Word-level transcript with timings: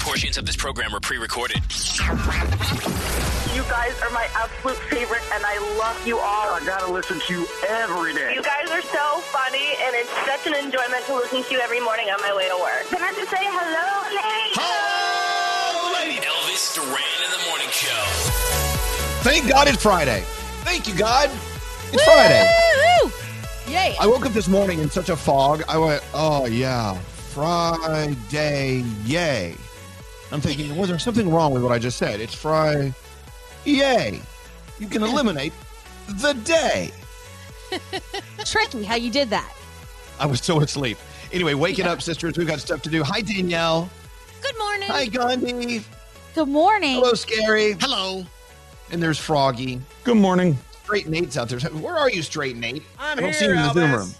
Portions 0.00 0.38
of 0.38 0.46
this 0.46 0.56
program 0.56 0.94
are 0.94 1.00
pre-recorded. 1.00 1.60
You 3.54 3.62
guys 3.68 3.94
are 4.02 4.10
my 4.10 4.26
absolute 4.34 4.78
favorite, 4.88 5.22
and 5.32 5.44
I 5.44 5.58
love 5.78 6.06
you 6.06 6.18
all. 6.18 6.54
I 6.54 6.62
gotta 6.64 6.90
listen 6.90 7.20
to 7.20 7.32
you 7.32 7.46
every 7.68 8.14
day. 8.14 8.34
You 8.34 8.42
guys 8.42 8.70
are 8.70 8.82
so 8.82 9.20
funny, 9.30 9.76
and 9.84 9.94
it's 9.94 10.10
such 10.26 10.46
an 10.46 10.54
enjoyment 10.54 11.04
to 11.06 11.14
listen 11.14 11.44
to 11.44 11.50
you 11.52 11.60
every 11.60 11.80
morning 11.80 12.08
on 12.08 12.20
my 12.22 12.34
way 12.34 12.48
to 12.48 12.56
work. 12.56 12.88
Can 12.88 13.02
I 13.02 13.12
just 13.12 13.30
say 13.30 13.38
hello, 13.40 14.08
lady? 14.10 14.54
Hello, 14.56 15.92
lady. 15.94 16.18
Elvis 16.26 16.74
Duran 16.74 17.20
in 17.24 17.30
the 17.30 17.46
morning 17.48 17.68
show. 17.70 18.02
Thank 19.22 19.48
God 19.48 19.68
it's 19.68 19.82
Friday. 19.82 20.24
Thank 20.64 20.88
you, 20.88 20.94
God. 20.96 21.30
It's 21.92 22.02
Friday. 22.04 22.48
Woo! 23.04 23.10
Yay. 23.70 23.96
I 24.00 24.06
woke 24.06 24.24
up 24.26 24.32
this 24.32 24.48
morning 24.48 24.80
in 24.80 24.88
such 24.90 25.10
a 25.10 25.16
fog. 25.16 25.62
I 25.68 25.76
went, 25.78 26.02
oh, 26.14 26.46
yeah, 26.46 26.94
Friday, 26.94 28.84
yay. 29.04 29.54
I'm 30.32 30.40
thinking, 30.40 30.76
was 30.76 30.88
there 30.88 30.98
something 30.98 31.30
wrong 31.30 31.52
with 31.52 31.62
what 31.62 31.72
I 31.72 31.78
just 31.78 31.98
said? 31.98 32.20
It's 32.20 32.34
Fry. 32.34 32.92
yay. 33.64 34.20
You 34.78 34.86
can 34.86 35.02
eliminate 35.02 35.52
the 36.08 36.32
day. 36.34 36.90
Tricky 38.44 38.84
how 38.84 38.96
you 38.96 39.10
did 39.10 39.30
that. 39.30 39.52
I 40.18 40.26
was 40.26 40.40
so 40.40 40.60
asleep. 40.60 40.98
Anyway, 41.32 41.54
waking 41.54 41.86
up, 41.86 42.02
sisters. 42.02 42.36
We've 42.36 42.46
got 42.46 42.60
stuff 42.60 42.82
to 42.82 42.90
do. 42.90 43.02
Hi, 43.02 43.20
Danielle. 43.20 43.88
Good 44.42 44.58
morning. 44.58 44.88
Hi, 44.88 45.06
Gandhi. 45.06 45.84
Good 46.34 46.48
morning. 46.48 46.94
Hello, 46.94 47.14
Scary. 47.14 47.72
Hello. 47.80 48.24
And 48.90 49.02
there's 49.02 49.18
Froggy. 49.18 49.80
Good 50.04 50.16
morning. 50.16 50.58
Straight 50.82 51.08
Nate's 51.08 51.36
out 51.36 51.48
there. 51.48 51.60
Where 51.70 51.96
are 51.96 52.10
you, 52.10 52.22
Straight 52.22 52.56
Nate? 52.56 52.82
I'm 52.98 53.18
I 53.18 53.20
don't 53.20 53.30
here, 53.30 53.32
see 53.32 53.44
you 53.46 53.50
in 53.52 53.56
the 53.58 53.72
Zoom 53.72 53.92
room. 53.92 54.14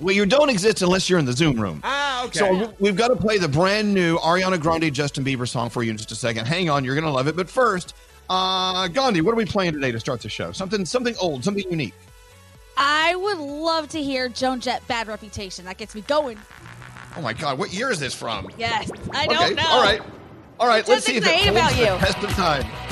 Well, 0.00 0.14
you 0.14 0.26
don't 0.26 0.48
exist 0.48 0.82
unless 0.82 1.10
you're 1.10 1.18
in 1.18 1.24
the 1.24 1.32
Zoom 1.32 1.60
room. 1.60 1.80
Ah, 1.82 2.24
okay. 2.26 2.38
So 2.38 2.72
we've 2.78 2.96
got 2.96 3.08
to 3.08 3.16
play 3.16 3.38
the 3.38 3.48
brand 3.48 3.92
new 3.92 4.16
Ariana 4.18 4.60
Grande 4.60 4.92
Justin 4.92 5.24
Bieber 5.24 5.48
song 5.48 5.70
for 5.70 5.82
you 5.82 5.90
in 5.90 5.96
just 5.96 6.12
a 6.12 6.14
second. 6.14 6.46
Hang 6.46 6.70
on, 6.70 6.84
you're 6.84 6.94
gonna 6.94 7.10
love 7.10 7.26
it. 7.26 7.36
But 7.36 7.50
first, 7.50 7.94
uh, 8.30 8.88
Gandhi, 8.88 9.20
what 9.20 9.32
are 9.32 9.36
we 9.36 9.44
playing 9.44 9.72
today 9.72 9.90
to 9.90 9.98
start 9.98 10.20
the 10.20 10.28
show? 10.28 10.52
Something, 10.52 10.84
something 10.84 11.16
old, 11.20 11.42
something 11.42 11.68
unique. 11.70 11.94
I 12.76 13.16
would 13.16 13.38
love 13.38 13.88
to 13.88 14.02
hear 14.02 14.28
Joan 14.28 14.60
Jett 14.60 14.86
Bad 14.86 15.08
Reputation. 15.08 15.64
That 15.64 15.78
gets 15.78 15.94
me 15.94 16.02
going. 16.02 16.38
Oh 17.16 17.20
my 17.20 17.32
God, 17.32 17.58
what 17.58 17.72
year 17.72 17.90
is 17.90 17.98
this 17.98 18.14
from? 18.14 18.48
Yes. 18.56 18.90
I 19.12 19.26
don't 19.26 19.42
okay, 19.42 19.54
know. 19.54 19.68
all 19.68 19.82
right, 19.82 20.00
all 20.60 20.68
right. 20.68 20.86
Let's 20.86 21.04
see 21.04 21.16
if 21.16 21.26
it 21.26 21.30
holds 21.30 21.48
about 21.48 21.72
the 21.72 21.78
you. 21.78 21.86
test 21.86 22.22
of 22.22 22.30
time. 22.30 22.87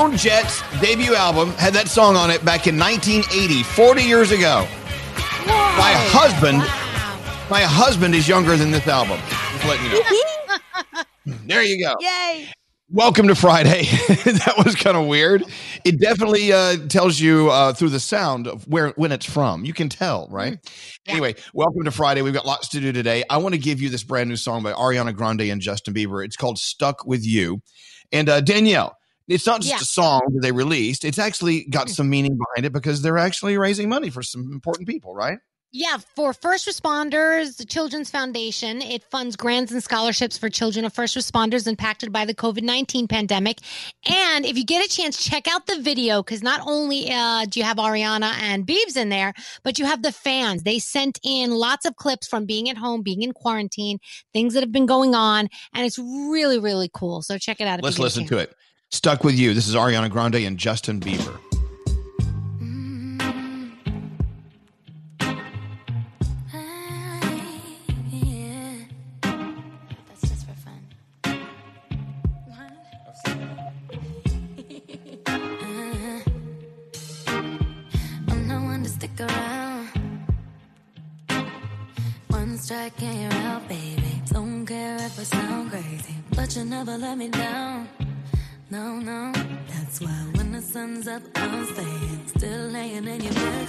Joan 0.00 0.16
Jett's 0.16 0.62
debut 0.80 1.14
album 1.14 1.50
had 1.58 1.74
that 1.74 1.86
song 1.86 2.16
on 2.16 2.30
it 2.30 2.42
back 2.42 2.66
in 2.66 2.78
1980, 2.78 3.62
40 3.62 4.02
years 4.02 4.30
ago. 4.30 4.66
My 5.46 5.92
husband, 6.08 6.56
my 7.50 7.60
husband 7.60 8.14
is 8.14 8.26
younger 8.26 8.56
than 8.56 8.70
this 8.70 8.88
album. 8.88 9.20
Just 9.28 9.66
letting 9.66 9.84
you 9.84 11.34
know. 11.36 11.36
there 11.44 11.62
you 11.62 11.84
go. 11.84 11.96
Yay. 12.00 12.48
Welcome 12.88 13.28
to 13.28 13.34
Friday. 13.34 13.82
that 14.08 14.54
was 14.64 14.74
kind 14.74 14.96
of 14.96 15.06
weird. 15.06 15.44
It 15.84 16.00
definitely 16.00 16.50
uh, 16.50 16.78
tells 16.88 17.20
you 17.20 17.50
uh, 17.50 17.74
through 17.74 17.90
the 17.90 18.00
sound 18.00 18.46
of 18.46 18.66
where 18.66 18.94
when 18.96 19.12
it's 19.12 19.26
from. 19.26 19.66
You 19.66 19.74
can 19.74 19.90
tell, 19.90 20.28
right? 20.30 20.56
Anyway, 21.08 21.34
welcome 21.52 21.84
to 21.84 21.90
Friday. 21.90 22.22
We've 22.22 22.32
got 22.32 22.46
lots 22.46 22.68
to 22.68 22.80
do 22.80 22.90
today. 22.90 23.22
I 23.28 23.36
want 23.36 23.54
to 23.54 23.60
give 23.60 23.82
you 23.82 23.90
this 23.90 24.02
brand 24.02 24.30
new 24.30 24.36
song 24.36 24.62
by 24.62 24.72
Ariana 24.72 25.14
Grande 25.14 25.42
and 25.42 25.60
Justin 25.60 25.92
Bieber. 25.92 26.24
It's 26.24 26.36
called 26.36 26.58
"Stuck 26.58 27.04
with 27.04 27.22
You," 27.22 27.60
and 28.12 28.30
uh, 28.30 28.40
Danielle. 28.40 28.96
It's 29.30 29.46
not 29.46 29.60
just 29.60 29.72
Yeah. 29.72 29.80
a 29.80 29.84
song 29.84 30.22
that 30.34 30.40
they 30.42 30.50
released. 30.50 31.04
It's 31.04 31.18
actually 31.18 31.64
got 31.64 31.88
some 31.88 32.10
meaning 32.10 32.36
behind 32.36 32.66
it 32.66 32.72
because 32.72 33.00
they're 33.00 33.16
actually 33.18 33.56
raising 33.56 33.88
money 33.88 34.10
for 34.10 34.22
some 34.22 34.50
important 34.52 34.88
people, 34.88 35.14
right? 35.14 35.38
Yeah, 35.72 35.98
for 36.16 36.32
first 36.32 36.66
responders, 36.66 37.56
the 37.56 37.64
Children's 37.64 38.10
Foundation, 38.10 38.82
it 38.82 39.04
funds 39.04 39.36
grants 39.36 39.70
and 39.70 39.80
scholarships 39.80 40.36
for 40.36 40.48
children 40.48 40.84
of 40.84 40.92
first 40.92 41.16
responders 41.16 41.68
impacted 41.68 42.12
by 42.12 42.24
the 42.24 42.34
COVID 42.34 42.62
19 42.62 43.06
pandemic. 43.06 43.58
And 44.04 44.44
if 44.44 44.58
you 44.58 44.64
get 44.64 44.84
a 44.84 44.88
chance, 44.88 45.24
check 45.24 45.46
out 45.46 45.68
the 45.68 45.80
video 45.80 46.24
because 46.24 46.42
not 46.42 46.60
only 46.66 47.12
uh, 47.12 47.44
do 47.44 47.60
you 47.60 47.64
have 47.64 47.76
Ariana 47.76 48.32
and 48.40 48.66
Biebs 48.66 48.96
in 48.96 49.10
there, 49.10 49.32
but 49.62 49.78
you 49.78 49.84
have 49.84 50.02
the 50.02 50.10
fans. 50.10 50.64
They 50.64 50.80
sent 50.80 51.20
in 51.22 51.52
lots 51.52 51.86
of 51.86 51.94
clips 51.94 52.26
from 52.26 52.46
being 52.46 52.68
at 52.68 52.76
home, 52.76 53.02
being 53.02 53.22
in 53.22 53.30
quarantine, 53.30 54.00
things 54.32 54.54
that 54.54 54.64
have 54.64 54.72
been 54.72 54.86
going 54.86 55.14
on. 55.14 55.48
And 55.72 55.86
it's 55.86 56.00
really, 56.00 56.58
really 56.58 56.90
cool. 56.92 57.22
So 57.22 57.38
check 57.38 57.60
it 57.60 57.68
out. 57.68 57.78
If 57.78 57.84
Let's 57.84 58.00
listen 58.00 58.26
to 58.26 58.38
it. 58.38 58.56
Stuck 58.92 59.22
with 59.22 59.38
You. 59.38 59.54
This 59.54 59.68
is 59.68 59.76
Ariana 59.76 60.10
Grande 60.10 60.36
and 60.46 60.58
Justin 60.58 61.00
Bieber. 61.00 61.38
Strike 82.60 83.02
and 83.02 83.22
you're 83.22 83.42
out, 83.42 83.68
baby. 83.68 84.22
Don't 84.32 84.64
care 84.64 84.94
if 84.96 85.18
I 85.18 85.22
sound 85.24 85.70
crazy, 85.72 86.14
but 86.36 86.54
you 86.54 86.64
never 86.64 86.96
let 86.96 87.18
me 87.18 87.28
down. 87.28 87.88
No, 88.72 89.00
no, 89.00 89.32
that's 89.66 90.00
why 90.00 90.10
when 90.36 90.52
the 90.52 90.62
sun's 90.62 91.08
up, 91.08 91.22
I'm 91.34 91.64
staying. 91.74 92.26
Still 92.28 92.68
laying 92.68 93.08
in 93.08 93.20
your 93.20 93.34
bed 93.34 93.68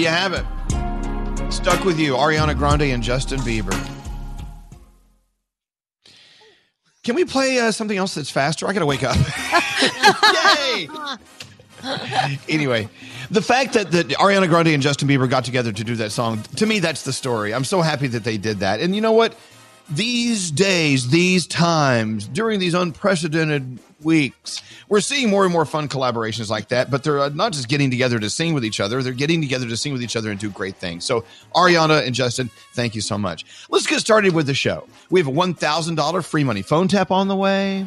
You 0.00 0.08
have 0.08 0.32
it. 0.32 0.44
Stuck 1.52 1.84
with 1.84 1.98
you, 1.98 2.14
Ariana 2.14 2.56
Grande 2.56 2.82
and 2.82 3.02
Justin 3.02 3.40
Bieber. 3.40 3.76
Can 7.02 7.14
we 7.14 7.24
play 7.24 7.58
uh, 7.58 7.72
something 7.72 7.96
else 7.96 8.14
that's 8.14 8.30
faster? 8.30 8.66
I 8.66 8.72
got 8.72 8.80
to 8.80 8.86
wake 8.86 9.02
up. 9.02 9.16
Yay! 10.66 10.88
anyway, 12.48 12.88
the 13.30 13.42
fact 13.42 13.72
that, 13.74 13.90
that 13.90 14.08
Ariana 14.10 14.48
Grande 14.48 14.68
and 14.68 14.82
Justin 14.82 15.08
Bieber 15.08 15.28
got 15.28 15.44
together 15.44 15.72
to 15.72 15.84
do 15.84 15.96
that 15.96 16.12
song, 16.12 16.42
to 16.56 16.66
me, 16.66 16.78
that's 16.78 17.02
the 17.02 17.12
story. 17.12 17.52
I'm 17.52 17.64
so 17.64 17.80
happy 17.80 18.06
that 18.08 18.24
they 18.24 18.38
did 18.38 18.60
that. 18.60 18.80
And 18.80 18.94
you 18.94 19.00
know 19.00 19.12
what? 19.12 19.34
These 19.90 20.50
days, 20.50 21.08
these 21.08 21.46
times, 21.46 22.28
during 22.28 22.60
these 22.60 22.74
unprecedented 22.74 23.80
weeks, 24.04 24.62
we're 24.88 25.00
seeing 25.00 25.30
more 25.30 25.44
and 25.44 25.52
more 25.52 25.64
fun 25.64 25.88
collaborations 25.88 26.50
like 26.50 26.68
that. 26.68 26.90
But 26.90 27.04
they're 27.04 27.18
uh, 27.18 27.28
not 27.30 27.52
just 27.52 27.68
getting 27.68 27.90
together 27.90 28.18
to 28.18 28.30
sing 28.30 28.54
with 28.54 28.64
each 28.64 28.80
other, 28.80 29.02
they're 29.02 29.12
getting 29.12 29.40
together 29.40 29.68
to 29.68 29.76
sing 29.76 29.92
with 29.92 30.02
each 30.02 30.16
other 30.16 30.30
and 30.30 30.38
do 30.38 30.50
great 30.50 30.76
things. 30.76 31.04
So, 31.04 31.24
Ariana 31.54 32.06
and 32.06 32.14
Justin, 32.14 32.50
thank 32.72 32.94
you 32.94 33.00
so 33.00 33.16
much. 33.18 33.44
Let's 33.70 33.86
get 33.86 34.00
started 34.00 34.34
with 34.34 34.46
the 34.46 34.54
show. 34.54 34.86
We 35.10 35.20
have 35.20 35.28
a 35.28 35.32
$1,000 35.32 36.24
free 36.24 36.44
money 36.44 36.62
phone 36.62 36.88
tap 36.88 37.10
on 37.10 37.28
the 37.28 37.36
way. 37.36 37.86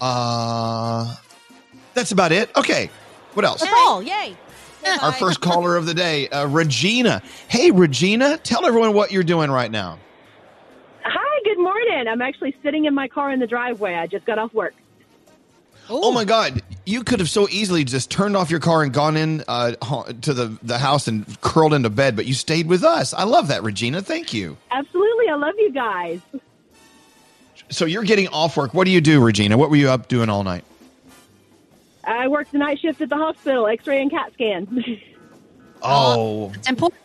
Uh, 0.00 1.14
that's 1.94 2.12
about 2.12 2.32
it. 2.32 2.54
Okay. 2.56 2.90
What 3.34 3.44
else? 3.44 3.60
That's 3.60 3.72
all. 3.74 4.02
Yay. 4.02 4.36
Our 5.00 5.12
first 5.12 5.40
caller 5.40 5.76
of 5.76 5.86
the 5.86 5.94
day, 5.94 6.28
uh, 6.28 6.46
Regina. 6.48 7.22
Hey, 7.48 7.70
Regina, 7.70 8.36
tell 8.38 8.66
everyone 8.66 8.94
what 8.94 9.12
you're 9.12 9.22
doing 9.22 9.50
right 9.50 9.70
now. 9.70 9.98
Hi, 11.04 11.40
good 11.44 11.62
morning. 11.62 12.06
I'm 12.08 12.20
actually 12.20 12.56
sitting 12.62 12.86
in 12.86 12.94
my 12.94 13.08
car 13.08 13.30
in 13.30 13.38
the 13.38 13.46
driveway. 13.46 13.94
I 13.94 14.06
just 14.06 14.24
got 14.24 14.38
off 14.38 14.52
work. 14.52 14.74
Oh 15.90 16.12
my 16.12 16.24
God! 16.24 16.62
You 16.86 17.04
could 17.04 17.20
have 17.20 17.28
so 17.28 17.48
easily 17.50 17.84
just 17.84 18.10
turned 18.10 18.36
off 18.36 18.50
your 18.50 18.60
car 18.60 18.82
and 18.82 18.92
gone 18.92 19.16
in 19.16 19.44
uh, 19.48 19.72
to 20.22 20.32
the 20.32 20.56
the 20.62 20.78
house 20.78 21.08
and 21.08 21.40
curled 21.40 21.74
into 21.74 21.90
bed, 21.90 22.16
but 22.16 22.24
you 22.26 22.34
stayed 22.34 22.66
with 22.66 22.84
us. 22.84 23.12
I 23.12 23.24
love 23.24 23.48
that, 23.48 23.62
Regina. 23.62 24.00
Thank 24.02 24.32
you. 24.32 24.56
Absolutely. 24.70 25.28
I 25.28 25.34
love 25.34 25.54
you 25.58 25.72
guys. 25.72 26.20
So 27.70 27.84
you're 27.84 28.04
getting 28.04 28.28
off 28.28 28.56
work. 28.56 28.74
What 28.74 28.84
do 28.84 28.90
you 28.90 29.00
do, 29.00 29.22
Regina? 29.22 29.56
What 29.58 29.70
were 29.70 29.76
you 29.76 29.90
up 29.90 30.08
doing 30.08 30.28
all 30.28 30.44
night? 30.44 30.64
I 32.04 32.28
worked 32.28 32.52
the 32.52 32.58
night 32.58 32.80
shift 32.80 33.00
at 33.00 33.08
the 33.08 33.16
hospital, 33.16 33.66
x 33.66 33.86
ray 33.86 34.02
and 34.02 34.10
CAT 34.10 34.32
scan. 34.34 34.84
Oh, 35.84 36.52
It's 36.54 36.68
important. 36.68 37.00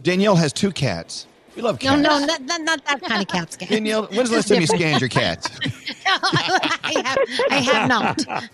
Danielle 0.00 0.36
has 0.36 0.52
two 0.52 0.70
cats. 0.70 1.26
We 1.56 1.62
love 1.62 1.82
No, 1.82 1.90
cats. 1.90 2.02
no, 2.02 2.18
not, 2.26 2.42
not, 2.42 2.60
not 2.60 2.84
that 2.84 3.00
kind 3.02 3.22
of 3.22 3.28
cat 3.28 3.50
scan. 3.52 3.68
Danielle, 3.68 4.06
when's 4.08 4.28
the 4.28 4.36
last 4.36 4.48
time 4.48 4.60
you 4.60 4.66
scanned 4.66 5.00
your 5.00 5.08
cats? 5.08 5.48
I 6.06 7.02
have, 7.04 7.18
I 7.50 7.56
have 7.56 7.88
not. 7.88 8.24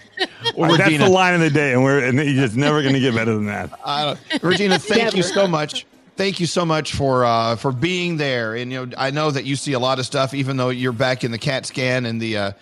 Well, 0.56 0.70
that's 0.70 0.84
Regina. 0.84 1.04
the 1.04 1.10
line 1.10 1.34
of 1.34 1.40
the 1.40 1.50
day, 1.50 1.72
and 1.72 1.82
we're 1.82 2.04
and 2.04 2.16
you're 2.16 2.46
just 2.46 2.56
never 2.56 2.80
going 2.80 2.94
to 2.94 3.00
get 3.00 3.12
better 3.14 3.34
than 3.34 3.46
that. 3.46 3.70
Uh, 3.82 4.14
Regina, 4.40 4.78
thank 4.78 5.16
you 5.16 5.22
so 5.22 5.48
much. 5.48 5.84
Thank 6.16 6.38
you 6.38 6.46
so 6.46 6.64
much 6.64 6.94
for 6.94 7.24
uh, 7.24 7.56
for 7.56 7.72
being 7.72 8.18
there. 8.18 8.54
And 8.54 8.70
you 8.70 8.86
know, 8.86 8.92
I 8.96 9.10
know 9.10 9.30
that 9.32 9.44
you 9.44 9.56
see 9.56 9.72
a 9.72 9.78
lot 9.80 9.98
of 9.98 10.06
stuff, 10.06 10.32
even 10.32 10.56
though 10.56 10.68
you're 10.68 10.92
back 10.92 11.24
in 11.24 11.32
the 11.32 11.38
CAT 11.38 11.66
scan 11.66 12.06
and 12.06 12.20
the 12.20 12.36
uh, 12.36 12.52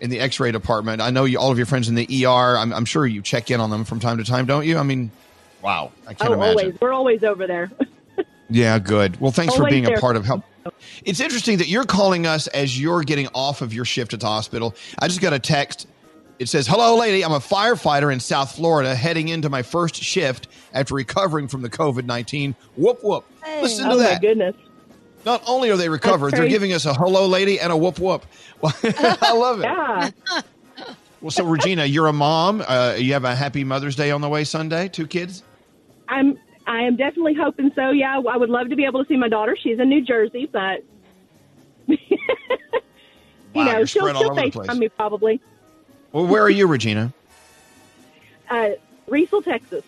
in 0.00 0.08
the 0.08 0.18
X-ray 0.20 0.50
department. 0.52 1.02
I 1.02 1.10
know 1.10 1.24
you, 1.24 1.38
all 1.38 1.50
of 1.52 1.58
your 1.58 1.66
friends 1.66 1.88
in 1.88 1.94
the 1.94 2.24
ER. 2.26 2.56
I'm, 2.56 2.72
I'm 2.72 2.84
sure 2.86 3.06
you 3.06 3.20
check 3.20 3.50
in 3.50 3.60
on 3.60 3.68
them 3.68 3.84
from 3.84 4.00
time 4.00 4.16
to 4.18 4.24
time, 4.24 4.46
don't 4.46 4.64
you? 4.66 4.78
I 4.78 4.82
mean, 4.82 5.10
wow, 5.62 5.92
I 6.06 6.14
can't 6.14 6.30
oh, 6.30 6.34
imagine. 6.34 6.58
always. 6.58 6.80
We're 6.80 6.92
always 6.92 7.22
over 7.24 7.46
there. 7.46 7.70
Yeah, 8.50 8.78
good. 8.78 9.20
Well, 9.20 9.30
thanks 9.30 9.54
for 9.54 9.68
being 9.68 9.86
a 9.86 9.98
part 9.98 10.16
of 10.16 10.24
help. 10.24 10.44
It's 11.04 11.20
interesting 11.20 11.58
that 11.58 11.68
you're 11.68 11.84
calling 11.84 12.26
us 12.26 12.46
as 12.48 12.78
you're 12.78 13.02
getting 13.02 13.28
off 13.34 13.62
of 13.62 13.72
your 13.72 13.84
shift 13.84 14.12
at 14.12 14.20
the 14.20 14.26
hospital. 14.26 14.74
I 14.98 15.08
just 15.08 15.20
got 15.20 15.32
a 15.32 15.38
text. 15.38 15.86
It 16.38 16.48
says, 16.48 16.66
Hello, 16.66 16.96
lady. 16.96 17.24
I'm 17.24 17.32
a 17.32 17.38
firefighter 17.38 18.12
in 18.12 18.20
South 18.20 18.54
Florida 18.56 18.94
heading 18.94 19.28
into 19.28 19.48
my 19.48 19.62
first 19.62 19.96
shift 19.96 20.48
after 20.72 20.94
recovering 20.94 21.48
from 21.48 21.62
the 21.62 21.70
COVID 21.70 22.04
19. 22.04 22.54
Whoop, 22.76 23.02
whoop. 23.02 23.24
Listen 23.60 23.86
to 23.86 23.94
oh, 23.94 23.98
my 23.98 24.04
that. 24.04 24.20
goodness. 24.20 24.56
Not 25.24 25.42
only 25.46 25.70
are 25.70 25.76
they 25.76 25.88
recovered, 25.88 26.32
they're 26.32 26.48
giving 26.48 26.72
us 26.72 26.86
a 26.86 26.94
hello, 26.94 27.26
lady, 27.26 27.60
and 27.60 27.72
a 27.72 27.76
whoop, 27.76 27.98
whoop. 27.98 28.24
Well, 28.62 28.74
I 28.82 29.32
love 29.32 29.60
it. 29.60 29.64
Yeah. 29.64 30.10
Well, 31.20 31.30
so, 31.30 31.44
Regina, 31.44 31.84
you're 31.84 32.06
a 32.06 32.14
mom. 32.14 32.64
Uh, 32.66 32.94
you 32.96 33.12
have 33.12 33.24
a 33.24 33.34
happy 33.34 33.62
Mother's 33.62 33.94
Day 33.94 34.10
on 34.10 34.22
the 34.22 34.28
way 34.30 34.42
Sunday. 34.42 34.88
Two 34.88 35.06
kids? 35.06 35.42
I'm. 36.08 36.38
I 36.66 36.82
am 36.82 36.96
definitely 36.96 37.34
hoping 37.34 37.70
so. 37.74 37.90
Yeah, 37.90 38.20
I 38.28 38.36
would 38.36 38.50
love 38.50 38.68
to 38.70 38.76
be 38.76 38.84
able 38.84 39.02
to 39.02 39.08
see 39.08 39.16
my 39.16 39.28
daughter. 39.28 39.56
She's 39.60 39.78
in 39.78 39.88
New 39.88 40.04
Jersey, 40.04 40.48
but 40.52 40.84
you 41.86 41.96
Wow, 43.54 43.64
know 43.64 43.84
she'll 43.84 44.08
she'll 44.14 44.30
over 44.30 44.42
the 44.42 44.50
place. 44.50 44.68
FaceTime 44.70 44.78
me 44.78 44.88
probably. 44.88 45.40
Well, 46.12 46.26
where 46.26 46.42
are 46.42 46.50
you, 46.50 46.66
Regina? 46.66 47.12
Uh, 48.48 48.70
Riesel, 49.08 49.44
Texas. 49.44 49.84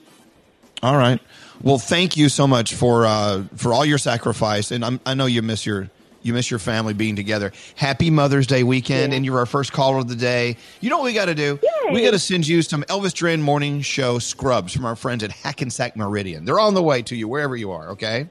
All 0.83 0.97
right. 0.97 1.21
Well, 1.63 1.79
thank 1.79 2.17
you 2.17 2.29
so 2.29 2.47
much 2.49 2.75
for 2.75 3.07
uh, 3.07 3.45
for 3.57 3.73
all 3.73 3.85
your 3.85 3.99
sacrifice, 3.99 4.71
and 4.73 4.85
I'm, 4.85 5.01
I 5.07 5.15
know 5.15 5.27
you 5.27 5.43
miss 5.43 5.65
your 5.65 5.91
you 6.23 6.33
miss 6.33 6.51
your 6.51 6.59
family 6.59 6.95
being 6.95 7.17
together. 7.17 7.53
Happy 7.77 8.11
Mother's 8.11 8.47
Day 8.47 8.63
weekend, 8.63 9.13
Yeah. 9.13 9.17
and 9.17 9.25
you're 9.25 9.39
our 9.39 9.47
first 9.47 9.73
caller 9.73 9.99
of 9.99 10.09
the 10.09 10.17
day. 10.17 10.57
You 10.81 10.91
know 10.91 10.99
what 10.99 11.05
we 11.05 11.13
got 11.13 11.27
to 11.27 11.35
do? 11.35 11.59
Yay. 11.63 11.93
We 11.95 12.03
got 12.03 12.13
to 12.13 12.19
send 12.19 12.47
you 12.47 12.63
some 12.63 12.83
Elvis 12.85 13.13
Duran 13.15 13.43
Morning 13.43 13.81
Show 13.81 14.19
scrubs 14.19 14.73
from 14.73 14.85
our 14.85 14.97
friends 14.97 15.23
at 15.25 15.31
Hackensack 15.33 15.97
Meridian. 15.97 16.45
They're 16.45 16.61
on 16.61 16.75
the 16.75 16.83
way 16.83 17.03
to 17.03 17.17
you 17.17 17.29
wherever 17.29 17.57
you 17.57 17.71
are. 17.73 17.91
Okay. 17.91 18.29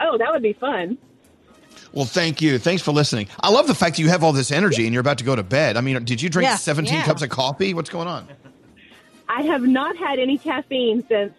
Oh, 0.00 0.16
that 0.18 0.32
would 0.32 0.42
be 0.42 0.52
fun. 0.52 0.98
Well, 1.92 2.04
thank 2.04 2.42
you. 2.42 2.58
Thanks 2.58 2.82
for 2.82 2.92
listening. 2.92 3.28
I 3.40 3.50
love 3.50 3.66
the 3.66 3.74
fact 3.74 3.96
that 3.96 4.02
you 4.02 4.08
have 4.08 4.22
all 4.22 4.32
this 4.32 4.50
energy 4.52 4.84
and 4.84 4.92
you're 4.92 5.00
about 5.00 5.18
to 5.18 5.24
go 5.24 5.34
to 5.34 5.42
bed. 5.42 5.76
I 5.76 5.80
mean, 5.80 6.04
did 6.04 6.20
you 6.20 6.28
drink 6.28 6.46
Yeah. 6.48 6.56
17 6.56 6.94
Yeah. 6.94 7.04
cups 7.04 7.22
of 7.22 7.30
coffee? 7.30 7.72
What's 7.74 7.88
going 7.90 8.06
on? 8.08 8.28
I 9.28 9.42
have 9.42 9.62
not 9.62 9.96
had 9.96 10.18
any 10.18 10.36
caffeine 10.38 11.02
since 11.08 11.32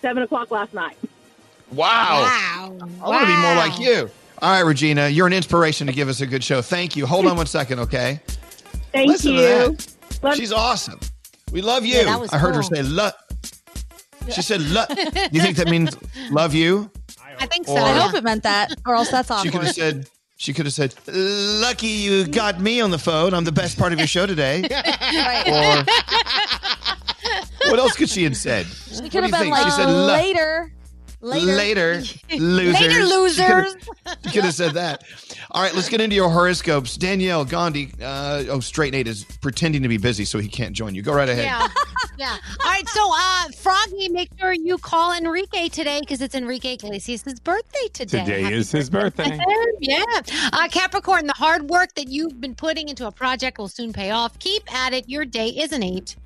seven 0.00 0.22
o'clock 0.22 0.50
last 0.50 0.72
night. 0.72 0.96
Wow. 1.70 2.22
Wow. 2.22 2.76
I 3.02 3.08
want 3.08 3.20
to 3.20 3.26
be 3.26 3.36
more 3.36 3.54
like 3.54 3.78
you. 3.78 4.10
All 4.42 4.50
right, 4.50 4.60
Regina, 4.60 5.08
you're 5.08 5.26
an 5.26 5.32
inspiration 5.34 5.86
to 5.86 5.92
give 5.92 6.08
us 6.08 6.20
a 6.22 6.26
good 6.26 6.42
show. 6.42 6.62
Thank 6.62 6.96
you. 6.96 7.06
Hold 7.06 7.26
on 7.26 7.36
one 7.36 7.46
second, 7.46 7.78
okay? 7.80 8.20
Thank 8.92 9.08
Listen 9.08 9.34
you. 9.34 9.76
Love- 10.22 10.34
She's 10.36 10.52
awesome. 10.52 10.98
We 11.52 11.60
love 11.62 11.84
you. 11.84 11.96
Yeah, 11.96 12.04
that 12.04 12.20
was 12.20 12.32
I 12.32 12.38
heard 12.38 12.54
her 12.54 12.62
say 12.62 12.82
"love." 12.82 13.12
She 14.30 14.40
said 14.42 14.60
"love." 14.62 14.88
You 15.32 15.40
think 15.40 15.56
that 15.56 15.68
means 15.68 15.96
love 16.30 16.54
you? 16.54 16.90
I 17.38 17.46
think 17.46 17.66
so. 17.66 17.74
Or- 17.74 17.80
I 17.80 17.92
hope 17.92 18.14
it 18.14 18.22
meant 18.24 18.42
that, 18.44 18.74
or 18.86 18.94
else 18.94 19.10
that's 19.10 19.28
She 19.42 19.50
could 19.50 19.62
have 19.62 19.74
said. 19.74 20.08
She 20.36 20.52
could 20.54 20.64
have 20.66 20.72
said, 20.72 20.94
"Lucky 21.06 21.86
you 21.88 22.26
got 22.26 22.60
me 22.60 22.80
on 22.80 22.90
the 22.90 22.98
phone. 22.98 23.34
I'm 23.34 23.44
the 23.44 23.52
best 23.52 23.78
part 23.78 23.92
of 23.92 23.98
your 23.98 24.08
show 24.08 24.24
today." 24.26 24.62
Right. 24.70 25.48
Or 25.48 25.84
what 27.70 27.78
else 27.78 27.94
could 27.96 28.08
she 28.08 28.24
have 28.24 28.36
said? 28.36 28.66
She 28.66 29.08
could 29.10 29.22
have 29.24 29.30
been 29.32 29.40
think? 29.40 29.52
like 29.54 29.64
She 29.64 29.70
said, 29.70 29.86
"Lu- 29.86 30.06
later, 30.06 30.72
later, 31.20 31.46
Later, 31.46 31.94
losers. 32.38 32.40
Later, 32.40 32.74
She 32.74 32.82
could 32.84 32.92
have- 32.92 33.08
losers. 33.08 33.74
You 34.24 34.30
could 34.32 34.44
have 34.44 34.54
said 34.54 34.74
that. 34.74 35.04
All 35.50 35.62
right, 35.62 35.74
let's 35.74 35.88
get 35.88 36.00
into 36.00 36.16
your 36.16 36.30
horoscopes. 36.30 36.96
Danielle 36.96 37.44
Gandhi. 37.44 37.92
Uh, 38.00 38.44
oh, 38.48 38.60
Straight 38.60 38.92
Nate 38.92 39.06
is 39.08 39.24
pretending 39.24 39.82
to 39.82 39.88
be 39.88 39.96
busy, 39.98 40.24
so 40.24 40.38
he 40.38 40.48
can't 40.48 40.72
join 40.74 40.94
you. 40.94 41.02
Go 41.02 41.12
right 41.12 41.28
ahead. 41.28 41.44
Yeah. 41.44 41.68
Yeah. 42.18 42.36
All 42.64 42.70
right. 42.70 42.88
So, 42.88 43.10
uh, 43.14 43.48
Froggy, 43.56 44.08
make 44.10 44.30
sure 44.38 44.52
you 44.52 44.78
call 44.78 45.12
Enrique 45.16 45.68
today 45.68 46.00
because 46.00 46.20
it's 46.20 46.34
Enrique 46.34 46.74
Iglesias' 46.74 47.40
birthday 47.40 47.88
today. 47.92 48.18
Today 48.24 48.42
Happy 48.42 48.54
is 48.56 48.70
his 48.72 48.90
birthday. 48.90 49.38
Yeah. 49.82 50.04
Uh, 50.52 50.68
Capricorn, 50.68 51.26
the 51.26 51.32
hard 51.32 51.70
work 51.70 51.94
that 51.94 52.08
you've 52.08 52.38
been 52.40 52.54
putting 52.54 52.88
into 52.90 53.06
a 53.06 53.10
project 53.10 53.56
will 53.58 53.68
soon 53.68 53.92
pay 53.94 54.10
off. 54.10 54.38
Keep 54.38 54.72
at 54.74 54.92
it. 54.92 55.08
Your 55.08 55.24
day 55.24 55.48
is 55.48 55.72
an 55.72 55.82
eight. 55.82 56.16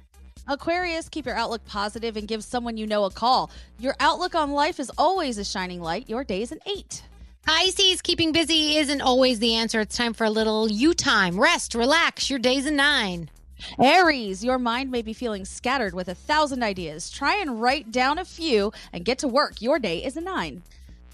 Aquarius, 0.47 1.09
keep 1.09 1.25
your 1.25 1.37
outlook 1.37 1.65
positive 1.65 2.17
and 2.17 2.29
give 2.29 2.45
someone 2.45 2.77
you 2.77 2.87
know 2.87 3.05
a 3.05 3.11
call. 3.11 3.51
Your 3.79 3.95
outlook 3.99 4.35
on 4.35 4.53
life 4.53 4.79
is 4.79 4.91
always 4.99 5.39
a 5.39 5.45
shining 5.45 5.81
light. 5.81 6.09
Your 6.09 6.23
day 6.23 6.43
is 6.43 6.53
an 6.53 6.61
eight. 6.67 7.03
Pisces, 7.47 8.03
keeping 8.03 8.33
busy 8.33 8.77
isn't 8.77 9.01
always 9.01 9.39
the 9.39 9.55
answer. 9.55 9.81
It's 9.81 9.97
time 9.97 10.13
for 10.13 10.25
a 10.25 10.31
little 10.31 10.69
you 10.69 10.93
time. 10.95 11.41
Rest, 11.41 11.75
relax. 11.75 12.29
Your 12.29 12.39
day's 12.39 12.67
a 12.67 12.71
nine. 12.71 13.31
Aries, 13.79 14.45
your 14.45 14.59
mind 14.59 14.91
may 14.91 15.03
be 15.03 15.13
feeling 15.13 15.45
scattered 15.45 15.95
with 15.95 16.09
a 16.09 16.15
thousand 16.15 16.63
ideas. 16.63 17.11
Try 17.11 17.37
and 17.37 17.61
write 17.63 17.91
down 17.91 18.19
a 18.19 18.25
few 18.25 18.73
and 18.93 19.05
get 19.05 19.19
to 19.21 19.29
work. 19.29 19.63
Your 19.63 19.79
day 19.79 20.05
is 20.05 20.17
a 20.17 20.21
nine. 20.21 20.63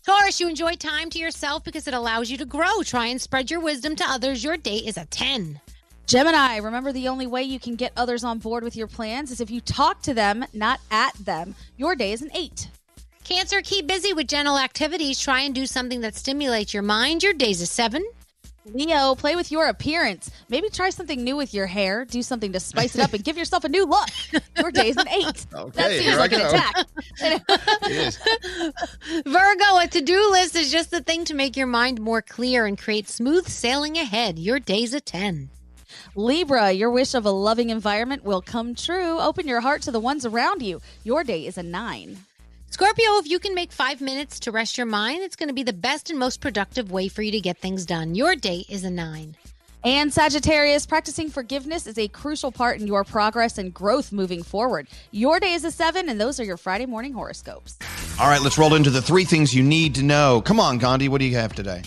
Taurus, 0.05 0.41
you 0.41 0.49
enjoy 0.49 0.75
time 0.75 1.11
to 1.11 1.19
yourself 1.19 1.63
because 1.63 1.87
it 1.87 1.95
allows 1.95 2.31
you 2.31 2.39
to 2.39 2.47
grow. 2.47 2.83
Try 2.83 3.07
and 3.07 3.21
spread 3.21 3.51
your 3.51 3.61
wisdom 3.61 3.95
to 3.97 4.05
others. 4.05 4.43
Your 4.43 4.57
day 4.57 4.77
is 4.77 4.97
a 4.97 5.05
10. 5.05 5.61
Gemini, 6.11 6.57
remember 6.57 6.91
the 6.91 7.07
only 7.07 7.29
way 7.29 7.45
you 7.45 7.61
can 7.61 7.77
get 7.77 7.93
others 7.97 8.25
on 8.25 8.41
board 8.41 8.65
with 8.65 8.75
your 8.75 8.89
plans 8.89 9.31
is 9.31 9.41
if 9.41 9.49
you 9.49 9.61
talk 9.61 10.03
to 10.03 10.13
them, 10.13 10.45
not 10.53 10.81
at 10.91 11.15
them. 11.15 11.55
Your 11.77 11.95
day 11.95 12.11
is 12.11 12.21
an 12.21 12.33
eight. 12.35 12.67
Cancer, 13.23 13.63
keep 13.63 13.87
busy 13.87 14.13
with 14.13 14.27
gentle 14.27 14.59
activities. 14.59 15.21
Try 15.21 15.43
and 15.43 15.55
do 15.55 15.67
something 15.67 16.01
that 16.01 16.17
stimulates 16.17 16.75
your 16.75 16.83
mind. 16.83 17.23
Your 17.23 17.33
day's 17.33 17.61
a 17.61 17.67
7. 17.67 18.05
Leo, 18.75 19.15
play 19.15 19.37
with 19.37 19.53
your 19.53 19.69
appearance. 19.69 20.33
Maybe 20.49 20.69
try 20.69 20.91
something 20.91 21.23
new 21.23 21.37
with 21.37 21.55
your 21.55 21.69
hair. 21.69 22.05
Do 22.05 22.25
something 22.25 22.51
to 22.55 22.59
spice 22.59 22.97
it 22.97 23.03
up 23.03 23.13
and 23.13 23.23
give 23.23 23.39
yourself 23.39 23.63
a 23.63 23.69
new 23.69 23.87
look. 23.87 24.09
Your 24.59 24.73
day's 24.73 24.97
an 24.97 25.09
eight. 25.11 25.47
Okay, 25.55 25.71
that 25.77 25.93
seems 25.93 26.07
here 26.07 26.15
I 26.15 26.17
like 26.17 26.33
an 26.33 26.41
attack. 26.41 26.75
Virgo, 29.27 29.79
a 29.79 29.87
to 29.87 30.01
do 30.01 30.29
list 30.33 30.57
is 30.57 30.73
just 30.73 30.91
the 30.91 31.03
thing 31.03 31.25
to 31.27 31.35
make 31.35 31.57
your 31.57 31.69
mind 31.69 32.01
more 32.01 32.21
clear 32.21 32.67
and 32.67 32.77
create 32.77 33.09
smooth 33.09 33.47
sailing 33.47 33.97
ahead. 33.97 34.41
Your 34.41 34.59
day's 34.59 34.93
a 34.93 35.01
10. 35.01 35.51
Libra, 36.17 36.73
your 36.73 36.91
wish 36.91 37.15
of 37.15 37.25
a 37.25 37.31
loving 37.31 37.71
environment 37.71 38.25
will 38.25 38.43
come 38.43 38.75
true. 38.75 39.21
Open 39.21 39.47
your 39.47 39.61
heart 39.61 39.83
to 39.83 39.93
the 39.93 40.01
ones 40.01 40.27
around 40.27 40.61
you. 40.61 40.81
Your 41.05 41.23
day 41.23 41.47
is 41.47 41.57
a 41.57 41.63
nine. 41.63 42.19
Scorpio, 42.71 43.19
if 43.19 43.29
you 43.29 43.39
can 43.39 43.55
make 43.55 43.71
five 43.71 44.01
minutes 44.01 44.41
to 44.41 44.51
rest 44.51 44.77
your 44.77 44.87
mind, 44.87 45.23
it's 45.23 45.37
going 45.37 45.49
to 45.49 45.55
be 45.55 45.63
the 45.63 45.73
best 45.73 46.11
and 46.11 46.19
most 46.19 46.41
productive 46.41 46.91
way 46.91 47.09
for 47.09 47.23
you 47.23 47.31
to 47.33 47.41
get 47.41 47.59
things 47.59 47.87
done. 47.87 48.15
Your 48.15 48.35
day 48.35 48.65
is 48.69 48.85
a 48.85 48.91
9. 48.91 49.37
And 49.83 50.13
Sagittarius, 50.13 50.85
practicing 50.85 51.31
forgiveness 51.31 51.87
is 51.87 51.97
a 51.97 52.09
crucial 52.09 52.53
part 52.53 52.81
in 52.81 52.87
your 52.87 53.03
progress 53.03 53.57
and 53.57 53.73
growth 53.73 54.13
moving 54.13 54.43
forward. 54.43 54.89
Your 55.11 55.41
day 55.41 55.55
is 55.55 55.65
a 55.65 55.71
seven, 55.71 56.09
and 56.09 56.21
those 56.21 56.39
are 56.39 56.45
your 56.45 56.59
Friday 56.59 56.87
morning 56.87 57.15
horoscopes. 57.15 57.79
All 58.21 58.29
right, 58.29 58.43
let's 58.43 58.59
roll 58.59 58.75
into 58.75 58.91
the 58.91 59.01
three 59.01 59.25
things 59.25 59.55
you 59.55 59.63
need 59.63 59.95
to 59.95 60.03
know. 60.03 60.43
Come 60.43 60.61
on, 60.61 60.79
Gandhi, 60.79 61.09
what 61.09 61.21
do 61.21 61.27
you 61.27 61.37
have 61.37 61.55
today? 61.55 61.83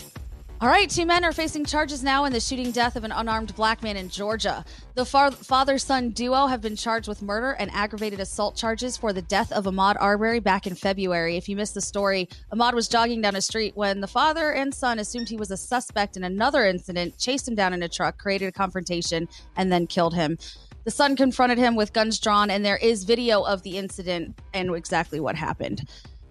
All 0.64 0.70
right, 0.70 0.88
two 0.88 1.04
men 1.04 1.26
are 1.26 1.32
facing 1.32 1.66
charges 1.66 2.02
now 2.02 2.24
in 2.24 2.32
the 2.32 2.40
shooting 2.40 2.70
death 2.70 2.96
of 2.96 3.04
an 3.04 3.12
unarmed 3.12 3.54
black 3.54 3.82
man 3.82 3.98
in 3.98 4.08
Georgia. 4.08 4.64
The 4.94 5.04
father 5.04 5.76
son 5.76 6.08
duo 6.08 6.46
have 6.46 6.62
been 6.62 6.74
charged 6.74 7.06
with 7.06 7.20
murder 7.20 7.50
and 7.50 7.70
aggravated 7.72 8.18
assault 8.18 8.56
charges 8.56 8.96
for 8.96 9.12
the 9.12 9.20
death 9.20 9.52
of 9.52 9.66
Ahmaud 9.66 9.96
Arbery 10.00 10.40
back 10.40 10.66
in 10.66 10.74
February. 10.74 11.36
If 11.36 11.50
you 11.50 11.56
missed 11.56 11.74
the 11.74 11.82
story, 11.82 12.30
Ahmaud 12.50 12.72
was 12.72 12.88
jogging 12.88 13.20
down 13.20 13.36
a 13.36 13.42
street 13.42 13.76
when 13.76 14.00
the 14.00 14.06
father 14.06 14.52
and 14.52 14.74
son 14.74 14.98
assumed 14.98 15.28
he 15.28 15.36
was 15.36 15.50
a 15.50 15.56
suspect 15.58 16.16
in 16.16 16.24
another 16.24 16.64
incident, 16.64 17.18
chased 17.18 17.46
him 17.46 17.54
down 17.54 17.74
in 17.74 17.82
a 17.82 17.88
truck, 17.90 18.16
created 18.16 18.46
a 18.46 18.52
confrontation, 18.52 19.28
and 19.58 19.70
then 19.70 19.86
killed 19.86 20.14
him. 20.14 20.38
The 20.84 20.90
son 20.90 21.14
confronted 21.14 21.58
him 21.58 21.76
with 21.76 21.92
guns 21.92 22.18
drawn, 22.18 22.48
and 22.48 22.64
there 22.64 22.78
is 22.78 23.04
video 23.04 23.42
of 23.42 23.62
the 23.64 23.76
incident 23.76 24.38
and 24.54 24.74
exactly 24.74 25.20
what 25.20 25.36
happened. 25.36 25.86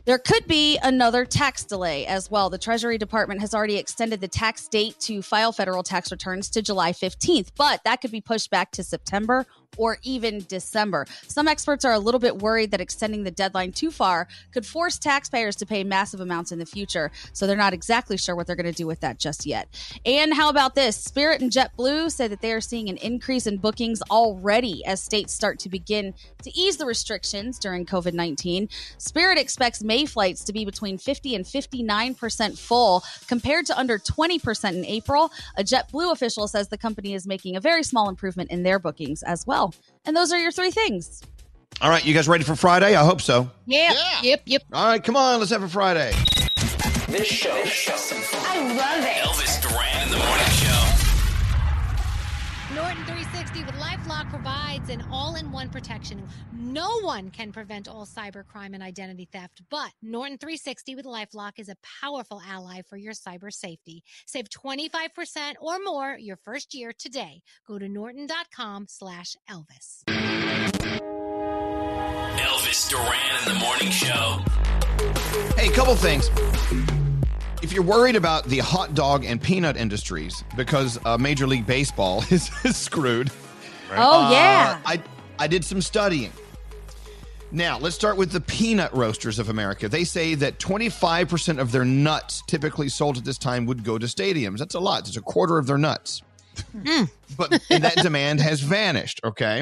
There 0.05 0.17
could 0.17 0.47
be 0.47 0.77
another 0.79 1.23
tax 1.23 1.63
delay 1.63 2.05
as 2.05 2.29
well. 2.29 2.49
The 2.49 2.57
Treasury 2.57 2.97
Department 2.97 3.39
has 3.39 3.53
already 3.53 3.77
extended 3.77 4.19
the 4.19 4.27
tax 4.27 4.67
date 4.67 4.99
to 5.01 5.21
file 5.21 5.53
federal 5.53 5.81
tax 5.81 6.11
returns 6.11 6.49
to 6.49 6.61
July 6.61 6.91
15th, 6.91 7.51
but 7.55 7.81
that 7.85 8.01
could 8.01 8.11
be 8.11 8.19
pushed 8.19 8.49
back 8.49 8.71
to 8.71 8.83
September 8.83 9.45
or 9.77 9.97
even 10.03 10.45
December. 10.47 11.05
Some 11.27 11.47
experts 11.47 11.85
are 11.85 11.93
a 11.93 11.99
little 11.99 12.19
bit 12.19 12.39
worried 12.39 12.71
that 12.71 12.81
extending 12.81 13.23
the 13.23 13.31
deadline 13.31 13.71
too 13.71 13.91
far 13.91 14.27
could 14.51 14.65
force 14.65 14.97
taxpayers 14.97 15.55
to 15.57 15.65
pay 15.65 15.83
massive 15.83 16.19
amounts 16.19 16.51
in 16.51 16.59
the 16.59 16.65
future. 16.65 17.11
So 17.33 17.47
they're 17.47 17.55
not 17.55 17.73
exactly 17.73 18.17
sure 18.17 18.35
what 18.35 18.47
they're 18.47 18.55
going 18.55 18.71
to 18.71 18.71
do 18.71 18.87
with 18.87 18.99
that 19.01 19.19
just 19.19 19.45
yet. 19.45 19.67
And 20.05 20.33
how 20.33 20.49
about 20.49 20.75
this? 20.75 20.95
Spirit 20.95 21.41
and 21.41 21.51
JetBlue 21.51 22.11
say 22.11 22.27
that 22.27 22.41
they 22.41 22.51
are 22.51 22.61
seeing 22.61 22.89
an 22.89 22.97
increase 22.97 23.47
in 23.47 23.57
bookings 23.57 24.01
already 24.09 24.85
as 24.85 25.01
states 25.01 25.33
start 25.33 25.59
to 25.59 25.69
begin 25.69 26.13
to 26.43 26.51
ease 26.57 26.77
the 26.77 26.85
restrictions 26.85 27.59
during 27.59 27.85
COVID 27.85 28.13
19. 28.13 28.69
Spirit 28.97 29.37
expects 29.37 29.83
May 29.83 30.05
flights 30.05 30.43
to 30.45 30.53
be 30.53 30.65
between 30.65 30.97
50 30.97 31.35
and 31.35 31.45
59% 31.45 32.57
full 32.57 33.03
compared 33.27 33.65
to 33.67 33.77
under 33.77 33.97
20% 33.97 34.73
in 34.75 34.85
April. 34.85 35.31
A 35.57 35.63
JetBlue 35.63 36.11
official 36.11 36.47
says 36.47 36.67
the 36.67 36.77
company 36.77 37.13
is 37.13 37.27
making 37.27 37.55
a 37.55 37.61
very 37.61 37.83
small 37.83 38.09
improvement 38.09 38.51
in 38.51 38.63
their 38.63 38.79
bookings 38.79 39.23
as 39.23 39.45
well. 39.47 39.62
And 40.05 40.15
those 40.15 40.31
are 40.31 40.39
your 40.39 40.51
three 40.51 40.71
things. 40.71 41.21
All 41.81 41.89
right, 41.89 42.03
you 42.05 42.13
guys 42.13 42.27
ready 42.27 42.43
for 42.43 42.55
Friday? 42.55 42.95
I 42.95 43.03
hope 43.03 43.21
so. 43.21 43.49
Yep. 43.65 43.95
Yep. 44.21 44.41
Yep. 44.45 44.61
All 44.73 44.85
right, 44.87 45.03
come 45.03 45.15
on, 45.15 45.39
let's 45.39 45.51
have 45.51 45.63
a 45.63 45.67
Friday. 45.69 46.11
This 47.07 47.27
show. 47.27 47.51
I 47.51 47.57
love 48.75 49.03
it. 49.05 49.17
Elvis 49.17 49.61
Duran 49.61 50.03
in 50.03 50.09
the 50.11 50.17
morning 50.17 50.45
show. 50.57 50.79
Norton 52.73 53.02
360 53.02 53.02
with 53.02 53.02
LifeLock 53.02 53.02
provides 54.93 55.07
an 55.07 55.11
all-in-one 55.11 55.69
protection. 55.69 56.21
No 56.51 56.99
one 57.01 57.29
can 57.29 57.51
prevent 57.51 57.87
all 57.87 58.05
cybercrime 58.05 58.73
and 58.73 58.83
identity 58.83 59.27
theft, 59.31 59.61
but 59.69 59.91
Norton 60.01 60.37
360 60.37 60.95
with 60.95 61.05
LifeLock 61.05 61.53
is 61.57 61.69
a 61.69 61.75
powerful 62.01 62.41
ally 62.47 62.81
for 62.87 62.97
your 62.97 63.13
cyber 63.13 63.51
safety. 63.51 64.03
Save 64.25 64.49
25% 64.49 65.53
or 65.61 65.79
more 65.79 66.17
your 66.17 66.37
first 66.37 66.73
year 66.73 66.93
today. 66.97 67.41
Go 67.67 67.79
to 67.79 67.87
norton.com 67.87 68.85
slash 68.87 69.35
Elvis. 69.49 70.03
Elvis 72.37 72.89
Duran 72.89 73.39
in 73.39 73.53
the 73.53 73.59
morning 73.59 73.91
show. 73.91 74.41
Hey, 75.57 75.69
couple 75.69 75.95
things. 75.95 76.29
If 77.61 77.71
you're 77.71 77.83
worried 77.83 78.17
about 78.17 78.45
the 78.45 78.59
hot 78.59 78.93
dog 78.93 79.23
and 79.23 79.41
peanut 79.41 79.77
industries 79.77 80.43
because 80.57 80.99
uh, 81.05 81.17
Major 81.17 81.47
League 81.47 81.65
Baseball 81.65 82.21
is, 82.29 82.51
is 82.65 82.75
screwed, 82.75 83.31
Oh, 83.97 84.25
uh, 84.27 84.31
yeah. 84.31 84.79
I 84.85 85.01
I 85.39 85.47
did 85.47 85.63
some 85.65 85.81
studying. 85.81 86.31
Now 87.51 87.77
let's 87.77 87.95
start 87.95 88.17
with 88.17 88.31
the 88.31 88.41
peanut 88.41 88.91
roasters 88.93 89.37
of 89.37 89.49
America. 89.49 89.87
They 89.87 90.03
say 90.05 90.33
that 90.35 90.57
25 90.59 91.29
percent 91.29 91.59
of 91.59 91.71
their 91.71 91.85
nuts 91.85 92.41
typically 92.47 92.89
sold 92.89 93.17
at 93.17 93.25
this 93.25 93.37
time 93.37 93.65
would 93.67 93.83
go 93.83 93.97
to 93.97 94.05
stadiums. 94.07 94.57
That's 94.57 94.75
a 94.75 94.79
lot. 94.79 95.07
It's 95.07 95.17
a 95.17 95.21
quarter 95.21 95.57
of 95.57 95.67
their 95.67 95.77
nuts. 95.77 96.21
but 97.37 97.49
that 97.69 97.95
demand 98.01 98.39
has 98.39 98.61
vanished. 98.61 99.19
Okay. 99.23 99.59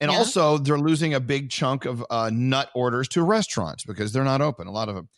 And 0.00 0.12
Yeah. 0.12 0.16
also, 0.18 0.58
they're 0.58 0.78
losing 0.78 1.14
a 1.14 1.20
big 1.20 1.50
chunk 1.50 1.84
of 1.84 2.04
uh, 2.08 2.30
nut 2.32 2.70
orders 2.74 3.08
to 3.08 3.22
restaurants 3.22 3.84
because 3.84 4.12
they're 4.12 4.22
not 4.24 4.40
open. 4.40 4.68
A 4.68 4.70
lot 4.72 4.88
of 4.88 4.94
them. 4.94 5.08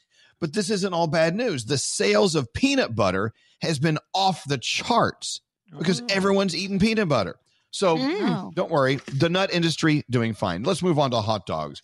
But 0.40 0.55
this 0.55 0.70
isn't 0.70 0.94
all 0.94 1.07
bad 1.07 1.35
news. 1.37 1.66
The 1.66 1.76
sales 1.76 2.35
of 2.35 2.50
peanut 2.55 2.94
butter 2.94 3.35
has 3.61 3.79
been 3.79 3.98
off 4.14 4.42
the 4.48 4.57
charts 4.57 5.42
because 5.79 6.03
everyone's 6.09 6.57
eating 6.57 6.79
peanut 6.79 7.11
butter. 7.11 7.37
So 7.70 7.96
Mm. 7.96 8.54
don't 8.54 8.70
worry, 8.70 8.96
the 9.12 9.28
nut 9.28 9.52
industry 9.52 10.04
doing 10.11 10.35
fine. 10.35 10.62
Let's 10.64 10.83
move 10.83 10.98
on 10.98 11.11
to 11.12 11.20
hot 11.20 11.46
dogs. 11.46 11.83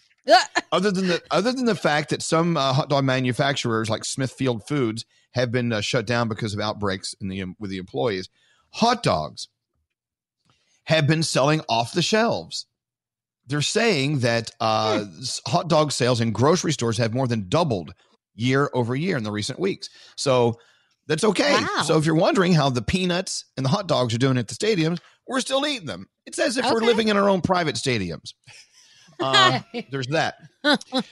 other 0.73 0.91
than 0.91 1.07
the 1.07 1.23
other 1.31 1.53
than 1.53 1.67
the 1.67 1.77
fact 1.77 2.11
that 2.11 2.21
some 2.23 2.57
uh, 2.57 2.73
hot 2.73 2.89
dog 2.91 3.05
manufacturers 3.05 3.89
like 3.89 4.05
Smithfield 4.05 4.67
Foods 4.67 5.05
have 5.35 5.53
been 5.53 5.73
uh, 5.73 5.81
shut 5.81 6.07
down 6.07 6.29
because 6.29 6.53
of 6.55 6.59
outbreaks 6.61 7.15
in 7.21 7.29
the 7.29 7.45
with 7.61 7.71
the 7.71 7.79
employees, 7.79 8.29
hot 8.71 9.03
dogs 9.05 9.49
have 10.85 11.07
been 11.07 11.23
selling 11.23 11.61
off 11.69 11.93
the 11.93 12.03
shelves. 12.03 12.67
They're 13.47 13.63
saying 13.63 14.21
that 14.21 14.51
uh, 14.61 15.05
s- 15.21 15.41
hot 15.47 15.69
dog 15.69 15.93
sales 15.93 16.21
in 16.21 16.33
grocery 16.33 16.73
stores 16.73 16.99
have 16.99 17.15
more 17.15 17.29
than 17.29 17.49
doubled 17.49 17.95
year 18.35 18.71
over 18.75 18.95
year 18.97 19.17
in 19.17 19.23
the 19.25 19.31
recent 19.31 19.59
weeks. 19.61 19.89
So 20.17 20.59
that's 21.07 21.23
okay. 21.25 21.53
Wow. 21.55 21.83
So 21.85 21.97
if 21.99 22.05
you're 22.07 22.17
wondering 22.17 22.53
how 22.53 22.71
the 22.71 22.83
peanuts 22.83 23.45
and 23.57 23.65
the 23.65 23.71
hot 23.71 23.87
dogs 23.87 24.13
are 24.15 24.19
doing 24.19 24.37
at 24.39 24.49
the 24.49 24.55
stadiums, 24.55 24.99
we're 25.27 25.41
still 25.41 25.67
eating 25.67 25.87
them. 25.87 26.09
It's 26.27 26.39
as 26.39 26.57
if 26.57 26.65
we're 26.65 26.81
living 26.87 27.09
in 27.09 27.17
our 27.17 27.29
own 27.29 27.41
private 27.41 27.77
stadiums. 27.77 28.35
Um, 29.21 29.65
there's 29.91 30.09
that. 30.09 30.37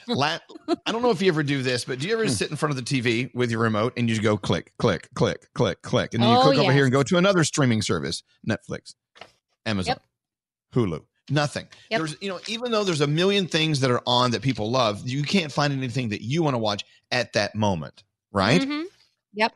La- 0.09 0.39
I 0.87 0.93
don't 0.93 1.03
know 1.03 1.11
if 1.11 1.23
you 1.23 1.29
ever 1.29 1.43
do 1.43 1.63
this, 1.63 1.85
but 1.85 1.99
do 2.01 2.07
you 2.09 2.15
ever 2.15 2.29
sit 2.29 2.51
in 2.51 2.57
front 2.57 2.77
of 2.77 2.77
the 2.77 2.83
TV 2.83 3.33
with 3.35 3.51
your 3.51 3.61
remote 3.61 3.93
and 3.97 4.09
you 4.09 4.15
just 4.15 4.23
go 4.23 4.37
click, 4.37 4.73
click, 4.79 5.09
click, 5.15 5.49
click, 5.55 5.81
click, 5.83 6.15
and 6.15 6.23
then 6.23 6.31
you 6.31 6.37
Oh, 6.39 6.43
click 6.43 6.59
over 6.59 6.73
here 6.73 6.85
and 6.85 6.93
go 6.93 7.03
to 7.03 7.17
another 7.17 7.45
streaming 7.45 7.81
service, 7.83 8.23
Netflix, 8.49 8.95
Amazon, 9.65 9.97
Hulu, 10.75 11.03
nothing. 11.31 11.67
Yep. 11.91 11.99
There's, 11.99 12.17
you 12.21 12.29
know, 12.29 12.41
even 12.49 12.73
though 12.73 12.85
there's 12.85 13.01
a 13.01 13.07
million 13.07 13.47
things 13.47 13.81
that 13.81 13.91
are 13.91 14.03
on 14.07 14.33
that 14.33 14.43
people 14.43 14.71
love, 14.71 15.09
you 15.09 15.23
can't 15.23 15.51
find 15.53 15.73
anything 15.73 16.09
that 16.11 16.21
you 16.23 16.43
want 16.43 16.55
to 16.55 16.59
watch 16.59 16.85
at 17.13 17.33
that 17.35 17.55
moment, 17.55 18.03
right? 18.33 18.61
Mhm. 18.61 18.85
Yep. 19.35 19.55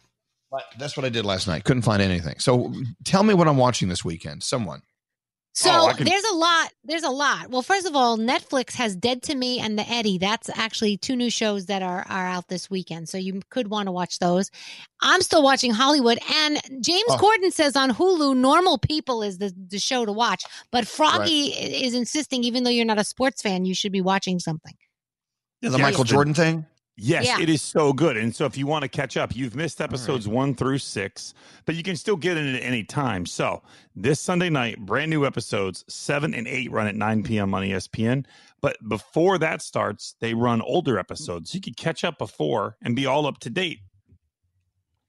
But 0.50 0.62
that's 0.78 0.96
what 0.96 1.04
I 1.04 1.11
did 1.11 1.24
last 1.24 1.46
night. 1.46 1.64
Couldn't 1.64 1.82
find 1.82 2.00
anything. 2.00 2.38
So 2.38 2.72
tell 3.04 3.22
me 3.22 3.34
what 3.34 3.48
I'm 3.48 3.58
watching 3.58 3.88
this 3.88 4.04
weekend. 4.04 4.42
Someone. 4.42 4.80
So 5.54 5.70
Oh, 5.72 5.92
can- 5.92 6.06
there's 6.06 6.24
a 6.24 6.34
lot. 6.37 6.70
There's 6.84 7.02
a 7.02 7.11
lot. 7.11 7.50
Well, 7.50 7.62
first 7.62 7.84
of 7.84 7.96
all, 7.96 8.16
Netflix 8.16 8.74
has 8.74 8.94
Dead 8.94 9.22
to 9.24 9.34
Me 9.34 9.58
and 9.58 9.76
The 9.76 9.87
Eddy. 9.90 10.16
That's 10.16 10.48
actually 10.54 10.96
two 10.96 11.16
new 11.16 11.30
shows 11.30 11.66
that 11.66 11.82
are 11.82 12.06
are 12.08 12.26
out 12.28 12.46
this 12.48 12.70
weekend. 12.70 13.08
So 13.08 13.18
you 13.18 13.40
could 13.50 13.68
want 13.68 13.87
to 13.88 13.92
watch 13.92 14.20
those. 14.20 14.50
I'm 15.02 15.20
still 15.20 15.42
watching 15.42 15.72
Hollywood, 15.72 16.18
and 16.32 16.61
James 16.80 17.02
Oh. 17.11 17.16
Corden 17.18 17.52
says 17.52 17.74
on 17.74 17.90
Hulu, 17.90 18.37
"Normal 18.37 18.78
People" 18.78 19.22
is 19.24 19.38
the 19.38 19.52
the 19.68 19.80
show 19.80 20.06
to 20.06 20.12
watch. 20.12 20.44
But 20.70 20.87
Froggy 20.87 21.46
is 21.48 21.92
insisting, 21.92 22.44
even 22.44 22.62
though 22.62 22.70
you're 22.70 22.84
not 22.84 22.98
a 23.00 23.04
sports 23.04 23.42
fan, 23.42 23.64
you 23.64 23.74
should 23.74 23.92
be 23.92 24.00
watching 24.00 24.38
something. 24.38 24.74
Yeah, 25.61 25.70
the 25.70 25.78
Yes, 25.78 25.82
Michael 25.82 26.04
the- 26.04 26.11
Jordan 26.11 26.34
thing. 26.34 26.66
Yes, 27.00 27.26
Yeah. 27.26 27.40
it 27.40 27.48
is 27.48 27.62
so 27.62 27.92
good. 27.92 28.16
And 28.16 28.34
so 28.34 28.44
if 28.44 28.58
you 28.58 28.66
want 28.66 28.82
to 28.82 28.88
catch 28.88 29.16
up, 29.16 29.37
you've 29.37 29.54
missed 29.54 29.80
episodes 29.80 30.26
one 30.26 30.54
through 30.54 30.78
six, 30.78 31.32
but 31.64 31.76
you 31.76 31.84
can 31.84 31.94
still 31.94 32.16
get 32.16 32.37
in 32.37 32.54
at 32.56 32.61
any 32.62 32.82
time. 32.82 33.24
So 33.24 33.62
this 33.94 34.20
Sunday 34.20 34.50
night, 34.50 34.80
brand 34.80 35.08
new 35.11 35.24
episodes, 35.24 35.84
seven 35.88 36.34
and 36.34 36.48
eight 36.48 36.72
run 36.72 36.88
at 36.88 36.96
9 36.96 37.22
p.m. 37.22 37.54
on 37.54 37.62
ESPN. 37.62 38.26
But 38.61 38.76
before 38.88 39.38
that 39.38 39.62
starts, 39.62 40.16
they 40.18 40.34
run 40.34 40.61
older 40.61 40.98
episodes. 40.98 41.54
You 41.54 41.61
could 41.61 41.76
catch 41.76 42.02
up 42.02 42.18
before 42.18 42.76
and 42.82 42.96
be 42.96 43.06
all 43.06 43.26
up 43.26 43.38
to 43.40 43.50
date. 43.50 43.78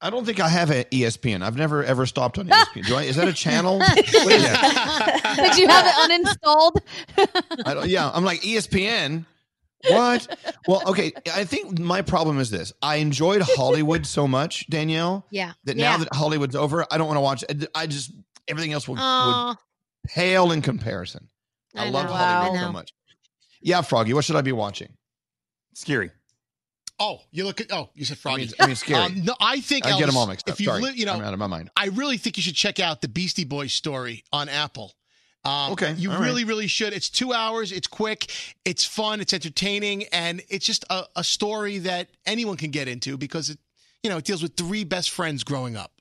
I 0.00 0.08
don't 0.10 0.24
think 0.24 0.38
I 0.40 0.48
have 0.48 0.70
an 0.70 0.84
ESPN. 0.84 1.42
I've 1.42 1.56
never 1.56 1.82
ever 1.84 2.06
stopped 2.06 2.38
on 2.38 2.46
ESPN. 2.48 2.86
Do 2.86 2.94
I? 2.94 3.02
Is 3.02 3.16
that 3.16 3.26
a 3.26 3.32
channel? 3.32 3.78
What 3.80 3.98
is 3.98 4.42
that? 4.44 5.36
Did 5.36 5.58
you 5.58 5.66
have 5.66 5.86
it 5.86 6.24
uninstalled? 6.24 7.66
I 7.66 7.74
don't, 7.74 7.88
yeah, 7.88 8.10
I'm 8.14 8.24
like 8.24 8.40
ESPN. 8.42 9.26
What? 9.88 10.38
Well, 10.68 10.82
okay. 10.90 11.12
I 11.32 11.44
think 11.44 11.78
my 11.78 12.02
problem 12.02 12.38
is 12.38 12.50
this. 12.50 12.72
I 12.82 12.96
enjoyed 12.96 13.40
Hollywood 13.42 14.06
so 14.06 14.28
much, 14.28 14.66
Danielle, 14.68 15.26
Yeah. 15.30 15.52
that 15.64 15.76
yeah. 15.76 15.90
now 15.92 15.96
that 15.98 16.08
Hollywood's 16.14 16.54
over, 16.54 16.84
I 16.90 16.98
don't 16.98 17.06
want 17.06 17.16
to 17.16 17.22
watch. 17.22 17.44
I 17.74 17.86
just 17.86 18.12
everything 18.46 18.72
else 18.72 18.86
will, 18.86 18.96
would 18.96 19.56
pale 20.06 20.52
in 20.52 20.60
comparison. 20.62 21.28
I, 21.74 21.86
I 21.86 21.90
love 21.90 22.10
Hollywood 22.10 22.58
I 22.58 22.62
so 22.62 22.72
much. 22.72 22.92
Yeah, 23.62 23.80
Froggy. 23.82 24.12
What 24.12 24.24
should 24.24 24.36
I 24.36 24.42
be 24.42 24.52
watching? 24.52 24.92
Scary. 25.74 26.10
Oh, 26.98 27.20
you 27.30 27.44
look 27.44 27.60
at. 27.62 27.72
Oh, 27.72 27.88
you 27.94 28.04
said 28.04 28.18
Froggy. 28.18 28.42
I 28.42 28.44
mean- 28.46 28.54
I 28.60 28.66
mean 28.66 28.76
scary. 28.76 29.00
Um, 29.02 29.24
no, 29.24 29.34
I 29.40 29.60
think 29.60 29.86
I 29.86 29.98
get 29.98 30.02
'em 30.08 30.10
Elvis, 30.10 30.16
all 30.16 30.26
mixed 30.26 30.48
up. 30.48 30.54
If 30.54 30.60
you 30.60 30.66
Sorry. 30.66 30.82
li- 30.82 30.92
you 30.96 31.06
know, 31.06 31.14
I'm 31.14 31.22
out 31.22 31.32
of 31.32 31.38
my 31.38 31.46
mind. 31.46 31.70
I 31.76 31.86
really 31.86 32.18
think 32.18 32.36
you 32.36 32.42
should 32.42 32.54
check 32.56 32.78
out 32.78 33.00
the 33.00 33.08
Beastie 33.08 33.44
Boys 33.44 33.72
story 33.72 34.24
on 34.32 34.48
Apple. 34.50 34.92
Um, 35.44 35.72
Okay, 35.72 35.94
you 35.94 36.10
all 36.10 36.18
right. 36.18 36.24
really, 36.26 36.44
really 36.44 36.66
should. 36.66 36.92
It's 36.92 37.08
two 37.08 37.32
hours. 37.32 37.72
It's 37.72 37.86
quick. 37.86 38.30
It's 38.64 38.84
fun. 38.84 39.20
It's 39.20 39.32
entertaining, 39.32 40.04
and 40.12 40.42
it's 40.48 40.66
just 40.66 40.84
a, 40.90 41.04
a 41.16 41.24
story 41.24 41.78
that 41.78 42.08
anyone 42.26 42.56
can 42.56 42.70
get 42.70 42.88
into 42.88 43.16
because 43.16 43.48
it, 43.50 43.58
you 44.02 44.10
know, 44.10 44.18
it 44.18 44.24
deals 44.24 44.42
with 44.42 44.54
three 44.56 44.84
best 44.84 45.10
friends 45.10 45.42
growing 45.44 45.76
up. 45.76 45.92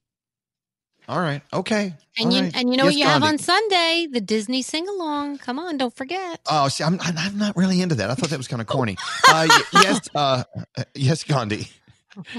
All 1.07 1.19
right. 1.19 1.41
Okay. 1.51 1.93
And 2.19 2.27
All 2.27 2.31
you 2.33 2.41
right. 2.43 2.55
and 2.55 2.69
you 2.69 2.77
know 2.77 2.83
Yes, 2.83 2.93
what 2.93 2.99
you 2.99 3.05
have 3.05 3.23
on 3.23 3.37
Sunday? 3.39 4.07
The 4.11 4.21
Disney 4.21 4.61
sing 4.61 4.87
along. 4.87 5.39
Come 5.39 5.57
on, 5.57 5.75
don't 5.77 5.95
forget. 5.95 6.39
Oh, 6.47 6.67
see, 6.67 6.83
I'm, 6.83 6.99
I'm 7.01 7.17
I'm 7.17 7.37
not 7.37 7.55
really 7.57 7.81
into 7.81 7.95
that. 7.95 8.11
I 8.11 8.15
thought 8.15 8.29
that 8.29 8.37
was 8.37 8.47
kind 8.47 8.61
of 8.61 8.67
corny. 8.75 8.95
Uh, 9.27 9.47
yes, 9.73 10.07
uh, 10.13 10.43
yes, 10.93 11.23
Gandhi. 11.23 11.67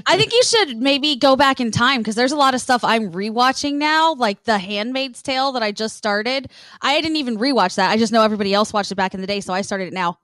I 0.06 0.16
think 0.16 0.32
you 0.32 0.42
should 0.42 0.76
maybe 0.78 1.16
go 1.16 1.36
back 1.36 1.60
in 1.60 1.70
time 1.70 2.00
because 2.00 2.14
there's 2.14 2.32
a 2.32 2.36
lot 2.36 2.54
of 2.54 2.60
stuff 2.60 2.82
I'm 2.84 3.12
rewatching 3.12 3.74
now, 3.74 4.14
like 4.14 4.44
The 4.44 4.58
Handmaid's 4.58 5.22
Tale 5.22 5.52
that 5.52 5.62
I 5.62 5.72
just 5.72 5.96
started. 5.96 6.50
I 6.82 7.00
didn't 7.00 7.16
even 7.16 7.36
rewatch 7.38 7.76
that. 7.76 7.90
I 7.90 7.96
just 7.96 8.12
know 8.12 8.22
everybody 8.22 8.52
else 8.54 8.72
watched 8.72 8.92
it 8.92 8.96
back 8.96 9.14
in 9.14 9.20
the 9.20 9.26
day, 9.26 9.40
so 9.40 9.52
I 9.52 9.62
started 9.62 9.88
it 9.88 9.92
now. 9.92 10.18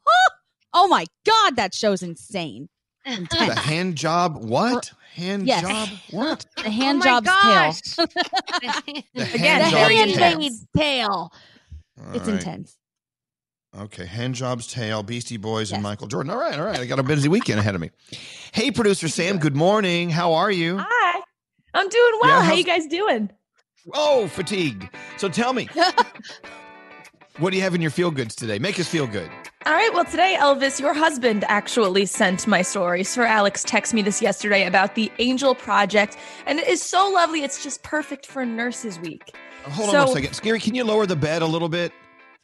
Oh 0.73 0.89
my 0.89 1.07
god, 1.25 1.57
that 1.57 1.75
show's 1.75 2.03
insane. 2.03 2.69
The 3.05 3.55
hand 3.55 3.97
job. 3.97 4.37
What? 4.45 4.93
Hand 5.15 5.47
Yes. 5.47 5.63
job. 5.63 5.89
What? 6.11 6.45
The 6.63 6.71
hand 6.71 7.01
oh 7.03 7.05
my 7.05 7.21
job's 7.21 7.27
gosh. 7.27 7.83
tale. 7.97 8.07
The 9.15 9.23
Again, 9.23 9.39
hand 9.39 9.65
the 9.65 9.71
job's 9.71 9.95
handmaid's 9.95 10.67
tale. 10.77 11.33
All 11.99 12.13
It's 12.15 12.27
right. 12.29 12.35
intense. 12.35 12.77
Okay, 13.79 14.07
hand 14.07 14.35
jobs, 14.35 14.67
tail, 14.67 15.03
Beastie 15.03 15.37
Boys, 15.37 15.71
and 15.71 15.83
Michael 15.83 16.07
Jordan. 16.07 16.31
All 16.33 16.39
right, 16.39 16.59
all 16.59 16.65
right. 16.65 16.79
I 16.81 16.87
got 16.87 16.99
a 16.99 17.03
busy 17.03 17.29
weekend 17.29 17.61
ahead 17.61 17.75
of 17.75 17.81
me. 17.81 17.91
Hey, 18.53 18.71
producer 18.71 19.07
Sam. 19.09 19.39
Good 19.39 19.55
morning. 19.55 20.09
How 20.09 20.33
are 20.33 20.51
you? 20.51 20.79
Hi. 20.81 21.21
I'm 21.75 21.89
doing 21.89 22.13
well. 22.23 22.41
Yeah, 22.41 22.45
How 22.49 22.55
you 22.55 22.65
guys 22.65 22.87
doing? 22.87 23.31
Oh, 23.93 24.29
fatigued. 24.29 24.89
So 25.19 25.29
tell 25.29 25.53
me, 25.53 25.69
what 27.39 27.51
do 27.51 27.57
you 27.57 27.63
have 27.63 27.75
in 27.75 27.83
your 27.83 27.91
feel 27.91 28.11
goods 28.11 28.35
today? 28.35 28.59
Make 28.59 28.81
us 28.81 28.89
feel 28.89 29.07
good. 29.07 29.31
All 29.67 29.75
right. 29.75 29.93
Well, 29.93 30.07
today, 30.07 30.37
Elvis, 30.41 30.81
your 30.81 30.95
husband 30.95 31.45
actually 31.49 32.07
sent 32.07 32.47
my 32.47 32.63
story. 32.63 33.05
Sir 33.05 33.25
Alex 33.25 33.63
texted 33.63 33.93
me 33.93 34.01
this 34.01 34.23
yesterday 34.23 34.67
about 34.67 34.95
the 34.95 35.13
Angel 35.19 35.55
Project, 35.55 36.17
and 36.47 36.59
it 36.59 36.67
is 36.67 36.81
so 36.81 37.11
lovely. 37.11 37.43
It's 37.43 37.63
just 37.63 37.83
perfect 37.83 38.25
for 38.25 38.47
Nurses 38.47 38.99
Week. 39.01 39.37
Hold 39.65 39.91
So- 39.91 39.99
on 40.01 40.07
one 40.07 40.15
second. 40.17 40.33
Scary, 40.33 40.61
can 40.61 40.75
you 40.75 40.85
lower 40.85 41.05
the 41.05 41.17
bed 41.17 41.43
a 41.43 41.47
little 41.47 41.69
bit? 41.69 41.93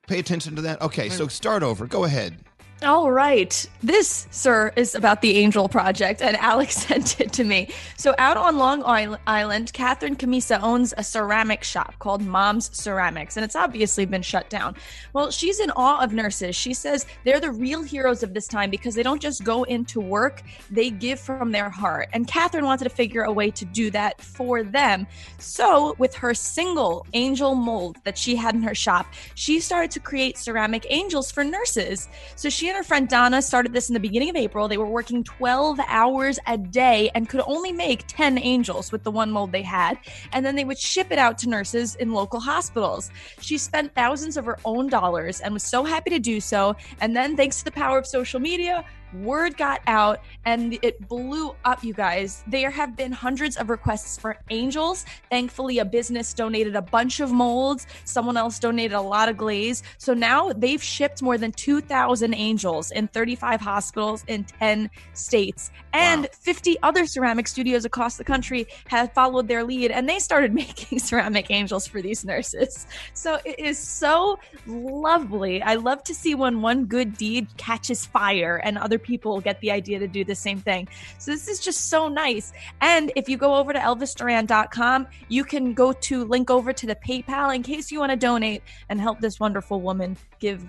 Pay 0.09 0.19
attention 0.19 0.57
to 0.57 0.63
that. 0.63 0.81
Okay, 0.83 1.09
so 1.09 1.29
start 1.29 1.63
over. 1.63 1.87
Go 1.87 2.05
ahead. 2.05 2.39
All 2.85 3.13
right. 3.13 3.65
This, 3.81 4.27
sir, 4.33 4.73
is 4.75 4.97
about 4.97 5.23
the 5.23 5.37
Angel 5.39 5.69
Project, 5.69 6.21
and 6.21 6.37
Alex 6.39 6.75
sent 6.87 7.21
it 7.21 7.33
to 7.35 7.45
me. 7.45 7.73
So, 7.97 8.13
out 8.19 8.37
on 8.37 8.57
Long 8.57 8.83
Island, 9.25 9.73
Catherine 9.73 10.17
Camisa 10.17 10.61
owns 10.61 10.93
a 10.97 11.05
ceramic 11.05 11.63
shop 11.63 11.95
called 12.01 12.23
Mom's 12.23 12.77
Ceramics, 12.77 13.37
and 13.37 13.45
it's 13.45 13.55
obviously 13.55 14.05
been 14.05 14.23
shut 14.23 14.51
down. 14.51 14.75
Well, 15.13 15.31
she's 15.31 15.61
in 15.61 15.71
awe 15.73 16.03
of 16.03 16.13
nurses. 16.13 16.57
She 16.57 16.75
says 16.75 17.07
they're 17.23 17.39
the 17.39 17.53
real 17.53 17.85
heroes 17.85 18.25
of 18.25 18.35
this 18.35 18.49
time 18.49 18.69
because 18.69 18.97
they 18.97 19.05
don't 19.05 19.23
just 19.23 19.45
go 19.45 19.63
into 19.65 20.01
work, 20.01 20.43
they 20.69 20.91
give 20.91 21.21
from 21.21 21.53
their 21.53 21.71
heart. 21.71 22.09
And 22.13 22.27
Catherine 22.27 22.65
wanted 22.65 22.85
to 22.85 22.91
figure 22.91 23.23
a 23.23 23.33
way 23.33 23.53
to 23.53 23.65
do 23.65 23.93
that 23.93 24.21
for 24.21 24.65
them. 24.65 25.07
So, 25.39 25.95
with 25.99 26.17
her 26.17 26.35
single 26.35 27.07
angel 27.13 27.55
mold 27.55 27.99
that 28.03 28.19
she 28.19 28.35
had 28.35 28.57
in 28.57 28.63
her 28.63 28.75
shop, 28.75 29.07
she 29.37 29.61
started 29.61 29.93
to 29.93 30.01
create 30.01 30.37
ceramic 30.37 30.85
angels 30.91 31.31
for 31.31 31.45
nurses. 31.45 32.09
So, 32.35 32.49
she 32.49 32.72
and 32.73 32.79
her 32.79 32.89
friend 32.89 33.07
Donna 33.07 33.43
started 33.43 33.75
this 33.75 33.91
in 33.91 33.95
the 33.95 34.01
beginning 34.01 34.31
of 34.31 34.37
April. 34.37 34.67
They 34.67 34.79
were 34.79 34.87
working 34.87 35.23
12 35.23 35.79
hours 35.89 36.39
a 36.47 36.57
day 36.57 37.11
and 37.15 37.29
could 37.29 37.43
only 37.47 37.71
make 37.71 38.05
10 38.07 38.39
angels 38.39 38.91
with 38.91 39.03
the 39.03 39.11
one 39.11 39.31
mold 39.31 39.53
they 39.53 39.61
had. 39.61 39.99
And 40.33 40.45
then 40.45 40.57
they 40.57 40.65
would 40.65 40.79
ship 40.79 41.09
it 41.11 41.19
out 41.19 41.37
to 41.39 41.51
nurses 41.51 41.97
in 41.97 42.15
local 42.15 42.41
hospitals. 42.41 43.11
She 43.43 43.59
spent 43.59 43.95
thousands 43.95 44.39
of 44.39 44.47
her 44.47 44.59
own 44.65 44.89
dollars 44.89 45.41
and 45.43 45.53
was 45.53 45.65
so 45.65 45.85
happy 45.85 46.09
to 46.11 46.19
do 46.19 46.41
so. 46.41 46.75
And 47.03 47.15
then, 47.15 47.37
thanks 47.37 47.59
to 47.59 47.67
the 47.67 47.73
power 47.73 47.99
of 47.99 48.07
social 48.07 48.41
media, 48.41 48.87
word 49.15 49.57
got 49.57 49.81
out 49.87 50.21
and 50.45 50.79
it 50.83 51.09
blew 51.09 51.55
up, 51.65 51.85
you 51.85 51.95
guys. 51.95 52.43
There 52.47 52.71
have 52.71 52.97
been 52.97 53.13
hundreds 53.13 53.57
of 53.57 53.71
requests 53.71 54.19
for 54.19 54.37
angels. 54.51 55.05
Thankfully, 55.31 55.79
a 55.79 55.85
business 55.85 56.33
donated 56.33 56.77
a 56.77 56.83
bunch 56.83 57.21
of 57.21 57.33
molds, 57.33 57.87
someone 58.05 58.37
else 58.37 58.59
donated 58.59 58.93
a 58.93 59.01
lot 59.01 59.29
of 59.29 59.37
glaze. 59.37 59.83
So 59.99 60.15
now 60.15 60.53
they've 60.53 60.83
shipped 60.83 61.23
more 61.23 61.39
than 61.39 61.53
2,000 61.53 62.35
angels 62.35 62.91
in 62.91 63.09
35 63.09 63.61
hospitals 63.61 64.25
in 64.29 64.45
10 64.45 64.91
states. 65.15 65.71
And 65.93 66.29
50 66.33 66.79
other 66.83 67.07
ceramic 67.07 67.49
studios 67.49 67.85
across 67.85 68.17
the 68.17 68.25
country 68.25 68.67
have 68.89 69.13
followed 69.13 69.49
their 69.49 69.65
lead 69.65 69.91
and 69.91 70.09
they 70.09 70.19
started 70.19 70.55
making 70.63 70.99
ceramic 70.99 71.51
angels 71.51 71.87
for 71.87 72.01
these 72.01 72.25
nurses. 72.25 72.87
So 73.15 73.39
it 73.45 73.59
is 73.59 73.79
so 73.79 74.39
lovely. 74.67 75.63
I 75.63 75.75
love 75.75 76.03
to 76.05 76.15
see 76.15 76.35
when 76.35 76.63
one 76.63 76.87
good 76.87 77.17
deed 77.17 77.49
catches 77.57 78.07
fire 78.07 78.61
and 78.65 78.79
other 78.79 78.99
people 79.03 79.41
get 79.41 79.61
the 79.61 79.71
idea 79.71 79.99
to 79.99 80.07
do 80.09 80.25
the 80.25 80.35
same 80.35 80.59
thing. 80.59 80.89
So 81.19 81.31
this 81.31 81.49
is 81.49 81.61
just 81.61 81.89
so 81.91 82.09
nice. 82.09 82.53
And 82.81 83.13
if 83.17 83.29
you 83.29 83.37
go 83.37 83.55
over 83.55 83.73
to 83.73 83.79
elvisduran.com, 83.79 85.07
you 85.29 85.45
can 85.45 85.75
go 85.75 85.93
to 85.93 86.25
link 86.25 86.51
over 86.51 86.73
to 86.73 86.87
the 86.87 86.97
PayPal 86.97 87.55
in 87.55 87.63
case 87.63 87.91
you 87.91 87.99
want 87.99 88.11
to 88.11 88.17
donate 88.17 88.63
and 88.89 89.01
help 89.01 89.21
this 89.21 89.39
wonderful 89.41 89.81
woman 89.81 90.17
give 90.39 90.65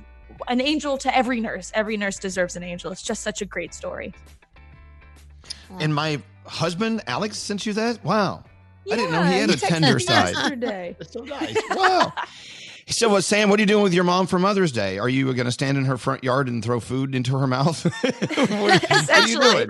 an 0.48 0.60
angel 0.62 0.98
to 0.98 1.16
every 1.16 1.40
nurse. 1.40 1.72
Every 1.76 1.98
nurse 1.98 2.18
deserves 2.18 2.56
an 2.56 2.64
angel. 2.64 2.92
It's 2.92 3.04
just 3.04 3.24
such 3.24 3.42
a 3.42 3.46
great 3.46 3.74
story. 3.74 4.14
And 5.80 5.94
my 5.94 6.22
husband, 6.46 7.02
Alex, 7.08 7.38
sent 7.38 7.66
you 7.66 7.74
that? 7.74 8.04
Wow. 8.04 8.44
I 8.92 8.96
didn't 8.96 9.12
know 9.12 9.24
he 9.24 9.32
Yeah, 9.36 9.40
had 9.42 9.50
a 9.50 9.58
tender 9.58 10.00
side. 10.00 10.34
Yesterday. 10.34 10.96
so 11.10 11.22
nice. 11.22 11.56
Wow. 11.72 12.14
So, 12.88 13.16
uh, 13.16 13.22
Sam, 13.22 13.50
what 13.50 13.60
are 13.60 13.62
you 13.62 13.68
doing 13.68 13.84
with 13.84 13.94
your 13.94 14.04
mom 14.04 14.28
for 14.28 14.40
Mother's 14.40 14.72
Day? 14.72 15.00
Are 15.00 15.10
you 15.10 15.26
going 15.34 15.46
to 15.46 15.52
stand 15.52 15.78
in 15.78 15.86
her 15.86 15.98
front 15.98 16.24
yard 16.24 16.48
and 16.48 16.64
throw 16.64 16.80
food 16.80 17.16
into 17.16 17.38
her 17.38 17.48
mouth? 17.48 17.84
what, 18.04 18.14
are, 18.14 18.74
you 18.74 18.80
Essentially. 18.92 19.52
doing? 19.52 19.70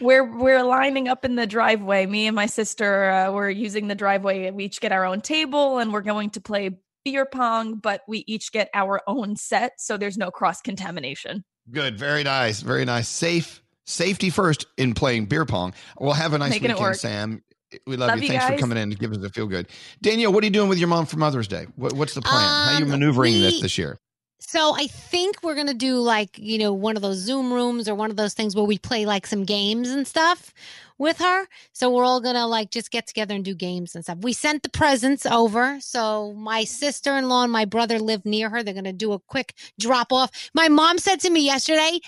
We're 0.00 0.24
we're 0.24 0.62
lining 0.62 1.08
up 1.08 1.24
in 1.24 1.36
the 1.36 1.46
driveway. 1.46 2.06
Me 2.06 2.26
and 2.26 2.34
my 2.34 2.46
sister, 2.46 3.10
uh, 3.10 3.32
we're 3.32 3.50
using 3.50 3.88
the 3.88 3.94
driveway. 3.94 4.50
We 4.50 4.64
each 4.64 4.80
get 4.80 4.92
our 4.92 5.04
own 5.04 5.20
table, 5.20 5.78
and 5.78 5.92
we're 5.92 6.00
going 6.00 6.30
to 6.30 6.40
play 6.40 6.70
beer 7.04 7.26
pong. 7.26 7.76
But 7.76 8.02
we 8.08 8.24
each 8.26 8.50
get 8.50 8.70
our 8.74 9.02
own 9.06 9.36
set, 9.36 9.80
so 9.80 9.96
there's 9.96 10.16
no 10.16 10.30
cross 10.30 10.60
contamination. 10.62 11.44
Good. 11.70 11.98
Very 11.98 12.24
nice. 12.24 12.60
Very 12.60 12.84
nice. 12.84 13.08
Safe. 13.08 13.62
Safety 13.86 14.30
first 14.30 14.66
in 14.78 14.94
playing 14.94 15.26
beer 15.26 15.44
pong. 15.44 15.74
We'll 16.00 16.14
have 16.14 16.32
a 16.32 16.38
nice 16.38 16.50
Making 16.50 16.72
weekend. 16.72 16.96
Sam. 16.96 17.42
We 17.86 17.96
love, 17.96 18.08
Love 18.08 18.16
you. 18.18 18.22
you 18.22 18.28
Thanks 18.28 18.46
for 18.46 18.56
coming 18.56 18.78
in 18.78 18.90
to 18.90 18.96
give 18.96 19.12
us 19.12 19.18
a 19.18 19.30
feel 19.30 19.46
good. 19.46 19.68
Danielle, 20.02 20.32
what 20.32 20.42
are 20.42 20.46
you 20.46 20.52
doing 20.52 20.68
with 20.68 20.78
your 20.78 20.88
mom 20.88 21.06
for 21.06 21.18
Mother's 21.18 21.48
Day? 21.48 21.66
What, 21.76 21.92
what's 21.94 22.14
the 22.14 22.22
plan? 22.22 22.40
How 22.40 22.70
are 22.70 22.78
you 22.78 22.84
Um, 22.84 22.90
maneuvering 22.90 23.40
this 23.40 23.60
this 23.60 23.78
year? 23.78 23.98
So 24.40 24.74
I 24.76 24.86
think 24.86 25.42
we're 25.42 25.54
gonna 25.54 25.74
do 25.74 26.00
like 26.00 26.38
you 26.38 26.58
know 26.58 26.72
one 26.72 26.96
of 26.96 27.02
those 27.02 27.16
Zoom 27.16 27.52
rooms 27.52 27.88
or 27.88 27.94
one 27.94 28.10
of 28.10 28.16
those 28.16 28.34
things 28.34 28.54
where 28.54 28.64
we 28.64 28.78
play 28.78 29.06
like 29.06 29.26
some 29.26 29.44
games 29.44 29.88
and 29.90 30.06
stuff 30.06 30.52
with 30.98 31.18
her. 31.18 31.46
So 31.72 31.90
we're 31.90 32.04
all 32.04 32.20
gonna 32.20 32.46
like 32.46 32.70
just 32.70 32.90
get 32.90 33.06
together 33.06 33.34
and 33.34 33.44
do 33.44 33.54
games 33.54 33.94
and 33.94 34.04
stuff. 34.04 34.18
We 34.20 34.32
sent 34.32 34.62
the 34.62 34.68
presents 34.68 35.24
over. 35.24 35.80
So 35.80 36.34
my 36.34 36.64
sister 36.64 37.16
in 37.16 37.28
law 37.28 37.44
and 37.44 37.52
my 37.52 37.64
brother 37.64 37.98
live 37.98 38.24
near 38.26 38.50
her. 38.50 38.62
They're 38.62 38.74
gonna 38.74 38.92
do 38.92 39.12
a 39.12 39.18
quick 39.18 39.54
drop 39.80 40.12
off. 40.12 40.30
My 40.52 40.68
mom 40.68 40.98
said 40.98 41.20
to 41.20 41.30
me 41.30 41.40
yesterday. 41.40 42.00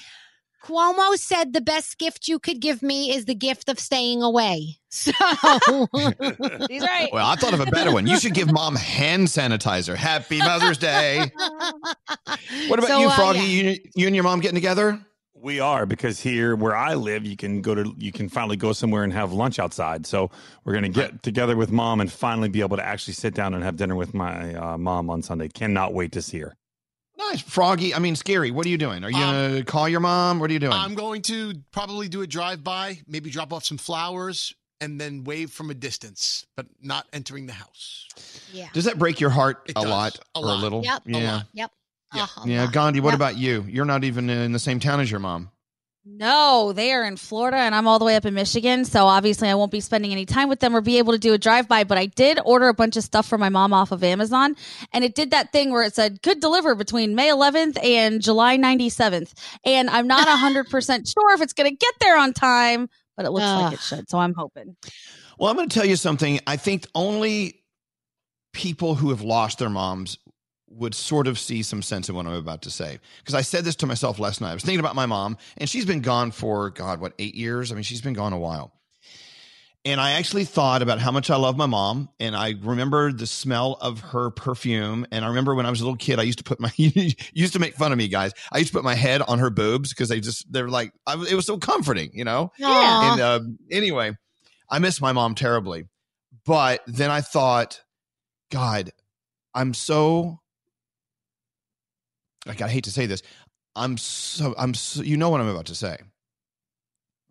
Cuomo 0.66 1.16
said 1.16 1.52
the 1.52 1.60
best 1.60 1.96
gift 1.98 2.26
you 2.26 2.38
could 2.40 2.60
give 2.60 2.82
me 2.82 3.12
is 3.14 3.24
the 3.26 3.34
gift 3.36 3.68
of 3.68 3.78
staying 3.78 4.22
away. 4.22 4.78
So 4.88 5.12
he's 6.70 6.82
right. 6.82 7.10
Well, 7.12 7.26
I 7.26 7.36
thought 7.36 7.52
of 7.52 7.60
a 7.60 7.66
better 7.66 7.92
one. 7.92 8.06
You 8.06 8.18
should 8.18 8.32
give 8.32 8.50
mom 8.50 8.74
hand 8.76 9.26
sanitizer. 9.28 9.94
Happy 9.94 10.38
Mother's 10.38 10.78
Day. 10.78 11.30
What 12.68 12.78
about 12.78 12.88
So, 12.88 13.00
you, 13.00 13.08
uh, 13.08 13.16
Froggy? 13.16 13.38
yeah. 13.40 13.44
You, 13.72 13.78
you 13.94 14.06
and 14.06 14.16
your 14.16 14.24
mom 14.24 14.40
getting 14.40 14.54
together? 14.54 14.98
We 15.34 15.60
are 15.60 15.84
because 15.84 16.18
here 16.18 16.56
where 16.56 16.74
I 16.74 16.94
live, 16.94 17.26
you 17.26 17.36
can 17.36 17.60
go 17.60 17.74
to 17.74 17.94
you 17.98 18.10
can 18.10 18.28
finally 18.30 18.56
go 18.56 18.72
somewhere 18.72 19.04
and 19.04 19.12
have 19.12 19.32
lunch 19.34 19.58
outside. 19.58 20.06
So 20.06 20.30
we're 20.64 20.72
gonna 20.72 20.88
get 20.88 21.22
together 21.22 21.56
with 21.56 21.70
mom 21.70 22.00
and 22.00 22.10
finally 22.10 22.48
be 22.48 22.62
able 22.62 22.78
to 22.78 22.84
actually 22.84 23.14
sit 23.14 23.34
down 23.34 23.52
and 23.54 23.62
have 23.62 23.76
dinner 23.76 23.94
with 23.96 24.14
my 24.14 24.54
uh, 24.54 24.78
mom 24.78 25.10
on 25.10 25.22
Sunday. 25.22 25.48
Cannot 25.48 25.92
wait 25.92 26.12
to 26.12 26.22
see 26.22 26.38
her. 26.38 26.56
Nice. 27.18 27.40
Froggy, 27.42 27.94
I 27.94 27.98
mean, 27.98 28.14
Scary, 28.16 28.50
what 28.50 28.66
are 28.66 28.68
you 28.68 28.76
doing? 28.78 29.02
Are 29.04 29.10
you 29.10 29.16
going 29.18 29.56
to 29.56 29.64
call 29.64 29.88
your 29.88 30.00
mom? 30.00 30.38
What 30.38 30.50
are 30.50 30.52
you 30.52 30.58
doing? 30.58 30.72
I'm 30.72 30.94
going 30.94 31.22
to 31.22 31.54
probably 31.72 32.08
do 32.08 32.22
a 32.22 32.26
drive 32.26 32.62
by, 32.62 32.98
maybe 33.06 33.30
drop 33.30 33.52
off 33.52 33.64
some 33.64 33.78
flowers, 33.78 34.54
and 34.80 35.00
then 35.00 35.24
wave 35.24 35.50
from 35.50 35.70
a 35.70 35.74
distance, 35.74 36.44
but 36.56 36.66
not 36.82 37.06
entering 37.14 37.46
the 37.46 37.54
house. 37.54 38.06
Yeah. 38.52 38.68
Does 38.74 38.84
that 38.84 38.98
break 38.98 39.18
your 39.20 39.30
heart 39.30 39.62
It 39.66 39.72
a 39.72 39.80
does. 39.80 39.86
lot 39.90 40.18
A 40.34 40.40
or 40.40 40.48
a 40.50 40.54
little? 40.54 40.84
Yep. 40.84 41.02
Yeah. 41.06 41.42
Yep. 41.54 41.70
Uh-huh. 42.12 42.42
Yeah. 42.46 42.68
Gandhi, 42.70 43.00
what 43.00 43.10
Yep. 43.10 43.16
about 43.16 43.38
you? 43.38 43.64
You're 43.68 43.84
not 43.86 44.04
even 44.04 44.28
in 44.28 44.52
the 44.52 44.58
same 44.58 44.78
town 44.78 45.00
as 45.00 45.10
your 45.10 45.20
mom. 45.20 45.50
No, 46.08 46.72
they 46.72 46.92
are 46.92 47.02
in 47.02 47.16
Florida 47.16 47.56
and 47.56 47.74
I'm 47.74 47.88
all 47.88 47.98
the 47.98 48.04
way 48.04 48.14
up 48.14 48.24
in 48.24 48.32
Michigan. 48.32 48.84
So 48.84 49.06
obviously 49.06 49.48
I 49.48 49.56
won't 49.56 49.72
be 49.72 49.80
spending 49.80 50.12
any 50.12 50.24
time 50.24 50.48
with 50.48 50.60
them 50.60 50.76
or 50.76 50.80
be 50.80 50.98
able 50.98 51.12
to 51.14 51.18
do 51.18 51.32
a 51.32 51.38
drive 51.38 51.66
by. 51.66 51.82
But 51.82 51.98
I 51.98 52.06
did 52.06 52.38
order 52.44 52.68
a 52.68 52.74
bunch 52.74 52.96
of 52.96 53.02
stuff 53.02 53.26
for 53.26 53.36
my 53.36 53.48
mom 53.48 53.72
off 53.72 53.90
of 53.90 54.04
Amazon. 54.04 54.54
And 54.92 55.02
it 55.02 55.16
did 55.16 55.32
that 55.32 55.50
thing 55.50 55.72
where 55.72 55.82
it 55.82 55.96
said 55.96 56.22
could 56.22 56.38
deliver 56.38 56.76
between 56.76 57.16
May 57.16 57.28
11th 57.28 57.82
and 57.84 58.22
July 58.22 58.56
97th. 58.56 59.32
And 59.64 59.90
I'm 59.90 60.06
not 60.06 60.28
100% 60.28 60.70
sure 61.12 61.34
if 61.34 61.40
it's 61.40 61.52
going 61.52 61.70
to 61.70 61.76
get 61.76 61.94
there 62.00 62.16
on 62.16 62.32
time, 62.32 62.88
but 63.16 63.26
it 63.26 63.30
looks 63.30 63.44
like 63.44 63.72
it 63.72 63.80
should. 63.80 64.08
So 64.08 64.18
I'm 64.18 64.34
hoping. 64.34 64.76
Well, 65.40 65.50
I'm 65.50 65.56
going 65.56 65.68
to 65.68 65.74
tell 65.74 65.86
you 65.86 65.96
something. 65.96 66.38
I 66.46 66.56
think 66.56 66.86
only 66.94 67.64
people 68.52 68.94
who 68.94 69.10
have 69.10 69.22
lost 69.22 69.58
their 69.58 69.70
moms 69.70 70.18
would 70.68 70.94
sort 70.94 71.26
of 71.26 71.38
see 71.38 71.62
some 71.62 71.82
sense 71.82 72.08
in 72.08 72.14
what 72.14 72.26
I'm 72.26 72.32
about 72.32 72.62
to 72.62 72.70
say. 72.70 72.98
Because 73.18 73.34
I 73.34 73.42
said 73.42 73.64
this 73.64 73.76
to 73.76 73.86
myself 73.86 74.18
last 74.18 74.40
night. 74.40 74.50
I 74.50 74.54
was 74.54 74.62
thinking 74.62 74.80
about 74.80 74.94
my 74.94 75.06
mom, 75.06 75.38
and 75.56 75.68
she's 75.68 75.86
been 75.86 76.00
gone 76.00 76.30
for, 76.30 76.70
God, 76.70 77.00
what, 77.00 77.12
eight 77.18 77.34
years? 77.34 77.70
I 77.70 77.74
mean, 77.74 77.84
she's 77.84 78.00
been 78.00 78.14
gone 78.14 78.32
a 78.32 78.38
while. 78.38 78.72
And 79.84 80.00
I 80.00 80.12
actually 80.12 80.44
thought 80.44 80.82
about 80.82 80.98
how 80.98 81.12
much 81.12 81.30
I 81.30 81.36
love 81.36 81.56
my 81.56 81.66
mom. 81.66 82.08
And 82.18 82.34
I 82.34 82.54
remember 82.60 83.12
the 83.12 83.26
smell 83.26 83.74
of 83.80 84.00
her 84.00 84.30
perfume. 84.30 85.06
And 85.12 85.24
I 85.24 85.28
remember 85.28 85.54
when 85.54 85.64
I 85.64 85.70
was 85.70 85.80
a 85.80 85.84
little 85.84 85.96
kid, 85.96 86.18
I 86.18 86.24
used 86.24 86.38
to 86.38 86.44
put 86.44 86.58
my, 86.58 86.72
used 86.76 87.52
to 87.52 87.60
make 87.60 87.76
fun 87.76 87.92
of 87.92 87.98
me, 87.98 88.08
guys. 88.08 88.32
I 88.50 88.58
used 88.58 88.72
to 88.72 88.76
put 88.76 88.82
my 88.82 88.96
head 88.96 89.22
on 89.22 89.38
her 89.38 89.48
boobs 89.48 89.90
because 89.90 90.08
they 90.08 90.18
just, 90.18 90.52
they're 90.52 90.68
like, 90.68 90.92
I, 91.06 91.14
it 91.30 91.34
was 91.34 91.46
so 91.46 91.56
comforting, 91.58 92.10
you 92.14 92.24
know? 92.24 92.50
Aw. 92.60 93.12
And 93.12 93.20
uh, 93.20 93.40
anyway, 93.70 94.16
I 94.68 94.80
miss 94.80 95.00
my 95.00 95.12
mom 95.12 95.36
terribly. 95.36 95.84
But 96.44 96.82
then 96.88 97.12
I 97.12 97.20
thought, 97.20 97.80
God, 98.50 98.90
I'm 99.54 99.72
so, 99.72 100.40
like, 102.46 102.62
I 102.62 102.68
hate 102.68 102.84
to 102.84 102.92
say 102.92 103.06
this. 103.06 103.22
I'm 103.74 103.98
so, 103.98 104.54
I'm 104.56 104.72
so, 104.74 105.02
you 105.02 105.16
know 105.16 105.28
what 105.28 105.40
I'm 105.40 105.48
about 105.48 105.66
to 105.66 105.74
say. 105.74 105.98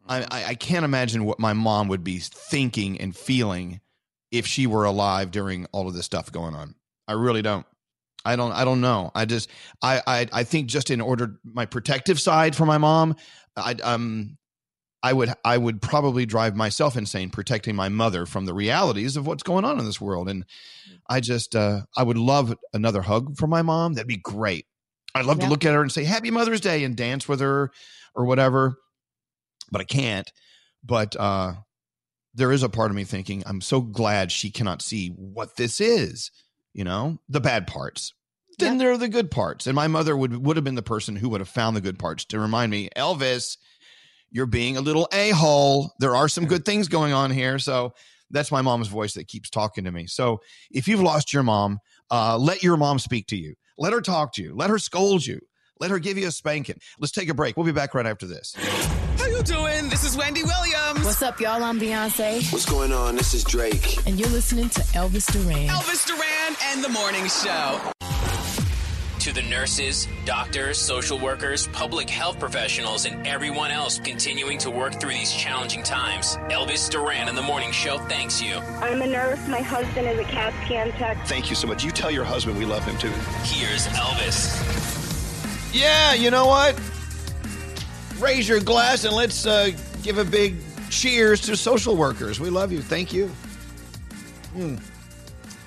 I, 0.08 0.22
I, 0.30 0.46
I 0.50 0.56
can't 0.56 0.86
imagine 0.86 1.26
what 1.26 1.40
my 1.40 1.54
mom 1.54 1.88
would 1.88 2.04
be 2.04 2.20
thinking 2.20 3.02
and 3.02 3.16
feeling 3.16 3.82
if 4.32 4.46
she 4.46 4.68
were 4.68 4.86
alive 4.86 5.32
during 5.32 5.66
all 5.72 5.88
of 5.88 5.94
this 5.94 6.06
stuff 6.06 6.32
going 6.32 6.54
on. 6.54 6.76
I 7.08 7.14
really 7.14 7.42
don't. 7.42 7.66
I 8.24 8.36
don't. 8.36 8.52
I 8.52 8.66
don't 8.66 8.82
know. 8.82 9.12
I 9.14 9.26
just. 9.26 9.50
I. 9.82 10.02
I. 10.06 10.28
I 10.34 10.44
think 10.44 10.68
just 10.68 10.90
in 10.90 11.00
order 11.00 11.40
my 11.44 11.66
protective 11.66 12.20
side 12.20 12.56
for 12.56 12.66
my 12.66 12.78
mom, 12.78 13.16
I. 13.56 13.76
Um. 13.84 14.38
I 15.04 15.14
would. 15.14 15.32
I 15.46 15.58
would 15.58 15.82
probably 15.82 16.26
drive 16.26 16.56
myself 16.56 16.98
insane 16.98 17.30
protecting 17.30 17.76
my 17.76 17.90
mother 17.90 18.26
from 18.26 18.46
the 18.46 18.54
realities 18.56 19.16
of 19.16 19.28
what's 19.28 19.44
going 19.44 19.64
on 19.64 19.78
in 19.78 19.86
this 19.86 20.02
world. 20.02 20.28
And 20.28 20.46
I 21.08 21.20
just. 21.20 21.56
Uh. 21.56 21.82
I 21.96 22.02
would 22.02 22.18
love 22.18 22.56
another 22.74 23.04
hug 23.04 23.38
from 23.38 23.52
my 23.52 23.62
mom. 23.62 23.94
That'd 23.94 24.08
be 24.08 24.18
great. 24.18 24.66
I'd 25.16 25.26
love 25.26 25.40
to 25.40 25.48
look 25.48 25.66
at 25.66 25.74
her 25.74 25.82
and 25.82 25.92
say 25.92 26.04
Happy 26.04 26.30
Mother's 26.30 26.62
Day 26.62 26.84
and 26.84 26.96
dance 26.96 27.28
with 27.28 27.40
her 27.40 27.72
or 28.14 28.26
whatever 28.26 28.78
but 29.72 29.82
I 29.82 29.86
can't. 29.86 30.32
But 30.84 31.16
uh, 31.16 31.54
there 32.34 32.52
is 32.52 32.64
a 32.64 32.70
part 32.70 32.92
of 32.92 32.96
me 32.96 33.04
thinking, 33.04 33.44
I'm 33.46 33.62
so 33.62 33.82
glad 33.82 34.32
she 34.32 34.52
cannot 34.52 34.82
see 34.82 35.10
what 35.10 35.58
this 35.58 35.82
is, 35.82 36.32
you 36.74 36.84
know, 36.84 37.20
the 37.28 37.42
bad 37.42 37.68
parts. 37.68 38.14
Then 38.58 38.78
there 38.78 38.92
are 38.92 38.98
the 38.98 39.10
good 39.10 39.32
parts. 39.32 39.68
And 39.68 39.76
my 39.76 39.88
mother 39.88 40.16
would, 40.16 40.46
would 40.46 40.56
have 40.56 40.64
been 40.64 40.76
the 40.76 40.82
person 40.82 41.18
who 41.18 41.28
would 41.30 41.42
have 41.42 41.50
found 41.50 41.76
the 41.76 41.82
good 41.82 42.00
parts 42.00 42.24
to 42.26 42.40
remind 42.40 42.72
me, 42.72 42.90
Elvis, 42.96 43.58
you're 44.32 44.46
being 44.46 44.78
a 44.78 44.82
little 44.82 45.10
a 45.12 45.32
hole. 45.32 45.92
There 46.00 46.16
are 46.16 46.30
some 46.30 46.46
good 46.46 46.64
things 46.64 46.88
going 46.88 47.12
on 47.12 47.32
here. 47.32 47.60
So 47.60 47.94
that's 48.32 48.52
my 48.52 48.62
mom's 48.62 48.88
voice 48.88 49.14
that 49.16 49.28
keeps 49.28 49.50
talking 49.50 49.84
to 49.84 49.92
me. 49.92 50.08
So 50.08 50.40
if 50.72 50.88
you've 50.88 51.02
lost 51.02 51.34
your 51.34 51.44
mom, 51.44 51.80
uh, 52.10 52.38
let 52.38 52.64
your 52.64 52.78
mom 52.78 53.00
speak 53.00 53.28
to 53.28 53.36
you. 53.36 53.56
Let 53.78 53.94
her 53.94 54.02
talk 54.02 54.34
to 54.34 54.44
you. 54.44 54.56
Let 54.56 54.70
her 54.70 54.78
scold 54.78 55.26
you. 55.26 55.42
Let 55.80 55.92
her 55.92 56.00
give 56.00 56.18
you 56.18 56.28
a 56.28 56.32
spanking. 56.32 56.80
Let's 57.00 57.12
take 57.12 57.28
a 57.28 57.34
break. 57.34 57.58
We'll 57.58 57.66
be 57.66 57.74
back 57.74 57.94
right 57.94 58.06
after 58.06 58.26
this. 58.26 58.56
How 59.18 59.26
you 59.28 59.44
doing? 59.44 59.90
This 59.90 60.06
is 60.06 60.16
Wendy 60.16 60.44
Williams. 60.44 61.04
What's 61.04 61.22
up, 61.22 61.42
y'all? 61.42 61.62
I'm 61.62 61.78
Beyonce. 61.78 62.52
What's 62.54 62.66
going 62.66 62.94
on? 62.94 63.18
This 63.18 63.34
is 63.34 63.44
Drake. 63.44 63.98
And 64.08 64.18
you're 64.18 64.30
listening 64.30 64.70
to 64.70 64.82
Elvis 64.94 65.30
Duran. 65.34 65.68
Elvis 65.68 66.08
Duran 66.08 66.56
and 66.72 66.82
the 66.82 66.90
Morning 66.90 67.28
Show. 67.28 67.92
To 69.26 69.34
the 69.34 69.42
nurses, 69.42 70.08
doctors, 70.24 70.78
social 70.78 71.18
workers, 71.18 71.66
public 71.70 72.08
health 72.08 72.40
professionals, 72.40 73.06
and 73.06 73.26
everyone 73.26 73.72
else 73.72 73.98
continuing 73.98 74.60
to 74.60 74.70
work 74.70 75.02
through 75.02 75.14
these 75.14 75.34
challenging 75.34 75.82
times, 75.82 76.38
Elvis 76.52 76.92
Duran 76.92 77.28
and 77.28 77.36
the 77.36 77.42
Morning 77.42 77.72
Show 77.72 77.98
thanks 77.98 78.40
you. 78.40 78.54
I'm 78.54 79.02
a 79.02 79.08
nurse. 79.08 79.48
My 79.48 79.62
husband 79.62 80.08
is 80.08 80.20
a 80.20 80.24
CAT 80.26 80.54
scan 80.64 80.92
tech. 80.92 81.26
Thank 81.26 81.50
you 81.50 81.56
so 81.56 81.66
much. 81.66 81.84
You 81.84 81.90
tell 81.90 82.12
your 82.12 82.24
husband 82.24 82.56
we 82.60 82.66
love 82.66 82.86
him 82.86 83.00
too. 83.00 83.10
Here's 83.42 83.88
Elvis. 83.88 84.54
Yeah, 85.74 86.14
you 86.14 86.30
know 86.30 86.46
what? 86.46 86.80
Raise 88.20 88.48
your 88.48 88.60
glass 88.60 89.06
and 89.06 89.16
let's 89.16 89.48
uh, 89.48 89.72
give 90.04 90.20
a 90.20 90.24
big 90.24 90.56
cheers 90.92 91.42
to 91.48 91.58
social 91.58 91.98
workers. 91.98 92.40
We 92.40 92.52
love 92.52 92.72
you. 92.72 92.80
Thank 92.80 93.12
you. 93.12 93.30
Hmm. 94.54 94.76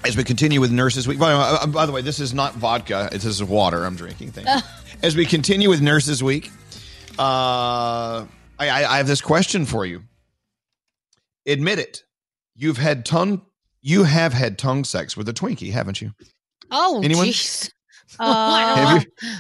As 0.04 0.16
we 0.16 0.24
continue 0.24 0.61
with 0.61 0.70
Nurses 0.70 1.06
Week, 1.06 1.18
by, 1.18 1.32
uh, 1.32 1.66
by 1.66 1.84
the 1.84 1.92
way, 1.92 2.02
this 2.02 2.20
is 2.20 2.32
not 2.32 2.54
vodka. 2.54 3.08
This 3.12 3.24
is 3.24 3.42
water 3.42 3.84
I'm 3.84 3.96
drinking. 3.96 4.30
Thank 4.32 4.48
you. 4.48 4.68
As 5.02 5.16
we 5.16 5.26
continue 5.26 5.68
with 5.68 5.80
Nurses 5.82 6.22
Week, 6.22 6.50
uh, 7.18 8.24
I, 8.24 8.26
I, 8.61 8.94
I 8.94 8.96
have 8.96 9.06
this 9.06 9.20
question 9.20 9.66
for 9.66 9.84
you. 9.84 10.02
Admit 11.46 11.78
it. 11.78 12.04
You've 12.56 12.78
had 12.78 13.04
tongue. 13.04 13.42
You 13.80 14.04
have 14.04 14.32
had 14.32 14.58
tongue 14.58 14.84
sex 14.84 15.16
with 15.16 15.28
a 15.28 15.32
Twinkie, 15.32 15.70
haven't 15.72 16.00
you? 16.00 16.12
Oh, 16.70 17.00
Anyone? 17.02 17.26
jeez. 17.28 17.70
Have 18.18 19.04
you? 19.04 19.30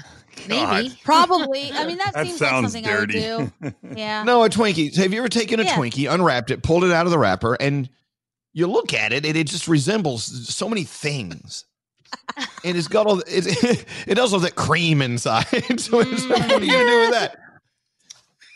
Maybe. 0.48 0.96
Probably. 1.04 1.72
I 1.72 1.86
mean, 1.86 1.98
that, 1.98 2.14
That 2.14 2.26
seems 2.26 2.40
like 2.40 2.50
something 2.50 2.84
dirty. 2.84 3.26
I 3.26 3.36
would 3.36 3.52
do. 3.60 3.74
Yeah. 3.96 4.22
No, 4.22 4.44
a 4.44 4.48
Twinkie. 4.48 4.94
Have 4.96 5.12
you 5.12 5.18
ever 5.18 5.28
taken 5.28 5.58
a 5.60 5.64
Yeah. 5.64 5.74
Twinkie, 5.74 6.12
unwrapped 6.12 6.50
it, 6.50 6.62
pulled 6.62 6.84
it 6.84 6.92
out 6.92 7.06
of 7.06 7.10
the 7.12 7.18
wrapper, 7.18 7.54
and 7.54 7.88
you 8.52 8.66
look 8.66 8.92
at 8.92 9.12
it, 9.12 9.24
and 9.24 9.36
it 9.36 9.46
just 9.46 9.68
resembles 9.68 10.24
so 10.48 10.68
many 10.68 10.84
things. 10.84 11.64
and 12.64 12.76
it's 12.76 12.88
got 12.88 13.06
all 13.06 13.20
it, 13.20 13.84
it 14.06 14.14
does 14.14 14.32
all 14.32 14.40
that 14.40 14.54
cream 14.54 15.02
inside. 15.02 15.44
so 15.78 16.00
it's 16.00 16.26
like, 16.26 16.48
what 16.48 16.62
are 16.62 16.64
you 16.64 16.72
gonna 16.72 16.86
do 16.86 17.00
with 17.00 17.10
that? 17.12 17.36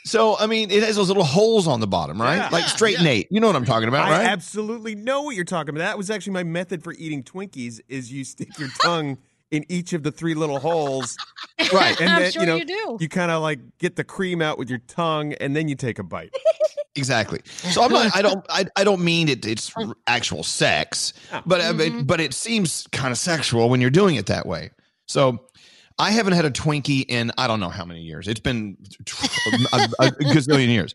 So 0.05 0.37
I 0.39 0.47
mean, 0.47 0.71
it 0.71 0.83
has 0.83 0.97
those 0.97 1.09
little 1.09 1.25
holes 1.25 1.69
on 1.69 1.81
the 1.81 1.87
bottom, 1.87 2.21
right? 2.21 2.37
Yeah. 2.37 2.49
Like 2.51 2.65
straight 2.65 3.01
Nate. 3.03 3.29
You 3.31 3.41
know 3.41 3.47
what 3.47 3.57
I'm 3.57 3.65
talking 3.65 3.89
about, 3.89 4.09
I 4.09 4.11
right? 4.11 4.27
absolutely 4.27 4.95
know 4.95 5.23
what 5.23 5.37
you're 5.37 5.45
talking 5.45 5.71
about. 5.71 5.85
That 5.85 5.99
was 5.99 6.11
actually 6.11 6.33
my 6.33 6.45
method 6.45 6.83
for 6.83 6.93
eating 6.95 7.23
Twinkies 7.23 7.81
is 7.89 8.11
you 8.11 8.25
stick 8.25 8.59
your 8.59 8.69
tongue 8.83 9.19
in 9.53 9.65
each 9.69 9.93
of 9.93 10.03
the 10.03 10.11
three 10.11 10.35
little 10.35 10.59
holes. 10.59 11.17
Right. 11.73 11.99
And 12.01 12.11
I'm 12.11 12.23
then, 12.23 12.33
sure 12.33 12.43
you 12.43 12.47
know, 12.47 12.57
you 12.57 12.65
do. 12.65 12.97
you 13.01 13.09
kind 13.09 13.31
of 13.31 13.43
like 13.43 13.61
get 13.79 13.95
the 13.97 14.03
cream 14.03 14.43
out 14.43 14.59
with 14.59 14.69
your 14.69 14.81
tongue 14.89 15.35
and 15.35 15.55
then 15.55 15.69
you 15.69 15.77
take 15.77 15.99
a 15.99 16.03
bite. 16.03 16.35
Exactly. 16.95 17.41
So 17.47 17.83
I'm 17.83 17.91
not. 17.93 18.15
I 18.15 18.23
don't. 18.23 18.45
I, 18.51 18.67
I 18.77 18.85
don't 18.85 19.03
mean 19.03 19.29
it. 19.29 19.47
It's 19.47 19.73
actual 20.07 20.43
sex, 20.43 21.13
but 21.47 21.61
uh, 21.61 21.73
Mm-hmm. 21.73 21.99
but, 21.99 22.07
but 22.07 22.21
it 22.21 22.35
seems 22.35 22.87
kind 22.93 23.13
of 23.13 23.19
sexual 23.19 23.69
when 23.71 23.81
you're 23.81 23.91
doing 23.91 24.17
it 24.17 24.27
that 24.27 24.45
way. 24.47 24.71
So 25.09 25.47
I 25.99 26.11
haven't 26.11 26.35
had 26.35 26.45
a 26.45 26.51
Twinkie 26.51 27.05
in 27.09 27.33
I 27.39 27.47
don't 27.47 27.61
know 27.61 27.69
how 27.71 27.85
many 27.85 28.01
years. 28.03 28.29
It's 28.29 28.41
been 28.41 28.77
a, 29.73 29.89
a 30.01 30.11
gazillion 30.11 30.69
years. 30.69 30.95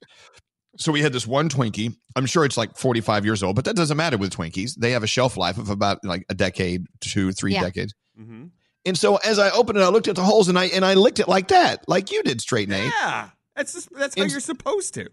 So 0.80 0.92
we 0.92 1.02
had 1.02 1.12
this 1.14 1.26
one 1.26 1.50
Twinkie. 1.50 1.96
I'm 2.16 2.28
sure 2.28 2.46
it's 2.46 2.58
like 2.58 2.78
45 2.78 3.26
years 3.26 3.42
old, 3.42 3.56
but 3.56 3.66
that 3.66 3.76
doesn't 3.76 3.98
matter 3.98 4.18
with 4.18 4.32
Twinkies. 4.36 4.76
They 4.76 4.92
have 4.92 5.02
a 5.04 5.08
shelf 5.08 5.36
life 5.36 5.58
of 5.58 5.72
about 5.72 6.04
like 6.04 6.24
a 6.30 6.36
decade, 6.36 6.86
two, 7.02 7.32
three 7.32 7.54
Yeah. 7.54 7.62
decades. 7.64 7.96
Mm-hmm. 8.20 8.46
And 8.86 8.98
so 8.98 9.16
as 9.18 9.40
I 9.40 9.50
opened 9.50 9.80
it, 9.80 9.82
I 9.82 9.88
looked 9.90 10.08
at 10.08 10.16
the 10.16 10.24
holes 10.24 10.48
and 10.50 10.58
I 10.60 10.66
and 10.66 10.86
I 10.86 10.94
licked 10.94 11.20
it 11.20 11.28
like 11.28 11.48
that, 11.48 11.88
like 11.90 12.12
you 12.12 12.22
did, 12.22 12.40
straight 12.42 12.70
Nate. 12.70 12.94
Yeah, 13.02 13.30
that's 13.56 13.74
just, 13.74 13.90
that's 13.94 14.16
how 14.16 14.22
And- 14.22 14.32
you're 14.32 14.40
supposed 14.40 14.94
to. 14.94 15.10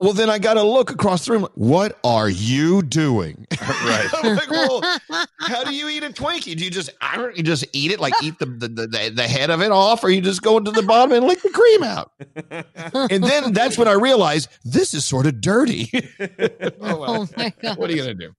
Well, 0.00 0.12
then 0.12 0.28
I 0.28 0.38
got 0.38 0.54
to 0.54 0.62
look 0.62 0.90
across 0.90 1.24
the 1.24 1.32
room. 1.32 1.48
What 1.54 1.98
are 2.04 2.28
you 2.28 2.82
doing? 2.82 3.46
Right. 3.64 4.08
I'm 4.12 4.36
like, 4.36 4.50
well, 4.50 4.82
how 5.40 5.64
do 5.64 5.74
you 5.74 5.88
eat 5.88 6.02
a 6.02 6.10
Twinkie? 6.10 6.56
Do 6.56 6.64
you 6.64 6.70
just 6.70 6.90
I 7.00 7.16
don't, 7.16 7.36
you 7.36 7.42
just 7.42 7.64
eat 7.72 7.90
it 7.90 8.00
like 8.00 8.12
eat 8.22 8.38
the, 8.38 8.46
the 8.46 8.68
the 8.68 9.12
the 9.14 9.22
head 9.22 9.50
of 9.50 9.62
it 9.62 9.70
off, 9.70 10.04
or 10.04 10.10
you 10.10 10.20
just 10.20 10.42
go 10.42 10.58
into 10.58 10.70
the 10.70 10.82
bottom 10.82 11.12
and 11.12 11.26
lick 11.26 11.40
the 11.42 11.50
cream 11.50 11.82
out? 11.82 12.12
and 13.10 13.24
then 13.24 13.52
that's 13.52 13.78
when 13.78 13.88
I 13.88 13.92
realized 13.92 14.48
this 14.64 14.92
is 14.94 15.04
sort 15.04 15.26
of 15.26 15.40
dirty. 15.40 15.90
oh, 16.80 16.96
well. 16.98 17.22
Oh 17.22 17.28
my 17.36 17.52
god. 17.60 17.78
What 17.78 17.90
are 17.90 17.92
you 17.94 18.02
gonna 18.02 18.14
do? 18.14 18.34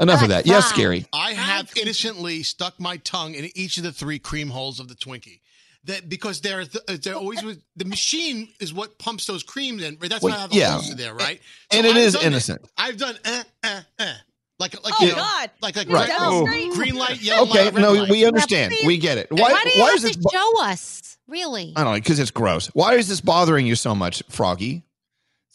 Enough 0.00 0.22
of 0.22 0.28
that. 0.28 0.46
Yes, 0.46 0.66
scary. 0.66 1.06
I 1.12 1.32
have 1.32 1.72
innocently 1.76 2.42
stuck 2.42 2.78
my 2.80 2.96
tongue 2.98 3.34
in 3.34 3.50
each 3.54 3.76
of 3.76 3.82
the 3.82 3.92
three 3.92 4.18
cream 4.18 4.50
holes 4.50 4.80
of 4.80 4.88
the 4.88 4.94
Twinkie. 4.94 5.40
That 5.84 6.08
because 6.08 6.40
they're 6.40 6.64
th- 6.64 7.00
they're 7.02 7.16
always 7.16 7.42
with 7.42 7.60
the 7.74 7.84
machine 7.84 8.48
is 8.60 8.72
what 8.72 8.98
pumps 8.98 9.26
those 9.26 9.42
creams 9.42 9.82
in. 9.82 9.98
Right? 10.00 10.08
That's 10.10 10.22
Well, 10.22 10.32
why 10.32 10.38
I 10.38 10.40
have 10.42 10.50
the 10.50 10.56
yeah. 10.56 10.72
holes 10.72 10.94
there, 10.94 11.12
right? 11.14 11.40
And 11.72 11.84
it 11.86 11.90
I've 11.90 11.96
is 11.96 12.12
done 12.14 12.22
innocent. 12.24 12.68
I've 12.78 12.96
done 12.96 13.16
uh 13.24 13.42
uh 13.64 13.80
uh 13.98 14.12
like 14.60 14.74
like 14.84 14.94
Oh, 15.00 15.04
you 15.04 15.08
know, 15.10 15.16
God. 15.16 15.50
like 15.60 15.74
like 15.76 15.88
You're 15.88 15.98
red- 15.98 16.06
demonstrating. 16.06 16.72
green 16.74 16.94
light, 16.94 17.20
yellow 17.20 17.48
Okay, 17.50 17.64
light, 17.64 17.74
red 17.74 17.82
no, 17.82 17.92
light. 17.94 18.10
we 18.10 18.24
understand. 18.24 18.72
We 18.86 18.96
get 18.96 19.18
it. 19.18 19.26
Why? 19.30 19.50
Why, 19.52 19.62
do 19.64 19.70
you 19.70 19.80
why 19.80 19.86
have 19.88 19.94
is 19.96 20.02
to 20.02 20.06
this? 20.08 20.16
bo- 20.18 20.30
show 20.32 20.62
us? 20.62 21.18
Really? 21.26 21.72
I 21.74 21.82
don't 21.82 21.94
know 21.94 21.98
because 21.98 22.20
it's 22.20 22.30
gross. 22.30 22.68
Why 22.68 22.94
is 22.94 23.08
this 23.08 23.20
bothering 23.20 23.66
you 23.66 23.74
so 23.74 23.92
much, 23.94 24.22
Froggy? 24.28 24.84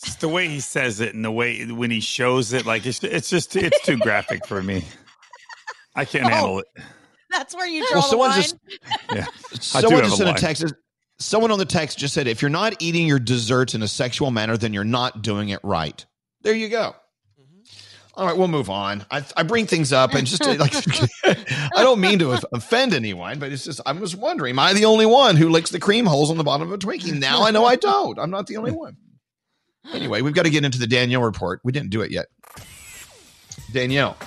It's 0.03 0.15
the 0.15 0.27
way 0.27 0.47
he 0.49 0.59
says 0.59 0.99
it 0.99 1.15
and 1.15 1.23
the 1.23 1.31
way 1.31 1.65
when 1.67 1.89
he 1.89 2.01
shows 2.01 2.51
it, 2.51 2.65
like 2.65 2.85
it's 2.85 3.01
it's 3.03 3.29
just 3.29 3.55
it's 3.55 3.81
too 3.85 3.97
graphic 3.97 4.45
for 4.45 4.61
me. 4.61 4.83
I 5.95 6.03
can't 6.03 6.25
Oh. 6.25 6.29
handle 6.29 6.59
it. 6.59 6.65
That's 7.29 7.55
where 7.55 7.67
you 7.67 7.81
draw 7.91 7.99
Well, 7.99 8.01
the 8.01 8.07
someone 8.09 8.29
line. 8.31 8.41
just 8.41 8.55
Yeah, 9.13 9.25
I 9.25 9.57
someone 9.59 10.03
just 10.03 10.13
a 10.13 10.17
sent 10.17 10.29
a 10.29 10.31
line. 10.31 10.39
text. 10.39 10.73
Someone 11.19 11.51
on 11.51 11.59
the 11.59 11.65
text 11.65 11.97
just 11.97 12.13
said, 12.13 12.27
"If 12.27 12.41
you're 12.41 12.49
not 12.49 12.75
eating 12.81 13.07
your 13.07 13.19
desserts 13.19 13.73
in 13.73 13.81
a 13.81 13.87
sexual 13.87 14.29
manner, 14.31 14.55
then 14.57 14.73
you're 14.73 14.83
not 14.83 15.21
doing 15.23 15.49
it 15.49 15.59
right." 15.63 16.05
There 16.41 16.53
you 16.53 16.69
go. 16.69 16.95
Mm-hmm. 17.39 17.61
All 18.19 18.25
right, 18.27 18.37
we'll 18.37 18.47
move 18.47 18.69
on. 18.69 19.05
I, 19.11 19.23
I 19.35 19.43
bring 19.43 19.65
things 19.65 19.91
up 19.91 20.13
and 20.13 20.25
just 20.27 20.45
like 20.45 20.73
I 21.25 21.81
don't 21.83 21.99
mean 21.99 22.19
to 22.19 22.39
offend 22.53 22.93
anyone, 22.93 23.39
but 23.39 23.51
it's 23.51 23.65
just 23.65 23.81
I 23.85 23.91
was 23.93 24.15
wondering, 24.15 24.51
am 24.51 24.59
I 24.59 24.73
the 24.73 24.85
only 24.85 25.05
one 25.07 25.35
who 25.37 25.49
licks 25.49 25.71
the 25.71 25.79
cream 25.79 26.05
holes 26.05 26.29
on 26.29 26.37
the 26.37 26.43
bottom 26.43 26.67
of 26.67 26.73
a 26.73 26.77
Twinkie? 26.77 27.19
Now 27.19 27.43
I 27.43 27.51
know 27.51 27.65
I 27.65 27.75
don't. 27.75 28.17
I'm 28.19 28.29
not 28.29 28.45
the 28.47 28.57
only 28.57 28.71
one. 28.71 28.95
Anyway, 29.93 30.21
we've 30.21 30.33
got 30.33 30.43
to 30.43 30.49
get 30.51 30.65
into 30.65 30.77
the 30.79 30.87
Danielle 30.87 31.21
report. 31.23 31.61
We 31.63 31.71
didn't 31.71 31.89
do 31.89 32.01
it 32.01 32.11
yet. 32.11 32.27
Danielle, 33.71 34.17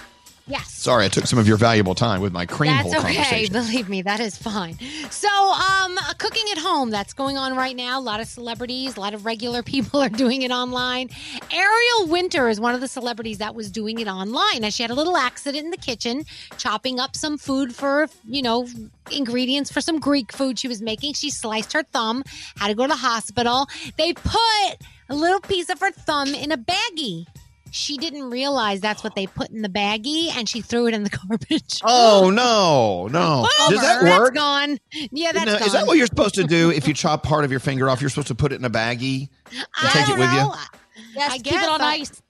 Yes. 0.50 0.72
Sorry, 0.72 1.04
I 1.04 1.08
took 1.08 1.28
some 1.28 1.38
of 1.38 1.46
your 1.46 1.56
valuable 1.56 1.94
time 1.94 2.20
with 2.20 2.32
my 2.32 2.44
cream 2.44 2.72
That's 2.72 2.92
hole 2.92 3.04
okay. 3.04 3.46
Believe 3.48 3.88
me, 3.88 4.02
that 4.02 4.18
is 4.18 4.36
fine. 4.36 4.76
So, 5.08 5.28
um, 5.28 5.96
cooking 6.18 6.42
at 6.50 6.58
home, 6.58 6.90
that's 6.90 7.12
going 7.12 7.38
on 7.38 7.54
right 7.54 7.76
now. 7.76 8.00
A 8.00 8.02
lot 8.02 8.18
of 8.18 8.26
celebrities, 8.26 8.96
a 8.96 9.00
lot 9.00 9.14
of 9.14 9.24
regular 9.24 9.62
people 9.74 10.00
are 10.00 10.08
doing 10.08 10.42
it 10.42 10.50
online. 10.50 11.10
Ariel 11.52 12.08
Winter 12.08 12.48
is 12.48 12.60
one 12.60 12.74
of 12.74 12.80
the 12.80 12.88
celebrities 12.88 13.38
that 13.38 13.54
was 13.54 13.70
doing 13.70 14.00
it 14.00 14.08
online. 14.08 14.62
Now, 14.62 14.70
she 14.70 14.82
had 14.82 14.90
a 14.90 14.94
little 14.94 15.16
accident 15.16 15.64
in 15.64 15.70
the 15.70 15.76
kitchen, 15.76 16.24
chopping 16.58 16.98
up 16.98 17.14
some 17.14 17.38
food 17.38 17.72
for, 17.72 18.08
you 18.24 18.42
know, 18.42 18.66
ingredients 19.12 19.70
for 19.70 19.80
some 19.80 20.00
Greek 20.00 20.32
food 20.32 20.58
she 20.58 20.66
was 20.66 20.82
making. 20.82 21.12
She 21.12 21.30
sliced 21.30 21.72
her 21.74 21.84
thumb, 21.84 22.24
had 22.56 22.68
to 22.68 22.74
go 22.74 22.84
to 22.84 22.88
the 22.88 22.96
hospital. 22.96 23.68
They 23.96 24.14
put 24.14 24.78
a 25.08 25.14
little 25.14 25.40
piece 25.40 25.68
of 25.70 25.78
her 25.78 25.92
thumb 25.92 26.34
in 26.34 26.50
a 26.50 26.58
baggie. 26.58 27.26
She 27.72 27.96
didn't 27.96 28.30
realize 28.30 28.80
that's 28.80 29.02
what 29.04 29.14
they 29.14 29.26
put 29.26 29.50
in 29.50 29.62
the 29.62 29.68
baggie, 29.68 30.28
and 30.37 30.48
she 30.48 30.61
threw 30.61 30.87
it 30.87 30.94
in 30.94 31.04
the 31.04 31.11
garbage. 31.28 31.80
Oh 31.85 32.30
no, 32.33 33.06
no! 33.09 33.46
Bummer. 33.59 33.70
Does 33.70 33.80
that 33.80 34.02
That's 34.02 34.18
work? 34.18 34.35
gone. 34.35 34.78
Yeah, 35.12 35.33
that's 35.33 35.46
No, 35.46 35.59
gone. 35.59 35.66
is 35.66 35.72
that 35.72 35.87
what 35.87 35.96
you're 35.96 36.06
supposed 36.06 36.35
to 36.37 36.44
do 36.44 36.70
if 36.70 36.87
you 36.88 36.94
chop 36.94 37.22
part 37.22 37.44
of 37.44 37.50
your 37.50 37.61
finger 37.61 37.88
off? 37.88 38.00
You're 38.00 38.11
supposed 38.11 38.28
to 38.28 38.35
put 38.35 38.52
it 38.52 38.56
in 38.56 38.64
a 38.64 38.70
baggie 38.70 39.28
and 39.52 39.90
take 39.90 40.09
it 40.09 40.18
with 40.18 40.33
you. 40.33 40.52
Yes, 41.14 41.33
I 41.33 41.37
keep 41.37 41.44
guess, 41.44 41.64
it 41.64 41.68
on 41.70 41.78
but- 41.78 41.85
ice. 41.87 42.22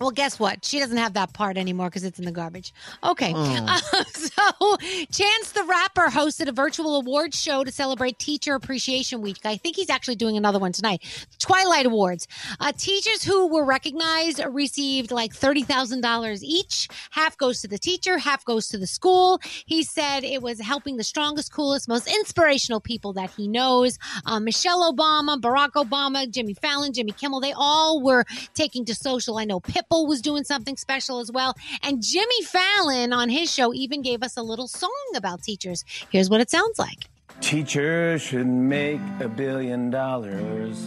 Well, 0.00 0.10
guess 0.10 0.40
what? 0.40 0.64
She 0.64 0.80
doesn't 0.80 0.96
have 0.96 1.12
that 1.14 1.32
part 1.32 1.56
anymore 1.56 1.86
because 1.86 2.02
it's 2.02 2.18
in 2.18 2.24
the 2.24 2.32
garbage. 2.32 2.74
Okay. 3.04 3.32
Uh, 3.36 3.78
so, 4.06 4.76
Chance 5.12 5.52
the 5.52 5.64
Rapper 5.68 6.08
hosted 6.08 6.48
a 6.48 6.52
virtual 6.52 6.96
awards 6.96 7.40
show 7.40 7.62
to 7.62 7.70
celebrate 7.70 8.18
Teacher 8.18 8.54
Appreciation 8.54 9.22
Week. 9.22 9.38
I 9.44 9.56
think 9.56 9.76
he's 9.76 9.90
actually 9.90 10.16
doing 10.16 10.36
another 10.36 10.58
one 10.58 10.72
tonight. 10.72 11.02
Twilight 11.38 11.86
Awards. 11.86 12.26
Uh, 12.58 12.72
teachers 12.76 13.22
who 13.22 13.46
were 13.46 13.64
recognized 13.64 14.42
received 14.50 15.12
like 15.12 15.32
$30,000 15.32 16.42
each. 16.42 16.88
Half 17.10 17.36
goes 17.38 17.60
to 17.60 17.68
the 17.68 17.78
teacher, 17.78 18.18
half 18.18 18.44
goes 18.44 18.66
to 18.68 18.78
the 18.78 18.88
school. 18.88 19.40
He 19.64 19.84
said 19.84 20.24
it 20.24 20.42
was 20.42 20.60
helping 20.60 20.96
the 20.96 21.04
strongest, 21.04 21.52
coolest, 21.52 21.88
most 21.88 22.08
inspirational 22.08 22.80
people 22.80 23.12
that 23.12 23.30
he 23.30 23.46
knows. 23.46 23.98
Uh, 24.26 24.40
Michelle 24.40 24.92
Obama, 24.92 25.40
Barack 25.40 25.72
Obama, 25.72 26.28
Jimmy 26.28 26.54
Fallon, 26.54 26.92
Jimmy 26.92 27.12
Kimmel, 27.12 27.40
they 27.40 27.52
all 27.56 28.02
were 28.02 28.24
taking 28.54 28.84
to 28.86 28.94
social. 28.94 29.38
I 29.38 29.44
know 29.44 29.60
Pitbull 29.84 30.08
was 30.08 30.20
doing 30.20 30.44
something 30.44 30.76
special 30.76 31.18
as 31.20 31.30
well. 31.30 31.54
And 31.82 32.02
Jimmy 32.02 32.42
Fallon 32.42 33.12
on 33.12 33.28
his 33.28 33.52
show 33.52 33.72
even 33.74 34.02
gave 34.02 34.22
us 34.22 34.36
a 34.36 34.42
little 34.42 34.68
song 34.68 34.90
about 35.16 35.42
teachers. 35.42 35.84
Here's 36.10 36.30
what 36.30 36.40
it 36.40 36.50
sounds 36.50 36.78
like. 36.78 37.08
Teachers 37.40 38.22
should 38.22 38.46
make 38.46 39.00
a 39.20 39.28
billion 39.28 39.90
dollars 39.90 40.78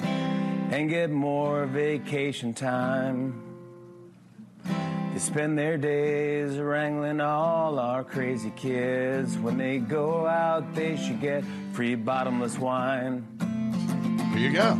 and 0.00 0.88
get 0.88 1.10
more 1.10 1.66
vacation 1.66 2.54
time. 2.54 3.40
They 5.12 5.18
spend 5.18 5.58
their 5.58 5.76
days 5.76 6.56
wrangling 6.58 7.20
all 7.20 7.78
our 7.78 8.02
crazy 8.02 8.50
kids. 8.56 9.36
When 9.36 9.58
they 9.58 9.78
go 9.78 10.26
out, 10.26 10.74
they 10.74 10.96
should 10.96 11.20
get 11.20 11.44
free 11.72 11.94
bottomless 11.94 12.58
wine. 12.58 13.26
Here 14.34 14.48
you 14.48 14.52
go. 14.54 14.78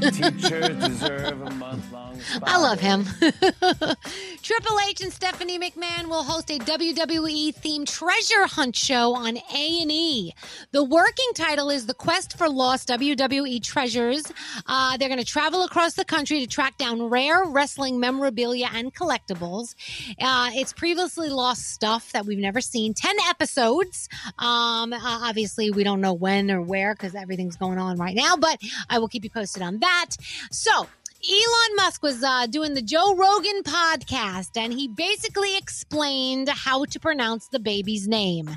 Teachers 0.10 0.76
deserve 0.84 1.42
a 1.42 1.50
month 1.50 1.92
long. 1.92 2.07
I 2.42 2.58
love 2.60 2.80
him. 2.80 3.04
Triple 4.42 4.78
H 4.88 5.00
and 5.00 5.12
Stephanie 5.12 5.58
McMahon 5.58 6.08
will 6.08 6.22
host 6.22 6.50
a 6.50 6.58
WWE 6.58 7.54
themed 7.54 7.86
treasure 7.86 8.46
hunt 8.46 8.76
show 8.76 9.14
on 9.14 9.36
A&E. 9.36 10.32
The 10.72 10.84
working 10.84 11.30
title 11.34 11.70
is 11.70 11.86
The 11.86 11.94
Quest 11.94 12.36
for 12.36 12.48
Lost 12.48 12.88
WWE 12.88 13.62
Treasures. 13.62 14.24
Uh, 14.66 14.96
they're 14.96 15.08
going 15.08 15.20
to 15.20 15.24
travel 15.24 15.64
across 15.64 15.94
the 15.94 16.04
country 16.04 16.40
to 16.40 16.46
track 16.46 16.76
down 16.78 17.02
rare 17.02 17.44
wrestling 17.44 18.00
memorabilia 18.00 18.68
and 18.72 18.94
collectibles. 18.94 19.74
Uh, 20.20 20.50
it's 20.54 20.72
previously 20.72 21.28
lost 21.28 21.68
stuff 21.68 22.12
that 22.12 22.26
we've 22.26 22.38
never 22.38 22.60
seen. 22.60 22.94
10 22.94 23.16
episodes. 23.28 24.08
Um, 24.38 24.92
uh, 24.92 24.98
obviously, 25.02 25.70
we 25.70 25.84
don't 25.84 26.00
know 26.00 26.14
when 26.14 26.50
or 26.50 26.60
where 26.62 26.94
because 26.94 27.14
everything's 27.14 27.56
going 27.56 27.78
on 27.78 27.96
right 27.96 28.14
now, 28.14 28.36
but 28.36 28.60
I 28.88 28.98
will 28.98 29.08
keep 29.08 29.24
you 29.24 29.30
posted 29.30 29.62
on 29.62 29.78
that. 29.80 30.10
So, 30.50 30.86
Elon 31.26 31.76
Musk 31.76 32.02
was 32.02 32.22
uh, 32.22 32.46
doing 32.46 32.74
the 32.74 32.82
Joe 32.82 33.14
Rogan 33.16 33.62
podcast, 33.64 34.50
and 34.56 34.72
he 34.72 34.86
basically 34.86 35.56
explained 35.56 36.48
how 36.48 36.84
to 36.84 37.00
pronounce 37.00 37.48
the 37.48 37.58
baby's 37.58 38.06
name 38.06 38.56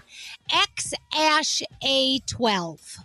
X 0.54 0.94
Ash 1.18 1.64
A 1.84 2.20
12. 2.20 2.98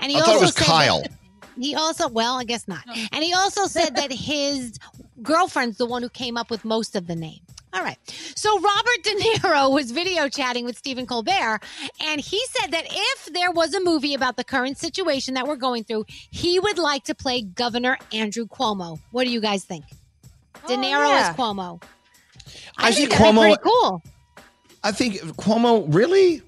And 0.00 0.10
he 0.10 0.16
I 0.16 0.20
thought 0.20 0.28
it 0.28 0.32
also 0.32 0.40
was 0.46 0.54
said 0.54 0.64
Kyle. 0.66 1.02
that- 1.02 1.12
he 1.58 1.74
also, 1.74 2.08
well, 2.08 2.38
I 2.38 2.44
guess 2.44 2.68
not. 2.68 2.84
And 3.12 3.24
he 3.24 3.32
also 3.32 3.66
said 3.66 3.96
that 3.96 4.12
his 4.12 4.78
girlfriend's 5.22 5.78
the 5.78 5.86
one 5.86 6.02
who 6.02 6.10
came 6.10 6.36
up 6.36 6.50
with 6.50 6.66
most 6.66 6.94
of 6.94 7.06
the 7.06 7.16
name. 7.16 7.40
All 7.72 7.82
right. 7.82 7.98
So 8.34 8.58
Robert 8.58 9.02
De 9.02 9.14
Niro 9.16 9.70
was 9.74 9.90
video 9.90 10.28
chatting 10.28 10.64
with 10.64 10.78
Stephen 10.78 11.06
Colbert, 11.06 11.60
and 12.02 12.20
he 12.20 12.40
said 12.48 12.70
that 12.72 12.84
if 12.88 13.26
there 13.34 13.50
was 13.50 13.74
a 13.74 13.80
movie 13.80 14.14
about 14.14 14.36
the 14.36 14.44
current 14.44 14.78
situation 14.78 15.34
that 15.34 15.46
we're 15.46 15.56
going 15.56 15.84
through, 15.84 16.06
he 16.30 16.58
would 16.58 16.78
like 16.78 17.04
to 17.04 17.14
play 17.14 17.42
Governor 17.42 17.98
Andrew 18.12 18.46
Cuomo. 18.46 18.98
What 19.10 19.24
do 19.24 19.30
you 19.30 19.40
guys 19.40 19.64
think? 19.64 19.84
De 20.66 20.74
Oh, 20.74 20.76
Niro 20.78 21.08
yeah. 21.08 21.28
as 21.30 21.36
Cuomo. 21.36 21.82
I, 22.78 22.92
think 22.92 23.12
see 23.12 23.16
Cuomo. 23.18 23.40
pretty 23.40 23.62
cool. 23.62 24.02
I 24.82 24.92
think 24.92 25.14
Cuomo 25.36 25.84
really. 25.92 26.40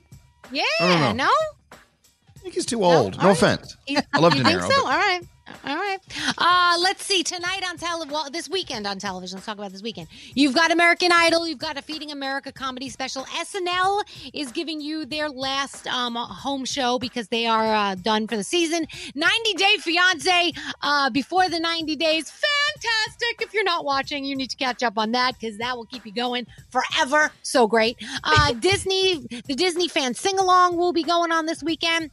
Yeah. 0.50 0.62
I 0.80 0.88
don't 0.88 1.16
know. 1.16 1.24
No. 1.24 1.30
I 1.72 2.38
think 2.40 2.54
he's 2.54 2.64
too 2.66 2.82
old. 2.84 3.20
No, 3.20 3.30
offense. 3.30 3.76
I 4.14 4.18
love 4.18 4.34
you 4.34 4.42
De 4.44 4.48
think 4.48 4.62
Niro. 4.62 4.68
so? 4.70 4.82
but- 4.84 4.92
All 4.92 4.98
right. 4.98 5.20
All 5.64 5.76
right. 5.76 5.98
Uh, 6.36 6.78
let's 6.80 7.04
see. 7.04 7.22
Tonight 7.22 7.62
on 7.68 7.76
television, 7.76 8.12
well, 8.12 8.30
this 8.30 8.48
weekend 8.48 8.86
on 8.86 8.98
television, 8.98 9.36
let's 9.36 9.46
talk 9.46 9.58
about 9.58 9.72
this 9.72 9.82
weekend. 9.82 10.08
You've 10.34 10.54
got 10.54 10.70
American 10.70 11.10
Idol. 11.12 11.46
You've 11.46 11.58
got 11.58 11.76
a 11.76 11.82
Feeding 11.82 12.10
America 12.10 12.52
comedy 12.52 12.88
special. 12.88 13.24
SNL 13.24 14.02
is 14.32 14.52
giving 14.52 14.80
you 14.80 15.04
their 15.04 15.28
last 15.28 15.86
um, 15.86 16.14
home 16.16 16.64
show 16.64 16.98
because 16.98 17.28
they 17.28 17.46
are 17.46 17.74
uh, 17.74 17.94
done 17.96 18.26
for 18.26 18.36
the 18.36 18.44
season. 18.44 18.86
90 19.14 19.54
Day 19.54 19.76
Fiance 19.78 20.52
uh, 20.82 21.10
before 21.10 21.48
the 21.48 21.58
90 21.60 21.96
days. 21.96 22.30
Fantastic. 22.30 23.42
If 23.42 23.52
you're 23.52 23.64
not 23.64 23.84
watching, 23.84 24.24
you 24.24 24.36
need 24.36 24.50
to 24.50 24.56
catch 24.56 24.82
up 24.82 24.96
on 24.96 25.12
that 25.12 25.38
because 25.38 25.58
that 25.58 25.76
will 25.76 25.86
keep 25.86 26.06
you 26.06 26.12
going 26.12 26.46
forever. 26.70 27.30
So 27.42 27.66
great. 27.66 27.96
Uh, 28.22 28.52
Disney, 28.60 29.26
the 29.46 29.54
Disney 29.54 29.88
fan 29.88 30.14
sing 30.14 30.38
along 30.38 30.76
will 30.76 30.92
be 30.92 31.02
going 31.02 31.32
on 31.32 31.46
this 31.46 31.62
weekend. 31.62 32.10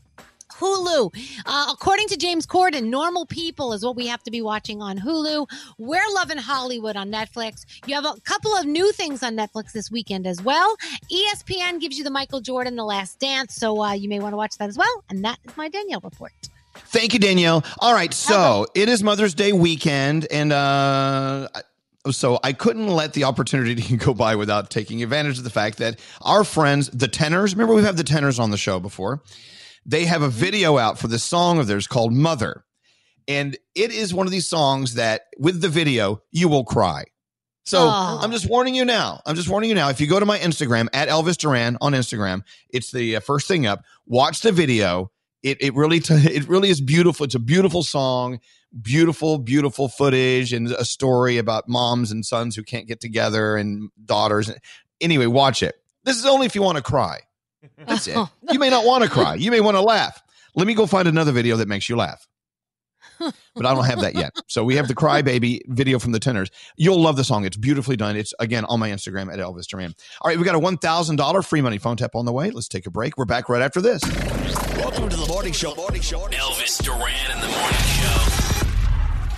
Hulu. 0.53 1.13
Uh, 1.45 1.67
according 1.71 2.07
to 2.07 2.17
James 2.17 2.45
Corden, 2.45 2.85
Normal 2.85 3.25
People 3.25 3.73
is 3.73 3.83
what 3.83 3.95
we 3.95 4.07
have 4.07 4.23
to 4.23 4.31
be 4.31 4.41
watching 4.41 4.81
on 4.81 4.97
Hulu. 4.97 5.47
We're 5.77 6.01
loving 6.13 6.37
Hollywood 6.37 6.95
on 6.95 7.11
Netflix. 7.11 7.65
You 7.85 7.95
have 7.95 8.05
a 8.05 8.19
couple 8.21 8.55
of 8.55 8.65
new 8.65 8.91
things 8.91 9.23
on 9.23 9.35
Netflix 9.35 9.71
this 9.71 9.91
weekend 9.91 10.27
as 10.27 10.41
well. 10.41 10.75
ESPN 11.11 11.79
gives 11.79 11.97
you 11.97 12.03
the 12.03 12.11
Michael 12.11 12.41
Jordan 12.41 12.75
The 12.75 12.85
Last 12.85 13.19
Dance, 13.19 13.55
so 13.55 13.81
uh, 13.81 13.93
you 13.93 14.09
may 14.09 14.19
want 14.19 14.33
to 14.33 14.37
watch 14.37 14.57
that 14.57 14.69
as 14.69 14.77
well. 14.77 15.03
And 15.09 15.23
that 15.25 15.39
is 15.45 15.55
my 15.57 15.69
Danielle 15.69 16.01
report. 16.01 16.31
Thank 16.75 17.13
you, 17.13 17.19
Danielle. 17.19 17.63
All 17.79 17.93
right, 17.93 18.13
so 18.13 18.67
it 18.75 18.89
is 18.89 19.01
Mother's 19.01 19.33
Day 19.33 19.53
weekend, 19.53 20.27
and 20.29 20.51
uh, 20.51 21.47
so 22.11 22.39
I 22.43 22.53
couldn't 22.53 22.87
let 22.87 23.13
the 23.13 23.23
opportunity 23.23 23.97
go 23.97 24.13
by 24.13 24.35
without 24.35 24.69
taking 24.69 25.01
advantage 25.01 25.37
of 25.37 25.43
the 25.43 25.49
fact 25.49 25.77
that 25.79 25.99
our 26.21 26.43
friends, 26.43 26.89
the 26.89 27.07
Tenors, 27.07 27.53
remember 27.53 27.73
we've 27.73 27.85
had 27.85 27.97
the 27.97 28.03
Tenors 28.03 28.39
on 28.39 28.51
the 28.51 28.57
show 28.57 28.79
before. 28.79 29.21
They 29.85 30.05
have 30.05 30.21
a 30.21 30.29
video 30.29 30.77
out 30.77 30.97
for 30.99 31.07
this 31.07 31.23
song 31.23 31.59
of 31.59 31.67
theirs 31.67 31.87
called 31.87 32.11
Mother, 32.13 32.65
and 33.27 33.57
it 33.75 33.91
is 33.91 34.13
one 34.13 34.25
of 34.25 34.31
these 34.31 34.47
songs 34.49 34.95
that, 34.95 35.23
with 35.37 35.61
the 35.61 35.69
video, 35.69 36.21
you 36.31 36.47
will 36.47 36.63
cry. 36.63 37.05
So 37.65 37.79
Oh. 37.81 38.19
I'm 38.21 38.31
just 38.31 38.47
warning 38.49 38.75
you 38.75 38.85
now. 38.85 39.21
I'm 39.25 39.35
just 39.35 39.49
warning 39.49 39.69
you 39.69 39.75
now. 39.75 39.89
If 39.89 39.99
you 39.99 40.05
go 40.07 40.19
to 40.19 40.25
my 40.25 40.37
Instagram 40.37 40.87
at 40.93 41.09
Elvis 41.09 41.35
Duran 41.37 41.77
on 41.81 41.93
Instagram, 41.93 42.43
it's 42.69 42.91
the 42.91 43.15
uh, 43.15 43.19
first 43.19 43.47
thing 43.47 43.65
up. 43.65 43.83
Watch 44.05 44.41
the 44.41 44.51
video. 44.51 45.11
It 45.41 45.57
it 45.61 45.73
really 45.73 45.99
t- 45.99 46.13
it 46.35 46.47
really 46.47 46.69
is 46.69 46.79
beautiful. 46.81 47.23
It's 47.25 47.33
a 47.35 47.39
beautiful 47.39 47.81
song, 47.83 48.39
beautiful 48.79 49.39
beautiful 49.39 49.87
footage, 49.87 50.53
and 50.53 50.71
a 50.71 50.85
story 50.85 51.37
about 51.39 51.67
moms 51.67 52.11
and 52.11 52.23
sons 52.25 52.55
who 52.55 52.61
can't 52.63 52.87
get 52.87 53.01
together 53.01 53.55
and 53.55 53.89
daughters. 54.03 54.51
Anyway, 55.01 55.25
watch 55.25 55.63
it. 55.63 55.75
This 56.03 56.17
is 56.17 56.25
only 56.25 56.45
if 56.45 56.53
you 56.53 56.61
want 56.61 56.77
to 56.77 56.83
cry. 56.83 57.21
That's 57.85 58.07
it. 58.07 58.17
You 58.51 58.59
may 58.59 58.69
not 58.69 58.85
want 58.85 59.03
to 59.03 59.09
cry. 59.09 59.35
You 59.35 59.51
may 59.51 59.59
want 59.59 59.75
to 59.75 59.81
laugh. 59.81 60.21
Let 60.55 60.67
me 60.67 60.73
go 60.73 60.85
find 60.85 61.07
another 61.07 61.31
video 61.31 61.57
that 61.57 61.67
makes 61.67 61.89
you 61.89 61.95
laugh. 61.95 62.27
But 63.55 63.65
I 63.65 63.73
don't 63.73 63.85
have 63.85 64.01
that 64.01 64.15
yet. 64.15 64.35
So 64.47 64.65
we 64.65 64.75
have 64.75 64.89
the 64.89 64.93
Cry 64.93 65.21
Baby 65.21 65.61
video 65.67 65.97
from 65.97 66.11
the 66.11 66.19
Tenors. 66.19 66.51
You'll 66.75 66.99
love 66.99 67.15
the 67.15 67.23
song. 67.23 67.45
It's 67.45 67.55
beautifully 67.55 67.95
done. 67.95 68.17
It's 68.17 68.33
again 68.37 68.65
on 68.65 68.81
my 68.81 68.89
Instagram 68.89 69.31
at 69.31 69.39
Elvis 69.39 69.65
Duran. 69.65 69.95
All 70.19 70.29
right, 70.29 70.37
we 70.37 70.43
got 70.43 70.55
a 70.55 70.59
one 70.59 70.77
thousand 70.77 71.15
dollar 71.15 71.41
free 71.41 71.61
money 71.61 71.77
phone 71.77 71.95
tap 71.95 72.15
on 72.15 72.25
the 72.25 72.33
way. 72.33 72.51
Let's 72.51 72.67
take 72.67 72.85
a 72.85 72.91
break. 72.91 73.17
We're 73.17 73.23
back 73.23 73.47
right 73.47 73.61
after 73.61 73.79
this. 73.79 74.03
Welcome 74.75 75.07
to 75.07 75.15
the 75.15 75.27
morning 75.29 75.53
show. 75.53 75.73
Morning 75.75 76.01
show. 76.01 76.27
Elvis 76.27 76.83
Duran 76.83 77.31
in 77.31 77.39
the 77.39 77.47
morning 77.47 77.79
show. 77.79 78.44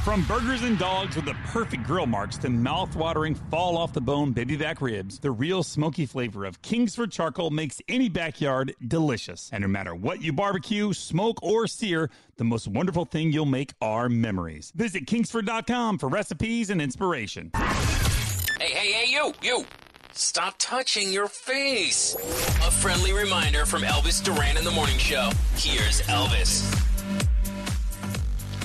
From 0.08 0.24
burgers 0.24 0.64
and 0.64 0.80
dogs 0.80 1.18
with 1.18 1.26
the 1.26 1.36
perfect 1.48 1.84
grill 1.84 2.06
marks 2.06 2.38
to 2.38 2.50
mouth-watering 2.50 3.36
fall 3.36 3.76
off 3.76 3.92
the 3.92 4.00
bone 4.00 4.32
baby 4.32 4.56
back 4.56 4.80
ribs, 4.80 5.20
the 5.20 5.32
real 5.32 5.64
smoky 5.64 6.06
flavor 6.06 6.46
of 6.46 6.62
Kingsford 6.62 7.12
charcoal 7.12 7.50
makes 7.50 7.82
any 7.90 8.08
backyard 8.08 8.74
delicious. 8.88 9.50
And 9.52 9.64
no 9.64 9.68
matter 9.68 9.94
what 9.94 10.22
you 10.22 10.32
barbecue, 10.32 10.94
smoke, 10.94 11.44
or 11.44 11.68
sear, 11.68 12.10
the 12.38 12.46
most 12.46 12.70
wonderful 12.70 13.04
thing 13.04 13.34
you'll 13.34 13.48
make 13.48 13.74
are 13.82 14.08
memories. 14.08 14.72
Visit 14.78 15.08
kingsford.com 15.08 15.98
for 15.98 16.08
recipes 16.08 16.70
and 16.70 16.82
inspiration. 16.82 17.52
Hey, 17.54 18.70
hey, 18.70 18.92
hey, 18.94 19.12
you, 19.12 19.34
you! 19.42 19.66
Stop 20.14 20.56
touching 20.58 21.12
your 21.12 21.28
face. 21.28 22.16
A 22.16 22.72
friendly 22.72 23.12
reminder 23.12 23.66
from 23.66 23.82
Elvis 23.82 24.24
Duran 24.24 24.56
in 24.56 24.64
the 24.64 24.72
Morning 24.72 25.00
Show. 25.00 25.32
Here's 25.58 26.02
Elvis. 26.04 26.97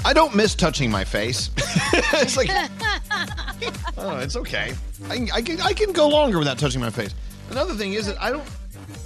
I 0.05 0.13
don't 0.13 0.35
miss 0.35 0.55
touching 0.55 0.91
my 0.91 1.05
face. 1.05 1.51
it's 1.57 2.37
like, 2.37 2.49
oh, 3.97 4.19
it's 4.19 4.37
okay. 4.37 4.75
I 5.09 5.17
can, 5.17 5.31
I 5.33 5.43
can 5.43 5.61
I 5.61 5.73
can 5.73 5.93
go 5.93 6.09
longer 6.09 6.39
without 6.39 6.59
touching 6.59 6.81
my 6.81 6.91
face. 6.91 7.15
Another 7.51 7.75
thing 7.75 7.93
is 7.95 8.07
that 8.07 8.21
I 8.21 8.31
don't 8.31 8.43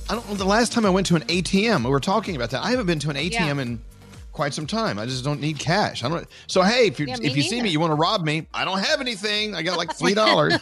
I 0.08 0.14
don't 0.14 0.38
the 0.38 0.44
last 0.44 0.72
time 0.72 0.86
I 0.86 0.90
went 0.90 1.06
to 1.08 1.16
an 1.16 1.22
ATM. 1.22 1.84
We 1.84 1.90
were 1.90 2.00
talking 2.00 2.34
about 2.36 2.50
that. 2.50 2.64
I 2.64 2.70
haven't 2.70 2.86
been 2.86 2.98
to 3.00 3.10
an 3.10 3.16
ATM 3.16 3.30
Yeah. 3.32 3.60
in 3.60 3.80
quite 4.32 4.54
some 4.54 4.66
time. 4.66 4.98
I 4.98 5.04
just 5.06 5.22
don't 5.24 5.40
need 5.40 5.58
cash. 5.58 6.02
I 6.02 6.08
don't. 6.08 6.26
So 6.46 6.62
hey, 6.62 6.86
if 6.86 6.98
you 6.98 7.06
Yeah, 7.06 7.16
me 7.18 7.26
if 7.26 7.36
you 7.36 7.42
see 7.42 7.60
me, 7.60 7.68
you 7.70 7.80
want 7.80 7.90
to 7.90 7.96
rob 7.96 8.24
me? 8.24 8.46
I 8.54 8.64
don't 8.64 8.78
have 8.82 9.00
anything. 9.00 9.54
I 9.54 9.62
got 9.62 9.76
like 9.76 9.92
three 9.98 10.14
dollars. 10.14 10.58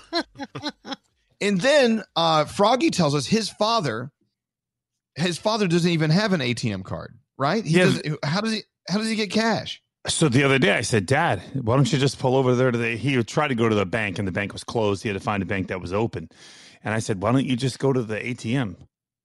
and 1.41 1.61
then 1.61 2.03
uh, 2.17 2.45
Froggy 2.47 2.91
tells 2.91 3.15
us 3.15 3.27
his 3.27 3.49
father, 3.51 4.11
his 5.15 5.39
father 5.39 5.69
doesn't 5.69 5.91
even 5.91 6.11
have 6.11 6.33
an 6.33 6.41
ATM 6.41 6.85
card, 6.85 7.15
right? 7.39 7.65
He 7.65 7.77
Yeah. 7.79 7.85
doesn't, 7.85 8.25
how 8.25 8.41
does 8.41 8.53
he 8.53 8.63
how 8.89 8.99
does 8.99 9.09
he 9.09 9.15
get 9.17 9.31
cash? 9.31 9.81
So 10.07 10.29
the 10.29 10.43
other 10.45 10.59
day 10.59 10.73
I 10.77 10.83
said, 10.83 11.07
Dad, 11.07 11.43
why 11.63 11.77
don't 11.77 11.91
you 11.91 11.99
just 11.99 12.19
pull 12.19 12.37
over 12.37 12.55
there 12.55 12.71
to 12.71 12.77
the 12.77 12.97
he 12.97 13.17
would 13.17 13.27
try 13.29 13.49
to 13.49 13.55
go 13.55 13.69
to 13.69 13.75
the 13.75 13.87
bank 13.87 14.19
and 14.19 14.29
the 14.29 14.33
bank 14.33 14.53
was 14.53 14.63
closed. 14.63 15.03
He 15.03 15.09
had 15.09 15.15
to 15.15 15.21
find 15.25 15.43
a 15.43 15.47
bank 15.47 15.69
that 15.69 15.81
was 15.81 15.95
open. 15.95 16.29
And 16.83 16.93
I 16.93 16.99
said, 16.99 17.23
Why 17.23 17.33
don't 17.33 17.47
you 17.47 17.57
just 17.57 17.79
go 17.79 17.93
to 17.93 18.03
the 18.03 18.17
ATM? 18.17 18.77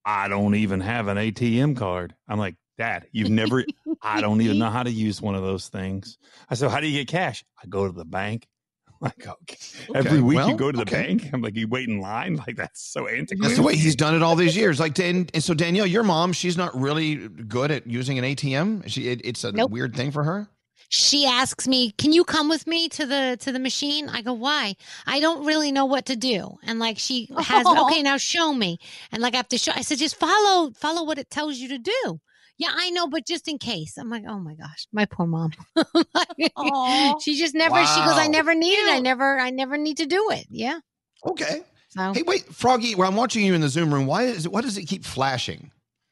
I 0.05 0.29
don't 0.29 0.55
even 0.55 0.79
have 0.79 1.07
an 1.09 1.17
ATM 1.17 1.75
card. 1.75 2.15
I'm 2.29 2.39
like, 2.39 2.55
Dad, 2.77 3.07
you've 3.11 3.29
never 3.29 3.65
I 4.01 4.21
don't 4.21 4.41
even 4.41 4.57
know 4.57 4.69
how 4.69 4.83
to 4.83 4.91
use 4.91 5.21
one 5.21 5.35
of 5.35 5.41
those 5.43 5.67
things. 5.67 6.17
I 6.49 6.55
said, 6.55 6.71
How 6.71 6.79
do 6.79 6.87
you 6.87 6.99
get 6.99 7.09
cash? 7.09 7.43
I 7.61 7.67
go 7.67 7.85
to 7.85 7.91
the 7.91 8.05
bank. 8.05 8.47
I'm 8.87 8.95
like, 9.01 9.27
okay. 9.27 9.57
Every 9.93 10.21
week 10.21 10.37
well, 10.37 10.49
you 10.49 10.55
go 10.55 10.71
to 10.71 10.77
the 10.77 10.83
okay. 10.83 11.07
bank. 11.07 11.29
I'm 11.33 11.41
like, 11.41 11.55
you 11.57 11.67
wait 11.67 11.89
in 11.89 11.99
line? 11.99 12.37
Like 12.47 12.55
that's 12.55 12.81
so 12.81 13.07
antiquated. 13.07 13.43
That's 13.43 13.55
the 13.57 13.63
way 13.63 13.75
he's 13.75 13.97
done 13.97 14.15
it 14.15 14.23
all 14.23 14.37
these 14.37 14.55
years. 14.55 14.79
Like, 14.79 14.93
Dan, 14.93 15.27
and 15.33 15.43
so 15.43 15.53
Danielle, 15.53 15.85
your 15.85 16.03
mom, 16.03 16.31
she's 16.31 16.55
not 16.57 16.73
really 16.79 17.27
good 17.27 17.69
at 17.69 17.85
using 17.85 18.17
an 18.17 18.23
ATM. 18.23 18.87
She, 18.87 19.09
it, 19.09 19.21
it's 19.25 19.43
a 19.43 19.51
Nope. 19.51 19.71
weird 19.71 19.93
thing 19.93 20.11
for 20.11 20.23
her. 20.23 20.49
She 20.89 21.25
asks 21.25 21.67
me, 21.67 21.91
"Can 21.91 22.11
you 22.11 22.23
come 22.23 22.49
with 22.49 22.65
me 22.65 22.89
to 22.89 23.05
the 23.05 23.37
to 23.41 23.51
the 23.51 23.59
machine?" 23.59 24.09
I 24.09 24.21
go, 24.23 24.33
"Why?" 24.33 24.75
I 25.05 25.19
don't 25.19 25.45
really 25.45 25.71
know 25.71 25.85
what 25.85 26.07
to 26.07 26.15
do. 26.15 26.57
And 26.63 26.79
like 26.79 26.97
she 26.97 27.29
has, 27.37 27.65
Aw. 27.65 27.85
okay, 27.85 28.01
now 28.01 28.17
show 28.17 28.51
me. 28.53 28.79
And 29.11 29.21
like 29.21 29.35
I 29.35 29.37
have 29.37 29.47
to 29.49 29.57
show. 29.57 29.71
I 29.75 29.81
said, 29.81 29.99
"Just 29.99 30.15
follow 30.15 30.71
follow 30.71 31.03
what 31.03 31.19
it 31.19 31.29
tells 31.29 31.57
you 31.57 31.69
to 31.69 31.77
do." 31.77 32.19
Yeah, 32.57 32.71
I 32.73 32.89
know, 32.89 33.07
but 33.07 33.25
just 33.25 33.47
in 33.47 33.59
case. 33.59 33.97
I'm 33.97 34.09
like, 34.09 34.23
"Oh 34.27 34.39
my 34.39 34.55
gosh, 34.55 34.87
my 34.91 35.05
poor 35.05 35.27
mom." 35.27 35.51
Aw. 36.55 37.19
she 37.19 37.37
just 37.37 37.53
never. 37.53 37.77
She 37.85 38.01
goes, 38.01 38.17
"I 38.17 38.27
never 38.27 38.55
need 38.55 38.73
it. 38.73 38.89
I 38.89 38.99
never. 38.99 39.39
I 39.39 39.51
never 39.51 39.77
need 39.77 39.97
to 39.97 40.07
do 40.07 40.31
it." 40.31 40.47
Yeah. 40.49 40.79
Okay. 41.23 41.61
So 41.89 42.13
Hey, 42.13 42.23
wait, 42.23 42.45
Froggy, 42.53 42.95
when 42.95 43.07
I'm 43.07 43.15
watching 43.15 43.45
you 43.45 43.53
in 43.53 43.61
the 43.61 43.69
Zoom 43.69 43.93
room, 43.93 44.05
why 44.05 44.23
is 44.23 44.45
it, 44.45 44.51
why 44.51 44.61
does 44.61 44.77
it 44.77 44.85
keep 44.85 45.03
flashing? 45.03 45.71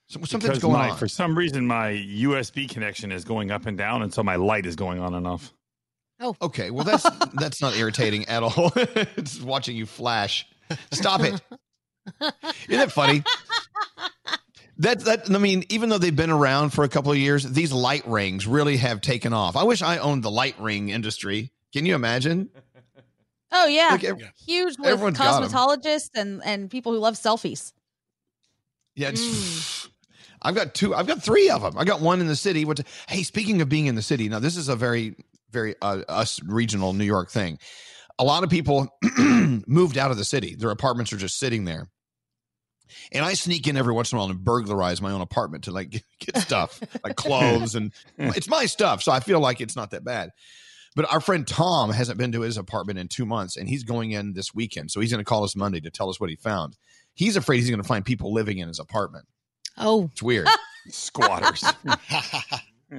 So, 0.09 0.19
something's 0.21 0.43
Because 0.43 0.59
going 0.59 0.73
my- 0.73 0.89
on. 0.91 0.97
For 0.97 1.07
some 1.07 1.37
reason, 1.37 1.67
my 1.67 1.89
USB 1.91 2.69
connection 2.69 3.11
is 3.11 3.25
going 3.25 3.51
up 3.51 3.65
and 3.65 3.77
down, 3.77 4.01
and 4.03 4.13
so 4.13 4.23
my 4.23 4.35
light 4.37 4.65
is 4.65 4.75
going 4.75 4.99
on 4.99 5.13
and 5.13 5.27
off. 5.27 5.51
Oh, 6.19 6.35
okay, 6.41 6.71
well 6.71 6.83
that's 6.85 7.03
that's 7.35 7.61
not 7.61 7.75
irritating 7.77 8.25
at 8.27 8.41
all. 8.43 8.71
it's 8.75 9.39
watching 9.41 9.75
you 9.75 9.85
flash. 9.85 10.47
Stop 10.91 11.21
it. 11.21 11.39
Isn't 12.21 12.79
that 12.79 12.91
funny? 12.91 13.21
That 14.79 14.99
that 15.01 15.29
I 15.29 15.37
mean, 15.39 15.63
even 15.69 15.89
though 15.89 15.97
they've 15.97 16.15
been 16.15 16.29
around 16.29 16.69
for 16.71 16.83
a 16.83 16.89
couple 16.89 17.11
of 17.11 17.17
years, 17.17 17.43
these 17.43 17.71
light 17.73 18.07
rings 18.07 18.47
really 18.47 18.77
have 18.77 19.01
taken 19.01 19.33
off. 19.33 19.55
I 19.55 19.63
wish 19.63 19.81
I 19.81 19.97
owned 19.97 20.23
the 20.23 20.31
light 20.31 20.59
ring 20.59 20.89
industry. 20.89 21.51
Can 21.73 21.85
you 21.85 21.95
imagine? 21.95 22.49
Oh 23.51 23.65
yeah, 23.67 23.89
Like, 23.91 24.03
ev- 24.03 24.21
huge 24.45 24.77
with 24.77 24.87
everyone's 24.87 25.17
got 25.17 25.41
'em. 25.43 25.49
cosmetologists 25.49 26.11
and 26.15 26.41
and 26.45 26.69
people 26.69 26.91
who 26.93 26.99
love 26.99 27.15
selfies. 27.15 27.73
Yeah, 28.95 29.09
it's, 29.09 29.21
mm. 29.21 29.89
I've 30.41 30.55
got 30.55 30.73
two. 30.73 30.93
I've 30.93 31.07
got 31.07 31.23
three 31.23 31.49
of 31.49 31.61
them. 31.61 31.77
I 31.77 31.85
got 31.85 32.01
one 32.01 32.21
in 32.21 32.27
the 32.27 32.35
city. 32.35 32.65
Which, 32.65 32.81
hey, 33.07 33.23
speaking 33.23 33.61
of 33.61 33.69
being 33.69 33.87
in 33.87 33.95
the 33.95 34.01
city, 34.01 34.29
now 34.29 34.39
this 34.39 34.57
is 34.57 34.69
a 34.69 34.75
very, 34.75 35.15
very 35.51 35.75
uh, 35.81 36.01
us 36.07 36.41
regional 36.43 36.93
New 36.93 37.05
York 37.05 37.29
thing. 37.29 37.59
A 38.19 38.23
lot 38.23 38.43
of 38.43 38.49
people 38.49 38.87
moved 39.17 39.97
out 39.97 40.11
of 40.11 40.17
the 40.17 40.25
city. 40.25 40.55
Their 40.55 40.71
apartments 40.71 41.13
are 41.13 41.17
just 41.17 41.37
sitting 41.37 41.65
there, 41.65 41.89
and 43.11 43.23
I 43.23 43.33
sneak 43.33 43.67
in 43.67 43.77
every 43.77 43.93
once 43.93 44.11
in 44.11 44.17
a 44.17 44.19
while 44.19 44.29
and 44.29 44.43
burglarize 44.43 45.01
my 45.01 45.11
own 45.11 45.21
apartment 45.21 45.65
to 45.65 45.71
like 45.71 46.03
get 46.19 46.37
stuff 46.37 46.81
like 47.03 47.15
clothes 47.15 47.75
and 47.75 47.91
it's 48.17 48.49
my 48.49 48.65
stuff. 48.65 49.03
So 49.03 49.11
I 49.11 49.19
feel 49.19 49.39
like 49.39 49.61
it's 49.61 49.75
not 49.75 49.91
that 49.91 50.03
bad. 50.03 50.31
But 50.95 51.11
our 51.13 51.21
friend 51.21 51.47
Tom 51.47 51.91
hasn't 51.91 52.17
been 52.17 52.31
to 52.31 52.41
his 52.41 52.57
apartment 52.57 52.97
in 52.97 53.07
two 53.07 53.25
months, 53.25 53.55
and 53.55 53.69
he's 53.69 53.83
going 53.83 54.11
in 54.11 54.33
this 54.33 54.55
weekend. 54.55 54.89
So 54.89 54.99
he's 54.99 55.11
going 55.11 55.23
to 55.23 55.29
call 55.29 55.43
us 55.43 55.55
Monday 55.55 55.79
to 55.81 55.91
tell 55.91 56.09
us 56.09 56.19
what 56.19 56.31
he 56.31 56.35
found. 56.35 56.75
He's 57.13 57.35
afraid 57.35 57.57
he's 57.57 57.69
going 57.69 57.81
to 57.81 57.87
find 57.87 58.03
people 58.03 58.33
living 58.33 58.57
in 58.57 58.67
his 58.67 58.79
apartment. 58.79 59.27
Oh, 59.77 60.09
It's 60.11 60.23
weird. 60.23 60.47
Squatters. 60.89 61.63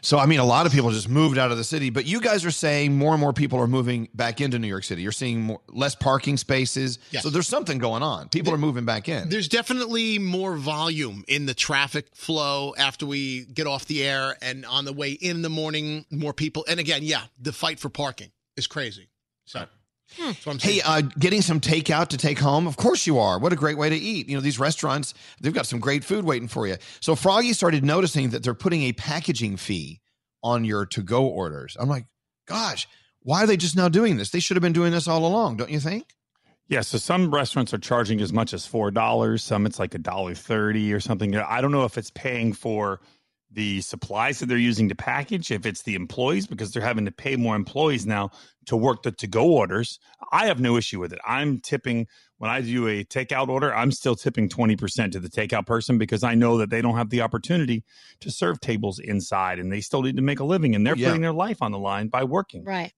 so, 0.00 0.18
I 0.18 0.24
mean, 0.26 0.40
a 0.40 0.44
lot 0.44 0.64
of 0.64 0.72
people 0.72 0.90
just 0.90 1.10
moved 1.10 1.36
out 1.36 1.50
of 1.50 1.58
the 1.58 1.64
city, 1.64 1.90
but 1.90 2.06
you 2.06 2.20
guys 2.20 2.44
are 2.46 2.50
saying 2.50 2.96
more 2.96 3.12
and 3.12 3.20
more 3.20 3.34
people 3.34 3.60
are 3.60 3.66
moving 3.66 4.08
back 4.14 4.40
into 4.40 4.58
New 4.58 4.66
York 4.66 4.84
City. 4.84 5.02
You're 5.02 5.12
seeing 5.12 5.42
more, 5.42 5.60
less 5.68 5.94
parking 5.94 6.38
spaces. 6.38 6.98
Yes. 7.10 7.22
So 7.22 7.28
there's 7.28 7.48
something 7.48 7.78
going 7.78 8.02
on. 8.02 8.30
People 8.30 8.54
are 8.54 8.58
moving 8.58 8.86
back 8.86 9.10
in. 9.10 9.28
There's 9.28 9.48
definitely 9.48 10.18
more 10.18 10.56
volume 10.56 11.22
in 11.28 11.44
the 11.44 11.54
traffic 11.54 12.06
flow 12.14 12.74
after 12.78 13.04
we 13.04 13.44
get 13.44 13.66
off 13.66 13.84
the 13.86 14.02
air 14.02 14.36
and 14.40 14.64
on 14.64 14.86
the 14.86 14.92
way 14.94 15.12
in 15.12 15.42
the 15.42 15.50
morning, 15.50 16.06
more 16.10 16.32
people. 16.32 16.64
And 16.66 16.80
again, 16.80 17.02
yeah, 17.02 17.24
the 17.38 17.52
fight 17.52 17.78
for 17.78 17.90
parking 17.90 18.30
is 18.56 18.66
crazy. 18.66 19.10
So 19.44 19.66
that's 20.18 20.46
what 20.46 20.62
Hey, 20.62 20.80
uh, 20.84 21.02
getting 21.18 21.42
some 21.42 21.60
takeout 21.60 22.08
to 22.08 22.16
take 22.16 22.38
home? 22.38 22.66
Of 22.66 22.76
course 22.76 23.06
you 23.06 23.18
are. 23.18 23.38
What 23.38 23.52
a 23.52 23.56
great 23.56 23.78
way 23.78 23.88
to 23.88 23.96
eat. 23.96 24.28
You 24.28 24.36
know, 24.36 24.40
these 24.40 24.58
restaurants, 24.58 25.14
they've 25.40 25.54
got 25.54 25.66
some 25.66 25.80
great 25.80 26.04
food 26.04 26.24
waiting 26.24 26.48
for 26.48 26.66
you. 26.66 26.76
So 27.00 27.14
Froggy 27.14 27.52
started 27.52 27.84
noticing 27.84 28.30
that 28.30 28.42
they're 28.42 28.54
putting 28.54 28.82
a 28.82 28.92
packaging 28.92 29.56
fee 29.56 30.00
on 30.42 30.64
your 30.64 30.86
to 30.86 31.02
go 31.02 31.26
orders. 31.26 31.76
I'm 31.78 31.88
like, 31.88 32.06
gosh, 32.46 32.88
why 33.22 33.44
are 33.44 33.46
they 33.46 33.56
just 33.56 33.76
now 33.76 33.88
doing 33.88 34.16
this? 34.16 34.30
They 34.30 34.40
should 34.40 34.56
have 34.56 34.62
been 34.62 34.72
doing 34.72 34.92
this 34.92 35.06
all 35.06 35.26
along, 35.26 35.56
don't 35.56 35.70
you 35.70 35.80
think? 35.80 36.14
Yeah, 36.68 36.82
so 36.82 36.98
some 36.98 37.34
restaurants 37.34 37.74
are 37.74 37.78
charging 37.78 38.20
as 38.20 38.32
much 38.32 38.54
as 38.54 38.64
four 38.64 38.92
dollars. 38.92 39.42
Some 39.42 39.66
it's 39.66 39.80
like 39.80 39.94
a 39.94 39.98
dollar 39.98 40.36
thirty 40.36 40.92
or 40.92 41.00
something. 41.00 41.36
I 41.36 41.60
don't 41.60 41.72
know 41.72 41.84
if 41.84 41.98
it's 41.98 42.12
paying 42.12 42.52
for 42.52 43.00
the 43.52 43.80
supplies 43.80 44.38
that 44.38 44.46
they're 44.46 44.56
using 44.58 44.88
to 44.88 44.94
package, 44.94 45.50
if 45.50 45.66
it's 45.66 45.82
the 45.82 45.94
employees 45.96 46.46
because 46.46 46.72
they're 46.72 46.82
having 46.82 47.04
to 47.06 47.10
pay 47.10 47.34
more 47.36 47.56
employees 47.56 48.06
now 48.06 48.30
to 48.66 48.76
work 48.76 49.02
the 49.02 49.10
to 49.12 49.26
go 49.26 49.44
orders. 49.52 49.98
I 50.30 50.46
have 50.46 50.60
no 50.60 50.76
issue 50.76 51.00
with 51.00 51.12
it. 51.12 51.18
I'm 51.26 51.58
tipping 51.58 52.06
when 52.38 52.50
I 52.50 52.60
do 52.60 52.86
a 52.86 53.04
takeout 53.04 53.48
order. 53.48 53.74
I'm 53.74 53.90
still 53.90 54.14
tipping 54.14 54.48
twenty 54.48 54.76
percent 54.76 55.12
to 55.14 55.20
the 55.20 55.28
takeout 55.28 55.66
person 55.66 55.98
because 55.98 56.22
I 56.22 56.34
know 56.34 56.58
that 56.58 56.70
they 56.70 56.80
don't 56.80 56.96
have 56.96 57.10
the 57.10 57.22
opportunity 57.22 57.82
to 58.20 58.30
serve 58.30 58.60
tables 58.60 58.98
inside, 59.00 59.58
and 59.58 59.72
they 59.72 59.80
still 59.80 60.02
need 60.02 60.16
to 60.16 60.22
make 60.22 60.38
a 60.40 60.44
living, 60.44 60.74
and 60.76 60.86
they're 60.86 60.96
Yeah. 60.96 61.08
putting 61.08 61.22
their 61.22 61.32
life 61.32 61.60
on 61.60 61.72
the 61.72 61.78
line 61.78 62.08
by 62.08 62.24
working. 62.24 62.64
right. 62.64 62.92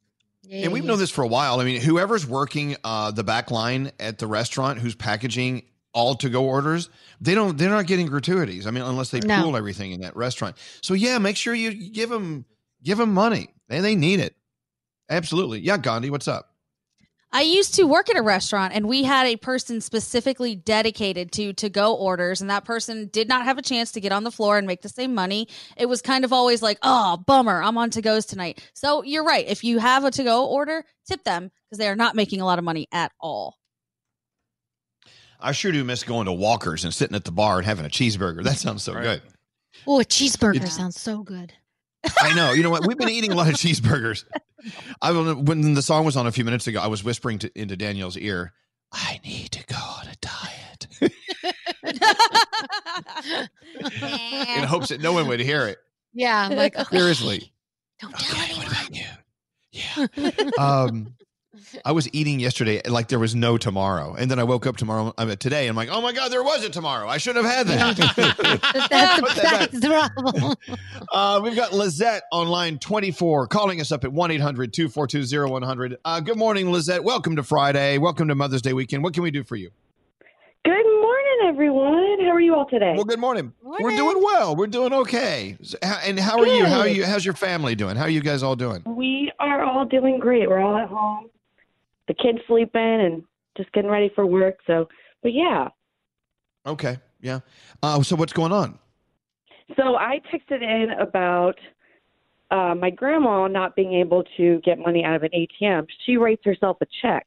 Yeah, 0.45 0.65
and 0.65 0.73
we've 0.73 0.83
yeah. 0.83 0.89
known 0.91 0.99
this 0.99 1.11
for 1.13 1.23
a 1.23 1.29
while. 1.29 1.61
I 1.61 1.65
mean, 1.65 1.81
whoever's 1.81 2.27
working 2.27 2.77
uh, 2.83 3.13
the 3.13 3.23
back 3.23 3.53
line 3.53 3.93
at 4.01 4.19
the 4.19 4.27
restaurant 4.27 4.81
who's 4.81 4.97
packaging 4.97 5.63
all 5.95 6.15
to 6.17 6.29
go 6.31 6.45
orders, 6.45 6.89
they 7.21 7.35
don't 7.35 7.57
they're 7.59 7.71
not 7.71 7.87
getting 7.87 8.07
gratuities. 8.07 8.67
I 8.67 8.71
mean, 8.71 8.83
unless 8.83 9.11
they 9.11 9.21
No. 9.21 9.43
pool 9.43 9.57
everything 9.57 9.93
in 9.93 10.01
that 10.01 10.17
restaurant. 10.17 10.57
So 10.83 10.95
yeah, 10.95 11.19
make 11.19 11.37
sure 11.37 11.55
you 11.55 11.91
give 11.91 12.09
them 12.11 12.45
give 12.83 12.99
them 12.99 13.13
money. 13.15 13.49
They 13.69 13.81
they 13.81 13.95
need 13.95 14.21
it. 14.21 14.35
Absolutely. 15.11 15.61
Yeah, 15.61 15.77
Gandhi, 15.79 16.11
what's 16.11 16.29
up? 16.29 16.49
I 17.35 17.41
used 17.43 17.75
to 17.77 17.85
work 17.85 18.11
at 18.11 18.17
a 18.19 18.23
restaurant 18.23 18.75
and 18.75 18.87
we 18.87 19.05
had 19.05 19.27
a 19.27 19.37
person 19.37 19.81
specifically 19.81 20.55
dedicated 20.55 21.33
to 21.33 21.55
to 21.55 21.71
go 21.71 21.95
orders 21.95 22.43
and 22.43 22.51
that 22.51 22.67
person 22.67 23.09
did 23.11 23.27
not 23.27 23.45
have 23.45 23.57
a 23.57 23.63
chance 23.63 23.93
to 23.93 24.01
get 24.01 24.13
on 24.13 24.25
the 24.25 24.31
floor 24.31 24.59
and 24.59 24.67
make 24.67 24.83
the 24.83 24.91
same 24.91 25.15
money. 25.15 25.49
It 25.79 25.87
was 25.87 26.03
kind 26.03 26.25
of 26.27 26.33
always 26.33 26.61
like, 26.61 26.79
"Oh, 26.83 27.17
bummer, 27.27 27.63
I'm 27.63 27.79
on 27.79 27.89
to 27.91 28.03
goes 28.03 28.27
tonight." 28.27 28.63
So, 28.75 29.03
you're 29.03 29.25
right. 29.25 29.47
If 29.49 29.65
you 29.65 29.79
have 29.79 30.05
a 30.05 30.11
to 30.11 30.25
go 30.25 30.47
order, 30.47 30.85
tip 31.09 31.25
them 31.25 31.51
because 31.71 31.79
they 31.79 31.89
are 31.89 31.97
not 31.97 32.15
making 32.15 32.43
a 32.43 32.45
lot 32.45 32.59
of 32.59 32.65
money 32.65 32.87
at 32.93 33.13
all. 33.19 33.57
I 35.43 35.53
sure 35.53 35.73
do 35.73 35.83
miss 35.85 36.05
going 36.05 36.27
to 36.27 36.33
Walker's 36.33 36.85
and 36.85 36.93
sitting 36.95 37.17
at 37.17 37.25
the 37.25 37.33
bar 37.33 37.59
and 37.59 37.67
having 37.67 37.85
a 37.85 37.89
cheeseburger. 37.89 38.43
That 38.45 38.57
sounds 38.59 38.83
so 38.83 38.95
good. 38.95 39.23
Oh, 39.87 40.01
a 40.01 40.05
cheeseburger 40.05 40.57
It's- 40.57 40.77
sounds 40.77 41.01
so 41.01 41.23
good. 41.23 41.53
I 42.21 42.35
know. 42.35 42.53
You 42.53 42.63
know 42.65 42.71
what? 42.71 42.85
We've 42.87 42.99
been 42.99 43.09
eating 43.11 43.31
a 43.33 43.37
lot 43.37 43.47
of 43.49 43.55
cheeseburgers. 43.55 44.25
I 45.01 45.13
don't- 45.13 45.45
when 45.45 45.75
the 45.75 45.83
song 45.83 46.05
was 46.05 46.17
on 46.17 46.27
a 46.27 46.33
few 46.33 46.45
minutes 46.45 46.67
ago, 46.67 46.81
I 46.81 46.89
was 46.89 47.05
whispering 47.05 47.39
to, 47.41 47.51
into 47.61 47.77
Danielle's 47.77 48.17
ear, 48.17 48.53
"I 48.93 49.21
need 49.25 49.53
to 49.53 49.65
go 49.67 49.77
on 49.77 50.09
a 50.09 50.17
diet," 50.21 50.87
in 54.59 54.65
hopes 54.65 54.89
that 54.89 55.01
no 55.01 55.13
one 55.13 55.29
would 55.29 55.39
hear 55.41 55.67
it. 55.67 55.79
Yeah, 56.13 56.47
I'm 56.49 56.57
like, 56.57 56.77
okay, 56.77 56.97
Seriously. 56.97 57.53
don't 58.01 58.13
tell 58.19 58.43
anyone. 58.43 58.67
Yeah. 59.71 60.07
Um, 60.59 61.15
I 61.85 61.93
was 61.93 62.09
eating 62.13 62.41
yesterday 62.41 62.81
like 62.89 63.09
there 63.09 63.19
was 63.19 63.35
no 63.35 63.59
tomorrow, 63.59 64.15
and 64.15 64.31
then 64.31 64.39
I 64.39 64.45
woke 64.45 64.67
up 64.67 64.77
tomorrow. 64.77 65.13
I 65.17 65.25
mean, 65.25 65.37
today. 65.37 65.67
I'm 65.69 65.77
like, 65.77 65.89
oh 65.91 66.01
my 66.01 66.13
god, 66.13 66.31
there 66.31 66.43
was 66.43 66.65
a 66.65 66.71
tomorrow. 66.71 67.09
I 67.09 67.19
shouldn't 67.19 67.45
have 67.45 67.55
had 67.55 67.67
that. 67.69 67.97
That's, 68.91 69.21
Put 69.21 69.43
that 69.43 69.73
the 69.73 69.89
problem. 69.89 70.57
Uh, 71.13 71.41
we've 71.43 71.57
got 71.57 71.73
Lizette 71.73 72.23
on 72.33 72.49
line 72.49 72.79
24 72.79 73.47
calling 73.49 73.81
us 73.81 73.93
up 73.93 74.05
at 74.05 74.13
1 74.13 74.31
800 74.31 74.73
242 74.73 75.49
0100. 75.49 75.99
Uh, 76.05 76.21
Good 76.21 76.37
morning, 76.39 76.71
Lizette. 76.71 77.05
Welcome 77.05 77.37
to 77.37 77.43
Friday. 77.43 77.99
Welcome 77.99 78.29
to 78.29 78.35
Mother's 78.35 78.63
Day 78.63 78.73
weekend. 78.73 79.03
What 79.03 79.15
can 79.15 79.23
we 79.23 79.31
do 79.31 79.43
for 79.45 79.57
you? 79.57 79.71
Good 80.65 80.71
morning, 80.71 81.39
everyone. 81.47 82.21
How 82.21 82.31
are 82.31 82.41
you 82.41 82.55
all 82.55 82.67
today? 82.67 82.93
Well, 82.95 83.05
good 83.05 83.19
morning. 83.19 83.53
We're 83.63 83.97
doing 83.97 84.23
well. 84.23 84.55
We're 84.55 84.69
doing 84.69 84.93
okay. 84.93 85.57
And 85.83 86.21
how 86.21 86.39
are 86.39 86.47
you? 86.47 86.65
How 86.67 86.81
are 86.81 86.89
you? 86.89 87.05
How's 87.05 87.25
your 87.25 87.35
family 87.35 87.75
doing? 87.75 87.97
How 87.97 88.05
are 88.05 88.11
you 88.11 88.21
guys 88.21 88.45
all 88.45 88.55
doing? 88.55 88.83
We 88.87 89.33
are 89.41 89.65
all 89.65 89.85
doing 89.85 90.21
great. 90.21 90.49
We're 90.49 90.61
all 90.61 90.77
at 90.77 90.89
home. 90.89 91.31
The 92.09 92.15
kids 92.15 92.39
sleeping 92.47 92.81
and 92.81 93.23
just 93.57 93.73
getting 93.73 93.91
ready 93.91 94.11
for 94.15 94.27
work. 94.27 94.59
So, 94.67 94.89
but 95.23 95.33
yeah. 95.33 95.69
Okay. 96.67 96.99
Yeah. 97.21 97.41
Uh, 97.83 98.03
so 98.03 98.17
what's 98.17 98.33
going 98.33 98.53
on? 98.53 98.79
So 99.77 99.97
I 99.97 100.21
texted 100.33 100.63
in 100.63 100.91
about 100.99 101.55
uh, 102.51 102.75
my 102.75 102.91
grandma 102.91 103.47
not 103.47 103.75
being 103.77 103.95
able 103.95 104.25
to 104.37 104.61
get 104.65 104.79
money 104.79 105.05
out 105.05 105.15
of 105.17 105.23
an 105.23 105.31
ATM. 105.35 105.87
She 106.05 106.17
writes 106.17 106.43
herself 106.45 106.77
a 106.83 106.87
check, 107.01 107.27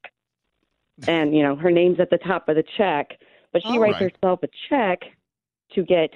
and 1.08 1.36
you 1.36 1.42
know 1.42 1.56
her 1.56 1.72
name's 1.72 2.00
at 2.00 2.10
the 2.10 2.18
top 2.20 2.50
of 2.50 2.56
the 2.56 2.64
check, 2.78 3.18
but 3.52 3.62
she 3.64 3.70
All 3.70 3.80
writes 3.80 4.00
right. 4.00 4.14
herself 4.22 4.42
a 4.44 4.48
check 4.70 5.00
to 5.74 5.84
get 5.84 6.12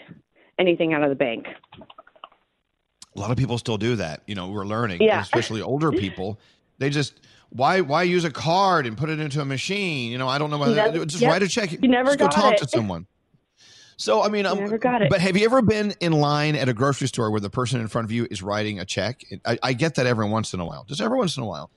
anything 0.59 0.93
out 0.93 1.03
of 1.03 1.09
the 1.09 1.15
bank. 1.15 1.47
A 3.15 3.19
lot 3.19 3.31
of 3.31 3.37
people 3.37 3.57
still 3.57 3.77
do 3.77 3.95
that. 3.95 4.21
You 4.27 4.35
know, 4.35 4.49
we're 4.49 4.65
learning, 4.65 5.01
Yeah. 5.01 5.21
especially 5.21 5.61
older 5.61 5.91
people. 5.91 6.39
They 6.79 6.89
just 6.89 7.19
why 7.49 7.81
why 7.81 8.03
use 8.03 8.23
a 8.25 8.31
card 8.31 8.85
and 8.85 8.97
put 8.97 9.09
it 9.09 9.19
into 9.19 9.41
a 9.41 9.45
machine? 9.45 10.11
You 10.11 10.17
know, 10.17 10.27
I 10.27 10.37
don't 10.37 10.49
know. 10.49 10.57
Whether, 10.57 10.75
Never- 10.75 11.05
just 11.05 11.21
yep. 11.21 11.31
write 11.31 11.43
a 11.43 11.47
check. 11.47 11.71
You 11.71 11.87
never 11.87 12.09
just 12.09 12.19
go 12.19 12.25
got 12.27 12.31
talk 12.33 12.53
it. 12.53 12.59
to 12.59 12.67
someone. 12.69 13.05
So 13.97 14.21
I 14.23 14.29
mean, 14.29 14.45
um, 14.45 14.57
never 14.59 14.77
got 14.77 15.01
it. 15.01 15.09
but 15.09 15.19
have 15.19 15.35
you 15.35 15.43
ever 15.45 15.61
been 15.61 15.93
in 15.99 16.13
line 16.13 16.55
at 16.55 16.69
a 16.69 16.73
grocery 16.73 17.07
store 17.07 17.31
where 17.31 17.41
the 17.41 17.49
person 17.49 17.81
in 17.81 17.87
front 17.89 18.05
of 18.05 18.11
you 18.11 18.27
is 18.31 18.41
writing 18.41 18.79
a 18.79 18.85
check? 18.85 19.21
I, 19.45 19.59
I 19.61 19.73
get 19.73 19.95
that 19.95 20.05
every 20.05 20.27
once 20.27 20.53
in 20.53 20.59
a 20.61 20.65
while, 20.65 20.85
just 20.85 21.01
every 21.01 21.17
once 21.17 21.35
in 21.35 21.43
a 21.43 21.45
while. 21.45 21.69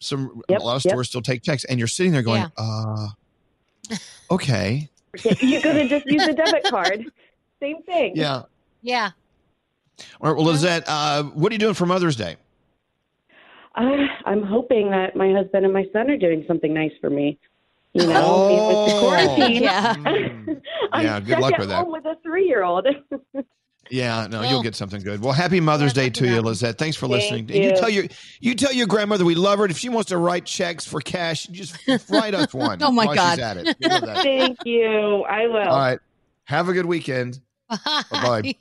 Some 0.00 0.42
Yep, 0.48 0.60
a 0.60 0.62
lot 0.64 0.76
of 0.76 0.84
yep. 0.84 0.92
stores 0.92 1.08
still 1.08 1.22
take 1.22 1.42
checks, 1.42 1.64
and 1.64 1.78
you're 1.78 1.86
sitting 1.88 2.10
there 2.12 2.22
going, 2.22 2.46
"Uh, 2.56 3.08
okay, 4.30 4.88
you 5.40 5.60
could 5.60 5.76
have 5.76 5.88
just 5.88 6.06
used 6.06 6.28
a 6.28 6.34
debit 6.34 6.64
card. 6.64 7.04
Same 7.60 7.82
thing. 7.82 8.12
yeah." 8.16 8.42
Yeah. 8.82 9.10
All 10.20 10.30
right, 10.30 10.36
well, 10.36 10.46
Lizette, 10.46 10.84
uh, 10.86 11.24
what 11.24 11.50
are 11.50 11.54
you 11.54 11.58
doing 11.58 11.74
for 11.74 11.84
Mother's 11.86 12.14
Day? 12.14 12.36
Uh, 13.78 14.06
I'm 14.26 14.42
hoping 14.42 14.90
that 14.90 15.14
my 15.16 15.32
husband 15.32 15.64
and 15.64 15.72
my 15.72 15.86
son 15.92 16.10
are 16.10 16.16
doing 16.16 16.44
something 16.48 16.74
nice 16.74 16.92
for 17.00 17.10
me. 17.10 17.38
You 17.94 18.06
know, 18.06 18.44
I 18.44 18.48
mean, 18.48 18.66
with 18.66 18.88
the 18.88 18.94
Oh. 18.94 19.00
quarantine. 19.00 19.62
Yeah. 19.62 19.94
I'm 20.92 21.04
Yeah, 21.04 21.20
good 21.20 21.28
stuck 21.38 21.40
luck 21.42 21.58
with 21.58 21.68
that. 21.70 21.84
home 21.84 21.92
with 21.92 22.04
a 22.04 22.16
three-year-old. 22.22 22.86
Yeah, 23.90 24.26
no, 24.30 24.40
Well- 24.40 24.50
you'll 24.50 24.62
get 24.62 24.74
something 24.76 25.00
good. 25.02 25.22
Well, 25.22 25.32
happy 25.32 25.60
Mother's 25.60 25.94
Day 25.94 26.10
to 26.10 26.26
you, 26.26 26.42
Lizette. 26.42 26.76
Thanks 26.76 26.94
for 26.94 27.06
Thank 27.08 27.22
listening. 27.22 27.40
And 27.50 27.64
you 27.64 27.70
you. 27.70 27.76
tell 27.76 27.88
your 27.88 28.04
you 28.38 28.54
tell 28.54 28.70
your 28.70 28.86
grandmother 28.86 29.24
we 29.24 29.34
love 29.34 29.60
her. 29.60 29.64
If 29.64 29.78
she 29.78 29.88
wants 29.88 30.10
to 30.10 30.18
write 30.18 30.44
checks 30.44 30.84
for 30.86 31.00
cash, 31.00 31.44
just 31.46 31.74
write 32.10 32.34
us 32.34 32.52
one. 32.54 32.82
Oh, 32.82 32.90
my 32.92 33.06
while 33.06 33.14
God. 33.14 33.30
she's 33.36 33.38
at 33.44 33.56
it. 33.56 33.78
Give 33.80 33.90
her 33.92 34.00
that. 34.00 34.22
Thank 34.24 34.58
you. 34.66 35.22
I 35.26 35.46
will. 35.46 35.56
All 35.70 35.78
right. 35.78 35.98
Have 36.44 36.68
a 36.68 36.74
good 36.74 36.84
weekend. 36.84 37.40
Bye. 37.68 38.54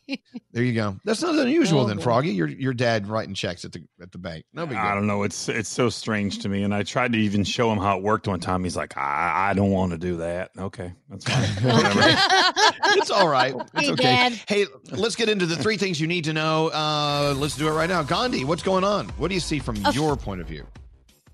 There 0.51 0.63
you 0.63 0.73
go. 0.73 0.97
That's 1.05 1.21
not 1.21 1.35
unusual 1.35 1.85
then, 1.85 1.99
Froggy. 1.99 2.29
Your 2.31 2.47
your 2.47 2.73
dad 2.73 3.07
writing 3.07 3.33
checks 3.33 3.63
at 3.65 3.71
the 3.71 3.83
at 4.01 4.11
the 4.11 4.17
bank. 4.17 4.45
No 4.53 4.65
big 4.65 4.77
deal. 4.77 4.85
I 4.85 4.93
don't 4.93 5.07
know. 5.07 5.23
It's 5.23 5.47
it's 5.49 5.69
so 5.69 5.89
strange 5.89 6.39
to 6.39 6.49
me, 6.49 6.63
and 6.63 6.73
I 6.73 6.83
tried 6.83 7.13
to 7.13 7.19
even 7.19 7.43
show 7.43 7.71
him 7.71 7.77
how 7.79 7.97
it 7.97 8.03
worked 8.03 8.27
one 8.27 8.39
time. 8.39 8.63
He's 8.63 8.75
like, 8.75 8.97
I, 8.97 9.49
I 9.49 9.53
don't 9.53 9.71
want 9.71 9.91
to 9.93 9.97
do 9.97 10.17
that. 10.17 10.51
Okay, 10.57 10.93
that's 11.09 11.25
fine. 11.25 12.17
It's 12.97 13.11
all 13.11 13.27
right. 13.27 13.53
It's 13.75 13.85
Hey, 13.87 13.91
okay. 13.91 14.03
Dad. 14.03 14.39
Hey, 14.47 14.65
let's 14.91 15.15
get 15.15 15.29
into 15.29 15.45
the 15.45 15.55
three 15.55 15.77
things 15.77 15.99
you 16.01 16.07
need 16.07 16.23
to 16.25 16.33
know. 16.33 16.67
Uh, 16.69 17.33
let's 17.37 17.55
do 17.55 17.67
it 17.67 17.71
right 17.71 17.89
now. 17.89 18.01
Gandhi, 18.03 18.43
what's 18.43 18.63
going 18.63 18.83
on? 18.83 19.09
What 19.09 19.27
do 19.27 19.33
you 19.35 19.39
see 19.39 19.59
from 19.59 19.85
Of- 19.85 19.95
your 19.95 20.15
point 20.15 20.41
of 20.41 20.47
view? 20.47 20.65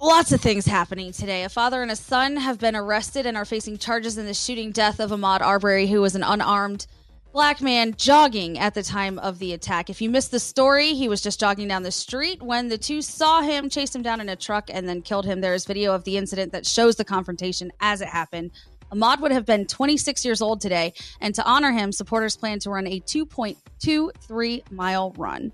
Lots 0.01 0.33
of 0.33 0.41
things 0.41 0.65
happening 0.65 1.13
today. 1.13 1.43
A 1.45 1.49
father 1.49 1.81
and 1.81 1.89
a 1.89 1.95
son 1.95 2.35
have 2.35 2.59
been 2.59 2.75
arrested 2.75 3.25
and 3.25 3.37
are 3.37 3.45
facing 3.45 3.77
charges 3.77 4.17
in 4.17 4.25
the 4.25 4.33
shooting 4.33 4.71
death 4.71 4.99
of 4.99 5.11
Ahmaud 5.11 5.39
Arbery, 5.39 5.87
who 5.87 6.01
was 6.01 6.15
an 6.15 6.23
unarmed 6.23 6.85
black 7.33 7.61
man 7.61 7.95
jogging 7.97 8.59
at 8.59 8.75
the 8.75 8.83
time 8.83 9.17
of 9.17 9.39
the 9.39 9.53
attack. 9.53 9.89
If 9.89 10.01
you 10.01 10.09
missed 10.09 10.29
the 10.29 10.39
story, 10.39 10.93
he 10.93 11.09
was 11.09 11.19
just 11.19 11.39
jogging 11.39 11.67
down 11.67 11.81
the 11.81 11.91
street 11.91 12.43
when 12.43 12.69
the 12.69 12.77
two 12.77 13.01
saw 13.01 13.41
him, 13.41 13.69
chased 13.69 13.95
him 13.95 14.03
down 14.03 14.21
in 14.21 14.29
a 14.29 14.35
truck, 14.35 14.69
and 14.71 14.87
then 14.87 15.01
killed 15.01 15.25
him. 15.25 15.41
There 15.41 15.55
is 15.55 15.65
video 15.65 15.95
of 15.95 16.03
the 16.03 16.15
incident 16.15 16.51
that 16.51 16.67
shows 16.67 16.95
the 16.95 17.03
confrontation 17.03 17.71
as 17.81 18.01
it 18.01 18.07
happened. 18.07 18.51
Ahmaud 18.91 19.19
would 19.21 19.31
have 19.31 19.47
been 19.47 19.65
26 19.65 20.23
years 20.23 20.43
old 20.43 20.61
today, 20.61 20.93
and 21.19 21.33
to 21.33 21.43
honor 21.43 21.71
him, 21.71 21.91
supporters 21.91 22.37
plan 22.37 22.59
to 22.59 22.69
run 22.69 22.85
a 22.85 22.99
2.23 22.99 24.71
mile 24.71 25.11
run. 25.17 25.51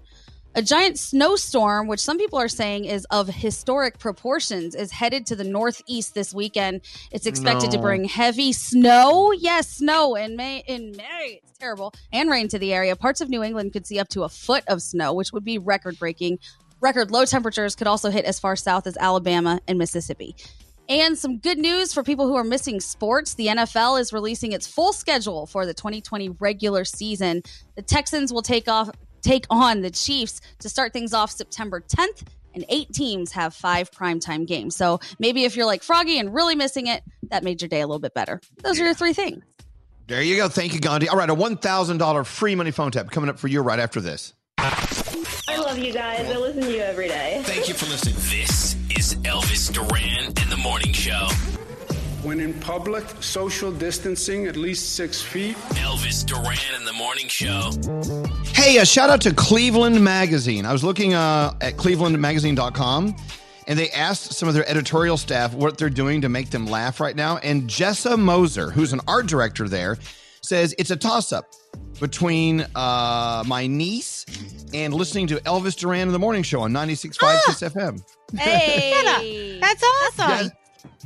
A 0.55 0.63
giant 0.63 0.97
snowstorm, 0.97 1.87
which 1.87 1.99
some 1.99 2.17
people 2.17 2.39
are 2.39 2.47
saying 2.47 2.85
is 2.85 3.05
of 3.11 3.27
historic 3.27 3.99
proportions, 3.99 4.73
is 4.73 4.91
headed 4.91 5.27
to 5.27 5.35
the 5.35 5.43
northeast 5.43 6.15
this 6.15 6.33
weekend. 6.33 6.81
It's 7.11 7.27
expected 7.27 7.69
to 7.71 7.77
bring 7.77 8.05
heavy 8.05 8.51
snow, 8.51 9.31
yes, 9.31 9.69
snow 9.77 10.15
in 10.15 10.35
May. 10.35 10.63
In 10.65 10.93
May, 10.97 11.41
it's 11.43 11.57
terrible, 11.59 11.93
and 12.11 12.31
rain 12.31 12.47
to 12.47 12.57
the 12.57 12.73
area. 12.73 12.95
Parts 12.95 13.21
of 13.21 13.29
New 13.29 13.43
England 13.43 13.73
could 13.73 13.85
see 13.85 13.99
up 13.99 14.07
to 14.09 14.23
a 14.23 14.29
foot 14.29 14.63
of 14.67 14.81
snow, 14.81 15.13
which 15.13 15.31
would 15.31 15.45
be 15.45 15.59
record 15.59 15.99
breaking. 15.99 16.39
Record 16.81 17.11
low 17.11 17.25
temperatures 17.25 17.75
could 17.75 17.87
also 17.87 18.09
hit 18.09 18.25
as 18.25 18.39
far 18.39 18.55
south 18.55 18.87
as 18.87 18.97
Alabama 18.97 19.59
and 19.67 19.77
Mississippi. 19.77 20.35
And 20.89 21.15
some 21.15 21.37
good 21.37 21.59
news 21.59 21.93
for 21.93 22.01
people 22.01 22.27
who 22.27 22.35
are 22.35 22.43
missing 22.43 22.79
sports. 22.79 23.35
The 23.35 23.47
NFL 23.47 24.01
is 24.01 24.11
releasing 24.11 24.53
its 24.53 24.65
full 24.65 24.91
schedule 24.91 25.45
for 25.45 25.67
the 25.67 25.73
2020 25.75 26.29
regular 26.39 26.83
season. 26.83 27.43
The 27.75 27.83
Texans 27.83 28.33
will 28.33 28.41
take 28.41 28.67
off 28.67 28.89
take 29.21 29.45
on 29.49 29.81
the 29.81 29.91
Chiefs 29.91 30.41
to 30.59 30.69
start 30.69 30.93
things 30.93 31.13
off 31.13 31.31
September 31.31 31.81
10th, 31.81 32.23
and 32.53 32.65
eight 32.69 32.91
teams 32.93 33.31
have 33.31 33.53
five 33.53 33.91
primetime 33.91 34.47
games. 34.47 34.75
So 34.75 34.99
maybe 35.19 35.43
if 35.43 35.55
you're 35.55 35.65
like 35.65 35.83
Froggy 35.83 36.19
and 36.19 36.33
really 36.33 36.55
missing 36.55 36.87
it, 36.87 37.03
that 37.29 37.43
made 37.43 37.61
your 37.61 37.69
day 37.69 37.81
a 37.81 37.87
little 37.87 37.99
bit 37.99 38.13
better. 38.13 38.41
Those 38.63 38.79
are 38.79 38.85
your 38.85 38.93
three 38.93 39.13
things. 39.13 39.43
There 40.07 40.23
you 40.23 40.37
go. 40.37 40.49
Thank 40.49 40.73
you, 40.73 40.79
Gandhi. 40.79 41.07
All 41.07 41.17
right, 41.17 41.29
a 41.29 41.35
$1,000 41.35 42.25
free 42.25 42.55
money 42.55 42.71
phone 42.71 42.91
tap 42.91 43.11
coming 43.11 43.29
up 43.29 43.37
for 43.37 43.47
you 43.47 43.61
right 43.61 43.79
after 43.79 44.01
this. 44.01 44.33
I 44.57 45.57
love 45.57 45.77
you 45.77 45.93
guys. 45.93 46.27
I 46.29 46.37
listen 46.37 46.63
to 46.63 46.71
you 46.71 46.79
every 46.79 47.07
day. 47.07 47.41
Thank 47.45 47.67
you 47.67 47.75
for 47.75 47.85
listening. 47.85 48.15
This 48.15 48.75
is 48.97 49.15
Elvis 49.23 49.71
Duran 49.71 50.25
and 50.25 50.51
the 50.51 50.57
Morning 50.57 50.93
Show. 50.93 51.27
When 52.29 52.41
in 52.41 52.53
public, 52.59 53.03
social 53.21 53.71
distancing 53.71 54.45
at 54.45 54.55
least 54.55 54.95
six 54.95 55.19
feet. 55.19 55.55
Elvis 55.81 56.23
Duran 56.23 56.79
in 56.79 56.85
the 56.85 56.93
Morning 56.93 57.27
Show. 57.27 57.71
Hey, 58.53 58.77
a 58.77 58.85
shout 58.85 59.09
out 59.09 59.21
to 59.21 59.33
Cleveland 59.33 59.99
Magazine. 60.03 60.63
I 60.63 60.71
was 60.71 60.83
looking 60.83 61.15
uh, 61.15 61.55
at 61.59 61.73
clevelandmagazine.com 61.77 63.15
and 63.65 63.79
they 63.79 63.89
asked 63.89 64.33
some 64.33 64.47
of 64.47 64.53
their 64.53 64.69
editorial 64.69 65.17
staff 65.17 65.55
what 65.55 65.79
they're 65.79 65.89
doing 65.89 66.21
to 66.21 66.29
make 66.29 66.51
them 66.51 66.67
laugh 66.67 66.99
right 66.99 67.15
now. 67.15 67.37
And 67.37 67.67
Jessa 67.67 68.15
Moser, 68.15 68.69
who's 68.69 68.93
an 68.93 69.01
art 69.07 69.25
director 69.25 69.67
there, 69.67 69.97
says 70.43 70.75
it's 70.77 70.91
a 70.91 70.97
toss 70.97 71.33
up 71.33 71.45
between 71.99 72.63
uh, 72.75 73.43
my 73.47 73.65
niece 73.65 74.27
and 74.71 74.93
listening 74.93 75.25
to 75.25 75.37
Elvis 75.37 75.75
Duran 75.75 76.01
in 76.01 76.11
the 76.11 76.19
morning 76.19 76.43
show 76.43 76.61
on 76.61 76.73
96.5 76.73 77.39
Kiss 77.47 77.61
FM. 77.61 78.03
Hey, 78.37 79.57
that's 79.59 79.83
awesome. 79.83 80.51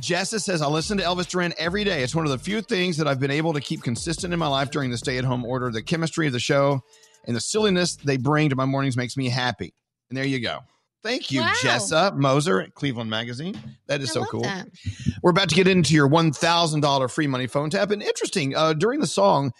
Jessa 0.00 0.40
says, 0.40 0.62
I 0.62 0.66
listen 0.66 0.98
to 0.98 1.04
Elvis 1.04 1.28
Duran 1.28 1.54
every 1.58 1.84
day. 1.84 2.02
It's 2.02 2.14
one 2.14 2.24
of 2.24 2.30
the 2.30 2.38
few 2.38 2.60
things 2.60 2.96
that 2.96 3.08
I've 3.08 3.20
been 3.20 3.30
able 3.30 3.52
to 3.54 3.60
keep 3.60 3.82
consistent 3.82 4.32
in 4.32 4.38
my 4.38 4.46
life 4.46 4.70
during 4.70 4.90
the 4.90 4.98
stay 4.98 5.18
at 5.18 5.24
home 5.24 5.44
order. 5.44 5.70
The 5.70 5.82
chemistry 5.82 6.26
of 6.26 6.32
the 6.32 6.40
show 6.40 6.82
and 7.26 7.34
the 7.34 7.40
silliness 7.40 7.96
they 7.96 8.16
bring 8.16 8.50
to 8.50 8.56
my 8.56 8.64
mornings 8.64 8.96
makes 8.96 9.16
me 9.16 9.28
happy. 9.28 9.74
And 10.10 10.16
there 10.16 10.24
you 10.24 10.40
go. 10.40 10.60
Thank 11.02 11.30
you, 11.30 11.42
Wow. 11.42 11.52
Jessa 11.60 12.16
Moser 12.16 12.62
at 12.62 12.74
Cleveland 12.74 13.10
Magazine. 13.10 13.58
That 13.88 14.00
is 14.00 14.10
I 14.10 14.14
so 14.14 14.24
cool. 14.24 14.42
that. 14.42 14.68
We're 15.22 15.30
about 15.32 15.50
to 15.50 15.54
get 15.54 15.68
into 15.68 15.94
your 15.94 16.08
$1,000 16.08 17.10
free 17.10 17.26
money 17.26 17.46
phone 17.46 17.68
tap. 17.68 17.90
And 17.90 18.02
interesting, 18.02 18.56
uh, 18.56 18.72
during 18.72 19.00
the 19.00 19.06
song, 19.06 19.52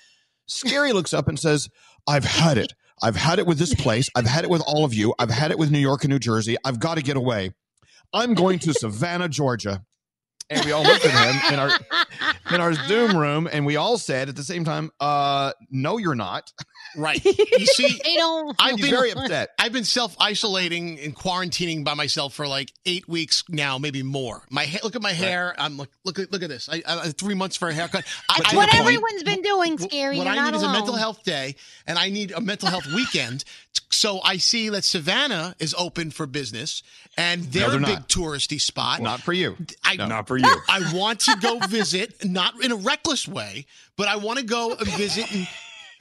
Scary 0.47 0.93
looks 0.93 1.13
up 1.13 1.29
and 1.29 1.39
says, 1.39 1.69
I've 2.07 2.25
had 2.25 2.57
it. 2.57 2.73
I've 3.03 3.17
had 3.17 3.39
it 3.39 3.47
with 3.47 3.59
this 3.59 3.75
place. 3.75 4.09
I've 4.15 4.27
had 4.27 4.45
it 4.45 4.51
with 4.51 4.63
all 4.67 4.85
of 4.85 4.95
you. 4.95 5.15
I've 5.19 5.31
had 5.31 5.51
it 5.51 5.59
with 5.59 5.71
New 5.71 5.79
York 5.79 6.05
and 6.05 6.11
New 6.13 6.19
Jersey. 6.19 6.57
I've 6.65 6.81
got 6.81 6.95
to 6.97 7.03
get 7.03 7.17
away. 7.17 7.51
I'm 8.15 8.35
going 8.35 8.59
to 8.61 8.73
Savannah, 8.73 9.29
Georgia. 9.29 9.85
And 10.51 10.65
we 10.65 10.73
all 10.73 10.83
looked 10.83 11.05
at 11.07 11.13
him 11.13 11.55
in 11.55 11.59
our 11.59 11.71
in 12.55 12.61
our 12.61 12.75
Zoom 12.75 13.17
room, 13.17 13.49
and 13.51 13.65
we 13.65 13.77
all 13.77 13.99
said 13.99 14.29
at 14.29 14.37
the 14.37 14.45
same 14.45 14.65
time, 14.65 14.91
uh, 15.01 15.53
no, 15.71 15.99
you're 15.99 16.15
not. 16.15 16.53
Right. 16.97 17.23
You 17.55 17.67
see, 17.67 18.01
They 18.05 18.15
don't. 18.17 18.55
I've 18.59 18.77
been 18.77 18.91
very 18.91 19.13
upset. 19.13 19.51
I've 19.59 19.73
been 19.73 19.85
self 19.85 20.17
isolating 20.21 20.99
and 21.01 21.15
quarantining 21.15 21.85
by 21.85 21.95
myself 21.95 22.35
for 22.35 22.47
like 22.49 22.73
eight 22.85 23.09
weeks 23.09 23.45
now, 23.49 23.79
maybe 23.79 24.03
more. 24.03 24.43
My 24.51 24.65
ha- 24.67 24.81
look 24.83 24.97
at 24.97 25.03
my 25.03 25.13
hair. 25.13 25.55
I'm 25.59 25.77
like, 25.77 25.89
look 26.05 26.19
at 26.19 26.33
look 26.33 26.43
at 26.43 26.49
this. 26.49 26.69
I, 26.69 26.83
I 26.87 26.95
uh, 26.95 27.05
three 27.17 27.35
months 27.35 27.57
for 27.57 27.69
a 27.69 27.73
haircut. 27.75 28.05
I, 28.29 28.39
It's 28.41 28.53
I- 28.53 28.57
what 28.57 28.75
I- 28.75 28.79
everyone's 28.79 29.23
been 29.23 29.43
doing, 29.43 29.79
Scary. 29.79 30.19
What 30.19 30.25
You're 30.27 30.33
I 30.33 30.37
not 30.37 30.53
need 30.53 30.57
is 30.59 30.63
a 30.63 30.73
mental 30.73 30.95
health 30.95 31.23
day, 31.25 31.57
and 31.87 31.99
I 31.99 32.11
need 32.11 32.33
a 32.33 32.41
mental 32.41 32.69
health 32.69 32.87
weekend. 32.87 33.45
So 33.91 34.21
I 34.23 34.37
see 34.39 34.69
that 34.71 34.85
Savannah 34.85 35.55
is 35.61 35.75
open 35.79 36.11
for 36.11 36.27
business, 36.27 36.83
and 37.17 37.45
they're, 37.45 37.69
they're 37.71 37.79
a 37.79 37.83
big 37.83 37.99
not. 38.01 38.09
touristy 38.09 38.61
spot. 38.61 39.01
Not 39.01 39.21
for 39.21 39.33
you. 39.33 39.57
I, 39.85 39.97
Not 39.97 40.27
for 40.27 40.37
you. 40.37 40.47
I 40.69 40.93
want 40.95 41.21
to 41.21 41.37
go 41.41 41.59
visit, 41.61 42.25
not 42.25 42.63
in 42.63 42.73
a 42.73 42.77
reckless 42.77 43.27
way, 43.29 43.67
but 43.97 44.09
I 44.09 44.17
want 44.17 44.39
to 44.41 44.45
go 44.45 44.75
visit 44.75 45.31
and 45.33 45.47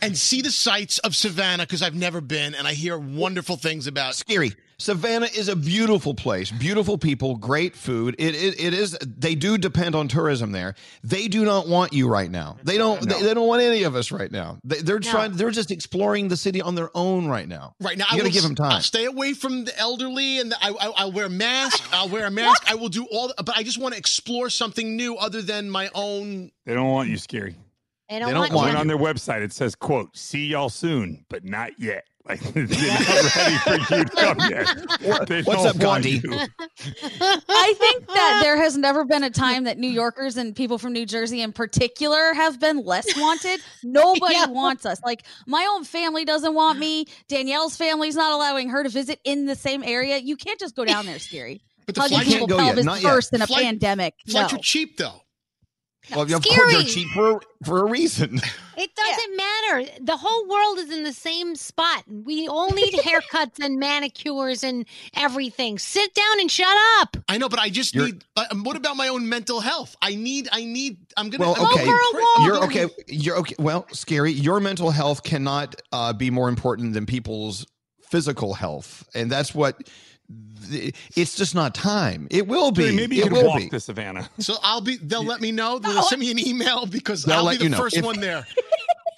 and 0.06 0.18
see 0.18 0.42
the 0.42 0.52
sights 0.52 1.00
of 1.00 1.16
Savannah 1.16 1.64
because 1.64 1.82
I've 1.82 1.96
never 1.96 2.22
been, 2.22 2.56
and 2.56 2.68
I 2.68 2.74
hear 2.74 2.98
wonderful 2.98 3.58
things 3.58 3.88
about. 3.88 4.16
Scary. 4.16 4.54
Savannah 4.80 5.28
is 5.34 5.48
a 5.48 5.56
beautiful 5.56 6.14
place, 6.14 6.52
beautiful 6.52 6.98
people, 6.98 7.38
great 7.38 7.74
food. 7.76 8.16
It, 8.18 8.36
it 8.36 8.60
it 8.60 8.74
is. 8.74 8.98
They 9.02 9.34
do 9.36 9.58
depend 9.58 9.96
on 9.96 10.10
tourism 10.10 10.52
there. 10.52 10.76
They 11.04 11.28
do 11.30 11.46
not 11.46 11.68
want 11.70 11.94
you 11.94 12.10
right 12.10 12.30
now. 12.30 12.58
They 12.64 12.78
don't. 12.78 13.00
They, 13.00 13.22
they 13.22 13.34
don't 13.34 13.48
want 13.48 13.62
any 13.62 13.84
of 13.84 13.96
us 13.96 14.12
right 14.12 14.30
now. 14.32 14.58
They, 14.66 14.78
they're 14.82 15.00
No. 15.00 15.10
trying. 15.12 15.34
They're 15.34 15.52
just 15.52 15.72
exploring 15.72 16.28
the 16.28 16.36
city 16.36 16.62
on 16.62 16.76
their 16.76 16.90
own 16.96 17.28
right 17.28 17.48
now. 17.48 17.76
Right 17.80 17.98
now, 17.98 18.06
you 18.12 18.16
I 18.16 18.22
got 18.22 18.26
to 18.26 18.32
give 18.34 18.44
them 18.44 18.56
time. 18.56 18.72
I'll 18.74 18.82
stay 18.82 19.06
away 19.06 19.34
from 19.34 19.64
the 19.64 19.78
elderly, 19.80 20.40
and 20.40 20.52
the, 20.52 20.58
I, 20.62 20.72
I, 20.72 20.92
I'll 20.98 21.12
wear 21.14 21.28
a 21.28 21.30
mask. 21.30 21.82
I'll 21.94 22.10
wear 22.10 22.26
a 22.26 22.32
mask. 22.42 22.70
I 22.70 22.76
will 22.76 22.90
do 22.90 23.06
all, 23.10 23.32
but 23.38 23.56
I 23.56 23.64
just 23.64 23.78
want 23.78 23.94
to 23.94 24.00
explore 24.00 24.50
something 24.50 24.98
new 24.98 25.16
other 25.16 25.42
than 25.42 25.70
my 25.70 25.92
own. 25.94 26.52
They 26.66 26.74
don't 26.74 26.90
want 26.90 27.10
you 27.10 27.18
scary. 27.18 27.56
They 28.14 28.20
They 28.20 28.26
don't, 28.26 28.34
don't 28.34 28.54
want, 28.54 28.68
want 28.68 28.78
on 28.78 28.88
their 28.88 28.98
website. 28.98 29.42
It 29.42 29.52
says, 29.54 29.74
"quote 29.76 30.16
See 30.16 30.46
y'all 30.48 30.70
soon, 30.70 31.26
but 31.30 31.44
not 31.44 31.72
yet." 31.80 32.04
Like 32.26 32.40
they're 32.54 32.64
not 32.64 33.36
ready 33.36 33.58
for 33.58 33.96
you 33.96 34.06
to 34.06 34.12
come 34.16 34.38
yet. 34.50 35.28
They 35.28 35.42
What's 35.42 35.66
up, 35.66 35.78
Gandhi? 35.78 36.22
I 36.26 37.74
think 37.78 38.08
that 38.08 38.40
there 38.42 38.56
has 38.56 38.78
never 38.78 39.04
been 39.04 39.24
a 39.26 39.30
time 39.30 39.66
that 39.66 39.78
New 39.78 39.90
Yorkers 39.90 40.38
and 40.38 40.56
people 40.56 40.78
from 40.78 40.94
New 40.94 41.06
Jersey 41.06 41.42
in 41.42 41.52
particular 41.52 42.34
have 42.34 42.62
been 42.62 42.86
less 42.86 43.06
wanted. 43.18 43.60
Nobody 43.84 44.36
wants 44.48 44.86
us. 44.86 45.02
Like 45.04 45.26
my 45.48 45.68
own 45.72 45.84
family 45.84 46.24
doesn't 46.24 46.54
want 46.54 46.80
me. 46.80 47.08
Danielle's 47.28 47.76
family's 47.76 48.16
not 48.16 48.32
allowing 48.32 48.70
her 48.70 48.84
to 48.84 48.90
visit 48.90 49.20
in 49.26 49.46
the 49.46 49.56
same 49.56 49.84
area. 49.84 50.18
You 50.18 50.38
can't 50.38 50.60
just 50.60 50.78
go 50.78 50.86
down 50.86 51.06
there, 51.06 51.20
scary. 51.20 51.62
But 51.86 51.96
the 51.96 52.02
Hugging 52.02 52.18
flights- 52.20 52.32
people 52.32 52.48
Can't 52.48 52.60
go 52.60 52.66
yet, 52.78 52.86
not 52.86 53.02
yet. 53.02 53.12
first 53.12 53.34
in 53.34 53.42
a 53.42 53.48
Flight- 53.48 53.64
pandemic. 53.64 54.14
Flights 54.30 54.54
no. 54.54 54.60
are 54.60 54.62
cheap 54.62 54.96
though. 54.96 55.23
Well, 56.12 56.22
of 56.22 56.44
course 56.44 56.72
they're 56.74 56.84
cheap 56.84 57.08
for 57.14 57.42
for 57.66 57.80
a 57.80 57.86
reason. 57.86 58.40
It 58.76 58.90
doesn't 58.96 59.38
matter. 59.38 60.04
The 60.04 60.18
whole 60.18 60.48
world 60.48 60.80
is 60.80 60.90
in 60.92 61.04
the 61.04 61.14
same 61.14 61.56
spot. 61.56 62.04
We 62.08 62.48
all 62.48 62.72
need 62.72 62.92
haircuts 62.96 63.64
and 63.64 63.78
manicures 63.80 64.64
and 64.64 64.88
everything. 65.16 65.78
Sit 65.78 66.16
down 66.16 66.40
and 66.40 66.50
shut 66.50 66.76
up. 67.00 67.16
I 67.30 67.38
know, 67.38 67.50
but 67.50 67.60
I 67.60 67.70
just 67.70 67.94
You're- 67.94 68.12
need. 68.14 68.24
Uh, 68.36 68.46
what 68.64 68.76
about 68.76 68.98
my 68.98 69.10
own 69.10 69.30
mental 69.30 69.60
health? 69.60 69.96
I 70.02 70.16
need. 70.16 70.50
I 70.52 70.66
need. 70.66 70.98
I'm 71.16 71.30
gonna. 71.30 71.44
Well, 71.44 71.56
I'm 71.56 71.66
okay, 71.76 71.86
going 71.86 72.14
cra- 72.14 72.46
you're 72.46 72.64
okay. 72.64 72.88
You're 73.08 73.38
okay. 73.38 73.56
Well, 73.60 73.86
scary. 73.92 74.32
Your 74.32 74.60
mental 74.60 74.90
health 74.90 75.22
cannot 75.22 75.80
uh, 75.92 76.12
be 76.14 76.32
more 76.32 76.50
important 76.50 76.94
than 76.96 77.06
people's 77.06 77.68
physical 78.02 78.56
health, 78.56 79.08
and 79.14 79.32
that's 79.32 79.54
what. 79.54 79.88
Th- 80.70 80.96
It's 81.16 81.36
just 81.36 81.56
not 81.56 81.74
time. 81.76 82.28
It 82.32 82.48
will 82.48 82.72
be. 82.72 82.84
Maybe- 82.86 82.96
Maybe 82.98 83.16
you 83.18 83.22
it 83.24 83.26
can 83.28 83.34
will 83.34 83.48
walk 83.48 83.60
be. 83.60 83.70
to 83.70 83.80
Savannah. 83.80 84.30
So 84.40 84.56
I'll 84.64 84.82
be. 84.82 84.98
They'll 84.98 85.24
let 85.26 85.42
me 85.42 85.52
know. 85.52 85.80
They'll 85.80 86.04
send 86.04 86.22
me 86.22 86.32
an 86.32 86.40
email 86.40 86.86
because 86.86 87.24
They'll 87.24 87.38
I'll 87.40 87.44
let 87.44 87.54
be 87.54 87.58
the 87.60 87.64
you 87.66 87.70
know. 87.72 87.78
first 87.78 87.98
If- 87.98 88.06
one 88.06 88.20
there. 88.20 88.46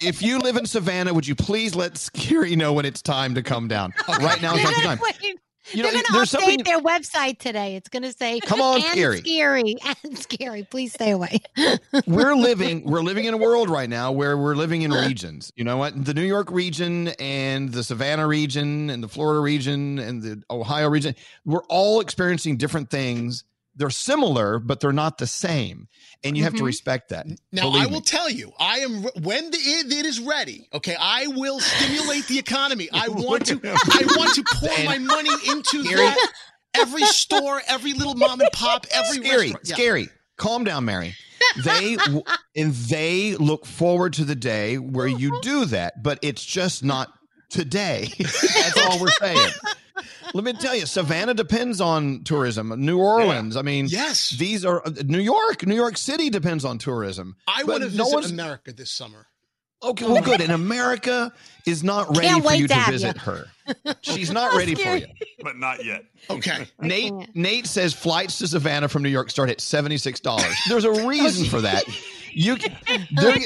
If 0.02 0.20
you 0.20 0.38
live 0.40 0.56
in 0.58 0.66
Savannah, 0.66 1.14
would 1.14 1.26
you 1.26 1.34
please 1.34 1.74
let 1.74 1.96
Scary 1.96 2.54
know 2.54 2.74
when 2.74 2.84
it's 2.84 3.00
time 3.00 3.34
to 3.34 3.42
come 3.42 3.66
down? 3.66 3.94
Right 4.06 4.42
now 4.42 4.54
is 4.54 4.62
not 4.62 4.74
the 4.74 4.82
time. 4.82 4.98
Wait, 5.22 5.38
You 5.72 5.82
know, 5.82 5.90
They're 5.90 6.02
going 6.02 6.04
to 6.04 6.12
update 6.12 6.28
something- 6.28 6.62
their 6.64 6.80
website 6.80 7.38
today. 7.38 7.76
It's 7.76 7.88
going 7.88 8.02
to 8.04 8.12
say, 8.12 8.40
Come 8.40 8.60
on, 8.60 8.76
and 8.76 8.84
Scary." 8.84 9.18
scary, 9.18 9.76
and 10.04 10.18
scary. 10.18 10.62
Please 10.64 10.92
stay 10.92 11.10
away. 11.10 11.40
we're 12.06 12.34
living 12.36 12.84
we're 12.84 13.02
living 13.02 13.24
in 13.24 13.34
a 13.34 13.36
world 13.36 13.68
right 13.68 13.88
now 13.88 14.12
where 14.12 14.36
we're 14.38 14.54
living 14.54 14.82
in 14.82 14.92
regions. 14.92 15.52
You 15.56 15.64
know 15.64 15.76
what? 15.76 16.04
The 16.04 16.14
New 16.14 16.22
York 16.24 16.50
region 16.50 17.08
and 17.18 17.72
the 17.72 17.82
Savannah 17.82 18.26
region 18.26 18.90
and 18.90 19.02
the 19.02 19.08
Florida 19.08 19.40
region 19.40 19.98
and 19.98 20.22
the 20.22 20.42
Ohio 20.50 20.88
region, 20.88 21.14
we're 21.44 21.64
all 21.68 22.00
experiencing 22.00 22.56
different 22.56 22.90
things. 22.90 23.44
They're 23.76 23.90
similar, 23.90 24.58
but 24.58 24.80
they're 24.80 24.92
not 24.92 25.18
the 25.18 25.26
same. 25.26 25.88
And 26.24 26.36
you 26.36 26.44
have 26.44 26.54
to 26.54 26.62
Mhm. 26.62 26.66
respect 26.66 27.10
that. 27.10 27.26
Now 27.52 27.62
Believe 27.62 27.82
I 27.82 27.86
me. 27.86 27.92
will 27.92 28.00
tell 28.00 28.28
you, 28.30 28.52
I 28.58 28.78
am 28.80 29.02
when 29.22 29.50
the, 29.50 29.58
it, 29.58 29.92
it 29.92 30.06
is 30.06 30.18
ready. 30.18 30.66
Okay, 30.72 30.96
I 30.98 31.26
will 31.28 31.60
stimulate 31.60 32.26
the 32.26 32.38
economy. 32.38 32.88
I 32.92 33.08
want 33.08 33.46
to. 33.46 33.60
I 33.64 34.02
want 34.16 34.34
to 34.34 34.44
pour 34.54 34.84
my 34.86 34.98
money 34.98 35.30
into 35.48 35.82
that. 35.82 36.32
Every 36.74 37.04
store, 37.04 37.62
every 37.68 37.92
little 37.92 38.14
mom 38.14 38.40
and 38.40 38.50
pop, 38.52 38.86
every 38.90 39.18
scary, 39.24 39.38
restaurant. 39.52 39.68
Yeah. 39.68 39.74
scary. 39.74 40.08
Calm 40.36 40.64
down, 40.64 40.84
Mary. 40.84 41.14
They 41.64 41.96
and 42.56 42.72
they 42.74 43.34
look 43.36 43.64
forward 43.66 44.14
to 44.14 44.24
the 44.24 44.34
day 44.34 44.76
where 44.78 45.06
you 45.06 45.38
do 45.42 45.66
that, 45.66 46.02
but 46.02 46.18
it's 46.22 46.44
just 46.44 46.82
not 46.84 47.08
today. 47.50 48.10
That's 48.18 48.78
all 48.78 49.00
we're 49.00 49.10
saying. 49.20 49.50
Let 50.34 50.44
me 50.44 50.52
tell 50.52 50.74
you, 50.74 50.86
Savannah 50.86 51.34
depends 51.34 51.80
on 51.80 52.22
tourism. 52.24 52.72
New 52.84 52.98
Orleans, 52.98 53.56
I 53.56 53.62
mean, 53.62 53.86
yes, 53.88 54.30
these 54.30 54.64
are 54.64 54.82
uh, 54.86 54.90
New 55.04 55.20
York. 55.20 55.66
New 55.66 55.74
York 55.74 55.96
City 55.96 56.30
depends 56.30 56.64
on 56.64 56.78
tourism. 56.78 57.36
I 57.46 57.62
But 57.64 57.80
want 57.80 57.90
to 57.92 57.96
no 57.96 58.04
visit 58.04 58.14
one's- 58.14 58.30
America 58.30 58.72
this 58.72 58.90
summer. 58.90 59.26
Okay, 59.82 60.06
well, 60.06 60.22
good. 60.22 60.40
And 60.40 60.52
America 60.52 61.30
is 61.66 61.84
not 61.84 62.08
ready 62.16 62.28
Can't 62.28 62.42
for 62.42 62.48
wait 62.48 62.60
you 62.60 62.66
to 62.68 62.74
to 62.74 62.90
visit 62.90 63.14
you. 63.16 63.20
her. 63.22 63.46
She's 64.00 64.30
not 64.32 64.54
ready 64.56 64.74
for 64.74 64.96
you. 64.96 65.06
but 65.42 65.56
not 65.58 65.84
yet. 65.84 66.04
Okay. 66.30 66.66
Nate 66.80 67.12
Nate 67.34 67.66
says 67.66 67.92
flights 67.92 68.38
to 68.38 68.48
Savannah 68.48 68.88
from 68.88 69.02
New 69.02 69.10
York 69.10 69.30
start 69.30 69.50
at 69.50 69.60
seventy 69.60 69.98
six 69.98 70.18
dollars. 70.18 70.54
There's 70.70 70.84
a 70.84 71.06
reason 71.06 71.46
for 71.46 71.60
that. 71.60 71.84
You, 72.32 72.56
they're- 73.16 73.38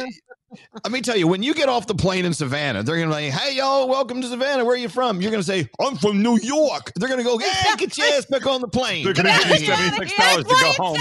let 0.82 0.90
me 0.92 1.00
tell 1.00 1.16
you, 1.16 1.28
when 1.28 1.42
you 1.42 1.54
get 1.54 1.68
off 1.68 1.86
the 1.86 1.94
plane 1.94 2.24
in 2.24 2.34
Savannah, 2.34 2.82
they're 2.82 2.96
gonna 2.96 3.06
be 3.06 3.30
like, 3.30 3.32
"Hey, 3.32 3.56
y'all, 3.56 3.88
welcome 3.88 4.20
to 4.20 4.26
Savannah. 4.28 4.64
Where 4.64 4.74
are 4.74 4.78
you 4.78 4.88
from?" 4.88 5.20
You're 5.20 5.30
gonna 5.30 5.42
say, 5.42 5.68
"I'm 5.80 5.96
from 5.96 6.22
New 6.22 6.38
York." 6.40 6.92
They're 6.96 7.08
gonna 7.08 7.22
go, 7.22 7.38
"Hey, 7.38 7.76
get 7.76 7.96
your 7.96 8.06
ass 8.08 8.26
back 8.26 8.46
on 8.46 8.60
the 8.60 8.68
plane." 8.68 9.04
They're 9.04 9.14
gonna 9.14 9.30
give 9.48 9.60
you 9.60 9.66
seventy 9.66 10.08
six 10.08 10.16
dollars 10.16 10.44
to 10.44 10.54
go 10.54 10.72
home. 10.72 10.96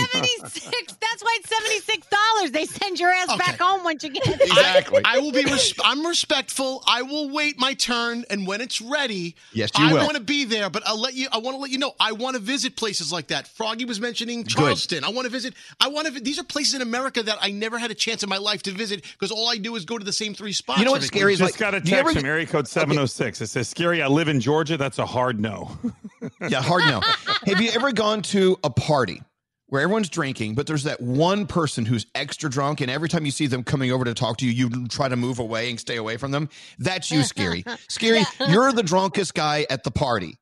Six. 0.49 0.93
That's 1.01 1.23
why 1.23 1.37
it's 1.39 1.49
seventy 1.49 1.79
six 1.79 2.07
dollars. 2.07 2.51
They 2.51 2.65
send 2.65 2.99
your 2.99 3.11
ass 3.11 3.35
back 3.37 3.59
home 3.59 3.83
once 3.83 4.03
you 4.03 4.09
get 4.11 4.23
there. 4.25 4.37
Exactly. 4.49 5.01
I 5.05 5.19
will 5.19 5.31
be. 5.31 5.43
Res- 5.45 5.73
I'm 5.83 6.05
respectful. 6.05 6.83
I 6.87 7.01
will 7.01 7.29
wait 7.29 7.59
my 7.59 7.73
turn, 7.73 8.25
and 8.29 8.45
when 8.47 8.61
it's 8.61 8.81
ready, 8.81 9.35
Yes, 9.53 9.71
you 9.77 9.85
I 9.85 9.93
want 9.93 10.15
to 10.15 10.19
be 10.19 10.45
there. 10.45 10.69
But 10.69 10.83
I'll 10.87 10.99
let 10.99 11.13
you. 11.13 11.27
I 11.31 11.37
want 11.39 11.55
to 11.55 11.61
let 11.61 11.71
you 11.71 11.77
know. 11.77 11.93
I 11.99 12.11
want 12.11 12.35
to 12.35 12.41
visit 12.41 12.75
places 12.75 13.11
like 13.11 13.27
that. 13.27 13.47
Froggy 13.47 13.85
was 13.85 13.99
mentioning 13.99 14.45
Charleston. 14.45 15.03
I 15.03 15.09
want 15.09 15.25
to 15.25 15.31
visit. 15.31 15.53
I 15.79 15.87
want 15.87 16.07
to. 16.07 16.19
These 16.19 16.39
are 16.39 16.43
places 16.43 16.75
in 16.75 16.81
America 16.81 17.23
that 17.23 17.37
I 17.41 17.51
never 17.51 17.77
had 17.77 17.91
a 17.91 17.95
chance 17.95 18.23
in 18.23 18.29
my 18.29 18.37
life 18.37 18.63
to 18.63 18.71
visit 18.71 19.03
because 19.13 19.31
all 19.39 19.49
I 19.49 19.57
do 19.57 19.75
is 19.75 19.85
go 19.85 19.97
to 19.97 20.03
the 20.05 20.13
same 20.13 20.33
three 20.33 20.51
spots. 20.53 20.79
You 20.79 20.85
know 20.85 20.91
what's 20.91 21.07
scary 21.07 21.33
week. 21.33 21.33
is 21.33 21.39
Just 21.47 21.57
got 21.57 21.73
a 21.73 21.79
do 21.79 21.89
you 21.91 21.97
ever 21.97 22.09
text 22.09 22.15
get- 22.15 22.21
from 22.21 22.29
area 22.29 22.45
code 22.45 22.67
706. 22.67 23.41
It 23.41 23.47
says, 23.47 23.67
Scary, 23.69 24.01
I 24.01 24.07
live 24.07 24.27
in 24.27 24.39
Georgia. 24.39 24.77
That's 24.77 24.99
a 24.99 25.05
hard 25.05 25.39
no. 25.39 25.71
Yeah, 26.49 26.61
hard 26.61 26.83
no. 26.85 26.99
Have 27.45 27.61
you 27.61 27.71
ever 27.73 27.91
gone 27.93 28.21
to 28.23 28.57
a 28.63 28.69
party 28.69 29.21
where 29.67 29.81
everyone's 29.81 30.09
drinking, 30.09 30.55
but 30.55 30.67
there's 30.67 30.83
that 30.83 30.99
one 30.99 31.45
person 31.47 31.85
who's 31.85 32.05
extra 32.15 32.49
drunk, 32.49 32.81
and 32.81 32.91
every 32.91 33.07
time 33.07 33.23
you 33.25 33.31
see 33.31 33.47
them 33.47 33.63
coming 33.63 33.91
over 33.91 34.03
to 34.03 34.13
talk 34.13 34.37
to 34.37 34.45
you, 34.45 34.51
you 34.51 34.87
try 34.87 35.07
to 35.07 35.15
move 35.15 35.39
away 35.39 35.69
and 35.69 35.79
stay 35.79 35.95
away 35.95 36.17
from 36.17 36.31
them? 36.31 36.49
That's 36.79 37.09
you, 37.11 37.23
Scary. 37.23 37.63
Scary, 37.87 38.23
you're 38.49 38.71
the 38.73 38.83
drunkest 38.83 39.33
guy 39.33 39.65
at 39.69 39.83
the 39.83 39.91
party. 39.91 40.37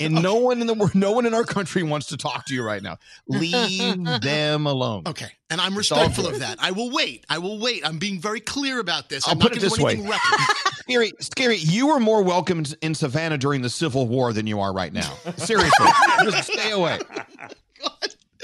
And 0.00 0.14
no 0.22 0.36
one 0.36 0.60
in 0.60 0.66
the 0.66 0.74
world, 0.74 0.94
no 0.94 1.12
one 1.12 1.26
in 1.26 1.34
our 1.34 1.44
country 1.44 1.82
wants 1.82 2.06
to 2.08 2.16
talk 2.16 2.46
to 2.46 2.54
you 2.54 2.62
right 2.62 2.82
now. 2.82 2.98
Leave 3.28 4.04
them 4.22 4.66
alone. 4.66 5.02
Okay, 5.06 5.28
and 5.50 5.60
I'm 5.60 5.72
It's 5.72 5.90
respectful 5.90 6.26
of 6.26 6.38
that. 6.40 6.58
I 6.60 6.70
will 6.72 6.90
wait. 6.90 7.24
I 7.28 7.38
will 7.38 7.58
wait. 7.58 7.86
I'm 7.86 7.98
being 7.98 8.20
very 8.20 8.40
clear 8.40 8.78
about 8.80 9.08
this. 9.08 9.26
I'll 9.26 9.32
I'm 9.32 9.38
put 9.38 9.52
not 9.52 9.58
it 9.58 9.60
gonna 9.60 9.70
this 9.70 9.78
do 9.78 9.84
way. 9.84 9.92
anything 9.92 10.10
reckless. 10.10 10.72
Scary, 10.82 11.12
scary. 11.20 11.56
You 11.56 11.86
were 11.88 12.00
more 12.00 12.22
welcome 12.22 12.64
in 12.82 12.94
Savannah 12.94 13.38
during 13.38 13.62
the 13.62 13.70
Civil 13.70 14.08
War 14.08 14.32
than 14.32 14.46
you 14.48 14.58
are 14.60 14.72
right 14.74 14.92
now. 14.92 15.12
Seriously, 15.36 15.86
just 16.24 16.52
stay 16.52 16.72
away. 16.72 16.98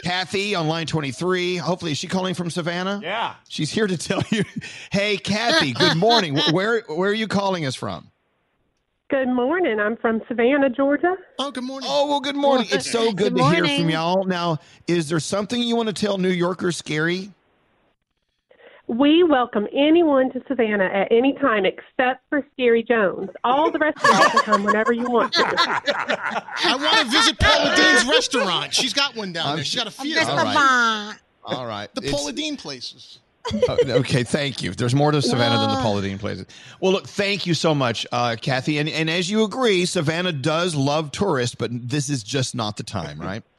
Kathy 0.05 0.55
on 0.55 0.69
line 0.69 0.87
23. 0.87 1.57
Hopefully, 1.57 1.91
is 1.93 1.99
she 1.99 2.07
calling 2.07 2.35
from 2.35 2.51
Savannah? 2.51 3.01
Yeah. 3.03 3.35
She's 3.49 3.71
here 3.73 3.89
to 3.89 3.97
tell 3.99 4.23
you. 4.31 4.45
Hey, 4.93 5.17
Kathy, 5.17 5.73
good 5.73 5.97
morning. 5.97 6.39
Where 6.53 6.83
where 6.87 7.11
are 7.11 7.15
you 7.15 7.27
calling 7.27 7.67
us 7.67 7.75
from? 7.75 8.11
Good 9.11 9.29
morning. 9.29 9.81
I'm 9.81 9.97
from 9.97 10.21
Savannah, 10.29 10.69
Georgia. 10.69 11.17
Oh, 11.39 11.51
good 11.51 11.65
morning. 11.65 11.89
Oh, 11.91 12.07
well, 12.09 12.21
good 12.21 12.37
morning. 12.37 12.67
It's 12.71 12.91
so 12.91 13.11
good, 13.11 13.35
Good 13.35 13.37
to 13.39 13.51
hear 13.67 13.79
from 13.79 13.89
y'all. 13.89 14.25
Now, 14.27 14.59
is 14.87 15.09
there 15.09 15.19
something 15.21 15.63
you 15.63 15.77
want 15.77 15.89
to 15.89 15.95
tell 15.95 16.19
New 16.19 16.29
Yorkers, 16.29 16.77
Scary? 16.77 17.31
We 18.87 19.23
welcome 19.23 19.67
anyone 19.75 20.31
to 20.33 20.43
Savannah 20.47 20.85
at 20.93 21.11
any 21.11 21.33
time 21.35 21.65
except 21.65 22.23
for 22.29 22.47
Scary 22.53 22.83
Jones. 22.83 23.31
All 23.45 23.71
the 23.71 23.79
rest 23.79 23.97
of 24.03 24.11
you 24.11 24.29
can 24.31 24.41
come 24.43 24.65
whenever 24.65 24.93
you 24.93 25.11
want 25.11 25.33
to. 25.35 25.43
I 25.45 26.77
want 26.79 26.99
to 26.99 27.05
visit 27.05 27.39
Paula 27.39 27.75
Deen's 27.77 28.07
restaurant. 28.07 28.75
She's 28.75 28.93
got 28.95 29.15
one 29.17 29.33
down 29.33 29.57
there. 29.57 29.65
She's 29.65 29.79
got 29.83 29.87
a 29.87 29.91
few. 29.91 30.19
All 30.19 30.37
right. 30.37 31.15
All 31.45 31.67
right. 31.67 31.95
The 31.95 32.03
It's- 32.03 32.15
Paula 32.15 32.33
Deen 32.33 32.57
places. 32.59 33.21
Oh, 33.69 33.77
okay, 34.01 34.25
thank 34.25 34.63
you. 34.63 34.73
There's 34.73 34.95
more 34.95 35.11
to 35.11 35.23
Savannah 35.23 35.59
than 35.59 35.71
the 35.71 35.83
Paula 35.83 36.03
Deen 36.03 36.19
places. 36.19 36.47
Well, 36.81 36.93
look, 36.93 37.07
thank 37.07 37.47
you 37.47 37.55
so 37.55 37.75
much, 37.75 38.07
uh, 38.13 38.37
Kathy. 38.41 38.79
And, 38.79 38.89
and 38.89 39.09
as 39.09 39.31
you 39.31 39.43
agree, 39.45 39.85
Savannah 39.87 40.33
does 40.33 40.75
love 40.75 41.11
tourists, 41.13 41.55
but 41.55 41.71
this 41.73 42.09
is 42.11 42.23
just 42.23 42.55
not 42.55 42.77
the 42.77 42.83
time, 42.83 43.21
right? 43.21 43.43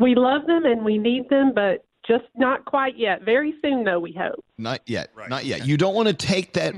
We 0.00 0.14
love 0.14 0.46
them 0.46 0.64
and 0.64 0.84
we 0.84 0.96
need 0.96 1.28
them, 1.28 1.52
but 1.52 1.84
just 2.06 2.24
not 2.36 2.64
quite 2.64 2.96
yet. 2.96 3.22
Very 3.22 3.54
soon, 3.60 3.82
though, 3.82 3.98
we 3.98 4.12
hope. 4.12 4.44
Not 4.56 4.80
yet. 4.86 5.10
Not 5.28 5.44
yet. 5.44 5.66
You 5.66 5.76
don't 5.76 5.92
want 5.94 6.06
to 6.06 6.14
take 6.14 6.52
that. 6.52 6.74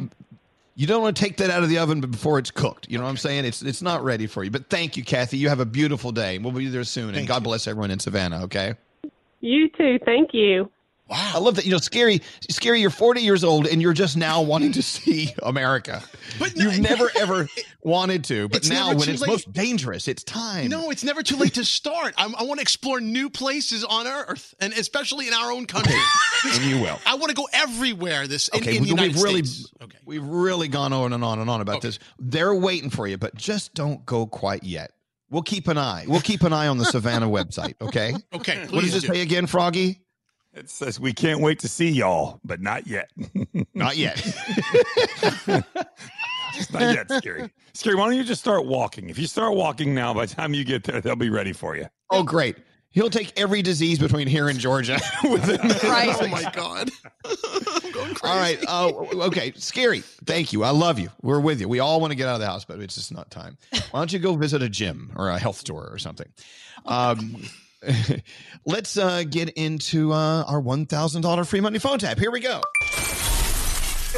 You 0.74 0.86
don't 0.86 1.02
want 1.02 1.14
to 1.16 1.22
take 1.22 1.36
that 1.36 1.50
out 1.50 1.62
of 1.62 1.68
the 1.68 1.76
oven 1.78 2.00
before 2.00 2.38
it's 2.38 2.50
cooked. 2.50 2.88
You 2.88 2.96
know 2.96 3.04
what 3.04 3.10
I'm 3.10 3.18
saying? 3.18 3.44
It's 3.44 3.60
it's 3.60 3.82
not 3.82 4.02
ready 4.02 4.26
for 4.26 4.42
you. 4.42 4.50
But 4.50 4.70
thank 4.70 4.96
you, 4.96 5.04
Kathy. 5.04 5.36
You 5.36 5.50
have 5.50 5.60
a 5.60 5.66
beautiful 5.66 6.12
day. 6.12 6.38
We'll 6.38 6.52
be 6.52 6.66
there 6.68 6.82
soon. 6.84 7.14
and 7.14 7.28
God 7.28 7.44
bless 7.44 7.66
everyone 7.68 7.90
in 7.90 7.98
Savannah. 7.98 8.44
Okay. 8.44 8.74
You 9.40 9.68
too. 9.68 9.98
Thank 10.06 10.30
you. 10.32 10.70
Wow. 11.10 11.32
I 11.34 11.38
love 11.38 11.56
that. 11.56 11.64
You 11.66 11.72
know, 11.72 11.78
scary, 11.78 12.22
scary. 12.48 12.80
You're 12.80 12.88
40 12.90 13.20
years 13.20 13.42
old 13.42 13.66
and 13.66 13.82
you're 13.82 13.92
just 13.92 14.16
now 14.16 14.42
wanting 14.42 14.72
to 14.72 14.82
see 14.82 15.34
America. 15.42 16.02
But 16.38 16.56
you've 16.56 16.78
never 16.90 17.10
ever 17.18 17.48
wanted 17.82 18.22
to, 18.24 18.48
but 18.48 18.68
now 18.68 18.94
when 18.94 19.08
it's 19.08 19.20
late. 19.20 19.28
most 19.28 19.52
dangerous, 19.52 20.06
it's 20.06 20.22
time. 20.22 20.68
No, 20.68 20.90
it's 20.90 21.02
never 21.02 21.22
too 21.22 21.36
late 21.36 21.54
to 21.54 21.64
start. 21.64 22.14
I'm, 22.16 22.34
I 22.36 22.44
want 22.44 22.58
to 22.58 22.62
explore 22.62 23.00
new 23.00 23.28
places 23.28 23.84
on 23.84 24.06
Earth, 24.06 24.54
and 24.60 24.72
especially 24.72 25.26
in 25.26 25.34
our 25.34 25.50
own 25.50 25.66
country. 25.66 25.96
and 26.44 26.62
you 26.62 26.80
will. 26.80 26.98
I 27.04 27.16
want 27.16 27.30
to 27.30 27.34
go 27.34 27.48
everywhere. 27.52 28.28
This 28.28 28.48
in, 28.48 28.60
Okay, 28.60 28.76
in 28.76 28.84
the 28.84 28.86
we- 28.86 28.88
United 28.90 29.14
we've 29.16 29.22
really, 29.24 29.44
States. 29.44 29.72
we've 30.04 30.24
really 30.24 30.68
gone 30.68 30.92
on 30.92 31.12
and 31.12 31.24
on 31.24 31.40
and 31.40 31.50
on 31.50 31.60
about 31.60 31.82
this. 31.82 31.98
They're 32.20 32.54
waiting 32.54 32.90
for 32.90 33.06
you, 33.08 33.18
but 33.18 33.34
just 33.34 33.74
don't 33.74 34.06
go 34.06 34.26
quite 34.26 34.62
yet. 34.62 34.92
We'll 35.30 35.42
keep 35.42 35.68
an 35.68 35.78
eye. 35.78 36.04
We'll 36.08 36.20
keep 36.20 36.42
an 36.42 36.52
eye 36.52 36.66
on 36.68 36.78
the 36.78 36.84
Savannah 36.84 37.28
website. 37.28 37.74
Okay. 37.80 38.14
Okay. 38.32 38.66
What 38.70 38.82
does 38.82 38.94
it 38.96 39.00
do. 39.06 39.14
say 39.14 39.22
again, 39.22 39.46
Froggy? 39.46 40.00
It 40.52 40.68
says 40.68 40.98
we 40.98 41.12
can't 41.12 41.40
wait 41.40 41.60
to 41.60 41.68
see 41.68 41.88
y'all, 41.90 42.40
but 42.44 42.60
not 42.60 42.86
yet. 42.86 43.10
Not 43.74 43.96
yet. 43.96 44.16
Just 46.54 46.72
not 46.72 46.82
yet, 46.94 47.10
Scary. 47.10 47.48
Scary, 47.72 47.94
why 47.94 48.06
don't 48.06 48.16
you 48.16 48.24
just 48.24 48.40
start 48.40 48.66
walking? 48.66 49.08
If 49.08 49.18
you 49.18 49.26
start 49.26 49.54
walking 49.54 49.94
now, 49.94 50.12
by 50.12 50.26
the 50.26 50.34
time 50.34 50.52
you 50.52 50.64
get 50.64 50.82
there, 50.84 51.00
they'll 51.00 51.16
be 51.16 51.30
ready 51.30 51.52
for 51.52 51.76
you. 51.76 51.86
Oh, 52.10 52.22
great. 52.22 52.56
He'll 52.90 53.10
take 53.10 53.32
every 53.38 53.62
disease 53.62 54.00
between 54.00 54.26
here 54.26 54.48
and 54.48 54.58
Georgia. 54.58 54.98
within 55.30 55.60
Right. 55.88 56.14
Oh 56.20 56.26
my 56.26 56.50
God. 56.52 56.90
All 58.24 58.36
right. 58.36 58.58
Uh, 58.66 58.88
okay. 59.26 59.52
Scary. 59.54 60.00
Thank 60.00 60.52
you. 60.52 60.64
I 60.64 60.70
love 60.70 60.98
you. 60.98 61.10
We're 61.22 61.38
with 61.38 61.60
you. 61.60 61.68
We 61.68 61.78
all 61.78 62.00
want 62.00 62.10
to 62.10 62.16
get 62.16 62.26
out 62.26 62.34
of 62.34 62.40
the 62.40 62.46
house, 62.46 62.64
but 62.64 62.80
it's 62.80 62.96
just 62.96 63.14
not 63.14 63.30
time. 63.30 63.56
Why 63.92 64.00
don't 64.00 64.12
you 64.12 64.18
go 64.18 64.34
visit 64.34 64.60
a 64.62 64.68
gym 64.68 65.12
or 65.14 65.28
a 65.28 65.38
health 65.38 65.56
store 65.56 65.88
or 65.90 65.98
something? 65.98 66.26
Um, 66.84 67.44
let's 68.66 68.96
uh, 68.96 69.24
get 69.28 69.50
into 69.50 70.12
uh, 70.12 70.44
our 70.44 70.60
$1,000 70.60 71.46
free 71.46 71.60
money 71.60 71.78
phone 71.78 71.98
tap. 71.98 72.18
Here 72.18 72.30
we 72.30 72.40
go. 72.40 72.60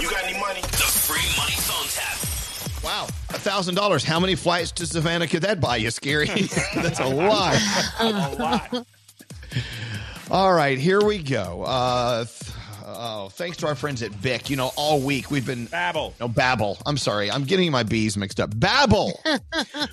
You 0.00 0.10
got 0.10 0.24
any 0.24 0.38
money? 0.38 0.60
The 0.62 0.68
free 0.68 1.22
money 1.36 1.52
phone 1.52 1.86
tap. 1.88 2.84
Wow. 2.84 3.06
$1,000. 3.28 4.04
How 4.04 4.18
many 4.20 4.34
flights 4.34 4.72
to 4.72 4.86
Savannah 4.86 5.26
could 5.26 5.42
that 5.42 5.60
buy 5.60 5.76
you, 5.76 5.90
Scary? 5.90 6.26
That's 6.74 7.00
a 7.00 7.06
lot. 7.06 7.56
a 8.00 8.10
lot. 8.10 8.86
All 10.30 10.52
right, 10.52 10.78
here 10.78 11.04
we 11.04 11.22
go. 11.22 11.62
Uh, 11.62 12.24
th- 12.24 12.56
oh, 12.94 13.28
thanks 13.30 13.56
to 13.58 13.66
our 13.66 13.74
friends 13.74 14.02
at 14.02 14.20
Bic. 14.22 14.50
You 14.50 14.56
know, 14.56 14.70
all 14.76 15.00
week 15.00 15.30
we've 15.30 15.46
been 15.46 15.66
Babble. 15.66 16.14
No, 16.20 16.28
Babbel. 16.28 16.80
I'm 16.86 16.96
sorry, 16.96 17.30
I'm 17.30 17.44
getting 17.44 17.70
my 17.70 17.82
bees 17.82 18.16
mixed 18.16 18.40
up. 18.40 18.50
Babbel. 18.50 19.12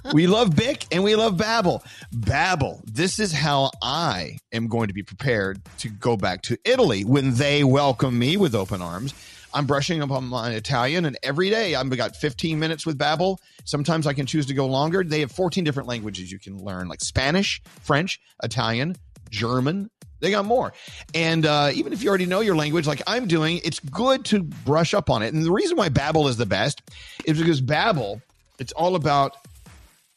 we 0.14 0.28
love 0.28 0.56
Bic 0.56 0.86
and 0.92 1.04
we 1.04 1.16
love 1.16 1.36
Babbel. 1.36 1.84
Babbel. 2.14 2.82
This 2.86 3.20
is 3.20 3.32
how 3.32 3.72
I 3.82 4.38
am 4.52 4.68
going 4.68 4.88
to 4.88 4.94
be 4.94 5.04
prepared 5.04 5.62
to 5.80 5.90
go 5.90 6.18
back 6.18 6.42
to 6.44 6.58
Italy 6.66 7.04
when 7.04 7.36
they 7.36 7.64
welcome 7.64 8.18
me 8.18 8.38
with 8.38 8.56
open 8.56 8.82
arms. 8.82 9.14
I'm 9.54 9.66
brushing 9.66 10.02
up 10.02 10.12
on 10.12 10.26
my 10.26 10.52
Italian, 10.52 11.06
and 11.06 11.18
every 11.24 11.50
day 11.50 11.76
I've 11.76 11.90
got 11.96 12.16
15 12.16 12.60
minutes 12.60 12.86
with 12.86 12.98
Babbel. 12.98 13.38
Sometimes 13.66 14.06
I 14.06 14.14
can 14.14 14.26
choose 14.26 14.46
to 14.48 14.54
go 14.54 14.68
longer. 14.68 15.04
They 15.04 15.22
have 15.22 15.32
14 15.32 15.64
different 15.64 15.90
languages 15.90 16.32
you 16.32 16.40
can 16.40 16.64
learn, 16.64 16.88
like 16.88 17.02
Spanish, 17.02 17.62
French, 17.82 18.20
Italian, 18.44 18.96
German. 19.30 19.90
They 20.20 20.32
got 20.32 20.46
more. 20.46 20.74
And 21.14 21.46
uh, 21.46 21.72
even 21.74 21.94
if 21.94 22.04
you 22.04 22.10
already 22.10 22.26
know 22.26 22.42
your 22.42 22.56
language, 22.56 22.88
like 22.88 23.02
I'm 23.08 23.28
doing, 23.28 23.62
it's 23.64 23.80
good 23.80 24.26
to 24.26 24.44
brush 24.44 24.94
up 24.94 25.10
on 25.10 25.24
it. 25.24 25.34
And 25.34 25.44
the 25.44 25.52
reason 25.52 25.78
why 25.78 25.90
Babbel 25.90 26.30
is 26.30 26.38
the 26.38 26.46
best 26.46 26.82
is 27.26 27.40
because 27.40 27.62
Babbel, 27.62 28.22
it's 28.60 28.74
all 28.74 28.96
about 28.96 29.38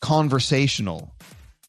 conversational 0.00 1.14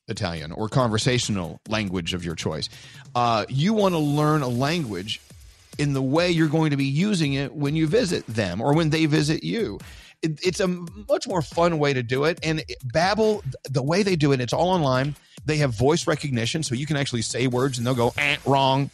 Italian 0.08 0.52
or 0.52 0.68
conversational 0.68 1.62
language 1.70 2.14
of 2.14 2.26
your 2.26 2.36
choice. 2.36 2.70
Uh, 3.16 3.46
you 3.50 3.74
want 3.74 3.94
to 3.94 4.00
learn 4.00 4.42
a 4.42 4.48
language 4.48 5.22
in 5.78 5.94
the 5.94 6.02
way 6.02 6.30
you're 6.30 6.48
going 6.48 6.72
to 6.72 6.78
be 6.78 6.86
using 6.86 7.34
it 7.34 7.54
when 7.54 7.76
you 7.76 7.88
visit 7.88 8.26
them 8.28 8.62
or 8.62 8.74
when 8.74 8.90
they 8.90 9.06
visit 9.06 9.44
you. 9.44 9.80
It, 10.24 10.40
it's 10.44 10.60
a 10.60 10.68
much 10.68 11.28
more 11.28 11.42
fun 11.42 11.78
way 11.78 11.94
to 11.94 12.02
do 12.02 12.24
it. 12.24 12.40
And 12.44 12.64
Babbel, 12.94 13.44
the 13.70 13.84
way 13.84 14.02
they 14.04 14.16
do 14.16 14.32
it, 14.32 14.42
it's 14.42 14.54
all 14.54 14.70
online. 14.70 15.16
They 15.46 15.58
have 15.58 15.72
voice 15.72 16.08
recognition, 16.08 16.64
so 16.64 16.74
you 16.74 16.86
can 16.86 16.98
actually 16.98 17.22
say 17.22 17.48
words 17.48 17.78
and 17.78 17.86
they'll 17.86 17.94
go 17.94 18.14
eh, 18.18 18.38
wrong. 18.46 18.90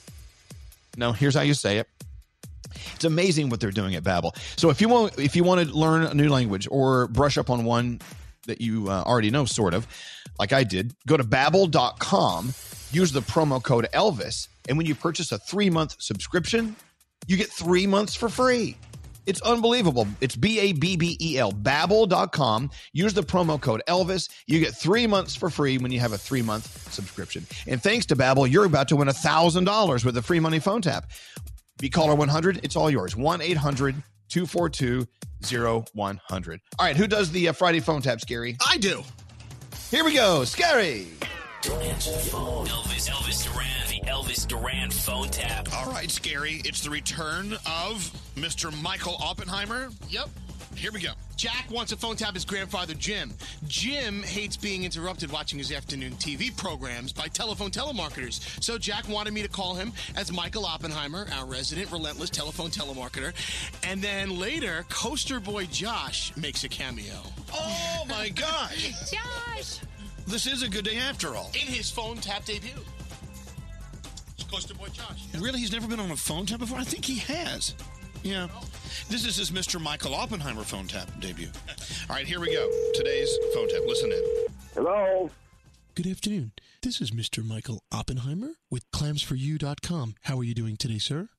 No, 0.97 1.11
here's 1.11 1.36
how 1.36 1.41
you 1.41 1.53
say 1.53 1.77
it. 1.77 1.88
It's 2.95 3.05
amazing 3.05 3.49
what 3.49 3.59
they're 3.59 3.71
doing 3.71 3.95
at 3.95 4.03
Babbel. 4.03 4.36
So 4.57 4.69
if 4.69 4.82
you 4.82 4.89
want, 4.89 5.17
if 5.19 5.36
you 5.36 5.43
want 5.43 5.67
to 5.67 5.75
learn 5.75 6.03
a 6.03 6.13
new 6.13 6.30
language 6.30 6.67
or 6.69 7.07
brush 7.07 7.38
up 7.38 7.49
on 7.49 7.63
one 7.63 8.01
that 8.47 8.61
you 8.61 8.89
uh, 8.89 9.03
already 9.05 9.30
know, 9.30 9.45
sort 9.45 9.73
of, 9.73 9.88
like 10.39 10.53
I 10.53 10.63
did, 10.63 10.93
go 11.07 11.17
to 11.17 11.23
Babbel.com, 11.23 12.53
use 12.91 13.11
the 13.11 13.21
promo 13.21 13.61
code 13.61 13.88
Elvis, 13.93 14.47
and 14.67 14.77
when 14.77 14.88
you 14.88 14.95
purchase 14.95 15.32
a 15.32 15.38
three 15.38 15.69
month 15.69 15.95
subscription, 15.99 16.75
you 17.27 17.38
get 17.38 17.49
three 17.49 17.88
months 17.88 18.15
for 18.15 18.30
free. 18.30 18.77
It's 19.30 19.41
unbelievable. 19.41 20.07
It's 20.21 20.36
B 20.36 20.59
A 20.59 20.73
B 20.73 20.97
B 20.97 21.15
E 21.21 21.38
L, 21.38 21.51
babbel.com. 21.51 22.71
Use 22.93 23.13
the 23.13 23.21
promo 23.21 23.61
code 23.61 23.84
Elvis. 23.88 24.27
You 24.47 24.59
get 24.59 24.73
three 24.73 25.05
months 25.05 25.36
for 25.36 25.51
free 25.51 25.77
when 25.77 25.91
you 25.91 25.99
have 25.99 26.13
a 26.13 26.17
three 26.17 26.41
month 26.41 26.91
subscription. 26.91 27.45
And 27.67 27.82
thanks 27.82 28.07
to 28.07 28.15
Babbel, 28.15 28.51
you're 28.51 28.65
about 28.65 28.88
to 28.88 28.95
win 28.95 29.07
$1,000 29.07 30.03
with 30.03 30.17
a 30.17 30.21
free 30.23 30.39
money 30.39 30.57
phone 30.57 30.82
tap. 30.82 31.11
Be 31.77 31.91
caller 31.91 32.15
100. 32.15 32.61
It's 32.63 32.75
all 32.75 32.89
yours. 32.89 33.15
1 33.15 33.41
800 33.41 34.01
242 34.30 35.07
0100. 35.93 36.61
All 36.80 36.86
right, 36.86 36.97
who 36.97 37.05
does 37.05 37.32
the 37.32 37.49
uh, 37.49 37.53
Friday 37.53 37.82
phone 37.82 38.01
tap, 38.01 38.21
Scary? 38.21 38.57
I 38.67 38.77
do. 38.77 39.03
Here 39.91 40.03
we 40.03 40.15
go. 40.15 40.43
Scary. 40.43 41.07
Don't 41.62 41.82
answer 41.84 42.12
the 42.12 42.18
phone. 42.20 42.66
Elvis, 42.68 43.10
Elvis 43.10 43.43
Duran, 43.43 43.68
the 43.89 44.10
Elvis 44.10 44.47
Duran 44.47 44.89
phone 44.91 45.28
tap. 45.28 45.68
All 45.76 45.91
right, 45.91 46.10
Scary. 46.10 46.62
It's 46.64 46.82
the 46.82 46.89
return 46.89 47.53
of 47.66 48.10
Mr. 48.36 48.72
Michael 48.82 49.18
Oppenheimer. 49.22 49.89
Yep. 50.07 50.30
Here 50.76 50.93
we 50.93 51.01
go. 51.01 51.12
Jack 51.36 51.70
wants 51.70 51.91
to 51.91 51.97
phone 51.97 52.16
tap 52.16 52.34
his 52.34 52.45
grandfather, 52.45 52.93
Jim. 52.93 53.34
Jim 53.68 54.24
hates 54.24 54.55
being 54.55 54.86
interrupted 54.86 55.30
watching 55.32 55.60
his 55.60 55.74
afternoon 55.74 56.14
TV 56.14 56.55
programs 56.55 57.12
by 57.12 57.28
telephone 57.28 57.72
telemarketers. 57.72 58.64
So 58.64 58.78
Jack 58.78 59.10
wanted 59.10 59.34
me 59.34 59.41
to 59.41 59.49
call 59.49 59.76
him 59.76 59.91
as 60.16 60.32
Michael 60.32 60.66
Oppenheimer, 60.66 61.28
our 61.34 61.45
resident 61.45 61.91
relentless 61.91 62.30
telephone 62.30 62.70
telemarketer. 62.70 63.34
And 63.84 64.01
then 64.01 64.39
later, 64.39 64.86
coaster 64.88 65.41
boy 65.41 65.66
Josh 65.66 66.32
makes 66.38 66.64
a 66.64 66.70
cameo. 66.70 67.22
Oh 67.53 68.05
my 68.07 68.30
gosh. 68.30 69.12
Josh. 69.12 69.80
This 70.30 70.45
is 70.45 70.61
a 70.63 70.69
good 70.69 70.86
day 70.86 70.97
after 70.97 71.36
all. 71.36 71.49
In 71.53 71.67
his 71.73 71.89
phone 71.89 72.17
tap 72.17 72.45
debut. 72.45 72.69
It's 74.38 74.43
coaster 74.43 74.75
boy 74.75 74.88
Josh. 74.88 75.25
Really? 75.38 75.59
He's 75.59 75.71
never 75.71 75.88
been 75.88 75.99
on 75.99 76.11
a 76.11 76.15
phone 76.15 76.45
tap 76.45 76.59
before? 76.59 76.77
I 76.77 76.84
think 76.84 77.03
he 77.05 77.15
has. 77.34 77.73
Yeah. 78.21 78.47
This 79.09 79.25
is 79.25 79.38
his 79.38 79.49
Mr. 79.51 79.82
Michael 79.82 80.13
Oppenheimer 80.13 80.63
phone 80.63 80.86
tap 80.88 81.09
debut. 81.19 81.47
All 82.09 82.15
right, 82.15 82.27
here 82.27 82.39
we 82.39 82.53
go. 82.53 82.69
Today's 82.93 83.36
phone 83.55 83.69
tap. 83.69 83.82
Listen 83.88 84.11
in. 84.11 84.23
Hello. 84.75 85.30
Good 85.95 86.07
afternoon. 86.07 86.51
This 86.84 87.01
is 87.01 87.09
Mr. 87.11 87.43
Michael 87.45 87.82
Oppenheimer 87.91 88.51
with 88.69 88.89
clamsforyou.com. 88.91 90.13
How 90.23 90.38
are 90.38 90.43
you 90.43 90.53
doing 90.53 90.77
today, 90.77 90.99
sir? 90.99 91.30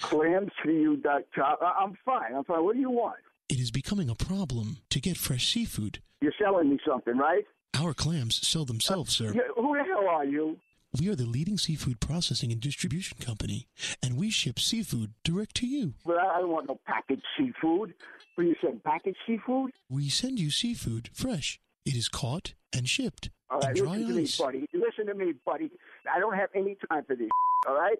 Clamsforyou.com. 0.00 1.56
I- 1.60 1.74
I'm 1.82 1.98
fine. 2.04 2.34
I'm 2.36 2.44
fine. 2.44 2.62
What 2.64 2.74
do 2.74 2.80
you 2.80 2.90
want? 2.90 3.16
It 3.48 3.58
is 3.58 3.70
becoming 3.72 4.08
a 4.08 4.14
problem 4.14 4.78
to 4.90 5.00
get 5.00 5.16
fresh 5.16 5.52
seafood. 5.52 6.00
You're 6.20 6.32
selling 6.40 6.70
me 6.70 6.78
something, 6.86 7.16
right? 7.16 7.44
Our 7.80 7.94
clams 7.94 8.44
sell 8.46 8.64
themselves, 8.64 9.16
sir. 9.16 9.32
Who 9.56 9.76
the 9.76 9.84
hell 9.84 10.08
are 10.08 10.24
you? 10.24 10.58
We 10.98 11.08
are 11.10 11.14
the 11.14 11.26
leading 11.26 11.58
seafood 11.58 12.00
processing 12.00 12.50
and 12.50 12.60
distribution 12.60 13.18
company, 13.20 13.68
and 14.02 14.16
we 14.16 14.30
ship 14.30 14.58
seafood 14.58 15.12
direct 15.22 15.54
to 15.56 15.66
you. 15.66 15.94
But 16.04 16.18
I 16.18 16.40
don't 16.40 16.50
want 16.50 16.68
no 16.68 16.80
packaged 16.86 17.22
seafood. 17.38 17.94
What 18.34 18.46
you 18.46 18.56
said, 18.60 18.82
packaged 18.82 19.18
seafood? 19.26 19.70
We 19.88 20.08
send 20.08 20.40
you 20.40 20.50
seafood 20.50 21.10
fresh. 21.12 21.60
It 21.84 21.94
is 21.94 22.08
caught 22.08 22.54
and 22.72 22.88
shipped 22.88 23.30
All 23.48 23.60
right, 23.60 23.74
listen 23.76 24.06
to 24.06 24.14
me, 24.14 24.28
buddy. 24.38 24.66
Listen 24.74 25.06
to 25.06 25.14
me, 25.14 25.34
buddy. 25.46 25.70
I 26.12 26.18
don't 26.18 26.34
have 26.34 26.48
any 26.54 26.76
time 26.90 27.04
for 27.04 27.14
this. 27.14 27.28
All 27.68 27.78
right? 27.78 27.98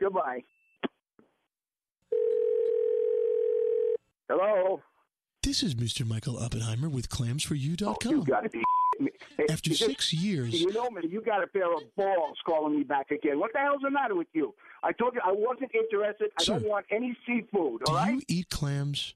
Goodbye. 0.00 0.42
Hello? 4.28 4.80
This 5.42 5.62
is 5.62 5.74
Mr. 5.74 6.06
Michael 6.06 6.38
Oppenheimer 6.38 6.88
with 6.88 7.08
clamsforyou.com. 7.10 7.96
Oh, 8.06 8.16
You 8.16 8.24
gotta 8.24 8.48
be 8.48 8.62
After 9.50 9.70
this- 9.70 9.78
six 9.78 10.12
years- 10.12 10.60
You 10.60 10.72
know 10.72 10.90
me. 10.90 11.02
You 11.08 11.20
got 11.20 11.42
a 11.42 11.46
pair 11.46 11.72
of 11.72 11.82
balls 11.96 12.38
calling 12.44 12.76
me 12.76 12.82
back 12.84 13.10
again. 13.10 13.38
What 13.38 13.52
the 13.52 13.58
hell's 13.60 13.82
the 13.82 13.90
matter 13.90 14.14
with 14.14 14.28
you? 14.32 14.54
I 14.82 14.92
told 14.92 15.14
you 15.14 15.20
I 15.24 15.32
wasn't 15.32 15.72
interested. 15.74 16.30
I 16.38 16.42
Sir, 16.42 16.58
don't 16.58 16.68
want 16.68 16.86
any 16.90 17.16
seafood, 17.26 17.82
Do 17.84 17.92
all 17.92 17.94
right? 17.94 18.14
you 18.14 18.22
eat 18.28 18.48
clams? 18.50 19.14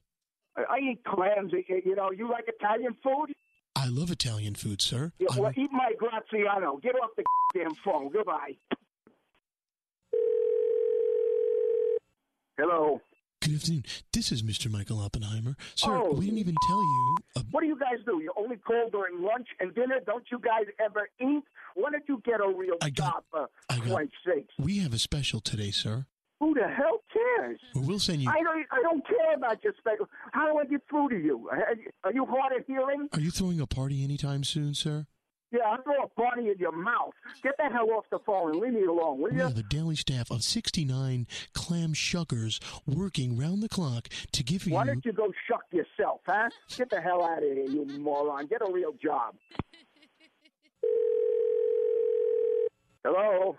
I, 0.55 0.63
I 0.69 0.77
eat 0.79 1.03
clams. 1.03 1.51
You 1.51 1.63
you 1.85 1.95
know, 1.95 2.11
you 2.11 2.29
like 2.29 2.45
Italian 2.47 2.95
food? 3.03 3.33
I 3.75 3.87
love 3.87 4.11
Italian 4.11 4.55
food, 4.55 4.81
sir. 4.81 5.11
Yeah, 5.19 5.27
well, 5.37 5.51
eat 5.55 5.71
my 5.71 5.91
Graziano. 5.97 6.77
Get 6.77 6.95
off 6.95 7.09
the 7.17 7.23
damn 7.53 7.73
phone. 7.83 8.09
Goodbye. 8.11 8.55
Hello. 12.57 13.01
Good 13.43 13.55
afternoon. 13.55 13.83
This 14.13 14.31
is 14.31 14.41
Mr. 14.41 14.71
Michael 14.71 14.99
Oppenheimer. 14.99 15.55
Sir, 15.75 15.91
Oh. 15.91 16.13
we 16.13 16.25
didn't 16.25 16.37
even 16.39 16.55
tell 16.65 16.77
you. 16.81 17.15
Uh, 17.35 17.41
what 17.51 17.59
do 17.61 17.67
you 17.67 17.77
guys 17.77 17.99
do? 18.05 18.21
You 18.21 18.31
only 18.37 18.55
call 18.55 18.89
during 18.89 19.21
lunch 19.21 19.47
and 19.59 19.75
dinner? 19.75 19.99
Don't 20.05 20.23
you 20.31 20.39
guys 20.39 20.65
ever 20.79 21.09
eat? 21.19 21.43
Why 21.75 21.91
don't 21.91 22.03
you 22.07 22.21
get 22.23 22.39
a 22.39 22.47
real 22.47 22.75
I 22.81 22.89
got, 22.89 23.13
job, 23.13 23.23
for 23.31 23.49
Christ's 23.81 24.15
sakes? 24.25 24.53
We 24.59 24.77
have 24.79 24.93
a 24.93 24.97
special 24.99 25.41
today, 25.41 25.71
sir. 25.71 26.05
Who 26.39 26.53
the 26.53 26.67
hell 26.67 27.03
cares? 27.11 27.59
Well, 27.75 27.83
we'll 27.85 27.99
send 27.99 28.21
you. 28.21 28.29
I 28.29 28.41
don't. 28.43 28.65
I 28.71 28.81
don't 28.81 29.05
care 29.05 29.33
about 29.35 29.61
your 29.63 29.73
special. 29.77 30.07
How 30.31 30.49
do 30.51 30.57
I 30.59 30.65
get 30.65 30.81
through 30.89 31.09
to 31.09 31.17
you- 31.17 31.49
Are 32.03 32.13
you 32.13 32.25
hard 32.25 32.53
of 32.57 32.65
hearing? 32.65 33.09
Are 33.11 33.19
you 33.19 33.31
throwing 33.31 33.59
a 33.59 33.67
party 33.67 34.03
anytime 34.03 34.43
soon, 34.45 34.73
sir? 34.73 35.05
Yeah, 35.53 35.61
I'll 35.67 35.81
throw 35.83 36.03
a 36.03 36.07
party 36.07 36.49
in 36.49 36.57
your 36.57 36.71
mouth. 36.71 37.13
Get 37.43 37.55
the 37.57 37.65
hell 37.71 37.91
off 37.91 38.05
the 38.09 38.17
phone 38.25 38.53
and 38.53 38.59
leave 38.59 38.73
me 38.73 38.85
alone, 38.85 39.19
will 39.19 39.31
you? 39.31 39.43
are 39.43 39.51
the 39.51 39.61
daily 39.61 39.95
staff 39.95 40.31
of 40.31 40.41
69 40.41 41.27
clam 41.53 41.93
shuckers 41.93 42.59
working 42.87 43.37
round 43.37 43.61
the 43.61 43.69
clock 43.69 44.09
to 44.31 44.43
give 44.43 44.65
you. 44.65 44.73
Why 44.73 44.85
don't 44.85 45.05
you 45.05 45.13
go 45.13 45.31
shuck 45.47 45.61
yourself, 45.71 46.21
huh? 46.25 46.49
Get 46.75 46.89
the 46.89 46.99
hell 46.99 47.23
out 47.23 47.37
of 47.37 47.43
here, 47.43 47.65
you 47.65 47.85
moron. 47.99 48.47
Get 48.47 48.63
a 48.67 48.71
real 48.71 48.93
job. 48.93 49.35
Hello. 53.03 53.57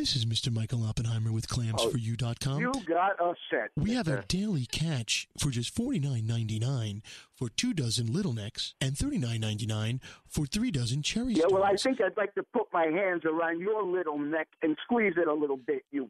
This 0.00 0.16
is 0.16 0.24
Mr. 0.24 0.50
Michael 0.50 0.82
Oppenheimer 0.84 1.30
with 1.30 1.46
ClamsForYou.com. 1.46 2.54
Oh, 2.54 2.58
You 2.58 2.72
got 2.88 3.20
a 3.20 3.34
set. 3.50 3.68
We 3.76 3.92
have 3.92 4.08
a 4.08 4.24
daily 4.28 4.64
catch 4.64 5.28
for 5.38 5.50
just 5.50 5.74
$49.99 5.76 7.02
for 7.34 7.50
two 7.50 7.74
dozen 7.74 8.10
little 8.10 8.32
necks 8.32 8.72
and 8.80 8.94
$39.99 8.94 10.00
for 10.26 10.46
three 10.46 10.70
dozen 10.70 11.02
cherry 11.02 11.34
Yeah, 11.34 11.48
well, 11.50 11.64
I 11.64 11.76
think 11.76 12.00
I'd 12.00 12.16
like 12.16 12.34
to 12.36 12.42
put 12.42 12.68
my 12.72 12.86
hands 12.86 13.26
around 13.26 13.60
your 13.60 13.82
little 13.84 14.18
neck 14.18 14.48
and 14.62 14.74
squeeze 14.84 15.12
it 15.18 15.28
a 15.28 15.34
little 15.34 15.58
bit, 15.58 15.82
you. 15.90 16.08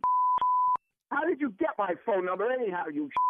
How 1.11 1.24
did 1.24 1.41
you 1.41 1.53
get 1.59 1.70
my 1.76 1.95
phone 2.07 2.26
number 2.26 2.49
anyhow, 2.49 2.84
you? 2.95 3.11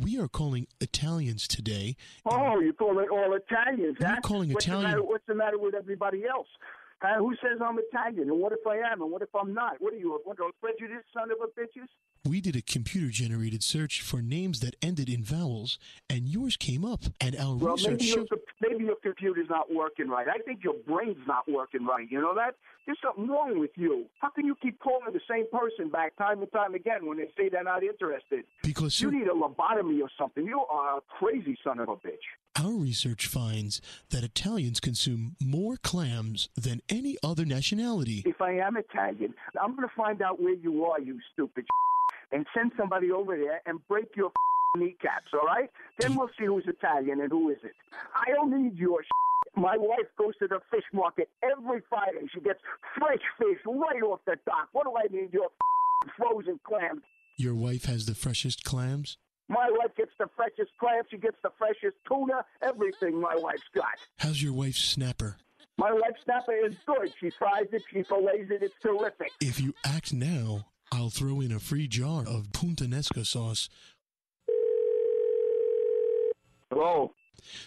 We 0.00 0.18
are 0.20 0.28
calling 0.28 0.68
Italians 0.80 1.48
today. 1.48 1.96
Oh, 2.24 2.60
you 2.60 2.72
call 2.72 3.00
it 3.00 3.08
all 3.10 3.34
Italians, 3.34 3.96
We're 4.00 4.06
huh? 4.06 4.20
calling 4.22 4.52
what's 4.52 4.64
Italian- 4.64 4.82
The 4.92 4.96
matter, 4.96 5.02
what's 5.02 5.26
the 5.26 5.34
matter 5.34 5.58
with 5.58 5.74
everybody 5.74 6.22
else? 6.26 6.46
Uh, 7.02 7.16
who 7.16 7.34
says 7.36 7.58
I'm 7.64 7.78
Italian? 7.78 8.28
And 8.28 8.40
what 8.40 8.52
if 8.52 8.66
I 8.66 8.76
am? 8.92 9.00
And 9.00 9.10
what 9.10 9.22
if 9.22 9.34
I'm 9.34 9.54
not? 9.54 9.76
What 9.80 9.94
are 9.94 9.96
you, 9.96 10.14
a 10.14 10.18
bunch 10.26 10.38
of 10.40 10.52
prejudiced 10.60 11.06
son 11.14 11.30
of 11.30 11.38
a 11.42 11.48
bitches? 11.58 11.88
We 12.28 12.42
did 12.42 12.54
a 12.54 12.60
computer 12.60 13.08
generated 13.08 13.62
search 13.62 14.02
for 14.02 14.20
names 14.20 14.60
that 14.60 14.76
ended 14.82 15.08
in 15.08 15.24
vowels, 15.24 15.78
and 16.10 16.28
yours 16.28 16.58
came 16.58 16.84
up. 16.84 17.00
And 17.18 17.34
our 17.36 17.56
Well, 17.56 17.76
research 17.76 18.00
maybe 18.00 18.04
your, 18.04 18.26
maybe 18.60 18.84
your 18.84 18.96
computer's 19.02 19.48
not 19.48 19.72
working 19.72 20.08
right. 20.08 20.28
I 20.28 20.38
think 20.44 20.62
your 20.62 20.74
brain's 20.86 21.26
not 21.26 21.50
working 21.50 21.86
right. 21.86 22.06
You 22.10 22.20
know 22.20 22.34
that? 22.34 22.56
There's 22.86 22.98
something 23.02 23.28
wrong 23.28 23.58
with 23.58 23.70
you. 23.76 24.06
How 24.20 24.30
can 24.30 24.46
you 24.46 24.56
keep 24.60 24.78
calling 24.80 25.12
the 25.12 25.20
same 25.30 25.46
person 25.50 25.90
back 25.90 26.16
time 26.16 26.40
and 26.42 26.50
time 26.52 26.74
again 26.74 27.06
when 27.06 27.18
they 27.18 27.28
say 27.36 27.48
they're 27.48 27.62
not 27.62 27.82
interested? 27.82 28.44
Because, 28.62 29.00
you 29.00 29.10
need 29.10 29.28
a 29.28 29.34
lobotomy 29.34 30.00
or 30.02 30.10
something. 30.18 30.44
You 30.44 30.60
are 30.70 30.98
a 30.98 31.00
crazy 31.18 31.56
son 31.62 31.78
of 31.78 31.88
a 31.88 31.96
bitch. 31.96 32.26
Our 32.58 32.72
research 32.72 33.26
finds 33.26 33.80
that 34.10 34.24
Italians 34.24 34.80
consume 34.80 35.36
more 35.40 35.76
clams 35.76 36.48
than 36.56 36.82
any 36.88 37.16
other 37.22 37.44
nationality. 37.44 38.22
If 38.26 38.40
I 38.40 38.52
am 38.52 38.76
Italian, 38.76 39.34
I'm 39.60 39.76
going 39.76 39.88
to 39.88 39.94
find 39.94 40.20
out 40.20 40.42
where 40.42 40.54
you 40.54 40.84
are, 40.86 41.00
you 41.00 41.18
stupid 41.32 41.66
and 42.32 42.46
send 42.54 42.72
somebody 42.76 43.10
over 43.10 43.36
there 43.36 43.60
and 43.66 43.80
break 43.88 44.08
your 44.16 44.30
kneecaps, 44.76 45.32
all 45.32 45.46
right? 45.46 45.70
Then 45.98 46.14
we'll 46.14 46.30
see 46.38 46.46
who's 46.46 46.64
Italian 46.66 47.20
and 47.20 47.30
who 47.30 47.50
isn't. 47.50 47.72
I 48.14 48.32
don't 48.32 48.62
need 48.62 48.76
your 48.76 49.02
My 49.56 49.76
wife 49.76 50.06
goes 50.16 50.36
to 50.38 50.48
the 50.48 50.60
fish 50.70 50.84
market 50.92 51.28
every 51.42 51.82
Friday. 51.88 52.26
She 52.32 52.40
gets 52.40 52.60
fresh 52.98 53.20
fish 53.38 53.58
right 53.66 54.02
off 54.02 54.20
the 54.26 54.36
dock. 54.46 54.68
What 54.72 54.84
do 54.84 54.94
I 54.96 55.12
need 55.12 55.32
your 55.32 55.48
frozen 56.16 56.60
clams? 56.64 57.02
Your 57.36 57.54
wife 57.54 57.84
has 57.84 58.06
the 58.06 58.14
freshest 58.14 58.64
clams? 58.64 59.16
My 59.48 59.68
wife 59.70 59.96
gets 59.96 60.12
the 60.18 60.28
freshest 60.36 60.70
clams. 60.78 61.06
She 61.10 61.18
gets 61.18 61.36
the 61.42 61.50
freshest 61.58 61.96
tuna. 62.06 62.44
Everything 62.62 63.20
my 63.20 63.34
wife's 63.36 63.62
got. 63.74 63.84
How's 64.18 64.42
your 64.42 64.52
wife's 64.52 64.78
snapper? 64.78 65.36
My 65.76 65.92
wife's 65.92 66.22
snapper 66.24 66.52
is 66.52 66.76
good. 66.86 67.12
She 67.18 67.30
fries 67.30 67.66
it. 67.72 67.82
She 67.92 68.02
fillets 68.02 68.50
it. 68.50 68.62
It's 68.62 68.74
terrific. 68.82 69.32
If 69.40 69.60
you 69.60 69.74
act 69.84 70.12
now, 70.12 70.66
I'll 70.92 71.10
throw 71.10 71.40
in 71.40 71.50
a 71.52 71.58
free 71.58 71.88
jar 71.88 72.20
of 72.26 72.52
Puttanesca 72.52 73.26
sauce. 73.26 73.68
Hello? 76.70 77.12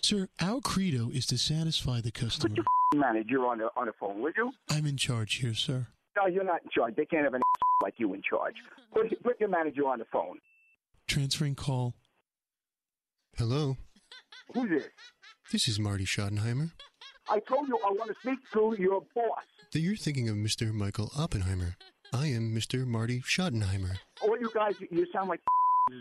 Sir, 0.01 0.27
our 0.41 0.61
credo 0.61 1.09
is 1.11 1.25
to 1.27 1.37
satisfy 1.37 2.01
the 2.01 2.11
customer. 2.11 2.49
Put 2.55 2.57
your 2.57 3.01
Manager 3.01 3.45
on 3.47 3.57
the 3.57 3.69
on 3.75 3.87
the 3.87 3.93
phone, 3.99 4.21
would 4.21 4.33
you? 4.37 4.51
I'm 4.69 4.85
in 4.85 4.97
charge 4.97 5.35
here, 5.35 5.55
sir. 5.55 5.87
No, 6.15 6.27
you're 6.27 6.43
not 6.43 6.61
in 6.63 6.69
charge. 6.69 6.95
They 6.95 7.05
can't 7.05 7.23
have 7.23 7.33
an 7.33 7.41
like 7.83 7.95
you 7.97 8.13
in 8.13 8.21
charge. 8.21 8.55
Put, 8.93 9.23
put 9.23 9.39
your 9.39 9.49
manager 9.49 9.87
on 9.87 9.97
the 9.99 10.05
phone. 10.11 10.37
Transferring 11.07 11.55
call. 11.55 11.95
Hello, 13.37 13.77
Who's 14.53 14.69
this? 14.69 14.83
this 15.51 15.67
is 15.67 15.79
Marty 15.79 16.05
Schottenheimer. 16.05 16.71
I 17.27 17.39
told 17.39 17.67
you 17.67 17.79
I 17.83 17.89
want 17.91 18.11
to 18.11 18.15
speak 18.21 18.37
to 18.53 18.75
your 18.77 19.01
boss. 19.15 19.43
That 19.71 19.79
you're 19.79 19.95
thinking 19.95 20.29
of 20.29 20.35
Mr. 20.35 20.71
Michael 20.71 21.09
Oppenheimer. 21.17 21.75
I 22.13 22.27
am 22.27 22.53
Mr. 22.55 22.85
Marty 22.85 23.21
Schottenheimer. 23.21 23.95
All 24.21 24.37
you 24.39 24.51
guys, 24.53 24.75
you 24.91 25.07
sound 25.11 25.29
like 25.29 25.39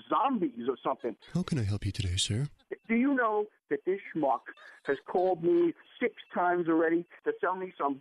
zombies 0.09 0.68
or 0.68 0.76
something. 0.83 1.16
How 1.35 1.43
can 1.43 1.59
I 1.59 1.64
help 1.64 1.85
you 1.87 1.93
today, 1.93 2.16
sir? 2.16 2.49
Do 2.89 2.95
you 2.95 3.14
know 3.14 3.47
that 3.70 3.80
this 3.85 4.01
schmuck 4.14 4.41
has 4.85 4.97
called 5.07 5.43
me 5.43 5.72
six 6.01 6.14
times 6.35 6.68
already 6.68 7.05
to 7.24 7.33
sell 7.41 7.57
me 7.57 7.72
some 7.78 8.01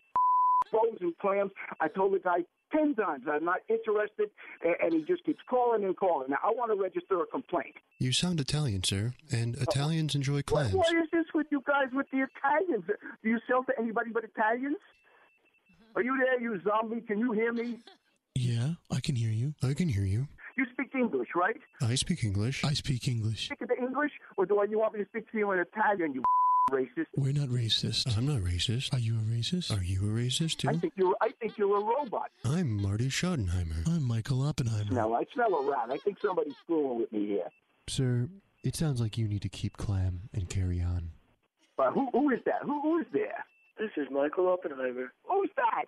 frozen 0.70 1.14
clams? 1.22 1.52
I 1.80 1.88
told 1.88 2.14
the 2.14 2.20
guy 2.20 2.40
ten 2.72 2.96
times 2.96 3.24
I'm 3.30 3.44
not 3.46 3.60
interested, 3.70 4.30
and 4.64 4.94
he 4.94 5.04
just 5.04 5.24
keeps 5.26 5.42
calling 5.50 5.84
and 5.84 5.96
calling. 5.98 6.30
Now 6.30 6.38
I 6.44 6.52
want 6.52 6.72
to 6.72 6.82
register 6.82 7.22
a 7.22 7.26
complaint. 7.26 7.76
You 8.00 8.12
sound 8.12 8.40
Italian, 8.40 8.84
sir, 8.84 9.14
and 9.32 9.56
Italians 9.56 10.16
enjoy 10.16 10.38
What, 10.38 10.46
clams. 10.46 10.74
what 10.74 10.88
is 10.96 11.10
this 11.12 11.26
with 11.34 11.48
you 11.52 11.62
guys 11.68 11.88
with 11.94 12.08
the 12.12 12.26
Italians? 12.36 12.86
Do 13.24 13.30
you 13.30 13.40
sell 13.48 13.64
to 13.66 13.74
anybody 13.80 14.12
but 14.12 14.24
Italians? 14.24 14.78
Mm-hmm. 14.78 16.00
Are 16.00 16.04
you 16.04 16.18
there, 16.18 16.40
you 16.42 16.60
zombie? 16.64 17.02
Can 17.02 17.20
you 17.20 17.32
hear 17.32 17.54
me? 17.54 17.80
Yeah, 18.34 18.76
I 18.90 19.02
can 19.02 19.18
hear 19.18 19.30
you. 19.30 19.54
I 19.62 19.74
can 19.74 19.90
hear 19.90 20.06
you. 20.06 20.26
You 20.62 20.68
speak 20.74 20.93
English, 20.93 21.30
right? 21.36 21.59
I 21.82 21.95
speak 21.95 22.24
English. 22.24 22.64
I 22.64 22.74
speak 22.74 23.07
English. 23.07 23.45
Speak 23.45 23.68
the 23.68 23.76
English, 23.80 24.12
or 24.38 24.45
do 24.45 24.64
you 24.70 24.78
want 24.78 24.93
me 24.93 24.99
to 24.99 25.09
speak 25.09 25.32
to 25.32 25.38
you 25.39 25.49
in 25.53 25.57
Italian, 25.57 26.14
you 26.14 26.22
racist? 26.72 27.07
We're 27.18 27.34
not 27.34 27.49
racist. 27.49 28.16
I'm 28.16 28.28
not 28.28 28.41
racist. 28.41 28.93
Are 28.93 28.99
you 28.99 29.16
a 29.16 29.24
racist? 29.24 29.76
Are 29.76 29.82
you 29.84 30.01
a 30.01 30.12
racist 30.14 30.57
too? 30.57 30.70
I 30.70 30.78
think 30.78 30.93
you're. 30.95 31.16
I 31.20 31.32
think 31.39 31.57
you're 31.57 31.76
a 31.76 31.84
robot. 31.84 32.30
I'm 32.45 32.80
Marty 32.80 33.09
Schottenheimer. 33.09 33.88
I'm 33.88 34.03
Michael 34.03 34.43
Oppenheimer. 34.43 34.91
Smell. 34.91 35.16
I 35.16 35.24
smell 35.34 35.51
a 35.51 35.68
rat. 35.68 35.89
I 35.89 35.97
think 35.97 36.18
somebody's 36.24 36.53
screwing 36.64 36.99
with 36.99 37.12
me 37.12 37.26
here. 37.26 37.49
Sir, 37.88 38.30
it 38.64 38.76
sounds 38.76 39.01
like 39.01 39.18
you 39.18 39.28
need 39.28 39.41
to 39.41 39.49
keep 39.49 39.78
clam 39.78 40.30
and 40.32 40.47
carry 40.47 40.80
on. 40.80 41.09
But 41.76 41.93
who? 41.93 42.07
Who 42.12 42.30
is 42.30 42.39
that? 42.45 42.62
Who? 42.62 42.80
Who 42.84 42.99
is 42.99 43.07
there? 43.12 43.43
This 43.80 43.89
is 43.97 44.07
Michael 44.12 44.47
Oppenheimer. 44.47 45.12
Who's 45.28 45.49
that? 45.55 45.86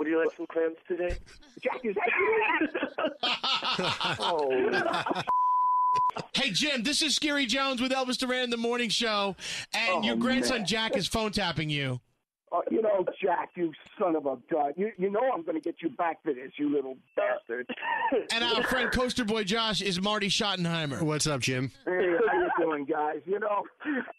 Would 0.00 0.08
you 0.08 0.18
like 0.18 0.34
some 0.34 0.46
clams 0.46 0.78
today? 0.88 1.14
Jack 1.62 1.84
is 1.84 1.94
that? 1.94 3.16
oh. 4.18 5.22
Hey 6.34 6.52
Jim, 6.52 6.84
this 6.84 7.02
is 7.02 7.14
Scary 7.14 7.44
Jones 7.44 7.82
with 7.82 7.92
Elvis 7.92 8.16
Duran 8.16 8.44
in 8.44 8.48
the 8.48 8.56
morning 8.56 8.88
show, 8.88 9.36
and 9.74 9.96
Oh, 9.96 10.02
your 10.02 10.16
grandson 10.16 10.60
man. 10.60 10.66
Jack 10.66 10.96
is 10.96 11.06
phone 11.06 11.32
tapping 11.32 11.68
you. 11.68 12.00
You 13.30 13.36
Jack, 13.36 13.50
you 13.54 13.72
son 13.98 14.16
of 14.16 14.26
a 14.26 14.36
gun. 14.50 14.72
You, 14.76 14.90
you 14.98 15.10
know 15.10 15.20
I'm 15.32 15.42
going 15.42 15.54
to 15.54 15.60
get 15.60 15.76
you 15.80 15.90
back 15.90 16.22
for 16.22 16.32
this, 16.32 16.52
you 16.56 16.72
little 16.74 16.96
bastard. 17.16 17.68
And 18.32 18.42
our 18.42 18.64
friend 18.64 18.90
Coaster 18.90 19.24
Boy 19.24 19.44
Josh 19.44 19.80
is 19.80 20.00
Marty 20.00 20.28
Schottenheimer. 20.28 21.00
What's 21.02 21.28
up, 21.28 21.40
Jim? 21.40 21.70
Hey, 21.84 22.16
how 22.28 22.40
you 22.40 22.50
doing, 22.58 22.84
guys? 22.84 23.18
You 23.24 23.38
know, 23.38 23.62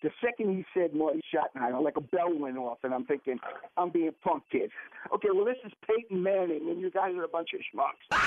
the 0.01 0.12
second 0.24 0.55
he 0.55 0.66
said 0.74 0.93
Marty 0.93 1.22
Schottenheimer, 1.34 1.84
like 1.84 1.97
a 1.97 2.01
bell 2.01 2.34
went 2.34 2.57
off, 2.57 2.78
and 2.84 2.93
I'm 2.93 3.05
thinking, 3.05 3.38
I'm 3.76 3.89
being 3.89 4.12
punked, 4.26 4.43
kid. 4.51 4.72
Okay, 5.14 5.28
well, 5.34 5.43
this 5.45 5.57
is 5.66 5.74
Peyton 5.86 6.24
Manning, 6.24 6.70
and 6.70 6.80
you 6.80 6.89
guys 6.89 7.14
are 7.16 7.24
a 7.24 7.28
bunch 7.28 7.49
of 7.53 7.59
schmucks. 7.59 8.18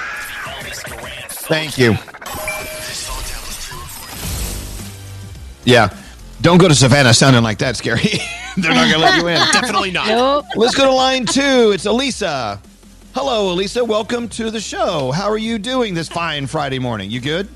Thank 1.48 1.78
you. 1.78 1.96
Yeah. 5.64 5.96
Don't 6.40 6.58
go 6.58 6.68
to 6.68 6.74
Savannah 6.74 7.14
sounding 7.14 7.42
like 7.42 7.58
that, 7.58 7.76
Scary. 7.76 8.02
They're 8.56 8.74
not 8.74 8.90
going 8.90 8.92
to 8.92 8.98
let 8.98 9.20
you 9.20 9.28
in. 9.28 9.36
Definitely 9.52 9.90
not. 9.92 10.08
Nope. 10.08 10.44
Let's 10.56 10.74
go 10.74 10.84
to 10.84 10.92
line 10.92 11.26
two. 11.26 11.72
It's 11.72 11.86
Elisa. 11.86 12.60
Hello, 13.14 13.52
Elisa. 13.52 13.84
Welcome 13.84 14.28
to 14.30 14.50
the 14.50 14.60
show. 14.60 15.12
How 15.12 15.28
are 15.30 15.38
you 15.38 15.58
doing 15.58 15.94
this 15.94 16.08
fine 16.08 16.46
Friday 16.46 16.78
morning? 16.78 17.10
You 17.10 17.20
good? 17.20 17.48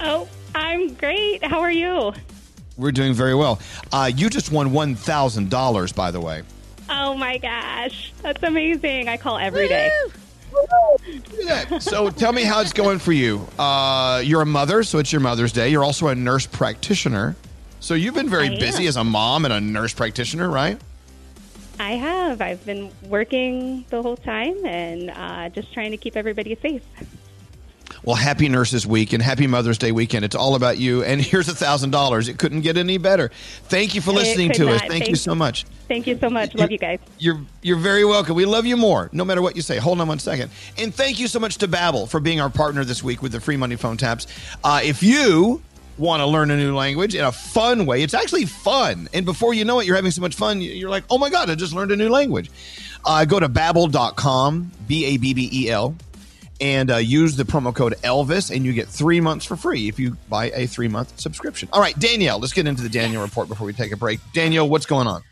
Oh, 0.00 0.28
I'm 0.54 0.94
great. 0.94 1.44
How 1.44 1.60
are 1.60 1.70
you? 1.70 2.12
We're 2.76 2.92
doing 2.92 3.12
very 3.12 3.34
well. 3.34 3.60
Uh, 3.92 4.10
you 4.14 4.30
just 4.30 4.50
won 4.50 4.70
$1,000, 4.70 5.94
by 5.94 6.10
the 6.10 6.20
way. 6.20 6.42
Oh 6.88 7.14
my 7.14 7.38
gosh, 7.38 8.12
that's 8.22 8.42
amazing. 8.42 9.08
I 9.08 9.16
call 9.16 9.38
every 9.38 9.68
day. 9.68 9.90
So 11.80 12.10
tell 12.10 12.32
me 12.32 12.44
how 12.44 12.60
it's 12.60 12.72
going 12.72 12.98
for 12.98 13.12
you. 13.12 13.46
Uh, 13.58 14.22
you're 14.24 14.42
a 14.42 14.46
mother, 14.46 14.82
so 14.82 14.98
it's 14.98 15.12
your 15.12 15.20
Mother's 15.20 15.52
Day. 15.52 15.68
You're 15.68 15.84
also 15.84 16.08
a 16.08 16.14
nurse 16.14 16.46
practitioner. 16.46 17.36
So 17.84 17.92
you've 17.92 18.14
been 18.14 18.30
very 18.30 18.48
I 18.48 18.52
am. 18.52 18.58
busy 18.58 18.86
as 18.86 18.96
a 18.96 19.04
mom 19.04 19.44
and 19.44 19.52
a 19.52 19.60
nurse 19.60 19.92
practitioner, 19.92 20.48
right? 20.48 20.80
I 21.78 21.90
have. 21.92 22.40
I've 22.40 22.64
been 22.64 22.90
working 23.02 23.84
the 23.90 24.00
whole 24.00 24.16
time 24.16 24.64
and 24.64 25.10
uh, 25.10 25.50
just 25.50 25.70
trying 25.74 25.90
to 25.90 25.98
keep 25.98 26.16
everybody 26.16 26.56
safe. 26.62 26.82
Well, 28.02 28.16
happy 28.16 28.48
Nurses 28.48 28.86
Week 28.86 29.12
and 29.12 29.22
happy 29.22 29.46
Mother's 29.46 29.76
Day 29.76 29.92
weekend. 29.92 30.24
It's 30.24 30.34
all 30.34 30.54
about 30.54 30.78
you. 30.78 31.04
And 31.04 31.20
here's 31.20 31.50
a 31.50 31.54
thousand 31.54 31.90
dollars. 31.90 32.26
It 32.28 32.38
couldn't 32.38 32.62
get 32.62 32.78
any 32.78 32.96
better. 32.96 33.30
Thank 33.64 33.94
you 33.94 34.00
for 34.00 34.12
listening 34.12 34.52
to 34.52 34.70
us. 34.70 34.80
not. 34.80 34.90
Thank, 34.90 35.08
you 35.08 35.16
so 35.16 35.34
much. 35.34 35.64
Thank 35.86 36.06
you 36.06 36.16
so 36.18 36.30
much. 36.30 36.54
Love 36.54 36.70
you 36.70 36.78
guys. 36.78 37.00
You're 37.18 37.42
you're 37.60 37.76
very 37.76 38.06
welcome. 38.06 38.34
We 38.34 38.46
love 38.46 38.64
you 38.64 38.78
more, 38.78 39.10
no 39.12 39.26
matter 39.26 39.42
what 39.42 39.56
you 39.56 39.62
say. 39.62 39.76
Hold 39.76 40.00
on 40.00 40.08
one 40.08 40.18
second. 40.18 40.50
And 40.78 40.94
thank 40.94 41.20
you 41.20 41.28
so 41.28 41.38
much 41.38 41.58
to 41.58 41.68
Babbel 41.68 42.08
for 42.08 42.18
being 42.18 42.40
our 42.40 42.50
partner 42.50 42.82
this 42.82 43.04
week 43.04 43.20
with 43.20 43.32
the 43.32 43.40
free 43.40 43.58
money 43.58 43.76
phone 43.76 43.98
taps. 43.98 44.26
Uh, 44.64 44.80
if 44.82 45.02
you 45.02 45.60
want 45.98 46.20
to 46.20 46.26
learn 46.26 46.50
a 46.50 46.56
new 46.56 46.74
language 46.74 47.14
in 47.14 47.24
a 47.24 47.32
fun 47.32 47.86
way, 47.86 48.02
it's 48.02 48.14
actually 48.14 48.46
fun. 48.46 49.08
And 49.12 49.24
before 49.24 49.54
you 49.54 49.64
know 49.64 49.80
it, 49.80 49.86
you're 49.86 49.96
having 49.96 50.10
so 50.10 50.20
much 50.20 50.34
fun, 50.34 50.60
you're 50.60 50.90
like, 50.90 51.04
oh 51.10 51.18
my 51.18 51.30
God, 51.30 51.50
I 51.50 51.54
just 51.54 51.72
learned 51.72 51.92
a 51.92 51.96
new 51.96 52.08
language. 52.08 52.50
Uh, 53.04 53.24
go 53.24 53.38
to 53.38 53.48
babbel.com, 53.48 54.72
B 54.86 55.04
A 55.06 55.16
B 55.18 55.34
B 55.34 55.50
E 55.52 55.70
L, 55.70 55.94
and 56.60 56.90
uh, 56.90 56.96
use 56.96 57.36
the 57.36 57.44
promo 57.44 57.74
code 57.74 57.94
Elvis, 58.02 58.54
and 58.54 58.64
you 58.64 58.72
get 58.72 58.88
three 58.88 59.20
months 59.20 59.44
for 59.44 59.56
free 59.56 59.88
if 59.88 59.98
you 59.98 60.16
buy 60.28 60.50
a 60.54 60.66
three 60.66 60.88
month 60.88 61.18
subscription. 61.20 61.68
All 61.72 61.80
right, 61.80 61.98
Danielle, 61.98 62.38
let's 62.38 62.52
get 62.52 62.66
into 62.66 62.82
the 62.82 62.88
Danielle 62.88 63.22
report 63.22 63.48
before 63.48 63.66
we 63.66 63.72
take 63.72 63.92
a 63.92 63.96
break. 63.96 64.20
Danielle, 64.32 64.68
what's 64.68 64.86
going 64.86 65.06
on? 65.06 65.22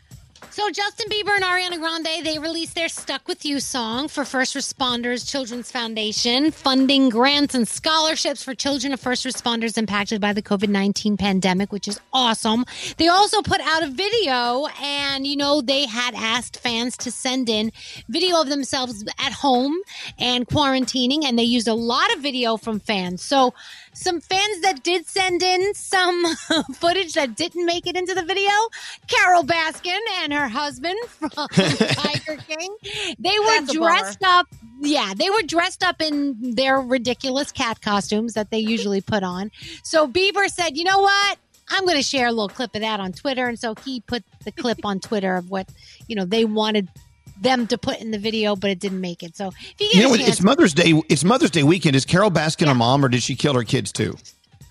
So 0.49 0.69
Justin 0.69 1.09
Bieber 1.09 1.35
and 1.35 1.43
Ariana 1.43 1.79
Grande, 1.79 2.23
they 2.25 2.37
released 2.37 2.75
their 2.75 2.87
Stuck 2.87 3.27
With 3.27 3.43
You 3.43 3.59
song 3.59 4.07
for 4.07 4.23
First 4.23 4.55
Responders 4.55 5.29
Children's 5.29 5.71
Foundation, 5.71 6.51
funding 6.51 7.09
grants 7.09 7.55
and 7.55 7.67
scholarships 7.67 8.43
for 8.43 8.53
children 8.53 8.93
of 8.93 8.99
first 8.99 9.25
responders 9.25 9.77
impacted 9.77 10.21
by 10.21 10.31
the 10.31 10.41
COVID-19 10.43 11.17
pandemic, 11.17 11.71
which 11.71 11.87
is 11.87 11.99
awesome. 12.13 12.65
They 12.97 13.07
also 13.07 13.41
put 13.41 13.61
out 13.61 13.83
a 13.83 13.87
video 13.87 14.67
and, 14.81 15.25
you 15.25 15.35
know, 15.35 15.61
they 15.61 15.87
had 15.87 16.13
asked 16.13 16.59
fans 16.59 16.97
to 16.97 17.11
send 17.11 17.49
in 17.49 17.71
video 18.07 18.39
of 18.39 18.49
themselves 18.49 19.03
at 19.19 19.33
home 19.33 19.75
and 20.19 20.47
quarantining, 20.47 21.25
and 21.25 21.37
they 21.37 21.43
used 21.43 21.67
a 21.67 21.73
lot 21.73 22.13
of 22.15 22.21
video 22.21 22.57
from 22.57 22.79
fans. 22.79 23.23
So 23.23 23.53
some 23.93 24.19
fans 24.19 24.61
that 24.61 24.83
did 24.83 25.05
send 25.07 25.41
in 25.43 25.73
some 25.73 26.25
footage 26.73 27.13
that 27.13 27.35
didn't 27.35 27.65
make 27.65 27.87
it 27.87 27.95
into 27.95 28.13
the 28.13 28.23
video. 28.23 28.51
Carole 29.07 29.43
Baskin 29.43 29.99
and 30.21 30.33
her 30.33 30.47
husband 30.47 30.97
from 31.07 31.29
Tiger 31.29 32.41
King. 32.47 32.75
They 33.19 33.39
were 33.39 33.45
That's 33.45 33.73
dressed 33.73 34.23
up. 34.23 34.47
Yeah, 34.81 35.13
they 35.15 35.29
were 35.29 35.43
dressed 35.43 35.83
up 35.83 36.01
in 36.01 36.55
their 36.55 36.79
ridiculous 36.79 37.51
cat 37.51 37.81
costumes 37.81 38.33
that 38.33 38.51
they 38.51 38.59
usually 38.59 39.01
put 39.01 39.23
on. 39.23 39.51
So 39.83 40.07
Bieber 40.07 40.49
said, 40.49 40.77
"You 40.77 40.83
know 40.83 40.99
what? 40.99 41.37
I'm 41.69 41.85
going 41.85 41.97
to 41.97 42.03
share 42.03 42.27
a 42.27 42.31
little 42.31 42.49
clip 42.49 42.75
of 42.75 42.81
that 42.81 42.99
on 42.99 43.13
Twitter." 43.13 43.47
And 43.47 43.57
so 43.57 43.75
he 43.85 44.01
put 44.01 44.23
the 44.43 44.51
clip 44.51 44.85
on 44.85 44.99
Twitter 44.99 45.35
of 45.35 45.49
what 45.49 45.69
you 46.07 46.15
know 46.15 46.25
they 46.25 46.43
wanted 46.43 46.89
them 47.43 47.67
to 47.67 47.77
put 47.77 47.99
in 47.99 48.11
the 48.11 48.19
video, 48.19 48.55
but 48.55 48.69
it 48.69 48.79
didn't 48.79 49.01
make 49.01 49.23
it. 49.23 49.35
So 49.35 49.49
if 49.79 49.93
you 49.93 50.01
You 50.01 50.07
know 50.07 50.15
chance, 50.15 50.29
It's 50.29 50.41
Mother's 50.41 50.73
Day. 50.73 51.01
It's 51.09 51.23
Mother's 51.23 51.51
Day 51.51 51.63
weekend. 51.63 51.95
Is 51.95 52.05
Carole 52.05 52.31
Baskin 52.31 52.69
a 52.69 52.73
mom, 52.73 53.05
or 53.05 53.09
did 53.09 53.23
she 53.23 53.35
kill 53.35 53.53
her 53.53 53.63
kids 53.63 53.91
too? 53.91 54.17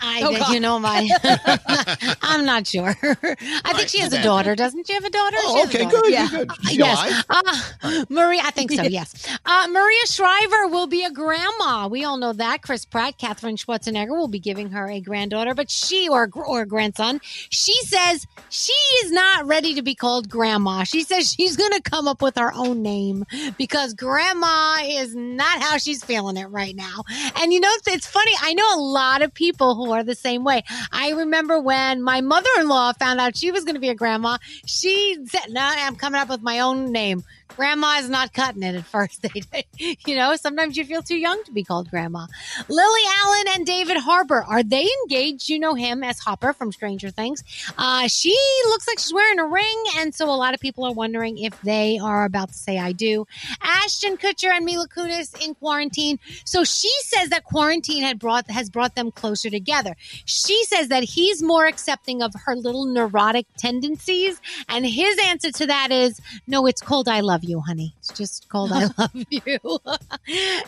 I, 0.04 0.22
Oh, 0.24 0.52
you 0.52 0.60
know, 0.60 0.78
my, 0.78 1.08
I'm 2.22 2.44
not 2.44 2.66
sure. 2.66 2.88
I 3.02 3.72
think 3.74 3.88
she 3.88 4.00
has 4.00 4.12
a 4.12 4.22
daughter, 4.22 4.54
doesn't 4.56 4.86
she 4.86 4.92
have 4.94 5.04
a 5.04 5.10
daughter? 5.10 5.36
Oh, 5.40 5.64
okay, 5.66 5.84
daughter. 5.84 6.00
good, 6.02 6.12
Yeah. 6.12 6.28
good. 6.28 6.50
Yes. 6.70 7.24
Uh, 7.30 8.04
Maria, 8.08 8.40
I 8.44 8.50
think 8.50 8.72
so. 8.72 8.82
Yes. 8.82 9.26
Uh, 9.46 9.68
Maria 9.70 10.06
Shriver 10.06 10.66
will 10.68 10.86
be 10.88 11.04
a 11.04 11.10
grandma. 11.10 11.86
We 11.88 12.04
all 12.04 12.16
know 12.16 12.32
that. 12.32 12.62
Chris 12.62 12.84
Pratt, 12.84 13.16
Catherine 13.18 13.56
Schwarzenegger 13.56 14.08
will 14.10 14.28
be 14.28 14.40
giving 14.40 14.70
her 14.70 14.88
a 14.88 15.00
granddaughter, 15.00 15.54
but 15.54 15.70
she 15.70 16.08
or 16.08 16.28
or 16.34 16.64
grandson. 16.66 17.20
She 17.22 17.74
says 17.84 18.26
she 18.48 18.72
is 19.04 19.12
not 19.12 19.46
ready 19.46 19.74
to 19.74 19.82
be 19.82 19.94
called 19.94 20.28
grandma. 20.28 20.84
She 20.84 21.02
says 21.04 21.32
she's 21.32 21.56
going 21.56 21.72
to 21.72 21.82
come 21.82 22.08
up 22.08 22.22
with 22.22 22.36
her 22.36 22.52
own 22.54 22.82
name 22.82 23.24
because 23.56 23.94
grandma 23.94 24.78
is 24.82 25.14
not 25.14 25.62
how 25.62 25.78
she's 25.78 26.02
feeling 26.04 26.36
it 26.36 26.46
right 26.46 26.74
now. 26.74 27.04
And 27.36 27.52
you 27.52 27.60
know, 27.60 27.68
it's- 27.68 27.92
it's 27.94 28.06
funny. 28.06 28.32
I 28.40 28.54
know 28.54 28.74
a 28.74 28.80
lot 28.80 29.22
of 29.22 29.34
people 29.34 29.74
who 29.74 29.91
are 29.92 30.02
the 30.04 30.14
same 30.14 30.44
way. 30.44 30.62
I 30.90 31.10
remember 31.10 31.60
when 31.60 32.02
my 32.02 32.20
mother 32.20 32.48
in 32.58 32.68
law 32.68 32.92
found 32.92 33.20
out 33.20 33.36
she 33.36 33.50
was 33.50 33.64
going 33.64 33.74
to 33.74 33.80
be 33.80 33.88
a 33.88 33.94
grandma, 33.94 34.38
she 34.66 35.16
said, 35.26 35.50
No, 35.50 35.60
I'm 35.62 35.96
coming 35.96 36.20
up 36.20 36.28
with 36.28 36.42
my 36.42 36.60
own 36.60 36.92
name. 36.92 37.24
Grandma 37.56 37.98
is 37.98 38.08
not 38.08 38.32
cutting 38.32 38.62
it 38.62 38.74
at 38.74 38.84
first. 38.84 39.26
They, 39.52 39.64
you 40.06 40.14
know, 40.16 40.36
sometimes 40.36 40.76
you 40.76 40.84
feel 40.84 41.02
too 41.02 41.16
young 41.16 41.42
to 41.44 41.52
be 41.52 41.64
called 41.64 41.90
grandma. 41.90 42.26
Lily 42.68 43.00
Allen 43.22 43.44
and 43.54 43.66
David 43.66 43.96
Harbour, 43.96 44.44
are 44.48 44.62
they 44.62 44.88
engaged? 45.02 45.48
You 45.48 45.58
know 45.58 45.74
him 45.74 46.02
as 46.04 46.18
Hopper 46.18 46.52
from 46.52 46.70
Stranger 46.72 47.10
Things. 47.10 47.42
Uh, 47.76 48.08
she 48.08 48.36
looks 48.66 48.86
like 48.86 48.98
she's 48.98 49.12
wearing 49.12 49.38
a 49.38 49.46
ring, 49.46 49.84
and 49.98 50.14
so 50.14 50.30
a 50.30 50.36
lot 50.36 50.54
of 50.54 50.60
people 50.60 50.84
are 50.84 50.92
wondering 50.92 51.38
if 51.38 51.60
they 51.62 51.98
are 51.98 52.24
about 52.24 52.48
to 52.48 52.54
say 52.54 52.78
I 52.78 52.92
do. 52.92 53.26
Ashton 53.62 54.16
Kutcher 54.16 54.50
and 54.50 54.64
Mila 54.64 54.88
Kunis 54.88 55.34
in 55.44 55.54
quarantine. 55.54 56.18
So 56.44 56.64
she 56.64 56.92
says 57.02 57.30
that 57.30 57.44
quarantine 57.44 58.02
had 58.02 58.18
brought 58.18 58.50
has 58.50 58.70
brought 58.70 58.94
them 58.94 59.10
closer 59.10 59.50
together. 59.50 59.96
She 60.24 60.64
says 60.64 60.88
that 60.88 61.02
he's 61.02 61.42
more 61.42 61.66
accepting 61.66 62.22
of 62.22 62.34
her 62.46 62.56
little 62.56 62.86
neurotic 62.86 63.46
tendencies, 63.56 64.40
and 64.68 64.86
his 64.86 65.18
answer 65.26 65.50
to 65.52 65.66
that 65.66 65.90
is 65.90 66.20
no. 66.46 66.66
It's 66.66 66.80
cold. 66.80 67.08
I 67.08 67.20
love 67.20 67.41
you, 67.44 67.60
honey. 67.60 67.94
It's 67.98 68.12
just 68.12 68.48
called 68.48 68.72
I 68.72 68.84
love 68.98 69.10
you. 69.14 69.40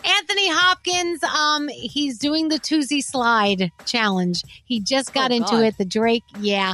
Anthony 0.03 0.49
Hopkins, 0.49 1.23
um, 1.23 1.67
he's 1.69 2.17
doing 2.17 2.49
the 2.49 2.59
Toosie 2.59 3.03
Slide 3.03 3.71
challenge. 3.85 4.43
He 4.65 4.79
just 4.79 5.13
got 5.13 5.31
Oh, 5.31 5.35
into 5.35 5.51
God. 5.51 5.63
it. 5.63 5.77
The 5.77 5.85
Drake, 5.85 6.23
yeah. 6.39 6.73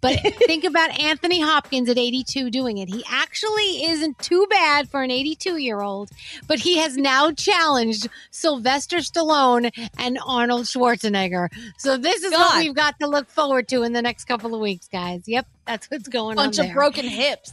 But 0.00 0.18
think 0.46 0.64
about 0.64 0.98
Anthony 0.98 1.40
Hopkins 1.40 1.88
at 1.90 1.98
82 1.98 2.50
doing 2.50 2.78
it. 2.78 2.88
He 2.88 3.04
actually 3.10 3.84
isn't 3.84 4.18
too 4.18 4.46
bad 4.48 4.88
for 4.88 5.02
an 5.02 5.10
82 5.10 5.58
year 5.58 5.80
old, 5.82 6.10
but 6.46 6.58
he 6.58 6.78
has 6.78 6.96
now 6.96 7.30
challenged 7.32 8.08
Sylvester 8.30 8.98
Stallone 8.98 9.70
and 9.98 10.18
Arnold 10.26 10.64
Schwarzenegger. 10.64 11.48
So 11.76 11.98
this 11.98 12.22
is 12.22 12.32
what 12.32 12.56
we've 12.56 12.74
got 12.74 12.98
to 13.00 13.06
look 13.08 13.28
forward 13.28 13.68
to 13.68 13.82
in 13.82 13.92
the 13.92 14.00
next 14.02 14.24
couple 14.24 14.54
of 14.54 14.60
weeks, 14.62 14.88
guys. 14.88 15.24
Yep, 15.26 15.46
that's 15.66 15.90
what's 15.90 16.08
going 16.08 16.36
Bunch 16.36 16.58
on. 16.58 16.64
Bunch 16.64 16.70
of 16.70 16.74
broken 16.74 17.04
hips. 17.06 17.52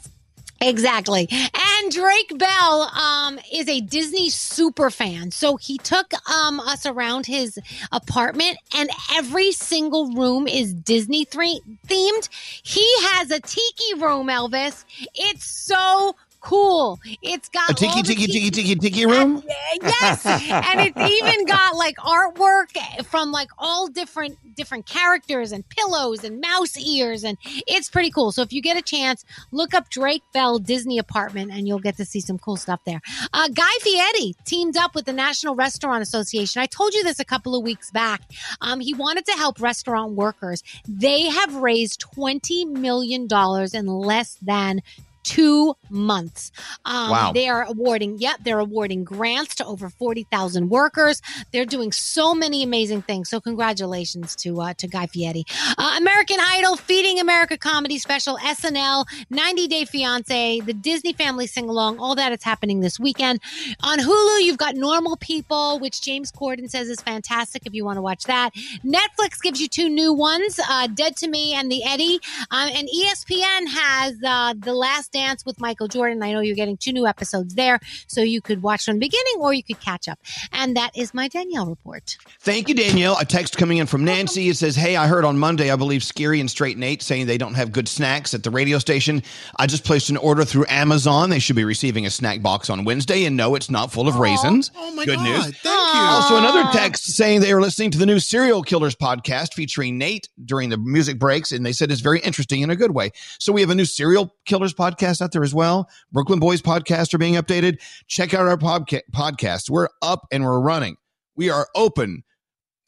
Exactly. 0.61 1.27
And 1.31 1.91
Drake 1.91 2.37
Bell 2.37 2.81
um, 2.95 3.39
is 3.53 3.67
a 3.67 3.81
Disney 3.81 4.29
super 4.29 4.89
fan. 4.89 5.31
So 5.31 5.55
he 5.57 5.77
took 5.77 6.11
um, 6.29 6.59
us 6.59 6.85
around 6.85 7.25
his 7.25 7.59
apartment, 7.91 8.57
and 8.75 8.89
every 9.15 9.51
single 9.51 10.11
room 10.13 10.47
is 10.47 10.73
Disney 10.73 11.25
thre- 11.25 11.63
themed. 11.87 12.29
He 12.63 12.85
has 13.09 13.31
a 13.31 13.39
tiki 13.39 13.93
room, 13.97 14.27
Elvis. 14.27 14.83
It's 15.13 15.45
so 15.45 16.15
cool. 16.47 16.99
It's 17.21 17.49
got 17.49 17.69
A 17.69 17.73
tiki, 17.73 18.01
tiki, 18.03 18.25
tiki, 18.25 18.49
tiki, 18.49 18.75
tiki 18.75 19.05
room? 19.05 19.43
yes. 19.81 20.25
And 20.25 20.79
it's 20.79 20.97
even 20.97 21.45
got 21.45 21.75
like 21.75 21.97
artwork 21.97 23.05
from 23.05 23.33
like 23.33 23.49
all 23.57 23.87
different 23.89 24.37
different 24.55 24.85
characters 24.85 25.51
and 25.51 25.67
pillows 25.67 26.23
and 26.23 26.39
mouse 26.39 26.77
ears 26.77 27.25
and 27.25 27.37
it's 27.43 27.89
pretty 27.89 28.09
cool. 28.09 28.31
So 28.31 28.41
if 28.43 28.53
you 28.53 28.61
get 28.61 28.77
a 28.77 28.81
chance 28.81 29.25
look 29.51 29.73
up 29.73 29.89
drake 29.89 30.23
bell 30.33 30.57
disney 30.57 30.97
apartment 30.97 31.51
and 31.51 31.67
you'll 31.67 31.79
get 31.79 31.97
to 31.97 32.05
see 32.05 32.21
some 32.21 32.39
cool 32.39 32.55
stuff 32.55 32.79
there. 32.85 33.01
Uh, 33.33 33.49
guy 33.49 33.71
fieri 33.81 34.33
teamed 34.45 34.77
up 34.77 34.95
with 34.95 35.05
the 35.05 35.13
national 35.13 35.53
restaurant 35.55 36.01
association. 36.01 36.61
I 36.61 36.65
told 36.65 36.93
you 36.93 37.03
this 37.03 37.19
a 37.19 37.25
couple 37.25 37.55
of 37.55 37.63
weeks 37.63 37.91
back. 37.91 38.21
Um, 38.61 38.79
he 38.79 38.93
wanted 38.93 39.25
to 39.25 39.33
help 39.33 39.59
restaurant 39.59 40.13
workers. 40.13 40.63
They 40.87 41.23
have 41.23 41.55
raised 41.55 41.99
20 41.99 42.65
million 42.65 43.27
dollars 43.27 43.73
in 43.73 43.85
less 43.85 44.35
than 44.41 44.81
two 45.27 45.75
months. 45.89 46.51
Um, 46.85 47.11
Wow. 47.11 47.31
They 47.33 47.47
are 47.49 47.63
awarding, 47.63 48.17
yep, 48.19 48.37
they're 48.43 48.59
awarding 48.59 49.03
grants 49.03 49.55
to 49.55 49.65
over 49.65 49.89
40,000 49.89 50.69
workers. 50.69 51.21
They're 51.51 51.65
doing 51.65 51.91
so 51.91 52.33
many 52.33 52.63
amazing 52.63 53.01
things. 53.01 53.29
So 53.29 53.39
congratulations 53.41 54.35
to, 54.37 54.61
uh, 54.61 54.73
to 54.75 54.87
Guy 54.87 55.07
Fieri. 55.07 55.43
Uh, 55.77 55.95
American 55.97 56.37
Idol, 56.39 56.77
Feeding 56.77 57.19
America 57.19 57.57
comedy 57.57 57.97
special, 57.97 58.37
SNL, 58.37 59.05
90 59.29 59.67
Day 59.67 59.85
Fiance, 59.85 60.61
the 60.61 60.73
Disney 60.73 61.11
Family 61.13 61.45
Sing 61.47 61.67
Along, 61.69 61.99
all 61.99 62.15
that 62.15 62.31
is 62.31 62.43
happening 62.43 62.79
this 62.79 62.99
weekend. 62.99 63.41
On 63.83 63.99
Hulu, 63.99 64.43
you've 64.43 64.57
got 64.57 64.75
Normal 64.75 65.17
People, 65.17 65.79
which 65.79 66.01
James 66.01 66.31
Corden 66.31 66.69
says 66.69 66.87
is 66.87 67.01
fantastic 67.01 67.63
if 67.65 67.73
you 67.73 67.83
want 67.83 67.97
to 67.97 68.01
watch 68.01 68.23
that. 68.25 68.51
Netflix 68.85 69.41
gives 69.41 69.59
you 69.59 69.67
two 69.67 69.89
new 69.89 70.13
ones, 70.13 70.59
uh, 70.69 70.87
Dead 70.87 71.15
to 71.17 71.27
Me 71.27 71.53
and 71.53 71.69
The 71.71 71.83
Eddy. 71.83 72.19
Um, 72.51 72.69
and 72.73 72.87
ESPN 72.87 73.67
has 73.67 74.15
uh, 74.25 74.53
The 74.57 74.73
Last 74.73 75.15
Dance 75.17 75.43
with 75.45 75.59
Michael 75.59 75.87
Jordan. 75.87 76.21
I 76.21 76.31
know 76.31 76.41
you're 76.41 76.55
getting 76.55 76.77
two 76.77 76.93
new 76.93 77.07
episodes 77.07 77.55
there, 77.55 77.79
so 78.05 78.21
you 78.21 78.39
could 78.39 78.61
watch 78.61 78.85
from 78.85 78.95
the 78.95 78.99
beginning 78.99 79.35
or 79.39 79.51
you 79.51 79.63
could 79.63 79.79
catch 79.79 80.07
up. 80.07 80.19
And 80.51 80.77
that 80.77 80.95
is 80.95 81.11
my 81.11 81.27
Danielle 81.27 81.65
report. 81.65 82.17
Thank 82.41 82.69
you, 82.69 82.75
Danielle. 82.75 83.17
A 83.19 83.25
text 83.25 83.57
coming 83.57 83.79
in 83.79 83.87
from 83.87 84.05
Nancy. 84.05 84.49
It 84.49 84.57
says, 84.57 84.75
Hey, 84.75 84.95
I 84.95 85.07
heard 85.07 85.25
on 85.25 85.39
Monday, 85.39 85.71
I 85.71 85.75
believe 85.75 86.03
Scary 86.03 86.39
and 86.39 86.49
Straight 86.49 86.77
Nate 86.77 87.01
saying 87.01 87.25
they 87.25 87.39
don't 87.39 87.55
have 87.55 87.71
good 87.71 87.87
snacks 87.87 88.35
at 88.35 88.43
the 88.43 88.51
radio 88.51 88.77
station. 88.77 89.23
I 89.57 89.65
just 89.65 89.83
placed 89.83 90.11
an 90.11 90.17
order 90.17 90.45
through 90.45 90.65
Amazon. 90.69 91.31
They 91.31 91.39
should 91.39 91.55
be 91.55 91.65
receiving 91.65 92.05
a 92.05 92.11
snack 92.11 92.43
box 92.43 92.69
on 92.69 92.85
Wednesday. 92.85 93.25
And 93.25 93.35
no, 93.35 93.55
it's 93.55 93.71
not 93.71 93.91
full 93.91 94.07
of 94.07 94.17
raisins. 94.17 94.69
Oh 94.75 94.93
my 94.93 95.05
good 95.05 95.15
God. 95.15 95.23
news. 95.23 95.57
Thank 95.57 95.95
you. 95.95 96.01
Also, 96.01 96.37
another 96.37 96.69
text 96.71 97.05
saying 97.05 97.41
they 97.41 97.51
are 97.51 97.61
listening 97.61 97.89
to 97.91 97.97
the 97.97 98.05
new 98.05 98.19
Serial 98.19 98.61
Killers 98.61 98.95
podcast 98.95 99.55
featuring 99.55 99.97
Nate 99.97 100.29
during 100.45 100.69
the 100.69 100.77
music 100.77 101.17
breaks. 101.17 101.51
And 101.51 101.65
they 101.65 101.71
said 101.71 101.91
it's 101.91 102.01
very 102.01 102.19
interesting 102.19 102.61
in 102.61 102.69
a 102.69 102.75
good 102.75 102.91
way. 102.91 103.11
So 103.39 103.51
we 103.51 103.61
have 103.61 103.71
a 103.71 103.75
new 103.75 103.85
Serial 103.85 104.35
Killers 104.45 104.75
podcast 104.75 104.96
out 105.03 105.31
there 105.31 105.43
as 105.43 105.53
well. 105.53 105.89
Brooklyn 106.11 106.39
Boys 106.39 106.61
podcast 106.61 107.13
are 107.13 107.17
being 107.17 107.35
updated. 107.35 107.79
Check 108.07 108.33
out 108.33 108.47
our 108.47 108.57
podca- 108.57 109.01
podcast. 109.13 109.69
We're 109.69 109.89
up 110.01 110.27
and 110.31 110.43
we're 110.43 110.59
running. 110.59 110.97
We 111.35 111.49
are 111.49 111.67
open 111.75 112.23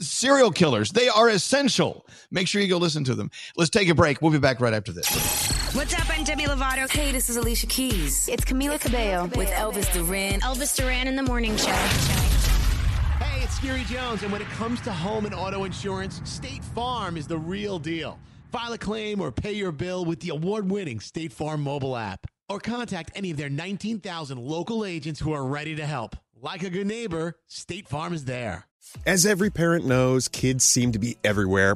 serial 0.02 0.52
killers. 0.52 0.92
They 0.92 1.10
are 1.10 1.30
essential. 1.30 2.06
Make 2.32 2.48
sure 2.48 2.62
you 2.62 2.68
go 2.68 2.78
listen 2.78 3.04
to 3.06 3.16
them. 3.16 3.30
Let's 3.58 3.70
take 3.70 3.90
a 3.90 3.96
break. 3.96 4.22
We'll 4.22 4.32
be 4.32 4.40
back 4.40 4.60
right 4.62 4.74
after 4.74 4.92
this. 4.92 5.08
What's 5.74 5.94
up? 5.94 6.10
I'm 6.10 6.24
Demi 6.24 6.46
Lovato. 6.46 6.90
Hey, 6.90 7.12
this 7.12 7.30
is 7.30 7.38
Alicia 7.38 7.68
Keys. 7.68 8.28
It's 8.28 8.44
Camila 8.44 8.80
Cabello 8.80 9.26
with 9.36 9.50
Elvis 9.50 9.92
Duran. 9.94 10.42
Elvis 10.42 10.76
Duran 10.76 11.08
in 11.08 11.16
the 11.16 11.24
morning 11.24 11.56
show. 11.58 11.72
Hey, 13.20 13.44
it's 13.44 13.56
Scary 13.56 13.84
Jones, 13.84 14.24
and 14.24 14.32
when 14.32 14.42
it 14.42 14.48
comes 14.50 14.82
to 14.82 14.92
home 14.92 15.26
and 15.26 15.36
auto 15.36 15.66
insurance, 15.66 16.22
State 16.24 16.64
Farm 16.64 17.18
is 17.18 17.28
the 17.28 17.38
real 17.38 17.78
deal. 17.78 18.18
File 18.52 18.74
a 18.74 18.78
claim 18.80 19.22
or 19.22 19.32
pay 19.32 19.54
your 19.54 19.72
bill 19.72 20.06
with 20.06 20.22
the 20.22 20.30
award 20.30 20.72
winning 20.72 21.00
State 21.00 21.32
Farm 21.32 21.62
mobile 21.62 21.96
app. 21.96 22.26
Or 22.48 22.60
contact 22.60 23.12
any 23.14 23.30
of 23.30 23.38
their 23.38 23.50
19,000 23.50 24.40
local 24.40 24.84
agents 24.84 25.20
who 25.20 25.34
are 25.34 25.46
ready 25.46 25.76
to 25.76 25.86
help. 25.86 26.16
Like 26.42 26.64
a 26.64 26.72
good 26.72 26.88
neighbor, 26.88 27.38
State 27.46 27.88
Farm 27.88 28.12
is 28.12 28.26
there. 28.26 28.66
As 29.06 29.24
every 29.24 29.52
parent 29.52 29.86
knows, 29.86 30.28
kids 30.28 30.64
seem 30.64 30.92
to 30.94 31.00
be 31.00 31.16
everywhere 31.24 31.76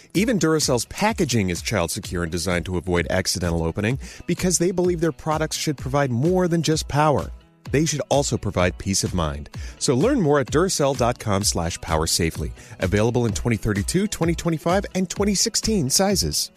Even 0.13 0.37
Duracell's 0.37 0.83
packaging 0.85 1.51
is 1.51 1.61
child 1.61 1.89
secure 1.89 2.23
and 2.23 2.31
designed 2.31 2.65
to 2.65 2.75
avoid 2.75 3.07
accidental 3.09 3.63
opening 3.63 3.97
because 4.27 4.57
they 4.57 4.71
believe 4.71 4.99
their 4.99 5.13
products 5.13 5.55
should 5.55 5.77
provide 5.77 6.11
more 6.11 6.49
than 6.49 6.61
just 6.61 6.89
power. 6.89 7.31
They 7.71 7.85
should 7.85 8.01
also 8.09 8.37
provide 8.37 8.77
peace 8.77 9.05
of 9.05 9.13
mind. 9.13 9.49
So 9.79 9.95
learn 9.95 10.19
more 10.19 10.41
at 10.41 10.51
Duracell.com 10.51 11.43
slash 11.43 11.79
power 11.79 12.07
safely. 12.07 12.51
Available 12.81 13.25
in 13.25 13.31
2032, 13.31 14.07
2025, 14.07 14.85
and 14.95 15.09
2016 15.09 15.89
sizes. 15.89 16.51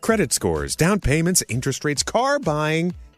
Credit 0.00 0.32
scores, 0.32 0.74
down 0.74 1.00
payments, 1.00 1.42
interest 1.50 1.84
rates, 1.84 2.02
car 2.02 2.38
buying 2.38 2.94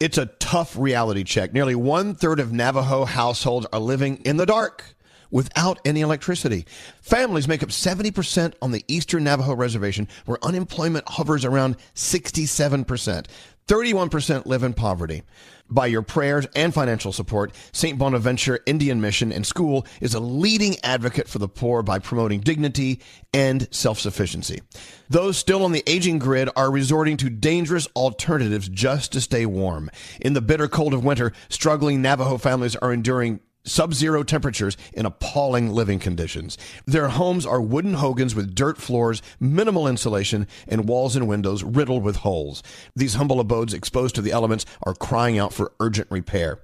It's 0.00 0.16
a 0.16 0.24
tough 0.24 0.78
reality 0.78 1.24
check. 1.24 1.52
Nearly 1.52 1.74
one 1.74 2.14
third 2.14 2.40
of 2.40 2.54
Navajo 2.54 3.04
households 3.04 3.66
are 3.70 3.78
living 3.78 4.16
in 4.24 4.38
the 4.38 4.46
dark 4.46 4.96
without 5.30 5.78
any 5.84 6.00
electricity. 6.00 6.64
Families 7.02 7.46
make 7.46 7.62
up 7.62 7.68
70% 7.68 8.54
on 8.62 8.72
the 8.72 8.82
Eastern 8.88 9.24
Navajo 9.24 9.54
Reservation, 9.54 10.08
where 10.24 10.42
unemployment 10.42 11.06
hovers 11.06 11.44
around 11.44 11.76
67%. 11.94 13.26
31% 13.68 14.46
live 14.46 14.62
in 14.62 14.72
poverty. 14.72 15.22
By 15.70 15.86
your 15.86 16.02
prayers 16.02 16.46
and 16.56 16.74
financial 16.74 17.12
support, 17.12 17.52
St. 17.72 17.96
Bonaventure 17.96 18.60
Indian 18.66 19.00
Mission 19.00 19.32
and 19.32 19.46
School 19.46 19.86
is 20.00 20.14
a 20.14 20.20
leading 20.20 20.76
advocate 20.82 21.28
for 21.28 21.38
the 21.38 21.48
poor 21.48 21.82
by 21.82 22.00
promoting 22.00 22.40
dignity 22.40 23.00
and 23.32 23.68
self-sufficiency. 23.70 24.62
Those 25.08 25.38
still 25.38 25.64
on 25.64 25.72
the 25.72 25.84
aging 25.86 26.18
grid 26.18 26.48
are 26.56 26.70
resorting 26.70 27.16
to 27.18 27.30
dangerous 27.30 27.86
alternatives 27.94 28.68
just 28.68 29.12
to 29.12 29.20
stay 29.20 29.46
warm. 29.46 29.90
In 30.20 30.32
the 30.32 30.40
bitter 30.40 30.66
cold 30.66 30.92
of 30.92 31.04
winter, 31.04 31.32
struggling 31.48 32.02
Navajo 32.02 32.36
families 32.36 32.74
are 32.74 32.92
enduring 32.92 33.40
sub-zero 33.64 34.22
temperatures 34.22 34.76
in 34.92 35.06
appalling 35.06 35.70
living 35.70 35.98
conditions. 35.98 36.56
Their 36.86 37.08
homes 37.08 37.44
are 37.44 37.60
wooden 37.60 37.94
hogans 37.94 38.34
with 38.34 38.54
dirt 38.54 38.78
floors, 38.78 39.22
minimal 39.38 39.86
insulation, 39.86 40.46
and 40.66 40.88
walls 40.88 41.16
and 41.16 41.28
windows 41.28 41.62
riddled 41.62 42.02
with 42.02 42.16
holes. 42.16 42.62
These 42.96 43.14
humble 43.14 43.40
abodes 43.40 43.74
exposed 43.74 44.14
to 44.14 44.22
the 44.22 44.32
elements 44.32 44.66
are 44.82 44.94
crying 44.94 45.38
out 45.38 45.52
for 45.52 45.72
urgent 45.80 46.10
repair. 46.10 46.60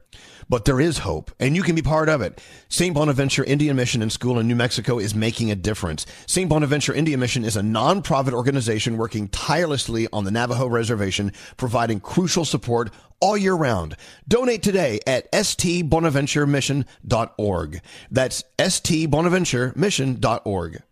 But 0.49 0.65
there 0.65 0.81
is 0.81 0.99
hope, 0.99 1.33
and 1.41 1.57
you 1.57 1.63
can 1.63 1.75
be 1.75 1.83
part 1.83 2.09
of 2.09 2.21
it. 2.21 2.41
St. 2.69 2.95
Bonaventure 2.95 3.43
Indian 3.45 3.77
Mission 3.77 4.01
and 4.01 4.13
School 4.13 4.39
in 4.39 4.47
New 4.47 4.55
Mexico 4.55 4.99
is 4.99 5.15
making 5.15 5.51
a 5.51 5.57
difference. 5.57 6.07
St. 6.27 6.49
Bonaventure 6.49 6.95
Indian 6.95 7.19
Mission 7.19 7.45
is 7.45 7.57
a 7.57 7.63
non-profit 7.63 8.33
organization 8.33 8.97
working 8.97 9.27
tirelessly 9.29 10.07
on 10.13 10.25
the 10.25 10.31
Navajo 10.31 10.69
Reservation, 10.69 11.33
providing 11.57 11.99
crucial 11.99 12.45
support 12.45 12.91
all 13.21 13.37
year 13.37 13.55
round. 13.55 13.97
Donate 14.29 14.63
today 14.63 15.01
at 15.07 15.31
stbonaventuremission.org. 15.33 17.81
That's 18.11 18.45
stbonaventuremission.org. 18.59 20.83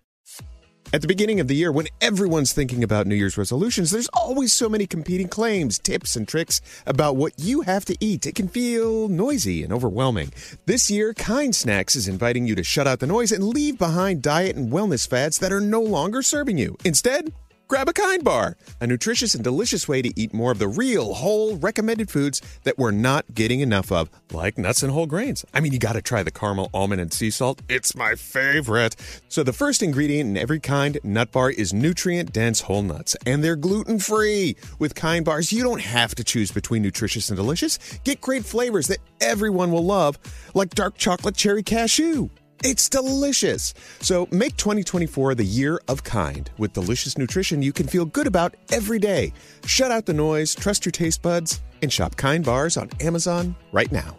At 0.95 1.01
the 1.01 1.09
beginning 1.09 1.41
of 1.41 1.49
the 1.49 1.57
year, 1.57 1.73
when 1.73 1.89
everyone's 2.01 2.53
thinking 2.53 2.85
about 2.85 3.09
New 3.09 3.17
Year's 3.17 3.37
resolutions, 3.37 3.91
there's 3.91 4.07
always 4.13 4.53
so 4.53 4.69
many 4.69 4.87
competing 4.87 5.27
claims, 5.27 5.77
tips, 5.77 6.15
and 6.15 6.29
tricks 6.29 6.61
about 6.87 7.17
what 7.17 7.33
you 7.37 7.63
have 7.63 7.85
to 7.87 7.97
eat. 7.99 8.27
It 8.27 8.37
can 8.37 8.47
feel 8.47 9.09
noisy 9.09 9.65
and 9.65 9.73
overwhelming. 9.73 10.33
This 10.67 10.93
year, 10.93 11.13
Kind 11.13 11.57
Snacks 11.57 11.97
is 11.97 12.07
inviting 12.07 12.47
you 12.47 12.55
to 12.55 12.63
shut 12.63 12.87
out 12.87 13.01
the 13.01 13.09
noise 13.09 13.33
and 13.33 13.43
leave 13.43 13.77
behind 13.77 14.23
diet 14.23 14.55
and 14.55 14.71
wellness 14.71 15.09
fads 15.09 15.41
that 15.41 15.51
are 15.51 15.61
no 15.61 15.81
longer 15.81 16.23
serving 16.23 16.59
you. 16.59 16.77
Instead, 16.85 17.33
grab 17.75 17.89
a 17.89 17.93
Kind 17.93 18.23
Bar, 18.23 18.57
a 18.81 18.87
nutritious 18.87 19.35
and 19.35 19.43
delicious 19.43 19.89
way 19.89 20.01
to 20.01 20.13
eat 20.15 20.33
more 20.33 20.53
of 20.53 20.61
the 20.61 20.69
real, 20.69 21.13
whole, 21.13 21.57
recommended 21.57 22.09
foods 22.09 22.41
that 22.63 22.79
we're 22.79 22.93
not 22.93 23.25
getting 23.35 23.59
enough 23.59 23.91
of, 23.91 24.09
like 24.31 24.57
nuts 24.57 24.85
and 24.85 24.93
whole 24.93 25.07
grains. 25.07 25.45
I 25.53 25.59
mean, 25.59 25.73
you 25.73 25.81
gotta 25.81 26.01
try 26.01 26.23
the 26.23 26.31
caramel, 26.31 26.71
almond, 26.73 27.01
and 27.01 27.13
sea 27.13 27.31
salt. 27.31 27.63
It's 27.69 27.97
my 27.97 28.15
favorite. 28.15 28.95
So, 29.27 29.43
the 29.43 29.53
first 29.53 29.83
ingredient 29.83 30.31
in 30.31 30.37
every 30.37 30.61
Kind 30.61 31.01
nut 31.03 31.33
bar 31.33 31.51
is 31.51 31.75
nutrient 31.75 32.33
dense 32.33 32.61
whole 32.61 32.83
nuts, 32.83 33.17
and 33.27 33.43
they're 33.43 33.57
gluten 33.57 33.99
free. 33.99 34.55
With 34.79 34.95
Kind 34.95 35.25
bars, 35.25 35.51
you 35.51 35.65
don't 35.65 35.83
have 35.83 36.15
to 36.15 36.23
choose 36.23 36.53
between 36.53 36.83
nutritious 36.83 37.29
and 37.29 37.37
delicious. 37.37 37.81
Get 38.05 38.21
great 38.21 38.45
flavors 38.45 38.87
that 38.87 38.99
everyone 39.21 39.73
will 39.73 39.85
love, 39.85 40.17
like 40.55 40.71
dark 40.77 40.97
chocolate 40.97 41.35
cherry 41.35 41.65
cashew. 41.65 42.29
It's 42.65 42.89
delicious. 42.89 43.75
So 44.01 44.27
make 44.31 44.57
2024 44.57 45.35
the 45.35 45.45
year 45.45 45.83
of 45.87 46.03
kind 46.03 46.51
with 46.57 46.73
delicious 46.73 47.19
nutrition 47.19 47.61
you 47.61 47.75
can 47.75 47.87
feel 47.87 48.07
good 48.07 48.27
about 48.27 48.55
every 48.73 48.99
day. 48.99 49.35
Shut 49.67 49.91
out 49.91 50.07
the 50.07 50.15
noise, 50.15 50.55
trust 50.55 50.87
your 50.87 50.93
taste 50.93 51.21
buds, 51.21 51.61
and 51.83 51.93
shop 51.93 52.17
Kind 52.17 52.43
Bars 52.43 52.79
on 52.79 52.89
Amazon 53.01 53.55
right 53.71 53.93
now. 53.93 54.17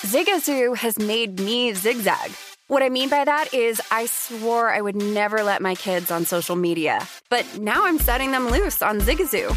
Zigazoo 0.00 0.76
has 0.76 0.98
made 0.98 1.40
me 1.40 1.72
zigzag. 1.72 2.32
What 2.68 2.82
I 2.82 2.90
mean 2.90 3.08
by 3.08 3.24
that 3.24 3.54
is, 3.54 3.80
I 3.90 4.04
swore 4.06 4.70
I 4.70 4.82
would 4.82 4.96
never 4.96 5.42
let 5.42 5.62
my 5.62 5.74
kids 5.74 6.10
on 6.10 6.26
social 6.26 6.56
media, 6.56 7.08
but 7.30 7.46
now 7.58 7.86
I'm 7.86 7.98
setting 7.98 8.30
them 8.30 8.50
loose 8.50 8.82
on 8.82 9.00
Zigazoo. 9.00 9.56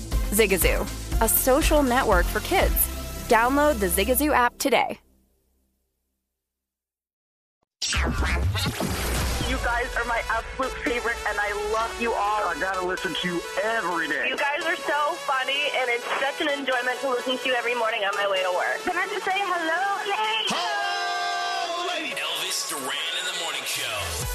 Zigazoo, 0.31 0.87
a 1.21 1.27
social 1.27 1.83
network 1.83 2.25
for 2.25 2.39
kids. 2.39 2.73
Download 3.27 3.79
the 3.79 3.87
Zigazoo 3.87 4.33
app 4.33 4.57
today. 4.57 4.97
You 9.49 9.57
guys 9.57 9.89
are 9.97 10.05
my 10.05 10.21
absolute 10.29 10.71
favorite, 10.83 11.17
and 11.27 11.37
I 11.37 11.51
love 11.73 12.01
you 12.01 12.13
all. 12.13 12.47
I 12.47 12.55
gotta 12.59 12.85
listen 12.85 13.13
to 13.21 13.27
you 13.27 13.41
every 13.63 14.07
day. 14.07 14.29
You 14.29 14.37
guys 14.37 14.63
are 14.65 14.77
so 14.77 15.13
funny, 15.27 15.67
and 15.75 15.89
it's 15.89 16.05
such 16.19 16.39
an 16.39 16.47
enjoyment 16.47 16.99
to 17.01 17.09
listen 17.09 17.37
to 17.37 17.49
you 17.49 17.55
every 17.55 17.75
morning 17.75 18.01
on 18.05 18.15
my 18.15 18.29
way 18.29 18.41
to 18.43 18.51
work. 18.55 18.81
Can 18.83 18.95
I 18.95 19.07
just 19.07 19.25
say 19.25 19.35
hello, 19.35 19.99
Nate? 20.07 20.81
Elvis 22.17 22.69
Duran 22.69 23.13
in 23.19 23.25
the 23.25 23.43
morning 23.43 23.63
show. 23.65 24.30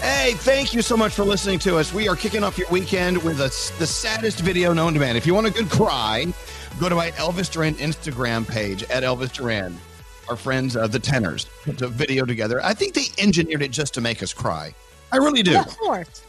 Hey, 0.00 0.32
thank 0.32 0.72
you 0.72 0.80
so 0.80 0.96
much 0.96 1.12
for 1.12 1.24
listening 1.24 1.58
to 1.58 1.76
us. 1.76 1.92
We 1.92 2.08
are 2.08 2.16
kicking 2.16 2.42
off 2.42 2.56
your 2.56 2.68
weekend 2.70 3.22
with 3.22 3.38
a, 3.40 3.52
the 3.78 3.86
saddest 3.86 4.40
video 4.40 4.72
known 4.72 4.94
to 4.94 5.00
man. 5.00 5.14
If 5.14 5.26
you 5.26 5.34
want 5.34 5.46
a 5.46 5.50
good 5.50 5.68
cry, 5.68 6.32
go 6.80 6.88
to 6.88 6.94
my 6.94 7.10
Elvis 7.12 7.50
Duran 7.50 7.74
Instagram 7.74 8.48
page 8.48 8.82
at 8.84 9.02
Elvis 9.02 9.30
Duran. 9.30 9.76
Our 10.30 10.36
friends, 10.36 10.74
uh, 10.74 10.86
the 10.86 10.98
Tenors, 10.98 11.44
put 11.64 11.82
a 11.82 11.88
video 11.88 12.24
together. 12.24 12.64
I 12.64 12.72
think 12.72 12.94
they 12.94 13.06
engineered 13.18 13.60
it 13.60 13.72
just 13.72 13.92
to 13.94 14.00
make 14.00 14.22
us 14.22 14.32
cry. 14.32 14.74
I 15.12 15.18
really 15.18 15.42
do. 15.42 15.58
Of 15.58 15.76
course. 15.76 16.22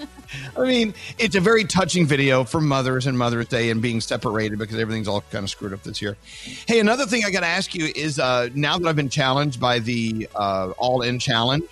I 0.56 0.62
mean, 0.62 0.92
it's 1.18 1.36
a 1.36 1.40
very 1.40 1.64
touching 1.64 2.06
video 2.06 2.42
for 2.42 2.60
mothers 2.60 3.06
and 3.06 3.16
Mother's 3.16 3.46
Day 3.46 3.70
and 3.70 3.80
being 3.80 4.00
separated 4.00 4.58
because 4.58 4.78
everything's 4.78 5.06
all 5.06 5.20
kind 5.30 5.44
of 5.44 5.50
screwed 5.50 5.72
up 5.72 5.84
this 5.84 6.02
year. 6.02 6.16
Hey, 6.66 6.80
another 6.80 7.06
thing 7.06 7.24
I 7.24 7.30
got 7.30 7.40
to 7.40 7.46
ask 7.46 7.72
you 7.72 7.92
is 7.94 8.18
uh, 8.18 8.48
now 8.56 8.78
that 8.78 8.88
I've 8.88 8.96
been 8.96 9.08
challenged 9.08 9.60
by 9.60 9.78
the 9.78 10.28
uh, 10.34 10.72
All 10.76 11.02
In 11.02 11.20
Challenge, 11.20 11.62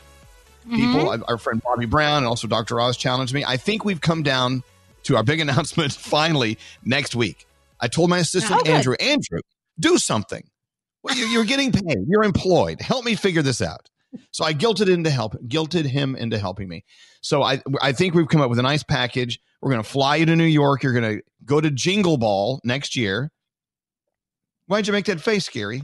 people, 0.68 1.06
Mm-hmm. 1.06 1.22
our 1.28 1.38
friend 1.38 1.62
Bobby 1.62 1.86
Brown 1.86 2.18
and 2.18 2.26
also 2.26 2.46
Dr. 2.48 2.80
Oz 2.80 2.96
challenged 2.96 3.32
me. 3.34 3.44
I 3.44 3.56
think 3.56 3.84
we've 3.84 4.00
come 4.00 4.22
down 4.22 4.62
to 5.04 5.16
our 5.16 5.22
big 5.22 5.40
announcement 5.46 5.92
finally 5.92 6.58
next 6.84 7.14
week. 7.14 7.46
I 7.80 7.88
told 7.88 8.10
my 8.10 8.18
assistant, 8.18 8.62
Oh. 8.66 8.70
Andrew, 8.70 8.94
Andrew, 9.00 9.40
do 9.78 9.96
something. 9.98 10.44
Well, 11.02 11.16
you- 11.16 11.26
you're 11.26 11.44
getting 11.44 11.72
paid. 11.72 11.96
You're 12.06 12.24
employed. 12.24 12.80
Help 12.82 13.04
me 13.04 13.14
figure 13.14 13.42
this 13.42 13.62
out. 13.62 13.88
So 14.32 14.44
I 14.44 14.52
guilted 14.52 14.92
into 14.92 15.08
help, 15.08 15.34
guilted 15.46 15.84
him 15.86 16.16
into 16.16 16.36
helping 16.38 16.68
me. 16.68 16.84
So 17.22 17.42
I, 17.44 17.62
I 17.80 17.92
think 17.92 18.14
we've 18.14 18.26
come 18.28 18.40
up 18.40 18.50
with 18.50 18.58
a 18.58 18.62
nice 18.62 18.82
package. 18.82 19.40
We're 19.62 19.70
going 19.70 19.82
to 19.82 19.88
fly 19.88 20.16
you 20.16 20.26
to 20.26 20.34
New 20.36 20.44
York. 20.44 20.82
You're 20.82 20.92
going 20.92 21.18
to 21.18 21.22
go 21.44 21.60
to 21.60 21.70
Jingle 21.70 22.16
Ball 22.18 22.60
next 22.64 22.96
year. 22.96 23.30
Why'd 24.66 24.86
you 24.86 24.92
make 24.92 25.06
that 25.06 25.20
face, 25.20 25.48
Gary? 25.48 25.82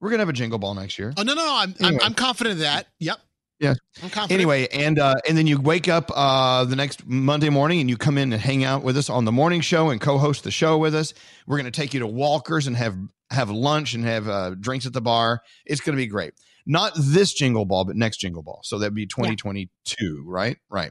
We're 0.00 0.10
going 0.10 0.18
to 0.18 0.22
have 0.22 0.28
a 0.28 0.32
Jingle 0.32 0.58
Ball 0.58 0.74
next 0.74 0.98
year. 0.98 1.12
Oh 1.16 1.22
no, 1.22 1.34
no, 1.34 1.44
no. 1.44 1.56
I'm, 1.56 1.74
I'm, 1.82 2.00
I'm 2.02 2.14
confident 2.14 2.54
of 2.54 2.58
that. 2.60 2.86
Yep. 2.98 3.18
Yeah. 3.58 3.74
I'm. 4.02 4.30
Anyway, 4.30 4.68
and 4.68 4.98
uh, 4.98 5.14
and 5.26 5.36
then 5.36 5.46
you 5.46 5.60
wake 5.60 5.88
up 5.88 6.10
uh, 6.14 6.64
the 6.64 6.76
next 6.76 7.06
Monday 7.06 7.48
morning 7.48 7.80
and 7.80 7.88
you 7.88 7.96
come 7.96 8.18
in 8.18 8.32
and 8.32 8.40
hang 8.40 8.64
out 8.64 8.82
with 8.82 8.96
us 8.96 9.08
on 9.08 9.24
the 9.24 9.32
morning 9.32 9.62
show 9.62 9.90
and 9.90 10.00
co-host 10.00 10.44
the 10.44 10.50
show 10.50 10.76
with 10.76 10.94
us. 10.94 11.14
We're 11.46 11.56
going 11.56 11.70
to 11.70 11.80
take 11.80 11.94
you 11.94 12.00
to 12.00 12.06
Walker's 12.06 12.66
and 12.66 12.76
have 12.76 12.96
have 13.30 13.50
lunch 13.50 13.94
and 13.94 14.04
have 14.04 14.28
uh, 14.28 14.50
drinks 14.60 14.86
at 14.86 14.92
the 14.92 15.00
bar. 15.00 15.40
It's 15.64 15.80
going 15.80 15.96
to 15.96 16.02
be 16.02 16.06
great. 16.06 16.34
Not 16.66 16.92
this 16.96 17.32
Jingle 17.32 17.64
Ball, 17.64 17.84
but 17.84 17.96
next 17.96 18.18
Jingle 18.18 18.42
Ball. 18.42 18.60
So 18.64 18.78
that'd 18.78 18.94
be 18.94 19.06
2022, 19.06 20.24
right? 20.26 20.58
Right. 20.68 20.90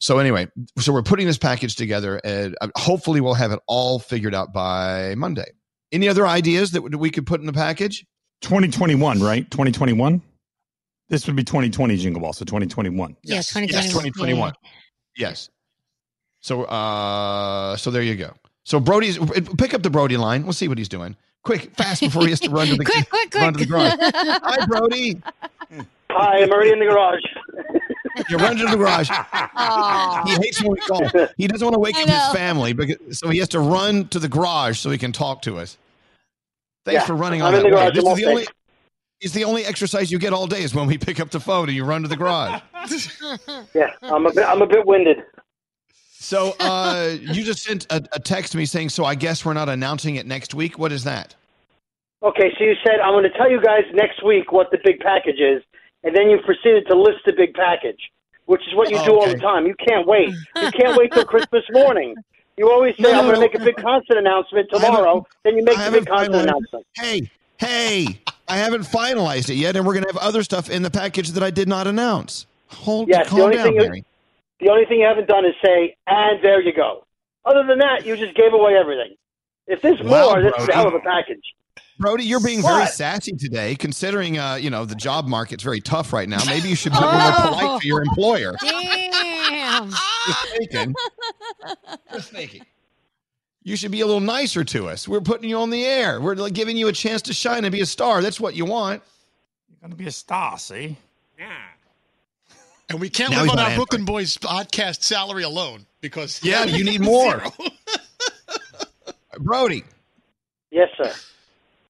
So 0.00 0.18
anyway, 0.18 0.46
so 0.78 0.92
we're 0.92 1.02
putting 1.02 1.26
this 1.26 1.38
package 1.38 1.76
together, 1.76 2.20
and 2.24 2.56
uh, 2.60 2.68
hopefully 2.76 3.20
we'll 3.20 3.34
have 3.34 3.52
it 3.52 3.60
all 3.66 3.98
figured 3.98 4.34
out 4.34 4.52
by 4.52 5.14
Monday. 5.16 5.50
Any 5.92 6.08
other 6.08 6.26
ideas 6.26 6.72
that 6.72 6.82
we 6.82 7.10
could 7.10 7.26
put 7.26 7.40
in 7.40 7.46
the 7.46 7.52
package? 7.52 8.04
2021, 8.42 9.20
right? 9.20 9.50
2021. 9.50 10.22
This 11.08 11.26
would 11.26 11.36
be 11.36 11.44
2020 11.44 11.96
Jingle 11.96 12.20
Ball, 12.20 12.32
so 12.32 12.44
2021. 12.44 13.16
Yeah, 13.22 13.36
2021. 13.38 13.68
Yes, 13.72 13.86
2021. 13.92 14.52
Yes. 15.16 15.50
So 16.40 16.64
uh 16.64 17.76
so 17.76 17.90
there 17.90 18.02
you 18.02 18.14
go. 18.14 18.32
So 18.64 18.78
Brody's 18.78 19.18
pick 19.56 19.74
up 19.74 19.82
the 19.82 19.90
Brody 19.90 20.16
line. 20.16 20.44
We'll 20.44 20.52
see 20.52 20.68
what 20.68 20.78
he's 20.78 20.88
doing. 20.88 21.16
Quick, 21.42 21.74
fast 21.76 22.00
before 22.02 22.22
he 22.24 22.30
has 22.30 22.40
to 22.40 22.50
run 22.50 22.66
to 22.68 22.76
the 22.76 22.84
Quick, 22.84 23.08
quick, 23.08 23.34
run 23.34 23.54
to 23.54 23.58
the 23.60 23.66
garage. 23.66 23.94
Hi 24.00 24.66
Brody. 24.66 25.20
Hi, 26.10 26.42
I'm 26.42 26.50
already 26.50 26.72
in 26.72 26.78
the 26.78 26.84
garage. 26.86 27.20
You're 28.28 28.38
running 28.40 28.58
to 28.58 28.70
the 28.70 28.76
garage. 28.76 29.08
He 30.28 30.34
hates 30.42 30.60
when 30.62 30.72
we 30.72 30.78
call. 30.80 31.08
He 31.36 31.46
doesn't 31.46 31.64
want 31.64 31.74
to 31.74 31.78
wake 31.78 31.94
I 31.96 32.02
up 32.02 32.08
his 32.08 32.36
family, 32.36 32.72
because, 32.72 32.96
so 33.18 33.28
he 33.28 33.38
has 33.38 33.48
to 33.50 33.60
run 33.60 34.08
to 34.08 34.18
the 34.18 34.28
garage 34.28 34.78
so 34.78 34.90
he 34.90 34.98
can 34.98 35.12
talk 35.12 35.42
to 35.42 35.58
us. 35.58 35.76
Thanks 36.84 37.02
Yeah, 37.02 37.06
for 37.06 37.14
running 37.14 37.42
I'm 37.42 37.48
on 37.48 37.54
in 37.54 37.62
that 37.62 37.68
the 37.70 37.76
way. 37.76 37.82
garage. 37.82 37.94
This 37.94 38.04
I'm 38.06 38.12
is 38.12 38.18
the 38.18 38.24
only. 38.26 38.42
fixed. 38.42 38.54
It's 39.20 39.34
the 39.34 39.44
only 39.44 39.64
exercise 39.64 40.12
you 40.12 40.18
get 40.18 40.32
all 40.32 40.46
day 40.46 40.62
is 40.62 40.74
when 40.74 40.86
we 40.86 40.96
pick 40.96 41.18
up 41.18 41.30
the 41.30 41.40
phone 41.40 41.68
and 41.68 41.76
you 41.76 41.84
run 41.84 42.02
to 42.02 42.08
the 42.08 42.16
garage. 42.16 42.60
Yeah, 43.74 43.90
I'm 44.02 44.24
a 44.24 44.32
bit, 44.32 44.46
I'm 44.46 44.62
a 44.62 44.66
bit 44.66 44.86
winded. 44.86 45.18
So 46.12 46.54
uh, 46.58 47.16
you 47.20 47.42
just 47.42 47.62
sent 47.62 47.86
a, 47.92 48.02
a 48.12 48.18
text 48.20 48.52
to 48.52 48.58
me 48.58 48.64
saying, 48.64 48.88
"So 48.88 49.04
I 49.04 49.14
guess 49.14 49.44
we're 49.44 49.52
not 49.52 49.68
announcing 49.68 50.16
it 50.16 50.26
next 50.26 50.54
week." 50.54 50.78
What 50.78 50.90
is 50.90 51.04
that? 51.04 51.34
Okay, 52.22 52.50
so 52.58 52.64
you 52.64 52.74
said 52.86 53.00
I'm 53.00 53.12
going 53.12 53.24
to 53.30 53.36
tell 53.36 53.50
you 53.50 53.60
guys 53.60 53.82
next 53.92 54.24
week 54.24 54.52
what 54.52 54.70
the 54.70 54.78
big 54.82 55.00
package 55.00 55.38
is, 55.38 55.62
and 56.02 56.16
then 56.16 56.30
you 56.30 56.38
proceeded 56.44 56.86
to 56.88 56.96
list 56.96 57.18
the 57.26 57.32
big 57.34 57.52
package, 57.54 58.00
which 58.46 58.62
is 58.66 58.74
what 58.74 58.90
you 58.90 59.02
do 59.04 59.18
all 59.18 59.28
the 59.28 59.36
time. 59.38 59.66
You 59.66 59.74
can't 59.86 60.06
wait. 60.06 60.30
You 60.56 60.70
can't 60.70 60.96
wait 60.96 61.12
till 61.12 61.24
Christmas 61.26 61.64
morning. 61.72 62.14
You 62.56 62.70
always 62.70 62.96
say 62.96 63.02
No, 63.02 63.12
no, 63.12 63.18
I'm 63.18 63.24
going 63.24 63.34
to 63.34 63.40
no. 63.40 63.46
make 63.46 63.54
a 63.54 63.64
big 63.64 63.76
concert 63.76 64.16
announcement 64.16 64.68
tomorrow, 64.72 65.26
then 65.44 65.56
you 65.58 65.64
make 65.64 65.76
the 65.76 65.90
big 65.90 66.08
haven't 66.08 66.08
concert 66.08 66.34
announcement. 66.36 66.86
Hey, 66.96 67.30
hey! 67.58 68.20
I 68.48 68.56
haven't 68.56 68.82
finalized 68.82 69.50
it 69.50 69.54
yet, 69.56 69.76
and 69.76 69.86
we're 69.86 69.94
going 69.94 70.04
to 70.04 70.12
have 70.12 70.22
other 70.22 70.42
stuff 70.42 70.70
in 70.70 70.82
the 70.82 70.90
package 70.90 71.30
that 71.32 71.42
I 71.42 71.50
did 71.50 71.68
not 71.68 71.86
announce. 71.86 72.46
Hold, 72.68 73.08
Yes, 73.08 73.26
the 73.26 73.30
calm 73.30 73.40
only 73.42 73.56
down, 73.56 73.66
thing 73.66 73.74
you- 73.74 73.80
Mary. 73.82 74.04
The 74.60 74.70
only 74.70 74.84
thing 74.86 74.98
you 75.00 75.06
haven't 75.06 75.28
done 75.28 75.44
is 75.44 75.54
say, 75.64 75.96
and 76.08 76.42
there 76.42 76.60
you 76.60 76.72
go. 76.74 77.04
Other 77.44 77.64
than 77.64 77.78
that, 77.78 78.04
you 78.04 78.16
just 78.16 78.34
gave 78.34 78.52
away 78.52 78.74
everything. 78.74 79.14
If 79.68 79.82
there's 79.82 80.00
Wow, 80.02 80.32
more, 80.32 80.42
this 80.42 80.52
is 80.58 80.68
a 80.68 80.72
hell 80.74 80.88
of 80.88 80.94
a 80.94 81.00
package. 81.00 81.42
Brody, 82.00 82.24
you're 82.24 82.40
being 82.42 82.62
very 82.62 82.86
sassy 82.86 83.32
today, 83.32 83.74
considering 83.76 84.38
uh, 84.38 84.54
you 84.54 84.70
know 84.70 84.84
the 84.84 84.94
job 84.94 85.26
market's 85.26 85.62
very 85.62 85.80
tough 85.80 86.12
right 86.12 86.28
now. 86.28 86.44
Maybe 86.46 86.68
you 86.68 86.74
should 86.76 86.92
be 86.92 86.98
a 86.98 87.00
little 87.00 87.18
more 87.18 87.32
polite 87.32 87.82
to 87.82 87.86
your 87.88 88.02
employer. 88.02 88.54
Damn. 88.60 89.90
Just 89.90 90.48
thinking. 90.56 90.94
Just 92.12 92.30
thinking. 92.30 92.62
You 93.68 93.76
should 93.76 93.90
be 93.90 94.00
a 94.00 94.06
little 94.06 94.22
nicer 94.22 94.64
to 94.64 94.88
us. 94.88 95.06
We're 95.06 95.20
putting 95.20 95.50
you 95.50 95.58
on 95.58 95.68
the 95.68 95.84
air. 95.84 96.22
We're 96.22 96.36
like, 96.36 96.54
giving 96.54 96.78
you 96.78 96.88
a 96.88 96.92
chance 96.92 97.20
to 97.22 97.34
shine 97.34 97.66
and 97.66 97.70
be 97.70 97.82
a 97.82 97.86
star. 97.86 98.22
That's 98.22 98.40
what 98.40 98.54
you 98.54 98.64
want. 98.64 99.02
You're 99.68 99.76
going 99.82 99.90
to 99.90 99.96
be 99.96 100.06
a 100.06 100.10
star, 100.10 100.58
see? 100.58 100.96
Yeah. 101.38 101.52
And 102.88 102.98
we 102.98 103.10
can't 103.10 103.30
Now 103.30 103.42
live 103.42 103.50
on 103.50 103.58
our. 103.58 103.76
Brooklyn 103.76 104.06
Boys 104.06 104.38
podcast 104.38 105.02
salary 105.02 105.42
alone 105.42 105.84
because 106.00 106.42
Yeah, 106.42 106.64
you 106.64 106.82
need 106.82 107.02
more. 107.02 107.42
Brody. 109.38 109.84
Yes, 110.70 110.88
sir. 110.96 111.12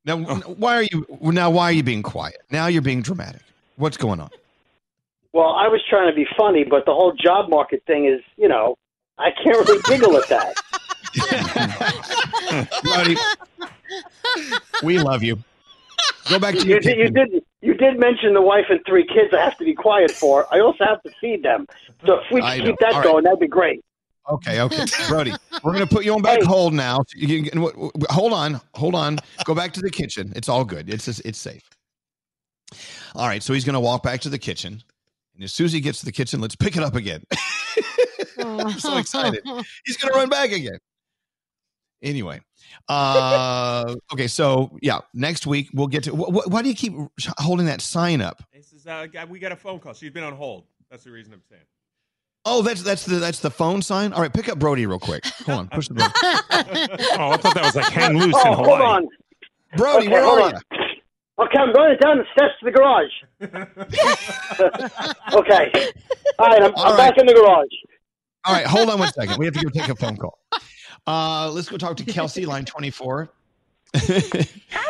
Now, 0.04 0.16
why 0.16 0.74
are 0.78 0.82
you 0.82 1.06
now? 1.22 1.50
Why 1.50 1.64
are 1.64 1.72
you 1.72 1.84
being 1.84 2.02
quiet? 2.02 2.38
Now 2.50 2.66
you're 2.66 2.82
being 2.82 3.02
dramatic. 3.02 3.42
What's 3.76 3.96
going 3.96 4.18
on? 4.18 4.30
Well, 5.32 5.50
I 5.50 5.68
was 5.68 5.80
trying 5.88 6.10
to 6.10 6.16
be 6.16 6.26
funny, 6.36 6.64
but 6.64 6.86
the 6.86 6.92
whole 6.92 7.12
job 7.12 7.48
market 7.48 7.84
thing 7.86 8.06
is, 8.06 8.20
you 8.36 8.48
know, 8.48 8.76
I 9.16 9.30
can't 9.30 9.56
really 9.68 9.80
giggle 9.82 10.16
at 10.16 10.28
that. 10.28 10.56
Brody, 12.82 13.16
we 14.82 14.98
love 14.98 15.22
you. 15.22 15.38
Go 16.28 16.38
back 16.38 16.54
to 16.56 16.60
You 16.62 16.70
your 16.72 16.80
did, 16.80 16.98
you 16.98 17.04
kitchen. 17.10 17.14
did 17.32 17.42
you 17.60 17.74
did 17.74 17.98
mention 17.98 18.34
the 18.34 18.42
wife 18.42 18.66
and 18.70 18.80
three 18.86 19.04
kids 19.06 19.32
I 19.32 19.42
have 19.42 19.56
to 19.58 19.64
be 19.64 19.74
quiet 19.74 20.12
for. 20.20 20.46
I 20.54 20.60
also 20.60 20.84
have 20.84 21.02
to 21.02 21.10
feed 21.20 21.42
them. 21.42 21.66
So 22.06 22.14
if 22.20 22.30
we 22.30 22.40
could 22.40 22.64
keep 22.64 22.76
that 22.80 22.92
All 22.94 23.00
right. 23.00 23.04
going, 23.04 23.24
that'd 23.24 23.40
be 23.40 23.48
great. 23.48 23.84
Okay, 24.30 24.60
okay, 24.60 24.84
Brody, 25.08 25.32
we're 25.64 25.72
gonna 25.72 25.86
put 25.86 26.04
you 26.04 26.12
on 26.14 26.20
back 26.20 26.42
hold 26.42 26.74
now. 26.74 26.98
You 27.16 27.44
can, 27.44 27.62
w- 27.62 27.72
w- 27.74 27.90
hold 28.10 28.34
on, 28.34 28.60
hold 28.74 28.94
on. 28.94 29.18
Go 29.44 29.54
back 29.54 29.72
to 29.72 29.80
the 29.80 29.90
kitchen. 29.90 30.34
It's 30.36 30.50
all 30.50 30.66
good. 30.66 30.92
It's 30.92 31.06
just, 31.06 31.22
it's 31.24 31.38
safe. 31.38 31.62
All 33.14 33.26
right, 33.26 33.42
so 33.42 33.54
he's 33.54 33.64
gonna 33.64 33.80
walk 33.80 34.02
back 34.02 34.20
to 34.20 34.28
the 34.28 34.38
kitchen, 34.38 34.82
and 35.34 35.42
as 35.42 35.54
soon 35.54 35.64
as 35.64 35.72
he 35.72 35.80
gets 35.80 36.00
to 36.00 36.04
the 36.04 36.12
kitchen, 36.12 36.42
let's 36.42 36.54
pick 36.56 36.76
it 36.76 36.82
up 36.82 36.94
again. 36.94 37.22
I'm 38.38 38.78
so 38.78 38.96
excited. 38.98 39.40
He's 39.86 39.96
gonna 39.96 40.12
run 40.14 40.28
back 40.28 40.52
again. 40.52 40.78
Anyway, 42.02 42.40
uh, 42.88 43.94
okay, 44.12 44.28
so 44.28 44.76
yeah, 44.82 45.00
next 45.14 45.46
week 45.46 45.68
we'll 45.74 45.86
get 45.88 46.04
to. 46.04 46.12
Wh- 46.12 46.28
wh- 46.28 46.50
why 46.50 46.62
do 46.62 46.68
you 46.68 46.74
keep 46.74 46.94
holding 47.38 47.66
that 47.66 47.80
sign 47.80 48.20
up? 48.20 48.42
This 48.52 48.72
is 48.72 48.86
uh, 48.86 49.06
we 49.28 49.38
got 49.38 49.52
a 49.52 49.56
phone 49.56 49.80
call. 49.80 49.94
She's 49.94 50.10
been 50.10 50.24
on 50.24 50.34
hold. 50.34 50.64
That's 50.90 51.04
the 51.04 51.10
reason 51.10 51.32
I'm 51.32 51.42
saying. 51.48 51.62
Oh, 52.44 52.62
that's 52.62 52.82
that's 52.82 53.04
the 53.04 53.16
that's 53.16 53.40
the 53.40 53.50
phone 53.50 53.82
sign. 53.82 54.12
All 54.12 54.22
right, 54.22 54.32
pick 54.32 54.48
up 54.48 54.58
Brody 54.58 54.86
real 54.86 54.98
quick. 54.98 55.26
Hold 55.44 55.58
on, 55.58 55.68
push 55.68 55.88
the 55.88 55.94
button. 55.94 56.12
Oh, 57.18 57.32
I 57.32 57.36
thought 57.36 57.54
that 57.54 57.64
was 57.64 57.74
like 57.74 57.86
hang 57.86 58.16
loose 58.16 58.34
oh, 58.38 58.48
in 58.48 58.54
hold 58.54 58.80
on. 58.80 59.08
Brody, 59.76 60.06
Okay, 60.06 60.12
where 60.12 60.24
hold 60.24 60.38
are 60.38 60.44
on. 60.44 60.52
you? 60.52 60.78
Okay, 61.40 61.58
I'm 61.58 61.72
going 61.72 61.96
down 62.00 62.18
the 62.18 62.24
steps 62.32 62.54
to 62.60 62.64
the 62.64 62.72
garage. 62.72 63.12
okay. 65.34 65.92
All 66.38 66.46
right, 66.46 66.62
I'm, 66.62 66.74
All 66.74 66.84
I'm 66.86 66.92
right. 66.92 66.96
back 66.96 67.18
in 67.18 67.26
the 67.26 67.34
garage. 67.34 67.68
All 68.44 68.54
right, 68.54 68.66
hold 68.66 68.88
on 68.88 68.98
one 68.98 69.12
second. 69.12 69.36
We 69.38 69.44
have 69.44 69.54
to 69.54 69.60
go 69.60 69.68
take 69.68 69.88
a 69.88 69.94
phone 69.94 70.16
call. 70.16 70.38
Uh, 71.08 71.50
let's 71.50 71.70
go 71.70 71.78
talk 71.78 71.96
to 71.96 72.04
Kelsey, 72.04 72.44
line 72.52 72.66
24. 72.66 73.30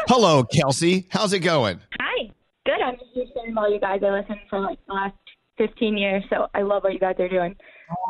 Hello, 0.08 0.42
Kelsey. 0.42 1.06
How's 1.10 1.32
it 1.32 1.40
going? 1.40 1.78
Hi. 2.00 2.30
Good. 2.66 2.80
I'm 2.84 2.94
just 2.94 3.14
listening 3.14 3.54
to 3.54 3.60
all 3.60 3.72
you 3.72 3.78
guys. 3.78 4.00
I 4.04 4.10
listened 4.10 4.40
for 4.50 4.58
like 4.58 4.80
the 4.88 4.94
last 4.94 5.14
15 5.58 5.96
years, 5.96 6.24
so 6.28 6.48
I 6.54 6.62
love 6.62 6.82
what 6.82 6.92
you 6.92 6.98
guys 6.98 7.14
are 7.20 7.28
doing. 7.28 7.54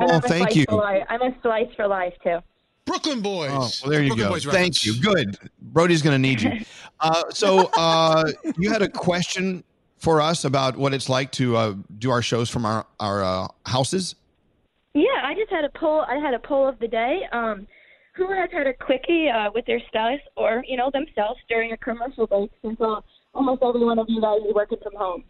And 0.01 0.11
Oh, 0.11 0.15
I'm 0.15 0.19
a 0.19 0.21
thank 0.23 0.49
Slice 0.53 0.57
you. 0.57 0.65
For 0.71 0.77
life. 0.77 1.03
I'm 1.11 1.21
a 1.21 1.37
slice 1.43 1.69
for 1.77 1.87
life 1.87 2.15
too. 2.25 2.39
Brooklyn 2.87 3.21
Boys. 3.21 3.51
Oh, 3.53 3.59
well, 3.59 3.91
there 3.91 4.03
you 4.03 4.09
Brooklyn 4.09 4.29
go. 4.29 4.33
Boys 4.33 4.45
Thank 4.47 4.87
you. 4.87 4.99
Good. 5.03 5.37
Brody's 5.61 6.01
going 6.01 6.15
to 6.15 6.19
need 6.19 6.41
you. 6.41 6.53
Uh, 7.01 7.23
so, 7.31 7.71
uh, 7.77 8.25
you 8.57 8.73
had 8.73 8.83
a 8.83 8.89
question 8.89 9.63
for 9.99 10.21
us 10.21 10.45
about 10.45 10.77
what 10.77 10.93
it's 10.93 11.09
like 11.09 11.31
to 11.31 11.57
uh, 11.57 11.75
do 12.01 12.11
our 12.11 12.23
shows 12.23 12.51
from 12.51 12.67
our 12.67 12.85
our 12.99 13.23
uh, 13.23 13.47
houses. 13.67 14.17
Yeah, 14.95 15.05
I 15.23 15.35
just 15.37 15.49
had 15.49 15.65
a 15.65 15.69
poll. 15.79 16.01
I 16.09 16.17
had 16.17 16.35
a 16.35 16.41
poll 16.41 16.67
of 16.67 16.77
the 16.81 16.89
day. 16.89 17.21
Um, 17.31 17.69
who 18.19 18.31
has 18.33 18.51
had 18.53 18.67
a 18.67 18.75
quickie 18.75 19.29
uh, 19.29 19.51
with 19.55 19.65
their 19.65 19.81
spouse 19.87 20.21
or 20.37 20.63
you 20.69 20.77
know 20.77 20.91
themselves 20.93 21.41
during 21.49 21.73
a 21.73 21.77
commercial 21.79 22.27
break? 22.27 22.51
Since 22.63 22.81
uh, 22.81 23.01
almost 23.35 23.63
every 23.63 23.85
one 23.85 23.99
of 23.99 24.07
you 24.09 24.21
guys 24.21 24.41
is 24.47 24.55
working 24.55 24.79
from 24.83 24.95
home. 24.97 25.25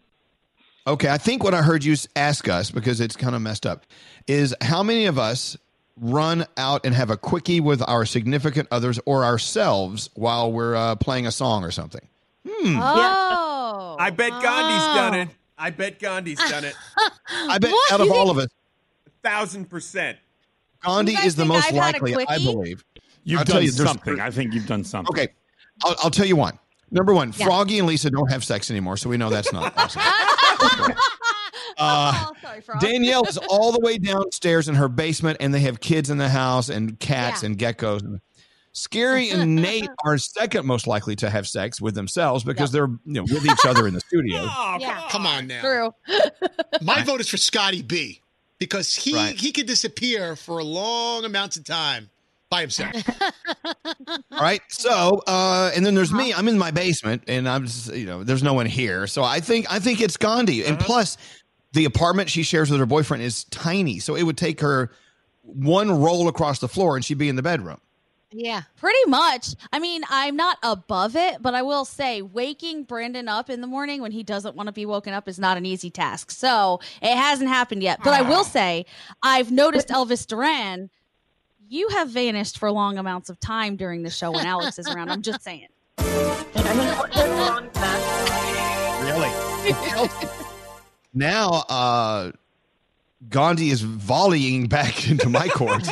Okay, 0.87 1.09
I 1.09 1.17
think 1.17 1.43
what 1.43 1.53
I 1.53 1.61
heard 1.61 1.83
you 1.83 1.95
ask 2.15 2.49
us 2.49 2.71
because 2.71 2.99
it's 2.99 3.15
kind 3.15 3.35
of 3.35 3.41
messed 3.41 3.65
up 3.65 3.85
is 4.27 4.55
how 4.61 4.81
many 4.81 5.05
of 5.05 5.19
us 5.19 5.55
run 6.01 6.45
out 6.57 6.85
and 6.85 6.95
have 6.95 7.09
a 7.09 7.17
quickie 7.17 7.59
with 7.59 7.87
our 7.87 8.05
significant 8.05 8.67
others 8.71 8.99
or 9.05 9.23
ourselves 9.23 10.09
while 10.15 10.51
we're 10.51 10.75
uh, 10.75 10.95
playing 10.95 11.27
a 11.27 11.31
song 11.31 11.63
or 11.63 11.71
something. 11.71 12.07
Hmm. 12.47 12.79
Oh. 12.81 13.97
I 13.99 14.09
bet 14.09 14.31
Gandhi's 14.31 14.95
done 14.95 15.13
it. 15.15 15.29
I 15.57 15.69
bet 15.71 15.99
Gandhi's 15.99 16.39
done 16.49 16.63
it. 16.63 16.73
I 17.29 17.59
bet 17.59 17.73
out 17.91 18.01
of 18.01 18.09
all 18.11 18.31
of 18.31 18.37
us, 18.37 18.47
thousand 19.21 19.69
percent. 19.69 20.17
Gandhi 20.83 21.13
is 21.13 21.35
the 21.35 21.45
most 21.45 21.71
likely, 21.71 22.15
I 22.27 22.37
believe. 22.37 22.83
You've 23.23 23.39
I'll 23.39 23.45
tell 23.45 23.55
done 23.55 23.63
you, 23.63 23.71
something. 23.71 24.19
I 24.19 24.31
think 24.31 24.53
you've 24.53 24.67
done 24.67 24.83
something. 24.83 25.13
Okay, 25.13 25.31
I'll, 25.83 25.95
I'll 26.03 26.11
tell 26.11 26.25
you 26.25 26.35
one. 26.35 26.57
Number 26.91 27.13
one, 27.13 27.33
Yeah. 27.37 27.45
Froggy 27.45 27.77
and 27.77 27.87
Lisa 27.87 28.09
don't 28.09 28.31
have 28.31 28.43
sex 28.43 28.71
anymore, 28.71 28.97
so 28.97 29.09
we 29.09 29.17
know 29.17 29.29
that's 29.29 29.53
not 29.53 29.75
possible. 29.75 30.05
Uh, 31.77 32.31
Danielle 32.81 33.23
is 33.23 33.37
all 33.49 33.71
the 33.71 33.79
way 33.79 33.97
downstairs 33.97 34.67
in 34.67 34.75
her 34.75 34.89
basement, 34.89 35.37
and 35.39 35.53
they 35.53 35.61
have 35.61 35.79
kids 35.79 36.09
in 36.09 36.17
the 36.17 36.27
house 36.27 36.67
and 36.67 36.99
cats 36.99 37.41
and 37.41 37.57
geckos. 37.57 38.19
Scary 38.73 39.29
and 39.29 39.55
Nate 39.55 39.89
are 40.05 40.17
second 40.17 40.65
most 40.65 40.87
likely 40.87 41.15
to 41.17 41.29
have 41.29 41.47
sex 41.47 41.79
with 41.79 41.95
themselves 41.95 42.43
because 42.43 42.71
they're 42.71 42.89
you 43.05 43.13
know 43.13 43.23
with 43.23 43.45
each 43.45 43.65
other 43.65 43.87
in 43.87 43.93
the 43.93 44.01
studio. 44.01 44.41
yeah. 44.79 45.07
Come 45.09 45.25
on 45.25 45.47
now. 45.47 45.61
True. 45.61 45.93
My 46.81 47.01
vote 47.03 47.21
is 47.21 47.29
for 47.29 47.37
Scotty 47.37 47.81
B 47.81 48.21
because 48.59 48.95
he 48.95 49.13
Right. 49.15 49.35
he 49.35 49.51
could 49.51 49.65
disappear 49.67 50.35
for 50.35 50.63
long 50.63 51.25
amounts 51.25 51.57
of 51.57 51.63
time 51.65 52.09
by 52.49 52.61
himself. 52.61 52.93
All 53.85 54.13
right. 54.31 54.61
So, 54.69 55.21
uh, 55.27 55.71
and 55.75 55.85
then 55.85 55.95
there's 55.95 56.11
me. 56.11 56.33
I'm 56.33 56.47
in 56.47 56.57
my 56.57 56.71
basement, 56.71 57.23
and 57.27 57.47
I'm 57.47 57.65
just, 57.65 57.93
you 57.93 58.05
know, 58.05 58.23
there's 58.23 58.43
no 58.43 58.53
one 58.53 58.65
here. 58.65 59.07
So 59.07 59.23
I 59.23 59.39
think 59.39 59.71
I 59.71 59.79
think 59.79 60.01
it's 60.01 60.17
Gandhi. 60.17 60.65
And 60.65 60.79
plus, 60.79 61.17
the 61.73 61.85
apartment 61.85 62.29
she 62.29 62.43
shares 62.43 62.69
with 62.71 62.79
her 62.79 62.85
boyfriend 62.85 63.23
is 63.23 63.43
tiny, 63.45 63.99
so 63.99 64.15
it 64.15 64.23
would 64.23 64.37
take 64.37 64.61
her 64.61 64.91
one 65.43 65.89
roll 65.91 66.27
across 66.27 66.59
the 66.59 66.67
floor, 66.67 66.95
and 66.95 67.05
she'd 67.05 67.17
be 67.17 67.29
in 67.29 67.35
the 67.35 67.41
bedroom. 67.43 67.79
Yeah. 68.31 68.63
Pretty 68.77 68.99
much. 69.07 69.55
I 69.73 69.79
mean, 69.79 70.03
I'm 70.09 70.35
not 70.35 70.57
above 70.61 71.15
it, 71.15 71.41
but 71.41 71.55
I 71.55 71.61
will 71.63 71.85
say 71.85 72.21
waking 72.21 72.83
Brandon 72.83 73.27
up 73.27 73.49
in 73.49 73.61
the 73.61 73.67
morning 73.67 74.01
when 74.01 74.11
he 74.11 74.23
doesn't 74.23 74.55
want 74.55 74.67
to 74.67 74.73
be 74.73 74.85
woken 74.85 75.13
up 75.13 75.27
is 75.27 75.39
not 75.39 75.57
an 75.57 75.65
easy 75.65 75.89
task. 75.89 76.31
So 76.31 76.79
it 77.01 77.15
hasn't 77.15 77.49
happened 77.49 77.81
yet. 77.81 77.99
But 78.03 78.13
I 78.13 78.21
will 78.21 78.43
say, 78.43 78.85
I've 79.23 79.51
noticed 79.51 79.89
Elvis 79.89 80.27
Duran, 80.27 80.89
you 81.67 81.89
have 81.89 82.09
vanished 82.09 82.59
for 82.59 82.71
long 82.71 82.97
amounts 82.97 83.29
of 83.29 83.39
time 83.39 83.75
during 83.75 84.03
the 84.03 84.09
show 84.09 84.31
when 84.31 84.45
Alex 84.45 84.79
is 84.79 84.87
around. 84.87 85.09
I'm 85.09 85.21
just 85.21 85.43
saying. 85.43 85.67
Really? 89.01 89.31
now, 91.13 91.49
uh, 91.69 92.31
Gandhi 93.27 93.69
is 93.69 93.81
volleying 93.81 94.69
back 94.69 95.09
into 95.09 95.29
my 95.29 95.47
court. 95.49 95.83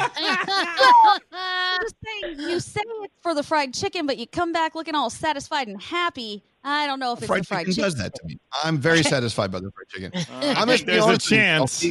Just 1.82 1.96
saying, 2.06 2.40
you 2.40 2.60
say 2.60 2.82
it's 2.86 3.14
for 3.22 3.36
the 3.36 3.44
fried 3.44 3.74
chicken, 3.74 4.06
but 4.06 4.18
you 4.18 4.26
come 4.26 4.54
back 4.54 4.76
looking 4.76 4.96
all 4.96 5.10
satisfied 5.10 5.68
and 5.68 5.82
happy. 5.82 6.44
I 6.64 6.88
don't 6.88 7.00
know 7.00 7.14
if 7.14 7.20
it's 7.20 7.28
fried 7.28 7.44
the 7.44 7.48
fried 7.48 7.66
chicken 7.68 7.74
chicken. 7.76 7.84
does 7.84 7.96
that 7.98 8.16
to 8.16 8.26
me. 8.26 8.40
I'm 8.64 8.78
very 8.78 9.04
satisfied 9.04 9.52
by 9.52 9.60
the 9.60 9.72
fried 9.72 9.88
chicken. 9.90 10.12
I'm 10.32 10.68
gonna 10.68 10.78
there's 10.78 11.04
a 11.04 11.08
honest 11.08 11.32
with 11.32 11.40
chance. 11.40 11.82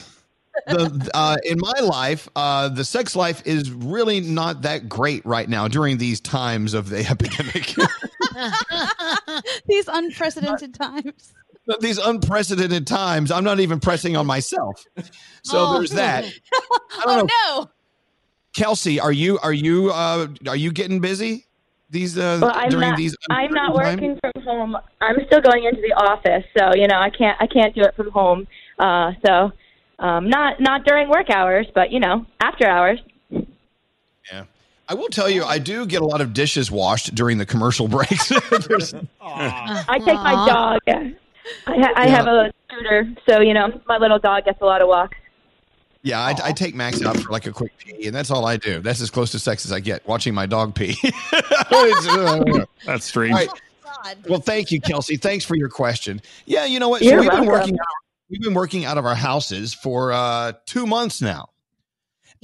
The, 0.67 1.11
uh, 1.13 1.37
in 1.45 1.59
my 1.61 1.81
life, 1.83 2.31
uh, 2.35 2.71
the 2.71 2.85
sex 2.85 3.15
life 3.15 3.43
is 3.47 3.71
really 3.71 4.23
not 4.23 4.63
that 4.63 4.89
great 4.89 5.25
right 5.27 5.47
now 5.49 5.69
during 5.69 5.99
these 5.99 6.19
times 6.19 6.73
of 6.73 6.89
the 6.89 7.07
epidemic. 7.11 7.75
These 9.67 9.87
unprecedented 9.89 10.73
times. 10.75 11.35
These 11.81 11.99
unprecedented 11.99 12.87
times, 12.87 13.31
I'm 13.31 13.45
not 13.45 13.61
even 13.61 13.81
pressing 13.81 14.17
on 14.17 14.27
myself. 14.27 14.85
So 15.43 15.59
Oh. 15.59 15.75
there's 15.75 15.91
that. 15.93 16.25
I 16.53 17.03
oh 17.05 17.17
don't 17.17 17.27
know. 17.29 17.61
no. 17.63 17.71
Kelsey, 18.53 18.99
are 18.99 19.13
you 19.13 19.39
are 19.39 19.53
you 19.53 19.91
uh, 19.93 20.27
are 20.49 20.57
you 20.57 20.73
getting 20.73 20.99
busy 21.01 21.47
these 21.91 22.19
uh, 22.19 22.41
Well, 22.43 22.51
I'm 22.53 22.69
during 22.69 22.89
not. 22.91 22.97
these? 22.97 23.17
I'm 23.31 23.53
not 23.53 23.71
uncertain 23.77 24.17
working 24.17 24.21
from 24.35 24.43
home. 24.43 24.77
I'm 25.01 25.17
still 25.27 25.41
going 25.41 25.63
into 25.65 25.81
the 25.83 25.93
office, 25.95 26.45
so 26.59 26.75
you 26.75 26.89
know 26.89 26.97
I 26.97 27.11
can't. 27.11 27.37
I 27.41 27.47
can't 27.47 27.73
do 27.77 27.83
it 27.83 27.95
from 27.95 28.11
home. 28.11 28.49
Uh, 28.79 29.13
so 29.25 29.53
um, 30.01 30.29
not 30.29 30.61
not 30.61 30.85
during 30.85 31.09
work 31.09 31.31
hours, 31.31 31.67
but 31.75 31.93
you 31.93 32.01
know 32.01 32.27
after 32.41 32.67
hours. 32.67 32.99
Yeah. 33.31 34.45
I 34.89 34.95
will 34.95 35.09
tell 35.09 35.29
you, 35.31 35.45
I 35.45 35.59
do 35.59 35.87
get 35.87 36.03
a 36.03 36.05
lot 36.07 36.21
of 36.21 36.33
dishes 36.33 36.71
washed 36.73 37.15
during 37.15 37.39
the 37.39 37.47
commercial 37.47 37.87
breaks. 37.89 38.33
I 39.21 39.99
take 39.99 40.15
my 40.15 40.79
dog. 40.89 41.15
I, 41.67 41.77
ha- 41.79 41.93
I 41.97 42.09
have 42.09 42.27
a 42.27 42.53
scooter, 42.69 43.13
so 43.29 43.41
you 43.41 43.55
know 43.55 43.81
my 43.87 43.99
little 43.99 44.19
dog 44.19 44.45
gets 44.45 44.61
a 44.61 44.65
lot 44.65 44.83
of 44.83 44.89
walks. 44.89 45.17
yeah, 46.03 46.21
I, 46.21 46.35
I 46.43 46.53
take 46.53 46.75
Max 46.75 47.03
out 47.03 47.17
for 47.17 47.31
like 47.31 47.47
a 47.47 47.53
quick 47.53 47.77
pee, 47.79 48.07
and 48.07 48.15
that's 48.15 48.31
all 48.31 48.47
I 48.47 48.57
do. 48.57 48.81
That's 48.81 49.01
as 49.01 49.11
close 49.11 49.31
to 49.33 49.39
sex 49.39 49.65
as 49.65 49.73
I 49.73 49.81
get, 49.81 50.07
watching 50.07 50.35
my 50.35 50.47
dog 50.47 50.75
pee. 50.75 50.97
It's, 51.69 52.07
uh, 52.09 52.65
That's 52.85 53.05
strange. 53.05 53.33
All 53.35 53.39
right. 54.05 54.29
Well, 54.29 54.41
thank 54.41 54.71
you, 54.71 54.81
Kelsey. 54.81 55.17
Thanks 55.17 55.45
for 55.45 55.57
your 55.57 55.69
question. 55.69 56.21
Yeah, 56.45 56.65
you 56.65 56.79
know 56.79 56.89
what? 56.89 57.03
You're 57.03 57.21
we've 57.21 57.31
been 57.31 57.47
working. 57.47 57.75
Out, 57.75 57.87
we've 58.31 58.41
been 58.41 58.55
working 58.55 58.85
out 58.85 58.99
of 58.99 59.05
our 59.05 59.15
houses 59.15 59.75
for 59.75 60.13
uh, 60.13 60.53
two 60.65 60.87
months 60.87 61.21
now. 61.21 61.49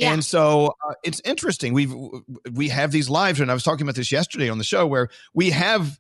And 0.00 0.24
so 0.24 0.74
uh, 0.88 0.94
it's 1.04 1.20
interesting. 1.24 1.72
We've 1.74 1.94
we 2.52 2.68
have 2.70 2.90
these 2.90 3.08
lives, 3.08 3.38
and 3.40 3.50
I 3.50 3.54
was 3.54 3.62
talking 3.62 3.82
about 3.82 3.94
this 3.94 4.10
yesterday 4.10 4.48
on 4.48 4.58
the 4.58 4.64
show, 4.64 4.86
where 4.86 5.08
we 5.34 5.50
have 5.50 5.98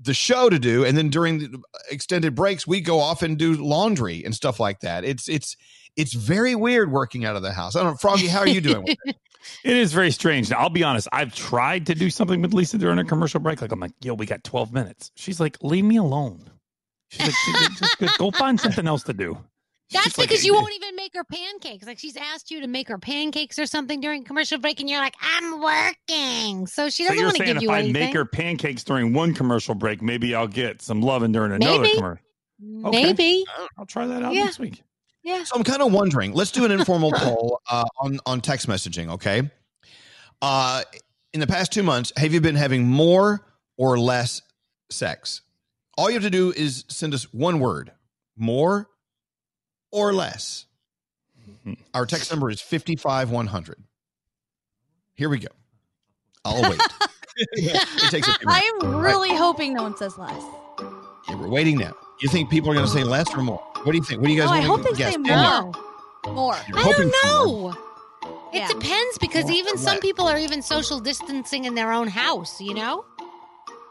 the 0.00 0.14
show 0.14 0.48
to 0.48 0.58
do, 0.58 0.84
and 0.84 0.96
then 0.96 1.08
during 1.08 1.38
the 1.38 1.62
extended 1.90 2.34
breaks, 2.34 2.66
we 2.66 2.80
go 2.80 3.00
off 3.00 3.22
and 3.22 3.38
do 3.38 3.54
laundry 3.54 4.24
and 4.24 4.34
stuff 4.34 4.60
like 4.60 4.80
that. 4.80 5.04
It's 5.04 5.28
it's 5.28 5.56
it's 5.96 6.12
very 6.12 6.54
weird 6.54 6.92
working 6.92 7.24
out 7.24 7.36
of 7.36 7.42
the 7.42 7.52
house. 7.52 7.74
I 7.76 7.82
don't 7.82 7.92
know, 7.92 7.96
Froggy. 7.96 8.26
How 8.26 8.40
are 8.40 8.48
you 8.48 8.60
doing? 8.60 8.86
it? 9.04 9.16
It 9.62 9.76
is 9.76 9.92
very 9.92 10.10
strange. 10.10 10.50
Now, 10.50 10.58
I'll 10.58 10.70
be 10.70 10.82
honest. 10.82 11.06
I've 11.12 11.32
tried 11.32 11.86
to 11.86 11.94
do 11.94 12.10
something 12.10 12.42
with 12.42 12.52
Lisa 12.52 12.78
during 12.78 12.98
a 12.98 13.04
commercial 13.04 13.38
break. 13.38 13.62
Like 13.62 13.70
I'm 13.70 13.78
like, 13.78 13.92
yo, 14.02 14.14
we 14.14 14.26
got 14.26 14.42
12 14.42 14.72
minutes. 14.72 15.12
She's 15.14 15.38
like, 15.38 15.56
leave 15.62 15.84
me 15.84 15.98
alone. 15.98 16.50
She's 17.10 17.20
like, 17.28 17.70
just 17.78 17.98
go- 17.98 18.08
go 18.18 18.30
find 18.32 18.58
something 18.60 18.88
else 18.88 19.04
to 19.04 19.12
do. 19.12 19.38
That's 19.92 20.18
like- 20.18 20.28
because 20.28 20.44
you 20.44 20.52
won't 20.54 20.74
even 20.74 20.96
make 20.96 21.14
her 21.14 21.22
pancakes. 21.24 21.86
Like 21.86 21.98
she's 21.98 22.16
asked 22.16 22.50
you 22.50 22.60
to 22.60 22.66
make 22.66 22.88
her 22.88 22.98
pancakes 22.98 23.58
or 23.58 23.66
something 23.66 24.00
during 24.00 24.24
commercial 24.24 24.58
break, 24.58 24.80
and 24.80 24.90
you're 24.90 24.98
like, 25.00 25.14
"I'm 25.22 25.60
working," 25.60 26.66
so 26.66 26.90
she 26.90 27.04
doesn't 27.04 27.16
you're 27.16 27.26
want 27.26 27.36
to 27.36 27.44
saying 27.44 27.48
give 27.48 27.56
if 27.58 27.62
you 27.62 27.70
I 27.70 27.78
anything. 27.80 27.92
make 27.92 28.14
her 28.14 28.24
pancakes 28.24 28.82
during 28.84 29.12
one 29.12 29.32
commercial 29.34 29.74
break, 29.76 30.02
maybe 30.02 30.34
I'll 30.34 30.48
get 30.48 30.82
some 30.82 31.00
loving 31.02 31.30
during 31.32 31.52
another 31.52 31.82
Maybe. 31.82 31.94
commercial. 31.94 32.24
Okay. 32.86 33.02
Maybe. 33.04 33.44
I'll 33.78 33.86
try 33.86 34.06
that 34.06 34.22
out 34.22 34.34
Yeah. 34.34 34.44
next 34.44 34.58
week. 34.58 34.82
Yeah. 35.22 35.44
So 35.44 35.56
I'm 35.56 35.62
kind 35.64 35.82
of 35.82 35.92
wondering. 35.92 36.32
Let's 36.32 36.50
do 36.52 36.64
an 36.64 36.70
informal 36.72 37.12
poll 37.12 37.60
uh, 37.70 37.84
on 38.00 38.18
on 38.26 38.40
text 38.40 38.66
messaging. 38.66 39.10
Okay. 39.10 39.42
Uh, 40.42 40.82
in 41.32 41.40
the 41.40 41.46
past 41.46 41.72
two 41.72 41.82
months, 41.82 42.12
have 42.16 42.32
you 42.32 42.40
been 42.40 42.54
having 42.56 42.86
more 42.86 43.46
or 43.76 43.98
less 43.98 44.42
sex? 44.90 45.42
All 45.98 46.08
you 46.08 46.14
have 46.14 46.22
to 46.24 46.30
do 46.30 46.52
is 46.52 46.84
send 46.88 47.14
us 47.14 47.32
one 47.32 47.60
word: 47.60 47.92
more 48.36 48.88
or 49.96 50.12
less. 50.12 50.66
Our 51.94 52.04
text 52.06 52.30
number 52.30 52.50
is 52.50 52.60
fifty 52.60 52.96
five 52.96 53.30
one 53.30 53.46
hundred. 53.46 53.82
Here 55.14 55.28
we 55.28 55.38
go. 55.38 55.48
I'll 56.44 56.62
wait. 56.62 56.80
it 57.52 58.10
takes 58.10 58.28
a 58.28 58.32
few. 58.34 58.46
I'm 58.48 58.96
really 58.96 59.34
hoping 59.34 59.72
no 59.74 59.82
one 59.82 59.96
says 59.96 60.16
less. 60.18 60.42
Okay, 60.80 61.34
we're 61.34 61.48
waiting 61.48 61.78
now. 61.78 61.94
You 62.20 62.28
think 62.28 62.50
people 62.50 62.70
are 62.70 62.74
going 62.74 62.86
to 62.86 62.92
say 62.92 63.04
less 63.04 63.34
or 63.34 63.42
more? 63.42 63.58
What 63.82 63.92
do 63.92 63.98
you 63.98 64.04
think? 64.04 64.20
What 64.20 64.28
do 64.28 64.32
you 64.34 64.40
guys 64.40 64.50
Oh, 64.50 64.54
I 64.54 64.58
want 64.68 64.82
hope 64.82 64.86
to 64.86 64.92
they 64.92 64.98
guess? 64.98 65.14
say 65.14 65.22
Danielle? 65.22 65.72
more. 66.24 66.34
More. 66.34 66.56
You're 66.68 66.78
I 66.78 66.92
don't 66.92 67.14
know. 67.24 67.74
It 68.52 68.68
depends 68.68 69.18
because 69.18 69.44
More 69.44 69.52
even 69.54 69.78
some 69.78 69.94
less? 69.94 70.00
people 70.00 70.26
are 70.28 70.38
even 70.38 70.62
social 70.62 71.00
distancing 71.00 71.64
in 71.64 71.74
their 71.74 71.92
own 71.92 72.08
house. 72.08 72.60
You 72.60 72.74
know. 72.74 73.04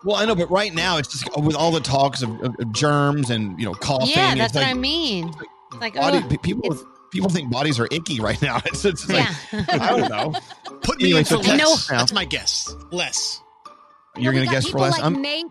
Well, 0.03 0.17
I 0.17 0.25
know, 0.25 0.35
but 0.35 0.49
right 0.51 0.73
now 0.73 0.97
it's 0.97 1.07
just 1.09 1.27
with 1.37 1.55
all 1.55 1.71
the 1.71 1.79
talks 1.79 2.21
of, 2.21 2.29
of, 2.41 2.55
of 2.59 2.71
germs 2.73 3.31
and 3.31 3.59
you 3.59 3.65
know 3.65 3.73
coughing. 3.73 4.09
yeah, 4.15 4.31
it's 4.31 4.39
that's 4.39 4.53
what 4.53 4.61
like 4.63 4.69
I 4.71 4.73
mean. 4.73 5.29
It's 5.29 5.37
like, 5.79 5.95
body, 5.95 6.17
ugh. 6.17 6.29
pe- 6.29 6.37
people 6.37 6.77
people 7.11 7.29
think 7.29 7.51
bodies 7.51 7.79
are 7.79 7.87
icky 7.91 8.19
right 8.19 8.41
now. 8.41 8.61
It's, 8.65 8.83
it's 8.85 9.07
like 9.09 9.27
Yeah. 9.51 9.65
I 9.69 9.97
don't 9.97 10.09
know. 10.09 10.33
Put 10.81 10.97
me 10.99 11.05
Anyway, 11.05 11.19
in 11.19 11.25
for 11.25 11.37
text 11.37 11.49
less. 11.49 11.89
now. 11.91 11.97
That's 11.97 12.13
my 12.13 12.25
guess. 12.25 12.75
Less. 12.91 13.41
You're 14.17 14.31
We 14.31 14.37
going 14.39 14.47
to 14.49 14.53
guess 14.53 14.67
for 14.67 14.79
less. 14.79 14.93
Like 14.93 15.03
I'm, 15.03 15.21
Nate, 15.21 15.45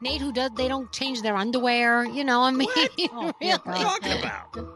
Nate, 0.00 0.20
who 0.20 0.32
does 0.32 0.50
they 0.56 0.68
don't 0.68 0.90
change 0.92 1.22
their 1.22 1.36
underwear. 1.36 2.04
You 2.04 2.24
know, 2.24 2.42
I 2.42 2.50
mean, 2.50 2.68
really. 2.76 3.08
What 3.10 3.64
talking 3.64 4.18
about? 4.18 4.74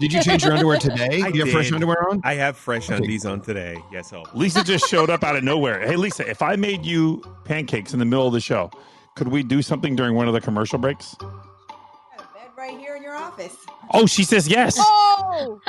Did 0.00 0.12
you 0.12 0.22
change 0.22 0.42
your 0.44 0.52
underwear 0.54 0.78
today? 0.78 1.22
I 1.22 1.28
you 1.28 1.44
have 1.44 1.50
fresh 1.52 1.70
underwear 1.70 2.08
on? 2.10 2.20
I 2.24 2.34
have 2.34 2.56
fresh 2.56 2.88
undies 2.88 3.24
on 3.24 3.40
today. 3.40 3.78
Yes, 3.92 4.12
oh. 4.12 4.24
Lisa 4.34 4.64
just 4.64 4.88
showed 4.88 5.08
up 5.08 5.22
out 5.22 5.36
of 5.36 5.44
nowhere. 5.44 5.86
Hey, 5.86 5.94
Lisa, 5.96 6.28
if 6.28 6.42
I 6.42 6.56
made 6.56 6.84
you 6.84 7.22
pancakes 7.44 7.92
in 7.92 8.00
the 8.00 8.04
middle 8.04 8.26
of 8.26 8.32
the 8.32 8.40
show, 8.40 8.70
could 9.14 9.28
we 9.28 9.44
do 9.44 9.62
something 9.62 9.94
during 9.94 10.16
one 10.16 10.26
of 10.26 10.34
the 10.34 10.40
commercial 10.40 10.78
breaks? 10.80 11.14
Office. 13.24 13.56
Oh, 13.92 14.06
she 14.06 14.24
says 14.24 14.48
yes. 14.48 14.78
Oh, 14.78 15.60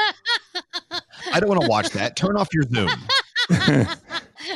I 1.33 1.39
don't 1.39 1.49
want 1.49 1.61
to 1.61 1.67
watch 1.67 1.89
that. 1.91 2.15
Turn 2.15 2.37
off 2.37 2.49
your 2.53 2.63
Zoom. 2.63 2.91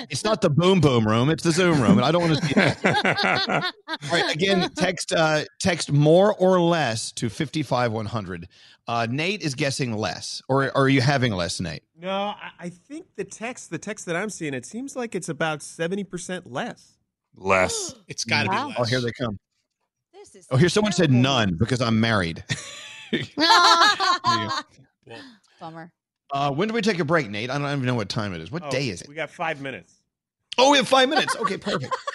it's 0.09 0.23
not 0.23 0.41
the 0.41 0.49
boom 0.49 0.81
boom 0.81 1.07
room. 1.07 1.29
It's 1.29 1.43
the 1.43 1.51
Zoom 1.51 1.81
room, 1.81 1.97
and 1.97 2.05
I 2.05 2.11
don't 2.11 2.21
want 2.21 2.39
to 2.39 2.47
see 2.47 2.53
that. 2.55 3.57
All 4.03 4.09
right, 4.11 4.33
again, 4.33 4.69
text 4.75 5.13
uh, 5.13 5.43
text 5.59 5.91
more 5.91 6.33
or 6.35 6.59
less 6.59 7.11
to 7.13 7.29
fifty 7.29 7.63
five 7.63 7.91
one 7.91 8.05
hundred. 8.05 8.47
Uh, 8.87 9.07
Nate 9.09 9.41
is 9.41 9.53
guessing 9.55 9.93
less, 9.93 10.41
or, 10.49 10.65
or 10.65 10.77
are 10.83 10.89
you 10.89 11.01
having 11.01 11.31
less, 11.31 11.59
Nate? 11.59 11.83
No, 11.95 12.09
I, 12.09 12.51
I 12.59 12.69
think 12.69 13.05
the 13.15 13.23
text, 13.23 13.69
the 13.69 13.77
text 13.77 14.07
that 14.07 14.15
I'm 14.15 14.29
seeing, 14.31 14.53
it 14.55 14.65
seems 14.65 14.95
like 14.95 15.13
it's 15.15 15.29
about 15.29 15.61
seventy 15.61 16.03
percent 16.03 16.49
less. 16.51 16.97
Less. 17.35 17.93
It's 18.07 18.23
got 18.23 18.43
to 18.43 18.49
Wow. 18.49 18.63
be 18.63 18.69
less. 18.69 18.77
Oh, 18.79 18.83
here 18.85 19.01
they 19.01 19.11
come. 19.11 19.37
This 20.13 20.33
is 20.35 20.47
Oh, 20.49 20.57
here 20.57 20.69
someone 20.69 20.91
said 20.91 21.11
none 21.11 21.55
because 21.59 21.81
I'm 21.81 21.99
married. 21.99 22.43
Bummer. 25.59 25.91
Uh, 26.31 26.51
when 26.51 26.67
do 26.67 26.73
we 26.73 26.81
take 26.81 26.99
a 26.99 27.05
break, 27.05 27.29
Nate? 27.29 27.49
I 27.49 27.57
don't 27.57 27.67
even 27.71 27.85
know 27.85 27.95
what 27.95 28.09
time 28.09 28.33
it 28.33 28.41
is. 28.41 28.51
What 28.51 28.63
Oh, 28.65 28.69
day 28.69 28.89
is 28.89 29.01
it? 29.01 29.07
We 29.07 29.15
got 29.15 29.29
five 29.29 29.61
minutes. 29.61 29.93
Oh, 30.57 30.71
we 30.71 30.77
have 30.77 30.87
five 30.87 31.09
minutes. 31.09 31.35
Okay, 31.37 31.57
perfect. 31.57 31.95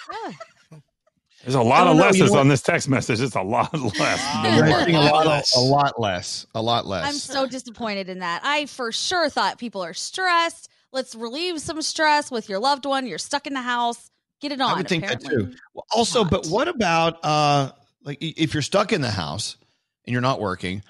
There's 1.43 1.55
a 1.55 1.61
lot 1.61 1.85
of 1.85 1.95
know, 1.95 2.09
you 2.09 2.25
know 2.25 2.39
on 2.39 2.47
this 2.47 2.63
text 2.63 2.89
message. 2.89 3.21
It's 3.21 3.35
a 3.35 3.41
lot 3.41 3.71
less. 3.71 4.43
We're 4.43 4.95
a 4.95 4.99
lot, 4.99 5.27
less. 5.27 5.55
a 5.55 5.59
lot 5.59 5.99
less. 5.99 6.47
A 6.55 6.61
lot 6.61 6.87
less. 6.87 7.05
I'm 7.05 7.13
so 7.13 7.45
disappointed 7.45 8.09
in 8.09 8.19
that. 8.19 8.41
I 8.43 8.65
for 8.65 8.91
sure 8.91 9.29
thought 9.29 9.59
people 9.59 9.83
are 9.83 9.93
stressed. 9.93 10.69
Let's 10.91 11.13
relieve 11.13 11.61
some 11.61 11.83
stress 11.83 12.31
with 12.31 12.49
your 12.49 12.57
loved 12.57 12.85
one. 12.85 13.05
You're 13.05 13.19
stuck 13.19 13.45
in 13.45 13.53
the 13.53 13.61
house. 13.61 14.09
Get 14.41 14.53
it 14.53 14.61
on. 14.61 14.71
I 14.71 14.77
would 14.77 14.87
think 14.87 15.07
that 15.07 15.21
too. 15.21 15.53
Well, 15.75 15.85
also, 15.95 16.23
but 16.23 16.47
what 16.47 16.67
about 16.67 17.19
uh 17.23 17.71
like 18.03 18.17
if 18.21 18.55
you're 18.55 18.63
stuck 18.63 18.91
in 18.91 19.01
the 19.01 19.11
house 19.11 19.57
and 20.05 20.13
you're 20.13 20.21
not 20.21 20.39
working? 20.39 20.83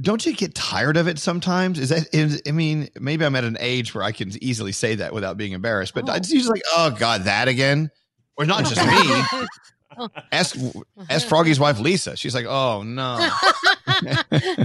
Don't 0.00 0.24
you 0.26 0.34
get 0.34 0.54
tired 0.54 0.96
of 0.96 1.06
it 1.06 1.18
sometimes? 1.18 1.78
Is 1.78 1.90
that? 1.90 2.12
Is, 2.12 2.42
I 2.48 2.50
mean, 2.50 2.88
maybe 2.98 3.24
I'm 3.24 3.36
at 3.36 3.44
an 3.44 3.56
age 3.60 3.94
where 3.94 4.02
I 4.02 4.10
can 4.10 4.32
easily 4.42 4.72
say 4.72 4.96
that 4.96 5.12
without 5.12 5.36
being 5.36 5.52
embarrassed. 5.52 5.94
But 5.94 6.08
oh. 6.08 6.14
it's 6.14 6.32
usually 6.32 6.54
like, 6.54 6.62
oh 6.76 6.90
god, 6.90 7.24
that 7.24 7.46
again, 7.46 7.90
or 8.36 8.44
not 8.44 8.64
just 8.64 8.84
me. 8.84 9.46
ask 10.32 10.56
ask 11.10 11.26
Froggy's 11.26 11.60
wife 11.60 11.80
Lisa. 11.80 12.16
She's 12.16 12.34
like, 12.34 12.46
oh 12.46 12.82
no. 12.82 13.28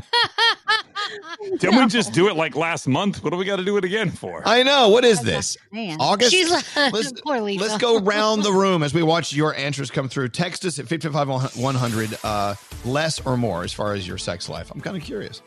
Didn't 1.60 1.78
we 1.78 1.88
just 1.88 2.14
do 2.14 2.28
it 2.28 2.36
like 2.36 2.56
last 2.56 2.88
month? 2.88 3.24
What 3.24 3.32
do 3.32 3.38
we 3.38 3.46
got 3.46 3.56
to 3.58 3.66
do 3.66 3.78
it 3.78 3.86
again 3.86 4.12
for? 4.12 4.44
I 4.46 4.64
know. 4.64 4.90
What 4.90 5.04
is 5.06 5.22
this? 5.22 5.58
Man. 5.72 5.98
August. 6.00 6.32
She's 6.32 6.52
like, 6.52 6.64
let's, 6.76 7.12
poor 7.22 7.42
Lisa. 7.42 7.64
let's 7.64 7.78
go 7.78 8.00
round 8.00 8.44
the 8.44 8.52
room 8.52 8.84
as 8.84 8.94
we 8.94 9.02
watch 9.04 9.34
your 9.34 9.56
answers 9.56 9.90
come 9.90 10.08
through. 10.10 10.30
Text 10.30 10.66
us 10.66 10.78
at 10.80 10.88
55 10.88 11.56
100, 11.58 12.18
uh, 12.24 12.56
less 12.86 13.20
or 13.26 13.38
more 13.38 13.64
as 13.64 13.74
far 13.74 13.94
as 13.94 14.08
your 14.08 14.18
sex 14.18 14.50
life. 14.50 14.72
I'm 14.72 14.82
kind 14.82 14.96
of 14.96 15.04
curious. 15.04 15.42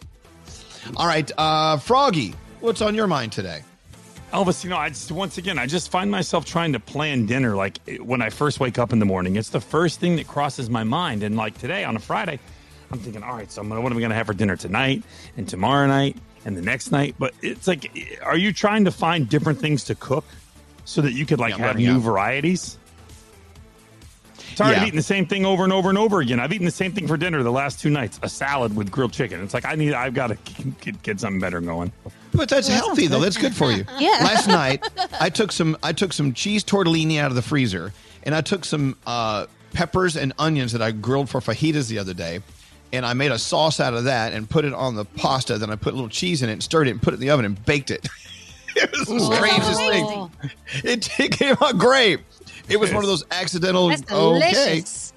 All 0.97 1.07
right, 1.07 1.31
uh, 1.39 1.77
Froggy, 1.79 2.35
what's 2.61 2.81
on 2.81 2.95
your 2.95 3.07
mind 3.07 3.33
today? 3.33 3.63
Elvis, 4.33 4.65
you 4.65 4.71
know, 4.71 4.79
I 4.79 4.89
just 4.89 5.13
once 5.13 5.37
again, 5.37 5.59
I 5.59 5.67
just 5.67 5.91
find 5.91 6.11
myself 6.11 6.47
trying 6.47 6.73
to 6.73 6.81
plan 6.81 7.27
dinner. 7.27 7.55
Like 7.55 7.79
eh, 7.87 7.99
when 7.99 8.23
I 8.23 8.31
first 8.31 8.61
wake 8.61 8.79
up 8.79 8.93
in 8.93 8.99
the 8.99 9.05
morning, 9.05 9.37
it's 9.37 9.51
the 9.51 9.61
first 9.61 10.01
thing 10.01 10.17
that 10.17 10.27
crosses 10.27 10.71
my 10.71 10.85
mind. 10.85 11.23
And 11.23 11.37
like 11.37 11.59
today 11.59 11.85
on 11.85 11.97
a 11.97 11.99
Friday, 11.99 12.39
I'm 12.91 12.99
thinking, 12.99 13.23
all 13.23 13.35
right, 13.35 13.51
so 13.53 13.61
I'm 13.61 13.69
gonna, 13.69 13.83
what 13.83 13.93
am 13.93 13.99
I 13.99 14.01
going 14.01 14.11
to 14.11 14.17
have 14.17 14.27
for 14.27 14.35
dinner 14.35 14.57
tonight 14.57 15.03
and 15.37 15.47
tomorrow 15.47 15.87
night 15.87 16.17
and 16.47 16.57
the 16.57 16.63
next 16.63 16.91
night? 16.93 17.15
But 17.19 17.35
it's 17.43 17.69
like, 17.69 17.95
eh, 17.97 18.17
are 18.23 18.37
you 18.37 18.55
trying 18.55 18.87
to 18.87 18.91
find 18.91 19.29
different 19.29 19.59
things 19.59 19.85
to 19.85 19.95
cook 19.95 20.25
so 20.87 21.03
that 21.03 21.13
you 21.13 21.27
could 21.27 21.39
like 21.39 21.59
Yeah, 21.59 21.67
have 21.67 21.77
new 21.77 22.01
varieties? 22.01 22.79
Tired 24.57 24.77
of 24.77 24.83
Yeah. 24.83 24.87
eating 24.87 24.97
the 24.97 25.03
same 25.03 25.27
thing 25.27 25.45
over 25.45 25.65
and 25.65 25.73
over 25.73 25.89
and 25.89 25.99
over 25.99 26.20
again. 26.20 26.39
I've 26.41 26.53
eaten 26.53 26.65
the 26.65 26.70
same 26.70 26.93
thing 26.93 27.07
for 27.07 27.16
dinner 27.16 27.43
the 27.43 27.51
last 27.53 27.81
two 27.81 27.91
nights: 27.91 28.19
a 28.23 28.29
salad 28.29 28.74
with 28.77 28.91
grilled 28.91 29.12
chicken. 29.12 29.43
It's 29.43 29.55
like 29.55 29.65
I 29.65 29.74
need, 29.74 29.95
I've 29.95 30.15
got 30.15 30.29
to 30.29 30.39
get, 30.81 31.03
get 31.03 31.20
something 31.20 31.41
better 31.41 31.61
going. 31.61 31.93
But 32.35 32.49
that's 32.49 32.69
healthy 32.69 33.07
though. 33.07 33.20
That's 33.20 33.37
good 33.37 33.55
for 33.55 33.70
you. 33.73 33.85
Yeah. 33.99 34.11
Last 34.20 34.49
night, 34.49 34.87
I 35.20 35.29
took 35.31 35.53
some 35.53 35.77
I 35.83 35.93
took 35.93 36.12
some 36.12 36.33
cheese 36.33 36.65
tortellini 36.65 37.19
out 37.19 37.31
of 37.31 37.35
the 37.37 37.43
freezer, 37.43 37.93
and 38.24 38.35
I 38.35 38.41
took 38.41 38.65
some 38.65 38.97
uh, 39.07 39.47
peppers 39.73 40.16
and 40.16 40.33
onions 40.39 40.73
that 40.73 40.83
I 40.83 40.91
grilled 40.93 41.29
for 41.31 41.41
fajitas 41.41 41.89
the 41.89 41.99
other 41.99 42.15
day, 42.15 42.41
and 42.93 43.05
I 43.07 43.12
made 43.15 43.31
a 43.33 43.39
sauce 43.39 43.81
out 43.81 43.95
of 43.95 44.05
that 44.05 44.33
and 44.33 44.49
put 44.49 44.65
it 44.65 44.73
on 44.74 44.95
the 44.97 45.05
pasta. 45.05 45.59
Then 45.59 45.70
I 45.70 45.77
put 45.77 45.93
a 45.93 45.97
little 45.97 46.09
cheese 46.09 46.43
in 46.43 46.49
it, 46.49 46.53
and 46.55 46.62
stirred 46.62 46.89
it, 46.89 46.93
and 46.93 47.03
put 47.03 47.12
it 47.15 47.16
in 47.16 47.20
the 47.20 47.31
oven 47.31 47.45
and 47.45 47.65
baked 47.65 47.91
it. 47.91 48.09
it 48.93 48.93
was 48.93 49.07
the 49.09 49.15
Oh, 49.21 49.35
strangest 49.35 49.79
thing. 49.79 50.31
It, 50.85 51.21
it 51.21 51.33
came 51.33 51.57
out 51.61 51.79
great. 51.79 52.21
It 52.69 52.79
was 52.79 52.93
one 52.93 53.03
of 53.05 53.09
those 53.09 53.25
accidental. 53.31 53.89
That's 53.89 54.03
Okay. 54.03 54.15
delicious. 54.15 55.13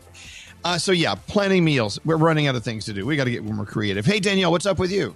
Uh, 0.63 0.77
so 0.79 0.91
yeah, 0.91 1.13
planning 1.15 1.63
meals. 1.63 1.99
We're 2.05 2.17
running 2.17 2.47
out 2.47 2.55
of 2.55 2.63
things 2.63 2.85
to 2.85 2.93
do. 2.93 3.05
We 3.05 3.15
got 3.15 3.25
to 3.25 3.31
get 3.31 3.43
more 3.43 3.65
creative. 3.65 4.05
Hey 4.05 4.19
Danielle, 4.19 4.51
what's 4.51 4.65
up 4.65 4.79
with 4.79 4.91
you? 4.91 5.15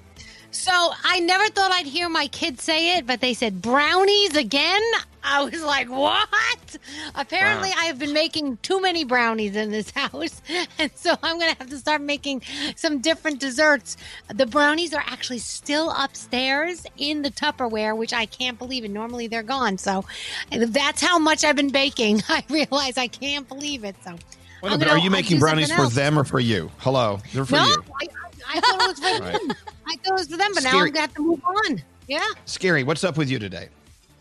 So 0.51 0.71
I 1.03 1.19
never 1.19 1.47
thought 1.49 1.71
I'd 1.71 1.85
hear 1.85 2.09
my 2.09 2.27
kids 2.27 2.63
say 2.63 2.97
it, 2.97 3.05
but 3.07 3.21
they 3.21 3.33
said 3.33 3.61
brownies 3.61 4.35
again. 4.35 4.81
I 5.23 5.43
was 5.43 5.63
like, 5.63 5.89
what? 5.89 6.77
Apparently, 7.15 7.69
I 7.77 7.85
have 7.85 7.99
been 7.99 8.13
making 8.13 8.57
too 8.57 8.81
many 8.81 9.03
brownies 9.03 9.55
in 9.55 9.71
this 9.71 9.91
house. 9.95 10.41
And 10.77 10.91
so 10.95 11.15
I'm 11.21 11.39
going 11.39 11.51
to 11.51 11.57
have 11.57 11.69
to 11.69 11.77
start 11.77 12.01
making 12.01 12.41
some 12.75 12.99
different 12.99 13.39
desserts. 13.39 13.97
The 14.33 14.45
brownies 14.45 14.93
are 14.93 15.03
actually 15.05 15.39
still 15.39 15.91
upstairs 15.91 16.85
in 16.97 17.21
the 17.21 17.31
Tupperware, 17.31 17.97
which 17.97 18.13
I 18.13 18.25
can't 18.25 18.57
believe 18.57 18.83
And 18.83 18.93
Normally 18.93 19.27
they're 19.27 19.43
gone. 19.43 19.77
So 19.77 20.05
that's 20.51 21.01
how 21.01 21.19
much 21.19 21.43
I've 21.43 21.55
been 21.55 21.71
baking. 21.71 22.23
I 22.29 22.43
realize 22.49 22.97
I 22.97 23.07
can't 23.07 23.47
believe 23.47 23.83
it. 23.83 23.95
So. 24.03 24.15
Wait 24.61 24.73
a 24.73 24.77
minute, 24.77 24.91
are 24.91 24.97
you 24.97 25.09
making 25.09 25.39
brownies 25.39 25.71
for 25.71 25.87
them 25.87 26.19
or 26.19 26.23
for 26.23 26.39
you? 26.39 26.69
Hello, 26.79 27.19
they're 27.33 27.45
for 27.45 27.55
no, 27.55 27.65
you. 27.65 27.83
I, 28.01 28.07
I 28.55 28.59
thought 28.59 28.81
it 28.81 28.87
was 28.87 28.99
for 28.99 29.05
Right. 29.23 29.33
them. 29.33 29.57
I 29.87 29.95
thought 29.95 30.07
it 30.07 30.13
was 30.13 30.27
for 30.27 30.37
them, 30.37 30.51
but 30.53 30.63
now 30.63 30.69
Scary. 30.71 30.89
I'm 30.89 30.93
going 30.93 30.93
to 30.93 30.99
have 31.01 31.13
to 31.13 31.21
move 31.21 31.41
on. 31.45 31.81
Yeah. 32.07 32.25
Scary. 32.45 32.83
What's 32.83 33.03
up 33.03 33.17
with 33.17 33.29
you 33.29 33.39
today? 33.39 33.69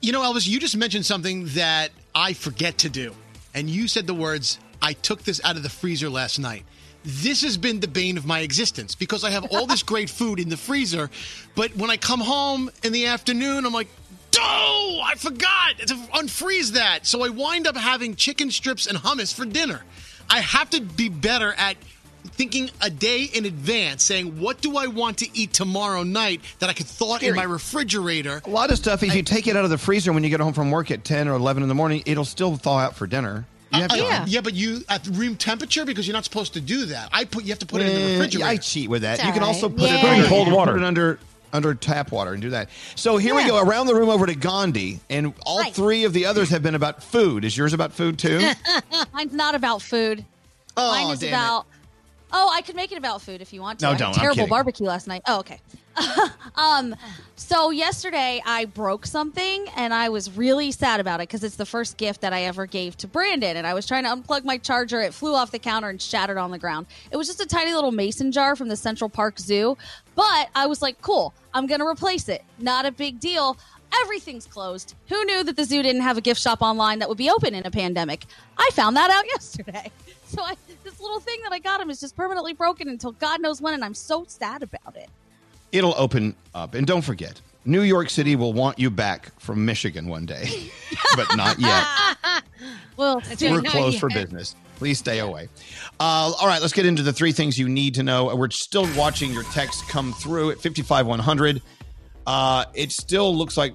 You 0.01 0.12
know, 0.12 0.23
Elvis, 0.23 0.47
you 0.47 0.61
just 0.61 0.77
mentioned 0.77 1.05
something 1.05 1.47
that 1.49 1.91
I 2.15 2.33
forget 2.33 2.79
to 2.79 2.89
do. 2.89 3.15
And 3.55 3.69
you 3.69 3.89
said 3.89 4.07
the 4.07 4.15
words, 4.15 4.59
I 4.81 4.93
took 4.93 5.23
this 5.25 5.41
out 5.45 5.57
of 5.57 5.62
the 5.62 5.69
freezer 5.69 6.09
last 6.09 6.39
night. 6.39 6.65
This 7.05 7.43
has 7.43 7.57
been 7.57 7.81
the 7.81 7.89
bane 7.89 8.16
of 8.16 8.27
my 8.27 8.41
existence 8.41 8.95
because 8.95 9.25
I 9.25 9.31
have 9.31 9.47
all 9.53 9.66
this 9.66 9.83
great 9.93 10.11
food 10.11 10.39
in 10.39 10.49
the 10.49 10.57
freezer. 10.57 11.11
But 11.55 11.75
when 11.77 11.91
I 11.91 11.97
come 11.97 12.20
home 12.20 12.70
in 12.85 12.93
the 12.93 13.07
afternoon, 13.07 13.66
I'm 13.66 13.73
like, 13.73 13.89
oh, 14.39 15.01
I 15.05 15.15
forgot 15.16 15.79
to 15.79 15.95
unfreeze 16.15 16.73
that. 16.73 17.07
So 17.07 17.25
I 17.25 17.31
wind 17.31 17.66
up 17.66 17.77
having 17.77 18.15
chicken 18.15 18.51
strips 18.51 18.87
and 18.87 18.99
hummus 18.99 19.35
for 19.35 19.45
dinner. 19.45 19.83
I 20.31 20.41
have 20.41 20.70
to 20.70 20.81
be 20.81 21.09
better 21.09 21.55
at 21.55 21.77
thinking 22.29 22.71
a 22.81 22.91
day 22.91 23.25
in 23.25 23.45
advance, 23.45 24.05
saying, 24.05 24.39
what 24.41 24.61
do 24.61 24.77
I 24.77 24.87
want 24.87 25.19
to 25.19 25.29
eat 25.39 25.53
tomorrow 25.53 26.03
night 26.03 26.41
that 26.61 26.69
I 26.71 26.73
could 26.73 26.87
thaw 26.87 27.17
in 27.17 27.35
my 27.35 27.43
refrigerator? 27.45 28.43
A 28.45 28.51
lot 28.51 28.71
of 28.71 28.77
stuff. 28.79 29.03
If 29.03 29.15
you 29.15 29.23
take 29.23 29.47
it 29.47 29.57
out 29.57 29.65
of 29.65 29.71
the 29.71 29.79
freezer 29.79 30.13
when 30.13 30.25
you 30.25 30.31
get 30.31 30.41
home 30.41 30.53
from 30.53 30.71
work 30.71 30.91
at 30.91 31.05
ten 31.05 31.29
or 31.29 31.35
eleven 31.35 31.63
in 31.63 31.69
the 31.69 31.75
morning, 31.75 32.03
it'll 32.07 32.25
still 32.25 32.57
thaw 32.57 32.79
out 32.79 32.97
for 32.97 33.07
dinner. 33.07 33.45
You 33.73 33.83
have 33.83 33.93
Uh, 33.93 33.97
time. 33.97 34.25
yeah, 34.29 34.41
but 34.41 34.55
you 34.55 34.83
at 34.89 35.07
room 35.09 35.37
temperature 35.37 35.85
because 35.85 36.07
you're 36.07 36.15
not 36.15 36.25
supposed 36.25 36.55
to 36.55 36.61
do 36.61 36.87
that. 36.87 37.11
I 37.13 37.25
put 37.25 37.45
you 37.45 37.51
have 37.51 37.59
to 37.59 37.67
put 37.67 37.83
it 37.83 37.89
in 37.89 37.95
the 37.95 38.01
Eh, 38.01 38.13
refrigerator. 38.15 38.49
I 38.49 38.57
cheat 38.57 38.89
with 38.89 39.03
that. 39.03 39.19
It's 39.19 39.27
you 39.27 39.33
can 39.33 39.43
all 39.43 39.49
also 39.51 39.69
right. 39.69 39.77
put 39.79 39.91
it 39.91 40.03
Yeah. 40.03 40.11
under 40.15 40.27
Cold 40.29 40.51
water. 40.53 40.73
Put 40.73 40.81
it 40.83 40.87
under 40.87 41.19
under 41.53 41.75
tap 41.75 42.11
water 42.13 42.33
and 42.35 42.43
do 42.43 42.51
that. 42.51 42.69
So 42.95 43.17
here 43.17 43.35
we 43.35 43.45
go 43.47 43.59
around 43.59 43.87
the 43.87 43.95
room 43.95 44.09
over 44.11 44.27
to 44.27 44.35
Gandhi, 44.35 45.01
and 45.11 45.33
all 45.47 45.65
three 45.71 46.05
of 46.05 46.13
the 46.13 46.27
others 46.27 46.51
have 46.51 46.63
been 46.63 46.75
about 46.75 47.03
food. 47.03 47.45
Is 47.45 47.57
yours 47.57 47.73
about 47.73 47.93
food 47.93 48.19
too? 48.19 48.39
Mine's 49.15 49.33
not 49.33 49.55
about 49.55 49.81
food. 49.83 50.25
Oh, 50.77 50.91
Mine 50.93 51.13
is 51.15 51.21
damn 51.21 51.33
it. 51.61 51.65
Oh, 52.33 52.51
I 52.53 52.63
could 52.63 52.77
make 52.77 52.93
it 52.93 52.99
about 52.99 53.23
food 53.23 53.41
if 53.41 53.53
you 53.53 53.61
want 53.61 53.79
to. 53.81 53.87
No, 53.87 53.93
I 53.93 53.97
don't. 53.97 54.15
Terrible 54.15 54.47
barbecue 54.47 54.87
last 54.87 55.07
night. 55.07 55.23
Oh, 55.27 55.41
okay. 55.41 55.61
um, 56.55 56.95
so 57.37 57.71
yesterday 57.71 58.43
I 58.45 58.67
broke 58.67 59.07
something 59.07 59.67
and 59.77 59.93
I 59.95 60.11
was 60.11 60.37
really 60.37 60.71
sad 60.71 61.01
about 61.01 61.21
it 61.21 61.29
because 61.29 61.43
it's 61.43 61.57
the 61.57 61.67
first 61.67 61.97
gift 61.97 62.21
that 62.21 62.33
I 62.33 62.43
ever 62.43 62.67
gave 62.67 62.97
to 62.99 63.09
Brandon. 63.09 63.57
And 63.57 63.67
I 63.67 63.75
was 63.75 63.87
trying 63.87 64.05
to 64.05 64.11
unplug 64.11 64.45
my 64.45 64.59
charger. 64.59 65.01
It 65.01 65.15
flew 65.15 65.35
off 65.35 65.51
the 65.51 65.59
counter 65.59 65.89
and 65.89 66.01
shattered 66.01 66.39
on 66.39 66.51
the 66.51 66.59
ground. 66.59 66.87
It 67.11 67.17
was 67.17 67.27
just 67.27 67.41
a 67.41 67.47
tiny 67.47 67.73
little 67.73 67.93
mason 67.93 68.31
jar 68.33 68.55
from 68.57 68.69
the 68.69 68.77
Central 68.77 69.09
Park 69.09 69.39
Zoo. 69.39 69.77
But 70.15 70.51
I 70.55 70.67
was 70.67 70.83
like, 70.83 71.01
cool, 71.01 71.33
I'm 71.55 71.67
going 71.67 71.81
to 71.81 71.87
replace 71.87 72.29
it. 72.29 72.45
Not 72.59 72.87
a 72.87 72.93
big 72.93 73.21
deal. 73.21 73.57
Everything's 74.03 74.47
closed. 74.47 74.95
Who 75.09 75.25
knew 75.25 75.43
that 75.45 75.57
the 75.57 75.65
zoo 75.65 75.83
didn't 75.83 76.03
have 76.03 76.19
a 76.19 76.21
gift 76.21 76.41
shop 76.41 76.61
online 76.61 76.99
that 76.99 77.09
would 77.09 77.19
be 77.19 77.31
open 77.31 77.55
in 77.55 77.65
a 77.65 77.71
pandemic? 77.71 78.27
I 78.59 78.69
found 78.75 78.97
that 78.97 79.11
out 79.11 79.25
yesterday. 79.33 79.91
So 80.27 80.43
I, 80.43 80.57
this 80.99 81.05
little 81.05 81.20
thing 81.20 81.41
that 81.45 81.53
I 81.53 81.59
got 81.59 81.81
him 81.81 81.91
is 81.91 82.01
just 82.01 82.16
permanently 82.16 82.53
broken 82.53 82.89
until 82.89 83.12
God 83.12 83.41
knows 83.41 83.61
when, 83.61 83.75
and 83.75 83.85
I'm 83.85 83.95
so 83.95 84.25
sad 84.27 84.62
about 84.62 84.97
it. 84.97 85.09
It'll 85.70 85.95
open 85.97 86.35
up, 86.55 86.75
and 86.75 86.87
don't 86.87 87.03
forget, 87.03 87.41
New 87.65 87.83
York 87.83 88.11
City 88.11 88.37
will 88.37 88.53
want 88.53 88.79
you 88.79 88.91
back 88.91 89.39
from 89.41 89.65
Michigan 89.65 90.09
one 90.09 90.27
day, 90.27 90.70
but 91.16 91.37
not 91.37 91.59
yet. 91.59 91.85
well, 92.97 93.23
We're 93.41 93.62
closed 93.62 94.01
for 94.01 94.09
business. 94.09 94.57
Please 94.77 94.99
stay 94.99 95.19
away. 95.19 95.49
Uh, 96.01 96.33
all 96.41 96.47
right, 96.47 96.61
let's 96.61 96.73
get 96.73 96.87
into 96.87 97.03
the 97.03 97.12
three 97.12 97.33
things 97.33 97.59
you 97.59 97.69
need 97.69 97.95
to 97.95 98.03
know. 98.03 98.35
We're 98.35 98.51
still 98.51 98.89
watching 98.97 99.33
your 99.33 99.43
text 99.45 99.89
come 99.89 100.12
through 100.12 100.53
at 100.53 100.59
55100. 100.59 101.61
Uh, 102.27 102.65
it 102.75 102.93
still 102.93 103.35
looks 103.37 103.57
like 103.57 103.75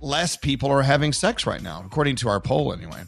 less 0.00 0.36
people 0.36 0.70
are 0.70 0.82
having 0.82 1.12
sex 1.12 1.46
right 1.46 1.62
now, 1.62 1.82
according 1.84 2.16
to 2.16 2.28
our 2.28 2.40
poll, 2.40 2.72
anyway. 2.72 3.02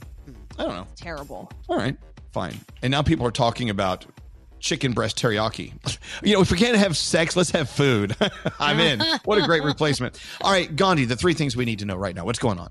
I 0.59 0.65
don't 0.65 0.74
know. 0.74 0.86
Terrible. 0.97 1.51
All 1.69 1.77
right, 1.77 1.97
fine. 2.39 2.60
And 2.82 2.93
now 2.93 3.02
people 3.02 3.27
are 3.27 3.32
talking 3.32 3.69
about 3.69 4.06
chicken 4.60 4.93
breast 4.93 5.19
teriyaki. 5.19 5.73
You 6.23 6.35
know, 6.35 6.40
if 6.40 6.51
we 6.51 6.59
can't 6.59 6.77
have 6.77 6.97
sex, 6.97 7.36
let's 7.36 7.51
have 7.51 7.70
food. 7.70 8.16
I'm 8.60 8.81
in. 8.81 9.01
What 9.24 9.39
a 9.39 9.47
great 9.47 9.62
replacement. 9.62 10.20
All 10.40 10.51
right, 10.51 10.74
Gandhi, 10.74 11.05
the 11.05 11.15
three 11.15 11.32
things 11.32 11.56
we 11.56 11.65
need 11.65 11.78
to 11.78 11.85
know 11.85 11.97
right 11.97 12.15
now. 12.15 12.24
What's 12.24 12.40
going 12.40 12.59
on? 12.59 12.70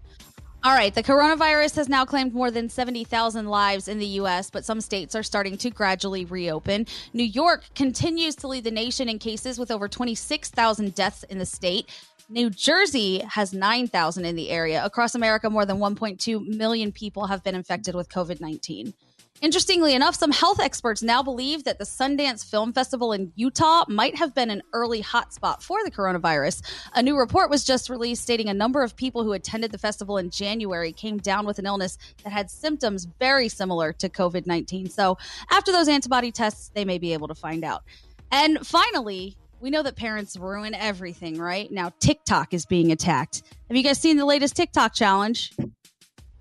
All 0.64 0.74
right, 0.74 0.94
the 0.94 1.04
coronavirus 1.04 1.76
has 1.76 1.88
now 1.88 2.04
claimed 2.04 2.34
more 2.34 2.52
than 2.52 2.68
70,000 2.68 3.46
lives 3.48 3.88
in 3.88 4.00
the 4.00 4.06
U.S., 4.22 4.50
but 4.50 4.66
some 4.66 4.82
states 4.82 5.16
are 5.16 5.24
starting 5.24 5.58
to 5.58 5.70
gradually 5.70 6.26
reopen. 6.26 6.88
New 7.14 7.24
York 7.24 7.64
continues 7.74 8.36
to 8.38 8.48
lead 8.50 8.66
the 8.66 8.72
nation 8.72 9.08
in 9.08 9.18
cases 9.18 9.58
with 9.58 9.72
over 9.72 9.88
26,000 9.88 10.94
deaths 10.94 11.24
in 11.24 11.38
the 11.38 11.46
state. 11.46 11.90
New 12.30 12.50
Jersey 12.50 13.20
has 13.20 13.54
9,000 13.54 14.26
in 14.26 14.36
the 14.36 14.50
area. 14.50 14.84
Across 14.84 15.16
America, 15.16 15.50
more 15.50 15.66
than 15.66 15.78
1.2 15.78 16.46
million 16.46 16.92
people 16.92 17.28
have 17.28 17.44
been 17.44 17.56
infected 17.56 17.96
with 17.96 18.10
COVID 18.10 18.42
19. 18.42 18.94
Interestingly 19.42 19.94
enough, 19.94 20.16
some 20.16 20.32
health 20.32 20.60
experts 20.60 21.04
now 21.04 21.22
believe 21.22 21.64
that 21.66 21.78
the 21.78 21.86
Sundance 21.86 22.44
Film 22.44 22.74
Festival 22.74 23.14
in 23.14 23.32
Utah 23.36 23.86
might 23.88 24.16
have 24.16 24.34
been 24.34 24.50
an 24.50 24.64
early 24.74 25.04
hotspot 25.04 25.62
for 25.62 25.84
the 25.84 25.92
coronavirus. 25.92 26.64
A 26.96 27.04
new 27.04 27.16
report 27.16 27.52
was 27.52 27.64
just 27.64 27.90
released 27.90 28.24
stating 28.24 28.50
a 28.50 28.54
number 28.54 28.82
of 28.82 28.96
people 28.96 29.24
who 29.24 29.34
attended 29.34 29.72
the 29.72 29.78
festival 29.78 30.18
in 30.18 30.32
January 30.32 30.92
came 30.92 31.18
down 31.18 31.46
with 31.46 31.60
an 31.60 31.68
illness 31.68 32.00
that 32.24 32.32
had 32.32 32.50
symptoms 32.50 33.08
very 33.20 33.48
similar 33.48 33.94
to 33.94 34.10
COVID 34.10 34.48
19. 34.48 34.90
So, 34.90 35.18
after 35.52 35.72
those 35.72 35.88
antibody 35.88 36.32
tests, 36.32 36.72
they 36.74 36.84
may 36.84 36.98
be 36.98 37.14
able 37.14 37.28
to 37.28 37.36
find 37.36 37.64
out. 37.64 37.84
And 38.32 38.66
finally, 38.66 39.38
we 39.60 39.70
know 39.70 39.84
that 39.84 39.96
parents 39.96 40.36
ruin 40.36 40.74
everything, 40.74 41.38
right? 41.38 41.72
Now, 41.72 41.92
TikTok 42.00 42.54
is 42.54 42.66
being 42.66 42.92
attacked. 42.92 43.44
Have 43.68 43.78
you 43.78 43.84
guys 43.84 44.00
seen 44.00 44.18
the 44.18 44.26
latest 44.26 44.56
TikTok 44.56 44.94
challenge? 44.94 45.54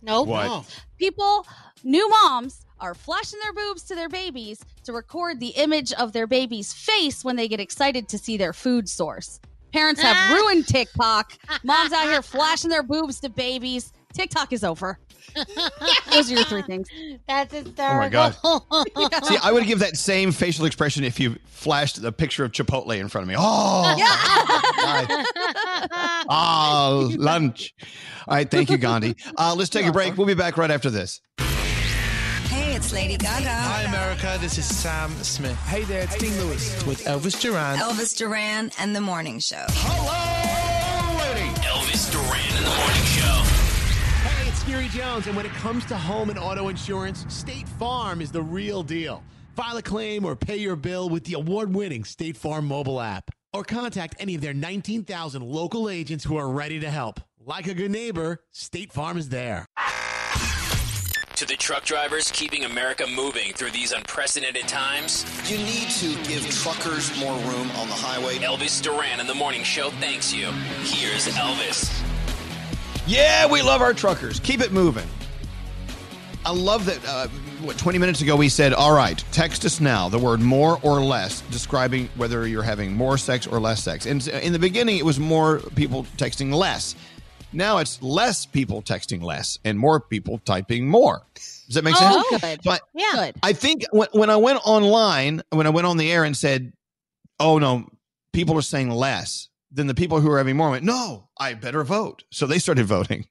Nope. 0.03 0.29
What? 0.29 0.83
People, 0.99 1.47
new 1.83 2.09
moms, 2.09 2.66
are 2.81 2.95
flashing 2.95 3.39
their 3.43 3.53
boobs 3.53 3.83
to 3.85 3.95
their 3.95 4.09
babies 4.09 4.65
to 4.85 4.93
record 4.93 5.41
the 5.41 5.49
image 5.49 5.93
of 5.95 6.13
their 6.13 6.27
baby's 6.27 6.73
face 6.73 7.25
when 7.25 7.37
they 7.37 7.49
get 7.49 7.61
excited 7.61 8.09
to 8.09 8.19
see 8.19 8.37
their 8.37 8.53
food 8.53 8.89
source. 8.89 9.41
Parents 9.73 10.01
have 10.01 10.33
ruined 10.33 10.67
TikTok. 10.67 11.33
Moms 11.65 11.93
out 11.93 12.09
here 12.09 12.23
flashing 12.23 12.71
their 12.71 12.83
boobs 12.83 13.21
to 13.21 13.29
babies. 13.29 13.93
TikTok 14.15 14.53
is 14.53 14.65
over. 14.65 14.99
Those 16.11 16.31
are 16.31 16.35
your 16.35 16.45
three 16.45 16.63
things. 16.63 16.89
That's 17.29 17.55
Oh 17.55 17.73
my 17.77 18.09
God. 18.09 18.35
See, 19.25 19.37
I 19.43 19.53
would 19.53 19.67
give 19.67 19.81
that 19.81 19.97
same 19.97 20.33
facial 20.33 20.65
expression 20.65 21.05
if 21.05 21.21
you 21.21 21.37
flashed 21.45 22.01
the 22.01 22.13
picture 22.13 22.45
of 22.45 22.53
Chipotle 22.53 22.97
in 22.97 23.09
front 23.09 23.25
of 23.25 23.29
me. 23.29 23.35
Oh, 23.37 23.97
oh, 26.31 27.13
lunch. 27.17 27.75
All 28.27 28.37
right, 28.37 28.51
thank 28.51 28.71
you, 28.71 28.79
Gandhi. 28.79 29.17
Uh, 29.37 29.55
let's 29.57 29.71
take 29.71 29.87
a 29.87 29.93
break. 29.93 30.17
We'll 30.17 30.27
be 30.27 30.35
back 30.35 30.57
right 30.57 30.71
after 30.71 30.89
this. 30.91 31.21
Hey, 32.87 32.93
it's 32.93 32.95
Lady 32.95 33.17
Gaga. 33.17 33.49
Hi, 33.49 33.83
America. 33.83 34.39
This 34.41 34.59
is 34.59 34.65
Sam 34.65 35.11
Smith. 35.25 35.57
Hey 35.63 35.83
there, 35.85 36.05
it's 36.05 36.17
Dean 36.19 36.37
Lewis 36.39 36.87
with 36.87 37.05
Elvis 37.05 37.41
Duran. 37.41 37.79
Elvis 37.79 38.17
Duran 38.17 38.71
and 38.79 38.95
the 38.95 39.01
Morning 39.01 39.41
Show. 39.41 39.65
Hello! 39.71 40.23
Elvis 41.63 42.13
Duran 42.13 42.57
and 42.57 42.65
the 42.65 42.71
morning 42.71 43.05
show. 43.05 43.43
Hey, 44.29 44.49
it's 44.49 44.61
Scary 44.61 44.87
Jones, 44.89 45.27
and 45.27 45.37
when 45.37 45.47
it 45.47 45.53
comes 45.55 45.85
to 45.87 45.97
home 45.97 46.31
and 46.31 46.39
auto 46.39 46.69
insurance, 46.69 47.25
State 47.29 47.69
Farm 47.71 48.21
is 48.21 48.31
the 48.31 48.43
real 48.43 48.85
deal. 48.85 49.25
File 49.57 49.79
a 49.79 49.83
claim 49.83 50.25
or 50.25 50.37
pay 50.37 50.57
your 50.57 50.77
bill 50.77 51.09
with 51.09 51.25
the 51.25 51.35
award 51.35 51.75
winning 51.75 52.05
State 52.05 52.37
Farm 52.37 52.69
mobile 52.69 53.01
app. 53.01 53.33
Or 53.53 53.65
contact 53.65 54.15
any 54.21 54.37
of 54.37 54.43
their 54.43 54.55
19,000 54.55 55.43
local 55.43 55.89
agents 55.89 56.23
who 56.25 56.37
are 56.37 56.49
ready 56.49 56.79
to 56.79 56.91
help. 56.91 57.19
Like 57.45 57.67
a 57.67 57.75
good 57.75 57.91
neighbor, 57.91 58.45
State 58.53 58.93
Farm 58.93 59.17
is 59.17 59.29
there. 59.31 59.67
To 61.37 61.45
the 61.45 61.55
truck 61.55 61.85
drivers 61.85 62.31
keeping 62.31 62.65
America 62.65 63.07
moving 63.07 63.53
through 63.53 63.71
these 63.71 63.93
unprecedented 63.93 64.67
times, 64.67 65.27
You 65.51 65.59
need 65.59 65.91
to 65.91 66.15
give 66.27 66.49
truckers 66.49 67.15
more 67.21 67.35
room 67.41 67.71
on 67.73 67.89
the 67.89 67.95
highway. 67.95 68.39
Elvis 68.39 68.81
Duran 68.81 69.21
in 69.21 69.27
the 69.27 69.35
morning 69.35 69.63
show 69.63 69.91
thanks 69.91 70.33
you. 70.33 70.47
Here's 70.83 71.29
Elvis. 71.29 71.93
Yeah, 73.07 73.47
we 73.53 73.61
love 73.61 73.83
our 73.83 73.93
truckers. 73.93 74.41
Keep 74.41 74.63
it 74.63 74.73
moving. 74.73 75.07
I 76.47 76.53
love 76.53 76.87
that. 76.87 77.07
Uh, 77.07 77.29
what, 77.61 77.77
20 77.77 77.99
minutes 77.99 78.23
ago, 78.23 78.35
we 78.35 78.49
said, 78.49 78.73
all 78.73 78.95
right, 78.95 79.23
text 79.31 79.67
us 79.67 79.79
now 79.79 80.09
the 80.09 80.19
word 80.19 80.41
more 80.41 80.79
or 80.83 81.03
less, 81.03 81.43
describing 81.51 82.09
whether 82.17 82.47
you're 82.47 82.63
having 82.63 82.95
more 82.95 83.19
sex 83.19 83.47
or 83.47 83.61
less 83.61 83.83
sex. 83.83 84.07
And 84.07 84.27
in 84.27 84.55
the 84.55 84.59
beginning, 84.59 84.97
it 84.97 85.05
was 85.05 85.21
more 85.21 85.59
people 85.75 86.05
texting 86.17 86.55
less. 86.55 86.95
Now 87.53 87.79
it's 87.79 88.03
less 88.03 88.45
people 88.47 88.83
texting 88.83 89.23
less 89.23 89.59
and 89.65 89.79
more 89.79 90.01
people 90.01 90.39
typing 90.39 90.89
more. 90.89 91.23
Does 91.35 91.75
that 91.77 91.85
make 91.85 91.95
Oh, 91.99 92.25
sense? 92.31 92.43
good. 92.43 92.61
But 92.65 92.83
Yeah. 92.95 93.07
Good. 93.15 93.37
I 93.43 93.53
think 93.53 93.85
when, 93.91 94.09
when 94.13 94.31
I 94.31 94.37
went 94.37 94.61
online, 94.65 95.43
when 95.51 95.67
I 95.67 95.71
went 95.71 95.87
on 95.87 95.97
the 95.97 96.11
air 96.13 96.25
and 96.25 96.37
said, 96.37 96.73
oh, 97.41 97.59
no, 97.59 97.89
people 98.33 98.57
are 98.59 98.63
saying 98.63 98.91
less, 98.91 99.49
then 99.71 99.87
the 99.87 99.95
people 99.95 100.21
who 100.21 100.31
are 100.31 100.39
having 100.39 100.57
more 100.57 100.71
went, 100.71 100.85
no, 100.85 101.29
I 101.39 101.55
better 101.55 101.83
vote. 101.85 102.25
So 102.31 102.47
they 102.47 102.59
started 102.59 102.87
voting. 102.87 103.27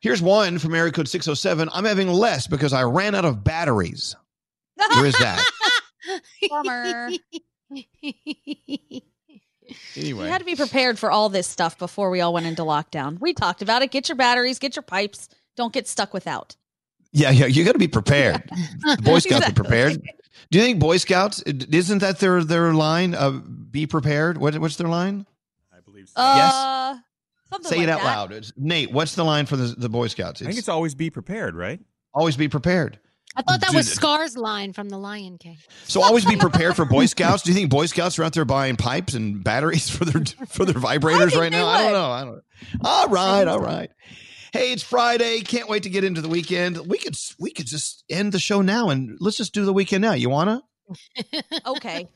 Here's 0.00 0.22
one 0.22 0.58
from 0.58 0.74
area 0.74 0.92
code 0.92 1.08
607. 1.08 1.68
I'm 1.72 1.84
having 1.84 2.08
less 2.08 2.46
because 2.46 2.72
I 2.72 2.82
ran 2.84 3.14
out 3.14 3.24
of 3.24 3.42
batteries. 3.42 4.14
Where 4.76 5.06
is 5.06 5.18
that. 5.18 5.44
Bummer. 6.50 7.10
Anyway. 9.96 10.24
You 10.24 10.30
had 10.30 10.38
to 10.38 10.44
be 10.44 10.54
prepared 10.56 10.98
for 10.98 11.10
all 11.10 11.28
this 11.28 11.46
stuff 11.46 11.78
before 11.78 12.10
we 12.10 12.20
all 12.20 12.32
went 12.32 12.46
into 12.46 12.62
lockdown. 12.62 13.18
We 13.20 13.32
talked 13.34 13.62
about 13.62 13.82
it. 13.82 13.90
Get 13.90 14.08
your 14.08 14.16
batteries, 14.16 14.58
get 14.58 14.76
your 14.76 14.82
pipes. 14.82 15.28
Don't 15.56 15.72
get 15.72 15.86
stuck 15.88 16.14
without. 16.14 16.56
Yeah, 17.12 17.30
yeah, 17.30 17.46
you 17.46 17.64
got 17.64 17.72
to 17.72 17.78
be 17.78 17.88
prepared. 17.88 18.42
The 18.82 19.02
Boy 19.02 19.18
Scouts 19.18 19.46
Exactly. 19.46 19.50
are 19.50 19.54
prepared. 19.54 20.02
Do 20.50 20.58
you 20.58 20.64
think 20.64 20.78
Boy 20.78 20.96
Scouts 20.98 21.42
isn't 21.42 21.98
that 21.98 22.18
their 22.20 22.44
their 22.44 22.72
line 22.74 23.14
of 23.14 23.70
be 23.72 23.86
prepared? 23.86 24.38
What 24.38 24.56
what's 24.58 24.76
their 24.76 24.88
line? 24.88 25.26
I 25.74 25.80
believe 25.80 26.08
so. 26.08 26.20
Uh, 26.20 26.96
something 27.50 27.68
Say 27.70 27.76
like 27.78 27.84
it 27.84 27.90
out 27.90 27.98
that. 28.00 28.04
loud. 28.04 28.32
It's, 28.32 28.52
Nate, 28.56 28.92
what's 28.92 29.14
the 29.14 29.24
line 29.24 29.46
for 29.46 29.56
the, 29.56 29.74
the 29.76 29.88
Boy 29.88 30.06
Scouts? 30.08 30.42
I 30.42 30.46
think 30.46 30.58
it's 30.58 30.68
always 30.68 30.94
be 30.94 31.10
prepared, 31.10 31.54
right? 31.56 31.80
always 32.14 32.36
be 32.36 32.48
prepared. 32.48 32.98
I 33.36 33.42
thought 33.42 33.60
that 33.60 33.72
was 33.74 33.88
Scar's 33.90 34.36
line 34.36 34.72
from 34.72 34.88
The 34.88 34.98
Lion 34.98 35.38
King. 35.38 35.58
So 35.84 36.02
always 36.02 36.24
be 36.24 36.36
prepared 36.36 36.74
for 36.74 36.84
Boy 36.84 37.06
Scouts. 37.06 37.42
Do 37.42 37.50
you 37.50 37.54
think 37.54 37.70
Boy 37.70 37.86
Scouts 37.86 38.18
are 38.18 38.24
out 38.24 38.32
there 38.32 38.44
buying 38.44 38.76
pipes 38.76 39.14
and 39.14 39.44
batteries 39.44 39.88
for 39.88 40.04
their 40.04 40.24
for 40.48 40.64
their 40.64 40.74
vibrators 40.80 41.36
right 41.38 41.52
now? 41.52 41.66
I 41.68 41.82
don't 41.82 41.92
know. 41.92 42.10
I 42.10 42.24
don't 42.24 42.34
know. 42.34 42.40
All 42.84 43.08
right, 43.08 43.46
all 43.46 43.60
right. 43.60 43.90
Hey, 44.52 44.72
it's 44.72 44.82
Friday. 44.82 45.40
Can't 45.42 45.68
wait 45.68 45.84
to 45.84 45.90
get 45.90 46.04
into 46.04 46.20
the 46.20 46.28
weekend. 46.28 46.78
We 46.88 46.98
could 46.98 47.16
we 47.38 47.52
could 47.52 47.66
just 47.66 48.02
end 48.10 48.32
the 48.32 48.38
show 48.38 48.60
now 48.62 48.88
and 48.88 49.16
let's 49.20 49.36
just 49.36 49.52
do 49.54 49.64
the 49.64 49.72
weekend 49.72 50.02
now. 50.02 50.12
You 50.14 50.30
wanna? 50.30 50.62
Okay. 51.66 52.08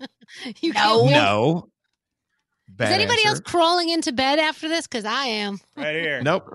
You 0.61 0.73
No. 0.73 1.03
can't- 1.03 1.11
No. 1.13 1.69
Is 2.81 2.89
anybody 2.91 3.19
answer. 3.19 3.29
else 3.29 3.41
crawling 3.41 3.91
into 3.91 4.13
bed 4.13 4.39
after 4.39 4.67
this? 4.69 4.87
Because 4.87 5.05
I 5.05 5.27
am. 5.27 5.61
Right 5.77 5.95
here. 5.95 6.23
Nope. 6.23 6.49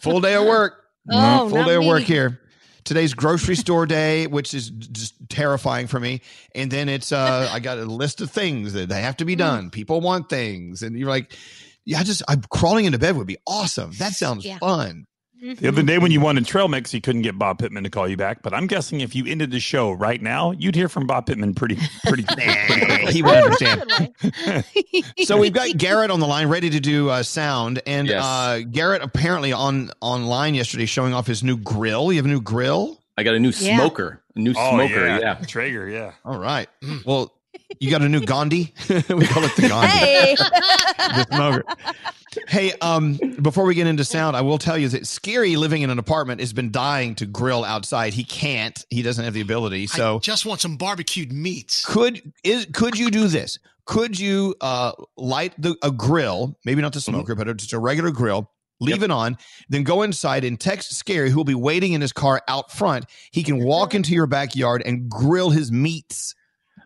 Full 0.00 0.20
day 0.20 0.34
of 0.34 0.44
work. 0.46 0.74
Oh, 1.12 1.48
full 1.48 1.58
not 1.58 1.66
day 1.66 1.76
of 1.76 1.84
work 1.84 2.02
here. 2.02 2.40
Today's 2.84 3.14
grocery 3.14 3.56
store 3.56 3.86
day, 3.86 4.26
which 4.26 4.54
is 4.54 4.70
just 4.70 5.14
terrifying 5.28 5.86
for 5.86 6.00
me. 6.00 6.20
And 6.54 6.70
then 6.70 6.88
it's 6.88 7.12
uh 7.12 7.48
I 7.52 7.60
got 7.60 7.78
a 7.78 7.84
list 7.84 8.20
of 8.20 8.30
things 8.30 8.72
that 8.72 8.88
they 8.88 9.02
have 9.02 9.16
to 9.18 9.24
be 9.24 9.36
done. 9.36 9.70
People 9.70 10.00
want 10.00 10.28
things. 10.28 10.82
And 10.82 10.98
you're 10.98 11.08
like, 11.08 11.36
yeah, 11.84 12.00
I 12.00 12.04
just 12.04 12.22
I'm 12.28 12.42
crawling 12.50 12.84
into 12.84 12.98
bed 12.98 13.16
would 13.16 13.26
be 13.26 13.38
awesome. 13.46 13.92
That 13.98 14.12
sounds 14.12 14.44
Yeah. 14.44 14.58
fun. 14.58 15.06
The 15.40 15.68
other 15.68 15.82
day 15.82 15.96
when 15.96 16.10
you 16.10 16.20
won 16.20 16.36
in 16.36 16.44
trail 16.44 16.68
mix, 16.68 16.92
you 16.92 17.00
couldn't 17.00 17.22
get 17.22 17.38
Bob 17.38 17.58
Pittman 17.60 17.84
to 17.84 17.90
call 17.90 18.06
you 18.06 18.16
back. 18.16 18.42
But 18.42 18.52
I'm 18.52 18.66
guessing 18.66 19.00
if 19.00 19.14
you 19.16 19.24
ended 19.26 19.50
the 19.50 19.58
show 19.60 19.90
right 19.90 20.20
now, 20.20 20.50
you'd 20.50 20.74
hear 20.74 20.88
from 20.88 21.06
Bob 21.06 21.24
Pittman 21.26 21.54
pretty, 21.54 21.76
pretty. 22.06 22.24
pretty 22.24 23.12
he 23.12 23.22
would 23.22 23.34
understand. 23.44 24.14
so 25.24 25.38
we've 25.38 25.52
got 25.54 25.70
Garrett 25.78 26.10
on 26.10 26.20
the 26.20 26.26
line, 26.26 26.48
ready 26.48 26.68
to 26.70 26.80
do 26.80 27.08
uh, 27.08 27.22
sound, 27.22 27.80
and 27.86 28.08
Yes. 28.08 28.22
uh, 28.22 28.60
Garrett 28.70 29.02
apparently 29.02 29.52
on 29.52 29.90
online 30.00 30.54
yesterday 30.54 30.84
showing 30.86 31.14
off 31.14 31.26
his 31.26 31.42
new 31.42 31.56
grill. 31.56 32.12
You 32.12 32.18
have 32.18 32.26
a 32.26 32.28
new 32.28 32.40
grill. 32.42 32.98
I 33.16 33.22
got 33.22 33.34
a 33.34 33.38
new 33.40 33.50
Yeah. 33.56 33.76
smoker. 33.76 34.20
A 34.36 34.38
new 34.38 34.52
Oh, 34.56 34.70
smoker, 34.74 35.06
yeah. 35.06 35.18
yeah. 35.20 35.34
Traeger, 35.46 35.88
yeah. 35.88 36.12
All 36.24 36.38
right. 36.38 36.68
Well, 37.06 37.32
you 37.78 37.90
got 37.90 38.02
a 38.02 38.08
new 38.08 38.20
Gandhi. 38.20 38.74
we 38.88 39.26
call 39.26 39.44
it 39.44 39.54
the 39.56 39.68
Gandhi. 39.68 39.88
Hey. 39.88 40.34
the 40.98 41.26
smoker. 41.30 41.64
Hey, 42.48 42.72
um, 42.80 43.18
before 43.42 43.64
we 43.64 43.74
get 43.74 43.86
into 43.86 44.04
sound, 44.04 44.36
I 44.36 44.40
will 44.40 44.58
tell 44.58 44.78
you 44.78 44.88
that 44.88 45.06
Scary 45.06 45.56
living 45.56 45.82
in 45.82 45.90
an 45.90 45.98
apartment 45.98 46.40
has 46.40 46.52
been 46.52 46.70
dying 46.70 47.14
to 47.16 47.26
grill 47.26 47.64
outside. 47.64 48.14
He 48.14 48.24
can't. 48.24 48.84
He 48.90 49.02
doesn't 49.02 49.24
have 49.24 49.34
the 49.34 49.40
ability. 49.40 49.82
I 49.82 49.86
So 49.86 50.18
just 50.20 50.46
want 50.46 50.60
some 50.60 50.76
barbecued 50.76 51.32
meats. 51.32 51.84
could 51.84 52.32
is 52.44 52.66
could 52.72 52.98
you 52.98 53.10
do 53.10 53.26
this? 53.28 53.58
Could 53.86 54.18
you 54.18 54.54
uh 54.60 54.92
light 55.16 55.54
the 55.58 55.76
a 55.82 55.90
grill, 55.90 56.56
maybe 56.64 56.82
not 56.82 56.92
the 56.92 57.00
smoker, 57.00 57.34
but 57.34 57.56
just 57.56 57.72
a 57.72 57.78
regular 57.78 58.12
grill, 58.12 58.50
leave 58.80 59.02
it 59.02 59.10
on, 59.10 59.36
then 59.68 59.82
go 59.82 60.02
inside 60.02 60.44
and 60.44 60.58
text 60.58 60.94
Scary, 60.94 61.30
who 61.30 61.36
will 61.36 61.44
be 61.44 61.54
waiting 61.54 61.92
in 61.92 62.00
his 62.00 62.12
car 62.12 62.42
out 62.48 62.70
front. 62.70 63.06
He 63.32 63.42
can 63.42 63.62
walk 63.62 63.94
into 63.94 64.12
your 64.12 64.26
backyard 64.26 64.82
and 64.84 65.08
grill 65.08 65.50
his 65.50 65.70
meats. 65.72 66.34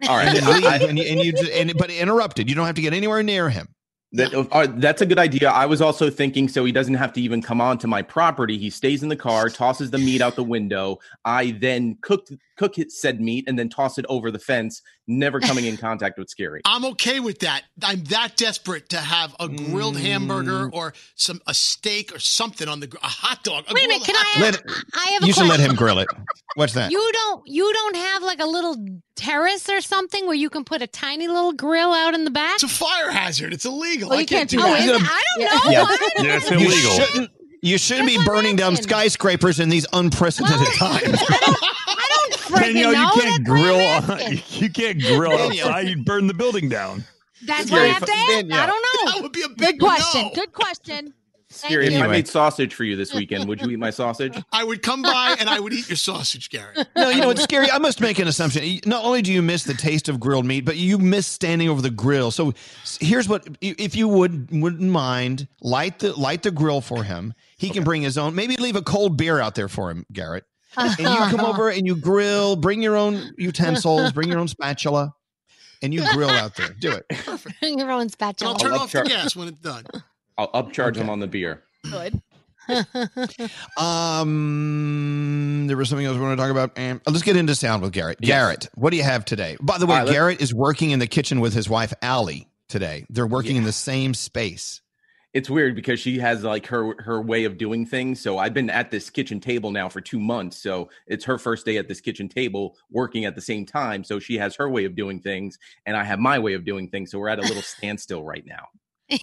All 0.09 0.17
right. 0.17 0.37
And 0.37 0.47
leave, 0.47 0.65
I- 0.65 0.77
and, 0.79 0.99
you, 0.99 1.05
and 1.05 1.21
you 1.21 1.33
just, 1.33 1.51
and 1.51 1.73
but 1.77 1.91
interrupted. 1.91 2.49
You 2.49 2.55
don't 2.55 2.67
have 2.67 2.75
to 2.77 2.83
get 2.83 2.93
anywhere 2.95 3.23
near 3.23 3.49
him. 3.49 3.69
That, 4.13 4.33
uh, 4.53 4.69
that's 4.77 5.03
a 5.03 5.07
good 5.07 5.19
idea. 5.19 5.51
I 5.51 5.67
was 5.67 5.81
also 5.81 6.09
thinking 6.09 6.47
so 6.47 6.65
he 6.65 6.71
doesn't 6.71 6.95
have 6.95 7.13
to 7.15 7.21
even 7.21 7.43
come 7.43 7.61
onto 7.61 7.89
my 7.89 8.01
property. 8.01 8.57
He 8.59 8.71
stays 8.71 9.03
in 9.03 9.09
the 9.09 9.17
car, 9.17 9.49
tosses 9.49 9.91
the 9.91 9.99
meat 9.99 10.21
out 10.21 10.37
the 10.37 10.45
window. 10.45 10.99
I 11.25 11.51
then 11.61 11.99
cook 12.01 12.29
cook 12.57 12.79
it, 12.79 12.93
said 12.93 13.21
meat 13.21 13.45
and 13.49 13.59
then 13.59 13.69
toss 13.69 13.99
it 13.99 14.05
over 14.09 14.31
the 14.31 14.39
fence, 14.39 14.81
never 15.09 15.41
coming 15.41 15.65
in 15.65 15.77
contact 15.89 16.19
with 16.19 16.29
Scary. 16.29 16.61
I'm 16.65 16.85
okay 16.87 17.21
with 17.21 17.41
that. 17.41 17.63
I'm 17.83 18.05
that 18.05 18.37
desperate 18.37 18.89
to 18.91 18.99
have 18.99 19.35
a 19.41 19.49
grilled 19.49 19.99
hamburger 19.99 20.69
Mm. 20.69 20.73
or 20.75 20.95
some 21.17 21.41
a 21.47 21.55
steak 21.55 22.15
or 22.15 22.19
something 22.19 22.69
on 22.69 22.81
the 22.81 22.89
a 23.03 23.07
hot 23.07 23.43
dog. 23.45 23.65
A 23.69 23.75
Wait 23.75 23.85
a 23.85 23.89
minute, 23.89 24.07
can 24.07 24.15
I? 24.17 24.23
hot. 24.25 24.41
Let- 24.41 24.63
I 24.95 25.07
have 25.13 25.23
a 25.23 25.27
you 25.27 25.33
should 25.33 25.47
let 25.49 25.61
him 25.61 25.75
grill 25.75 25.99
it. 25.99 26.09
What's 26.55 26.75
that? 26.75 26.91
You 26.93 27.11
don't. 27.13 27.43
You 27.47 27.73
don't 27.73 27.97
have 27.97 28.23
like 28.23 28.41
a 28.41 28.47
little 28.47 28.77
terrace 29.17 29.69
or 29.69 29.81
something 29.81 30.27
where 30.27 30.37
you 30.37 30.49
can 30.51 30.65
put 30.65 30.83
a 30.83 30.87
tiny 30.87 31.27
little 31.29 31.53
grill 31.53 31.93
out 31.93 32.15
in 32.15 32.25
the 32.25 32.31
back. 32.31 32.55
It's 32.55 32.63
a 32.63 32.69
fire 32.69 33.11
hazard. 33.11 33.53
It's 33.53 33.65
illegal. 33.65 34.11
Well, 34.11 34.19
I 34.19 34.21
you 34.23 34.27
can't 34.27 34.49
can't 34.49 34.51
do 34.51 34.57
do 34.59 34.63
that. 34.63 34.71
Oh, 34.71 34.77
is 34.77 34.85
it? 34.85 34.93
gotta- 34.93 35.05
I 35.13 35.23
don't 35.37 35.65
know. 35.65 35.71
Yeah. 35.71 35.85
I 35.89 36.23
Yeah, 36.25 36.37
it's 36.37 36.51
know. 36.51 36.59
You 36.59 36.67
illegal. 36.67 36.91
shouldn't. 36.93 37.31
You 37.63 37.79
shouldn't 37.79 38.07
be 38.09 38.19
burning 38.27 38.57
down 38.57 38.77
skyscrapers 38.77 39.59
in 39.59 39.71
these 39.71 39.87
unprecedented 39.95 40.69
times. 40.75 41.19
I 42.65 42.73
don't 42.73 42.77
freaking 42.77 42.83
Danielle, 42.83 42.93
know. 42.93 43.01
you 43.15 43.21
can't 43.21 43.47
That's 43.47 43.51
why 43.51 43.57
I'm 43.57 43.63
grill. 43.63 44.21
asking. 44.21 44.43
You 44.63 44.71
can't 44.71 45.01
grill 45.01 45.33
outside. 45.33 45.89
You'd 45.89 46.05
burn 46.05 46.27
the 46.27 46.35
building 46.35 46.69
down. 46.69 47.05
That's 47.47 47.71
what 47.71 47.83
I 47.83 47.87
have 47.87 48.05
to 48.05 48.13
ask. 48.13 48.29
Danielle. 48.29 48.61
I 48.61 48.67
don't 48.67 48.83
know. 48.83 49.13
That 49.13 49.23
would 49.23 49.33
be 49.33 49.43
a 49.43 49.49
Good 49.49 49.57
big 49.59 49.79
question. 49.81 50.23
no. 50.23 50.31
Good 50.35 50.53
question. 50.53 51.15
Scary, 51.51 51.87
if 51.87 52.03
I 52.03 52.09
made 52.09 52.27
sausage 52.27 52.75
for 52.75 52.83
you 52.83 52.97
this 52.97 53.15
weekend, 53.15 53.47
would 53.47 53.61
you 53.61 53.71
eat 53.71 53.79
my 53.79 53.91
sausage? 53.91 54.37
I 54.53 54.65
would 54.65 54.83
come 54.83 55.03
by 55.03 55.37
and 55.39 55.49
I 55.49 55.61
would 55.61 55.73
eat 55.73 55.89
your 55.89 55.97
sausage, 55.97 56.51
Gary. 56.51 56.75
No, 56.97 57.11
you 57.11 57.21
know 57.21 57.31
it's 57.31 57.43
scary. 57.45 57.71
I 57.71 57.79
must 57.79 58.01
make 58.01 58.19
an 58.19 58.27
assumption. 58.27 58.81
Not 58.87 59.05
only 59.05 59.23
do 59.23 59.33
you 59.33 59.41
miss 59.41 59.63
the 59.63 59.75
taste 59.75 60.09
of 60.09 60.19
grilled 60.19 60.47
meat, 60.47 60.65
but 60.65 60.77
you 60.77 60.99
miss 60.99 61.27
standing 61.29 61.69
over 61.69 61.81
the 61.81 61.91
grill. 61.91 62.31
So 62.33 62.55
here's 63.01 63.29
what: 63.29 63.47
if 63.61 63.95
you 63.95 64.09
would 64.09 64.49
wouldn't 64.51 64.91
mind, 64.91 65.47
light 65.61 66.01
the 66.01 66.13
light 66.19 66.43
the 66.43 66.51
grill 66.51 66.81
for 66.81 67.05
him. 67.05 67.35
He 67.57 67.71
can 67.71 67.85
bring 67.85 68.03
his 68.03 68.19
own. 68.19 68.35
Maybe 68.35 68.57
leave 68.57 68.75
a 68.77 68.83
cold 68.83 69.17
beer 69.17 69.39
out 69.39 69.55
there 69.55 69.69
for 69.69 69.91
him, 69.91 70.07
Garrett. 70.13 70.45
And 70.77 70.99
you 70.99 71.05
come 71.37 71.41
over 71.41 71.69
and 71.77 71.87
you 71.87 71.97
grill. 71.97 72.57
Bring 72.57 72.83
your 72.83 72.97
own 72.97 73.33
utensils. 73.37 74.13
Bring 74.13 74.29
your 74.29 74.39
own 74.39 74.49
spatula, 74.49 75.15
and 75.83 75.93
you 75.95 76.03
grill 76.13 76.31
out 76.31 76.57
there. 76.57 76.71
Do 76.79 76.93
it. 76.93 77.07
Bring 77.61 77.79
your 77.79 77.91
own 77.91 78.03
And 78.03 78.13
spatula. 78.13 78.53
I'll 78.53 78.59
turn 78.59 78.73
I'll 78.73 78.81
off 78.81 78.93
the 78.93 79.03
gas 79.05 79.35
when 79.37 79.49
it's 79.49 79.61
done. 79.61 79.85
I'll 80.37 80.51
upcharge 80.53 80.95
them 80.95 81.09
on 81.11 81.21
the 81.21 81.27
beer. 81.29 81.63
Good. 81.91 82.21
Um, 83.77 85.67
there 85.67 85.77
was 85.77 85.89
something 85.89 86.07
else 86.07 86.17
we 86.17 86.23
want 86.23 86.39
to 86.39 86.43
talk 86.43 86.51
about. 86.51 86.79
Um, 86.79 87.01
let's 87.07 87.23
get 87.23 87.37
into 87.37 87.55
sound 87.55 87.83
with 87.83 87.93
Garrett. 87.93 88.19
Yes. 88.21 88.29
Garrett, 88.29 88.69
what 88.75 88.91
do 88.91 88.97
you 88.97 89.03
have 89.03 89.25
today? 89.25 89.57
By 89.61 89.79
the 89.79 89.87
way, 89.87 89.93
All 89.93 89.99
right, 89.99 90.07
let's- 90.07 90.15
Garrett 90.17 90.41
is 90.41 90.55
working 90.55 90.91
in 90.91 90.99
the 90.99 91.07
kitchen 91.07 91.41
with 91.41 91.53
his 91.53 91.69
wife 91.69 91.93
Allie 92.03 92.49
today. 92.69 93.05
They're 93.11 93.27
working 93.27 93.57
in 93.57 93.65
the 93.65 93.73
same 93.73 94.15
space. 94.15 94.81
It's 95.35 95.51
weird 95.51 95.75
because 95.75 95.99
she 95.99 96.19
has 96.21 96.45
like 96.45 96.65
her 96.67 96.95
her 97.03 97.21
way 97.21 97.45
of 97.45 97.59
doing 97.59 97.85
things. 97.85 98.21
So 98.21 98.39
I've 98.39 98.55
been 98.55 98.71
at 98.71 98.93
this 98.93 99.11
kitchen 99.11 99.41
table 99.41 99.73
now 99.73 99.89
for 99.89 100.01
two 100.01 100.21
months. 100.21 100.57
So 100.57 100.89
it's 101.09 101.25
her 101.25 101.39
first 101.39 101.67
day 101.67 101.77
at 101.77 101.89
this 101.89 102.01
kitchen 102.01 102.29
table 102.29 102.77
working 102.91 103.25
at 103.25 103.35
the 103.35 103.41
same 103.41 103.67
time. 103.67 104.05
So 104.05 104.21
she 104.21 104.39
has 104.39 104.55
her 104.55 104.71
way 104.71 104.85
of 104.85 104.95
doing 104.95 105.21
things, 105.21 105.59
and 105.87 105.97
I 105.97 106.05
have 106.05 106.21
my 106.21 106.39
way 106.39 106.55
of 106.55 106.65
doing 106.65 106.89
things. 106.89 107.11
So 107.11 107.19
we're 107.19 107.29
at 107.29 107.41
a 107.41 107.43
little 107.43 107.63
standstill 107.77 108.25
right 108.25 108.45
now. 108.47 108.69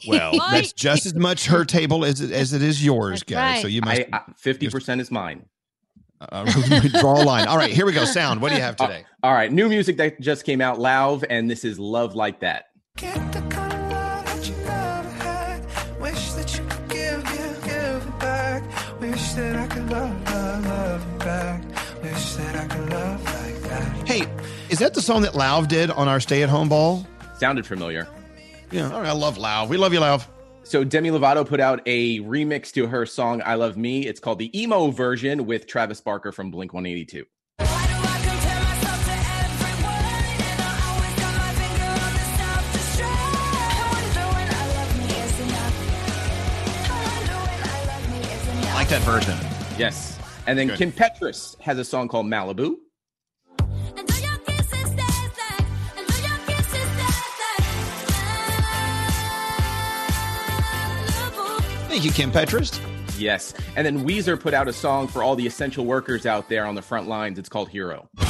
Well, 0.07 0.33
that's 0.51 0.73
just 0.73 1.05
as 1.05 1.15
much 1.15 1.47
her 1.47 1.63
table 1.65 2.03
as 2.03 2.19
it, 2.21 2.31
as 2.31 2.53
it 2.53 2.61
is 2.61 2.83
yours, 2.83 3.21
That's 3.21 3.23
Garrett. 3.23 3.61
So 3.61 3.67
you 3.67 3.81
must 3.81 4.01
Fifty 4.37 4.69
percent 4.69 4.99
is 4.99 5.11
mine. 5.11 5.45
uh, 6.19 6.43
draw 6.99 7.21
a 7.21 7.23
line. 7.23 7.47
All 7.47 7.57
right, 7.57 7.71
here 7.71 7.85
we 7.85 7.93
go. 7.93 8.03
Sound. 8.05 8.41
What 8.41 8.49
do 8.49 8.55
you 8.55 8.61
have 8.61 8.75
today? 8.75 9.05
All 9.23 9.33
right, 9.33 9.51
new 9.51 9.69
music 9.69 9.97
that 9.97 10.19
just 10.19 10.45
came 10.45 10.59
out, 10.59 10.77
Lauv, 10.77 11.23
and 11.29 11.49
this 11.49 11.63
is 11.63 11.79
"Love 11.79 12.15
Like 12.15 12.41
That." 12.41 12.65
That 24.81 24.95
the 24.95 25.01
song 25.01 25.21
that 25.21 25.33
Lauv 25.33 25.67
did 25.67 25.91
on 25.91 26.07
our 26.07 26.19
stay-at-home 26.19 26.67
ball? 26.67 27.05
Sounded 27.37 27.67
familiar. 27.67 28.07
Yeah, 28.71 28.91
all 28.91 29.01
right, 29.01 29.09
I 29.09 29.13
love 29.13 29.37
Lauv. 29.37 29.69
We 29.69 29.77
love 29.77 29.93
you, 29.93 29.99
Lauv. 29.99 30.25
So 30.63 30.83
Demi 30.83 31.11
Lovato 31.11 31.45
put 31.45 31.59
out 31.59 31.81
a 31.85 32.19
remix 32.21 32.71
to 32.73 32.87
her 32.87 33.05
song 33.05 33.41
"I 33.45 33.55
Love 33.55 33.77
Me." 33.77 34.07
It's 34.07 34.19
called 34.19 34.39
the 34.39 34.59
emo 34.59 34.89
version 34.89 35.45
with 35.45 35.67
Travis 35.67 36.01
Barker 36.01 36.31
from 36.31 36.49
Blink 36.49 36.73
One 36.73 36.85
Eighty 36.85 37.05
Two. 37.05 37.25
I 37.59 37.63
like 48.73 48.89
that 48.89 49.01
version. 49.01 49.37
Yes, 49.77 50.17
and 50.47 50.57
then 50.57 50.67
Good. 50.67 50.77
Kim 50.77 50.91
Petras 50.91 51.59
has 51.59 51.77
a 51.77 51.83
song 51.83 52.07
called 52.07 52.25
"Malibu." 52.25 52.77
Thank 61.91 62.05
you, 62.05 62.11
Kim 62.11 62.31
Petras. 62.31 62.79
Yes, 63.19 63.53
and 63.75 63.85
then 63.85 64.05
Weezer 64.05 64.39
put 64.39 64.53
out 64.53 64.69
a 64.69 64.71
song 64.71 65.09
for 65.09 65.23
all 65.23 65.35
the 65.35 65.45
essential 65.45 65.83
workers 65.83 66.25
out 66.25 66.47
there 66.47 66.65
on 66.65 66.73
the 66.73 66.81
front 66.81 67.09
lines. 67.09 67.37
It's 67.37 67.49
called 67.49 67.67
"Hero." 67.67 68.07
There 68.15 68.27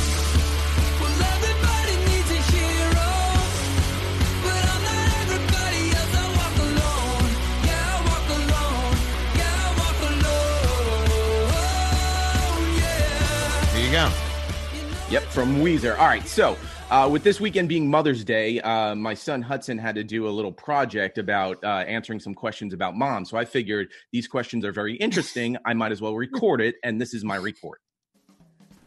you 13.86 13.92
go. 13.92 14.12
Yep, 15.12 15.24
from 15.26 15.58
Weezer. 15.58 16.00
All 16.00 16.08
right, 16.08 16.28
so 16.28 16.58
uh, 16.92 17.08
with 17.10 17.24
this 17.24 17.40
weekend 17.40 17.70
being 17.70 17.90
Mother's 17.90 18.24
Day, 18.24 18.60
uh, 18.62 18.94
my 18.96 19.14
son 19.14 19.42
Hudson 19.42 19.78
had 19.78 19.96
to 19.96 20.04
do 20.04 20.28
a 20.28 20.30
little 20.30 20.52
project 20.52 21.18
about 21.18 21.64
uh, 21.64 21.68
answering 21.68 22.20
some 22.20 22.34
questions 22.36 22.74
about 22.74 22.96
mom. 22.96 23.26
So 23.26 23.38
I 23.38 23.46
figured 23.46 23.88
these 24.12 24.28
questions 24.28 24.66
are 24.66 24.72
very 24.72 24.96
interesting. 24.98 25.58
I 25.66 25.74
might 25.74 25.92
as 25.92 26.02
well 26.02 26.16
record 26.16 26.62
it, 26.62 26.76
and 26.84 27.00
this 27.02 27.14
is 27.14 27.24
my 27.24 27.38
report. 27.38 27.80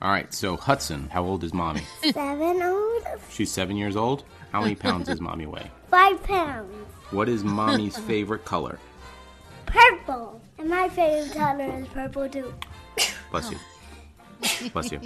All 0.02 0.10
right, 0.10 0.32
so 0.34 0.56
Hudson, 0.56 1.08
how 1.08 1.24
old 1.24 1.42
is 1.44 1.54
mommy? 1.54 1.80
Seven 2.12 2.62
old, 2.62 3.02
She's 3.30 3.50
seven 3.50 3.74
years 3.76 3.96
old. 3.96 4.24
How 4.52 4.60
many 4.60 4.74
pounds 4.74 5.06
does 5.06 5.20
mommy 5.20 5.46
weigh? 5.46 5.70
five 5.90 6.22
pounds, 6.24 6.74
What 7.10 7.28
is 7.28 7.42
mommy's 7.42 7.96
favorite 7.96 8.44
color? 8.44 8.78
purple. 9.66 10.40
And 10.58 10.68
my 10.68 10.88
favorite 10.90 11.32
color 11.32 11.64
is 11.80 11.88
purple 11.88 12.28
too. 12.28 12.52
Bless 13.30 13.50
you. 13.50 14.68
Bless 14.70 14.92
you. 14.92 15.00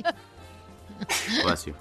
Bless 1.42 1.66
you. 1.66 1.74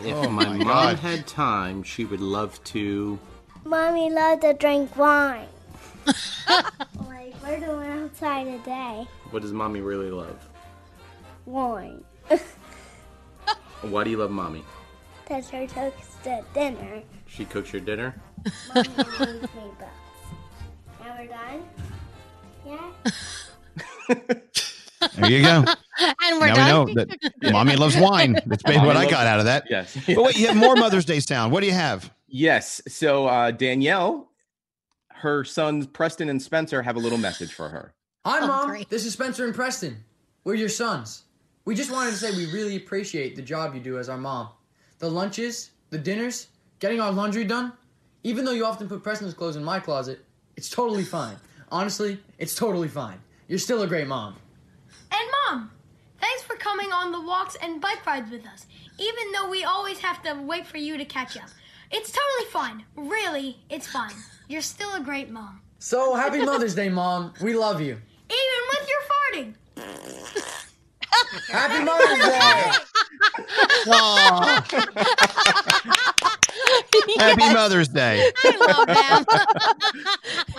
If 0.00 0.14
Oh 0.14 0.28
my, 0.28 0.44
my 0.44 0.56
mom 0.56 0.64
God. 0.64 0.98
had 0.98 1.26
time, 1.26 1.82
she 1.82 2.04
would 2.04 2.20
love 2.20 2.62
to. 2.64 3.18
Mommy 3.64 4.10
loves 4.10 4.42
to 4.42 4.54
drink 4.54 4.96
wine. 4.96 5.46
like 6.06 7.34
we're 7.42 7.60
doing 7.60 7.88
outside 8.02 8.44
today. 8.44 9.06
What 9.30 9.42
does 9.42 9.52
mommy 9.52 9.80
really 9.80 10.10
love? 10.10 10.38
Wine. 11.46 12.02
Why 13.82 14.04
do 14.04 14.10
you 14.10 14.16
love 14.16 14.30
mommy? 14.30 14.64
That's 15.28 15.48
her 15.50 15.66
cooks 15.66 16.16
the 16.24 16.42
dinner. 16.54 17.02
She 17.26 17.44
cooks 17.44 17.72
your 17.72 17.82
dinner. 17.82 18.14
Mommy 18.74 18.88
leaves 18.96 19.42
me 19.42 19.70
books. 19.78 19.90
Now 21.00 21.16
we're 21.18 21.26
done? 21.26 21.64
Yeah? 22.66 22.90
There 25.16 25.30
you 25.30 25.42
go. 25.42 25.64
And 26.00 26.40
we're 26.40 26.46
now 26.48 26.54
done. 26.54 26.86
we 26.86 26.94
know 26.94 27.04
that 27.04 27.42
mommy 27.52 27.76
loves 27.76 27.96
wine. 27.96 28.32
That's 28.46 28.62
basically 28.62 28.86
what 28.86 28.96
I 28.96 29.08
got 29.10 29.26
out 29.26 29.38
of 29.40 29.44
that. 29.46 29.64
Yes. 29.68 29.96
But 30.06 30.16
wait, 30.16 30.38
you 30.38 30.46
have 30.48 30.56
more 30.56 30.74
Mother's 30.76 31.04
Day 31.04 31.20
sound. 31.20 31.52
What 31.52 31.60
do 31.60 31.66
you 31.66 31.72
have? 31.74 32.12
Yes. 32.28 32.80
So 32.88 33.26
uh, 33.26 33.50
Danielle, 33.50 34.28
her 35.08 35.44
sons 35.44 35.86
Preston 35.86 36.28
and 36.28 36.40
Spencer 36.40 36.82
have 36.82 36.96
a 36.96 36.98
little 36.98 37.18
message 37.18 37.52
for 37.52 37.68
her. 37.68 37.92
Hi, 38.24 38.38
Oh, 38.40 38.46
Mom. 38.46 38.68
great. 38.68 38.88
This 38.88 39.04
is 39.04 39.12
Spencer 39.12 39.44
and 39.44 39.54
Preston. 39.54 40.02
We're 40.44 40.54
your 40.54 40.68
sons. 40.68 41.24
We 41.64 41.74
just 41.74 41.90
wanted 41.92 42.10
to 42.12 42.16
say 42.16 42.30
we 42.32 42.50
really 42.52 42.76
appreciate 42.76 43.36
the 43.36 43.42
job 43.42 43.74
you 43.74 43.80
do 43.80 43.98
as 43.98 44.08
our 44.08 44.16
mom. 44.18 44.48
The 44.98 45.08
lunches, 45.10 45.70
the 45.90 45.98
dinners, 45.98 46.48
getting 46.78 47.00
our 47.00 47.12
laundry 47.12 47.44
done. 47.44 47.72
Even 48.24 48.44
though 48.44 48.52
you 48.52 48.64
often 48.64 48.88
put 48.88 49.02
Preston's 49.02 49.34
clothes 49.34 49.56
in 49.56 49.62
my 49.64 49.78
closet, 49.78 50.24
it's 50.56 50.68
totally 50.70 51.04
fine. 51.04 51.36
Honestly, 51.70 52.18
it's 52.38 52.54
totally 52.54 52.88
fine. 52.88 53.18
You're 53.48 53.58
still 53.58 53.82
a 53.82 53.86
great 53.86 54.06
mom. 54.06 54.36
And 55.12 55.30
mom, 55.50 55.70
thanks 56.22 56.42
for 56.44 56.56
coming 56.56 56.90
on 56.92 57.12
the 57.12 57.20
walks 57.20 57.56
and 57.60 57.80
bike 57.80 58.06
rides 58.06 58.30
with 58.30 58.46
us, 58.46 58.66
even 58.98 59.32
though 59.32 59.50
we 59.50 59.64
always 59.64 59.98
have 59.98 60.22
to 60.22 60.34
wait 60.34 60.66
for 60.66 60.78
you 60.78 60.96
to 60.96 61.04
catch 61.04 61.36
up. 61.36 61.50
It's 61.90 62.10
totally 62.10 62.50
fine. 62.50 62.84
Really, 62.96 63.58
it's 63.68 63.86
fine. 63.86 64.14
You're 64.48 64.62
still 64.62 64.94
a 64.94 65.00
great 65.00 65.28
mom. 65.28 65.60
So 65.78 66.14
happy 66.14 66.42
Mother's 66.42 66.74
Day, 66.74 66.88
Mom. 66.88 67.34
We 67.42 67.54
love 67.54 67.80
you. 67.80 67.98
Even 68.30 68.62
with 68.70 68.88
your 68.88 69.02
farting. 69.10 69.54
Happy 71.48 71.84
Mother's 71.84 72.18
Day. 72.18 72.72
Happy 77.18 77.52
Mother's 77.52 77.88
Day. 77.88 78.30
I 78.44 78.56
love 78.60 78.86
them. 78.86 80.44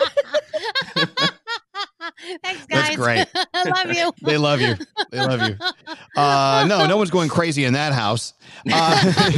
Thanks, 2.44 2.66
guys. 2.66 2.84
That's 2.84 2.96
great. 2.96 3.28
I 3.54 3.64
love 3.64 3.96
you. 3.96 4.12
They 4.24 4.38
love 4.38 4.62
you. 4.62 4.76
They 5.12 5.20
love 5.20 5.42
you. 5.42 5.58
Uh, 6.16 6.66
no, 6.68 6.86
no 6.86 6.98
one's 6.98 7.10
going 7.10 7.30
crazy 7.30 7.66
in 7.66 7.74
that 7.74 7.94
house. 7.94 8.34
Uh, 8.72 9.32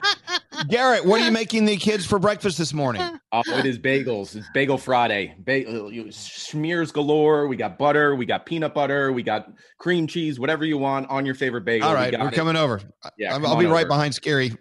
Garrett, 0.68 1.04
what 1.04 1.20
are 1.20 1.24
you 1.24 1.30
making 1.30 1.64
the 1.64 1.76
kids 1.76 2.06
for 2.06 2.18
breakfast 2.18 2.58
this 2.58 2.72
morning? 2.72 3.02
Oh, 3.32 3.42
it 3.46 3.66
is 3.66 3.78
bagels. 3.78 4.34
It's 4.36 4.46
Bagel 4.54 4.78
Friday. 4.78 5.34
Ba- 5.38 6.12
smears 6.12 6.92
galore. 6.92 7.46
We 7.46 7.56
got 7.56 7.78
butter. 7.78 8.14
We 8.14 8.26
got 8.26 8.46
peanut 8.46 8.74
butter. 8.74 9.12
We 9.12 9.22
got 9.22 9.50
cream 9.78 10.06
cheese. 10.06 10.38
Whatever 10.40 10.64
you 10.64 10.78
want 10.78 11.08
on 11.10 11.26
your 11.26 11.34
favorite 11.34 11.64
bagel. 11.64 11.88
All 11.88 11.94
right, 11.94 12.12
we 12.12 12.16
got 12.16 12.22
we're 12.22 12.28
it. 12.28 12.34
coming 12.34 12.56
over. 12.56 12.80
Yeah, 13.18 13.34
I'll, 13.34 13.46
I'll 13.46 13.56
be 13.56 13.66
on 13.66 13.72
right 13.72 13.88
behind 13.88 14.14
Scary. 14.14 14.52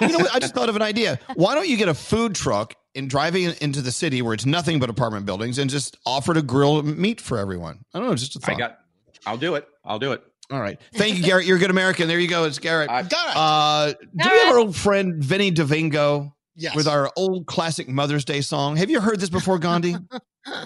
You 0.00 0.08
know 0.08 0.18
what? 0.18 0.34
I 0.34 0.38
just 0.38 0.54
thought 0.54 0.68
of 0.68 0.76
an 0.76 0.82
idea. 0.82 1.18
Why 1.34 1.54
don't 1.54 1.68
you 1.68 1.76
get 1.76 1.88
a 1.88 1.94
food 1.94 2.34
truck 2.34 2.74
and 2.94 3.08
driving 3.10 3.52
into 3.60 3.82
the 3.82 3.92
city 3.92 4.22
where 4.22 4.34
it's 4.34 4.46
nothing 4.46 4.78
but 4.78 4.88
apartment 4.90 5.26
buildings 5.26 5.58
and 5.58 5.68
just 5.70 5.96
offer 6.06 6.34
to 6.34 6.42
grill 6.42 6.82
meat 6.82 7.20
for 7.20 7.38
everyone? 7.38 7.84
I 7.94 7.98
don't 7.98 8.08
know, 8.08 8.14
just 8.14 8.36
a 8.36 8.40
thought. 8.40 8.54
I 8.54 8.58
got. 8.58 8.78
I'll 9.26 9.36
do 9.38 9.54
it. 9.56 9.66
I'll 9.84 9.98
do 9.98 10.12
it. 10.12 10.22
All 10.50 10.60
right. 10.60 10.78
Thank 10.94 11.16
you, 11.16 11.24
Garrett. 11.24 11.44
You're 11.46 11.56
a 11.56 11.60
good 11.60 11.70
American. 11.70 12.06
There 12.06 12.20
you 12.20 12.28
go. 12.28 12.44
It's 12.44 12.58
Garrett. 12.60 12.88
I've 12.90 13.08
got 13.08 13.30
it. 13.30 13.36
Uh, 13.36 13.92
do 14.22 14.30
we 14.30 14.38
have 14.38 14.52
our 14.52 14.58
old 14.58 14.76
friend 14.76 15.22
Vinny 15.22 15.50
DeVingo 15.50 16.32
Yes. 16.54 16.74
with 16.76 16.86
our 16.86 17.10
old 17.16 17.46
classic 17.46 17.88
Mother's 17.88 18.24
Day 18.24 18.40
song? 18.40 18.76
Have 18.76 18.88
you 18.88 19.00
heard 19.00 19.18
this 19.20 19.28
before, 19.30 19.58
Gandhi? 19.58 19.96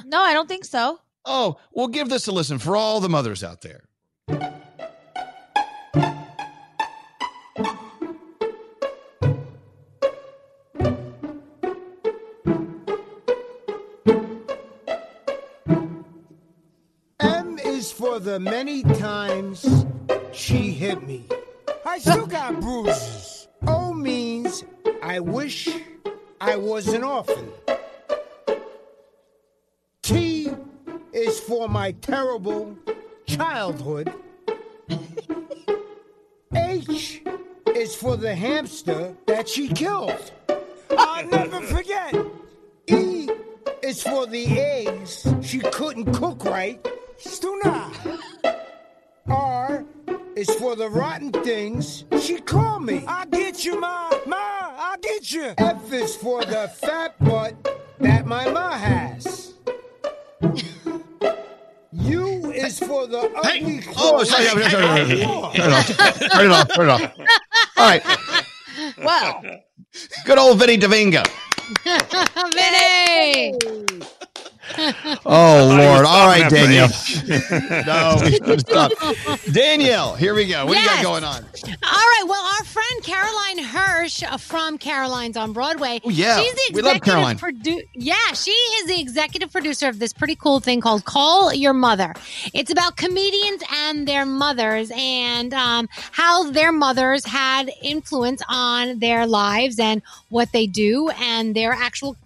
No, 0.04 0.20
I 0.20 0.34
don't 0.34 0.46
think 0.46 0.66
so. 0.66 0.98
oh, 1.24 1.56
well, 1.72 1.88
give 1.88 2.10
this 2.10 2.26
a 2.26 2.32
listen 2.32 2.58
for 2.58 2.76
all 2.76 3.00
the 3.00 3.08
mothers 3.08 3.42
out 3.42 3.62
there. 3.62 3.84
The 18.20 18.38
many 18.38 18.82
times 18.82 19.86
she 20.30 20.72
hit 20.72 21.06
me. 21.06 21.24
I 21.86 21.98
still 21.98 22.26
got 22.26 22.60
bruises. 22.60 23.48
O 23.66 23.94
means 23.94 24.62
I 25.02 25.20
wish 25.20 25.70
I 26.38 26.56
was 26.56 26.88
an 26.88 27.02
orphan. 27.02 27.48
T 30.02 30.50
is 31.14 31.40
for 31.40 31.66
my 31.66 31.92
terrible 31.92 32.76
childhood. 33.26 34.12
H 36.54 37.22
is 37.74 37.94
for 37.94 38.18
the 38.18 38.34
hamster 38.34 39.14
that 39.26 39.48
she 39.48 39.68
killed. 39.68 40.30
I'll 40.90 41.26
never 41.26 41.62
forget. 41.62 42.14
E 42.86 43.30
is 43.82 44.02
for 44.02 44.26
the 44.26 44.46
eggs 44.60 45.26
she 45.40 45.60
couldn't 45.60 46.12
cook 46.12 46.44
right. 46.44 46.86
Still 47.20 47.58
not. 47.64 47.96
R 49.28 49.84
is 50.36 50.50
for 50.56 50.74
the 50.76 50.88
rotten 50.88 51.30
things 51.30 52.04
she 52.20 52.38
called 52.40 52.84
me. 52.84 53.04
I 53.06 53.26
get 53.26 53.64
you, 53.64 53.78
Ma. 53.80 54.10
Ma, 54.26 54.36
I 54.36 54.96
get 55.00 55.30
you. 55.32 55.54
F 55.58 55.92
is 55.92 56.16
for 56.16 56.44
the 56.44 56.68
fat 56.68 57.14
butt 57.24 57.54
that 57.98 58.26
my 58.26 58.50
ma 58.50 58.70
has. 58.72 59.54
U 61.92 62.50
is 62.52 62.78
for 62.78 63.06
the 63.06 63.30
ugly 63.36 63.82
Oh, 63.88 63.92
clothes 63.92 64.30
sorry. 64.30 64.44
sorry, 64.46 64.62
sorry, 64.70 64.84
I 64.84 65.04
sorry, 65.06 65.26
wore. 65.26 65.52
Turn 65.52 65.70
it 65.70 65.72
off. 65.72 66.18
Turn 66.18 66.46
it 66.46 66.52
off. 66.52 66.68
Turn 66.74 66.88
it 66.88 66.92
off. 66.92 67.18
All 67.76 67.86
right. 67.86 68.02
Well, 68.98 69.42
Good 70.24 70.38
old 70.38 70.58
Vinny 70.58 70.78
DeVingo. 70.78 71.26
Vinny. 72.54 73.58
Oh, 75.26 75.76
Lord. 75.76 76.06
All 76.06 76.26
right, 76.26 76.40
stopping 76.50 76.70
Danielle. 76.70 76.88
no, 77.86 78.56
stop. 78.58 78.92
Danielle, 79.52 80.14
here 80.14 80.34
we 80.34 80.46
go. 80.46 80.66
What 80.66 80.74
do 80.74 80.80
you 80.80 80.86
got 80.86 81.02
going 81.02 81.24
on? 81.24 81.44
All 81.44 81.70
right. 81.82 82.24
Well, 82.26 82.42
our 82.42 82.64
friend 82.64 83.02
Caroline 83.04 83.58
Hirsch 83.58 84.22
uh, 84.22 84.36
from 84.36 84.78
Caroline's 84.78 85.36
on 85.36 85.52
Broadway. 85.52 86.00
Oh, 86.04 86.10
yeah. 86.10 86.40
She's 86.40 86.52
the 86.54 86.70
We 86.74 86.82
love 86.82 87.00
Caroline. 87.02 87.38
Produ- 87.38 87.86
yeah, 87.94 88.32
she 88.34 88.50
is 88.50 88.86
the 88.86 89.00
executive 89.00 89.52
producer 89.52 89.88
of 89.88 89.98
this 89.98 90.12
pretty 90.12 90.36
cool 90.36 90.60
thing 90.60 90.80
called 90.80 91.04
Call 91.04 91.52
Your 91.52 91.72
Mother. 91.74 92.14
It's 92.54 92.70
about 92.70 92.96
comedians 92.96 93.62
and 93.72 94.06
their 94.08 94.26
mothers 94.26 94.90
and 94.94 95.52
um, 95.54 95.88
how 96.12 96.50
their 96.50 96.72
mothers 96.72 97.24
had 97.24 97.70
influence 97.82 98.42
on 98.48 98.98
their 98.98 99.26
lives 99.26 99.78
and 99.78 100.02
what 100.30 100.52
they 100.52 100.66
do 100.66 101.10
and 101.10 101.54
their 101.54 101.72
actual 101.72 102.16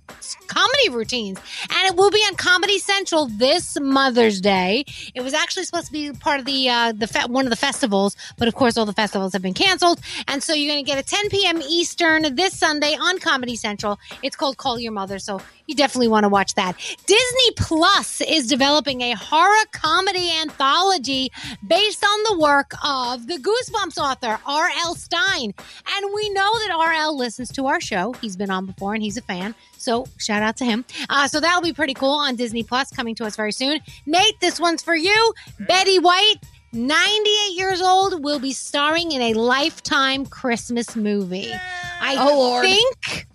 comedy 0.47 0.89
routines. 0.91 1.39
And 1.71 1.87
it 1.87 1.97
will 1.97 2.11
be 2.11 2.19
on 2.19 2.37
Comedy 2.37 2.79
Central 2.79 3.27
this 3.27 3.79
Mother's 3.81 4.41
Day. 4.41 4.85
It 5.15 5.23
was 5.23 5.35
actually 5.35 5.65
supposed 5.65 5.87
to 5.87 5.93
be 5.93 6.13
part 6.13 6.41
of 6.41 6.47
the 6.47 6.69
uh, 6.69 6.93
the 6.93 7.07
fe- 7.07 7.27
one 7.27 7.47
of 7.47 7.51
the 7.51 7.57
festivals, 7.57 8.17
but 8.39 8.49
of 8.49 8.55
course 8.55 8.77
all 8.77 8.87
the 8.87 8.93
festivals 8.93 9.33
have 9.33 9.43
been 9.43 9.55
canceled. 9.55 10.01
And 10.29 10.43
so 10.43 10.55
you're 10.55 10.73
going 10.73 10.85
to 10.85 10.91
get 10.91 10.99
a 10.99 11.07
10 11.07 11.31
p.m. 11.31 11.63
Eastern 11.63 12.35
this 12.35 12.59
Sunday 12.59 12.95
on 12.95 13.19
Comedy 13.19 13.57
Central. 13.57 13.99
It's 14.23 14.37
called 14.37 14.57
Call 14.57 14.79
Your 14.79 14.93
Mother, 14.93 15.19
so 15.19 15.41
you 15.67 15.75
definitely 15.75 16.09
want 16.09 16.25
to 16.25 16.29
watch 16.29 16.55
that. 16.55 16.77
Disney 17.07 17.51
Plus 17.57 18.21
is 18.21 18.47
developing 18.47 19.01
a 19.01 19.13
horror 19.13 19.65
comedy 19.73 20.31
anthology 20.43 21.33
based 21.67 22.05
on 22.05 22.23
the 22.25 22.39
work 22.39 22.73
of 22.85 23.27
the 23.27 23.39
Goosebumps 23.39 23.99
author 23.99 24.39
R.L. 24.47 24.95
Stine. 24.95 25.55
And 25.97 26.15
we 26.15 26.31
know 26.31 26.59
that 26.61 26.71
R.L. 26.77 27.17
listens 27.17 27.51
to 27.53 27.67
our 27.67 27.81
show. 27.81 28.13
He's 28.21 28.37
been 28.37 28.51
on 28.51 28.67
before 28.67 28.95
and 28.95 29.03
he's 29.03 29.17
a 29.17 29.23
fan. 29.23 29.55
So 29.85 30.07
shout 30.19 30.43
out 30.43 30.57
to 30.57 30.65
him. 30.65 30.85
Uh, 31.11 31.29
so 31.29 31.41
that'll 31.41 31.61
be 31.63 31.73
pretty 31.75 31.95
cool 31.95 32.15
on 32.15 32.37
Disney 32.37 32.63
Plus 32.63 32.91
coming 32.91 33.15
to 33.17 33.25
us 33.27 33.37
very 33.37 33.53
soon. 33.53 33.81
Nate, 34.07 34.41
this 34.41 34.59
one's 34.59 34.83
for 34.83 34.97
you. 34.97 35.35
Betty 35.61 35.99
White. 35.99 36.37
98 36.73 37.57
years 37.57 37.81
old 37.81 38.25
will 38.25 38.41
be 38.41 38.53
starring 38.53 39.13
in 39.13 39.23
a 39.23 39.35
lifetime 39.35 40.27
Christmas 40.27 40.97
movie. 40.97 41.53
I 42.01 42.17
Oh, 42.19 42.37
Lord. 42.37 42.65
think 42.67 43.29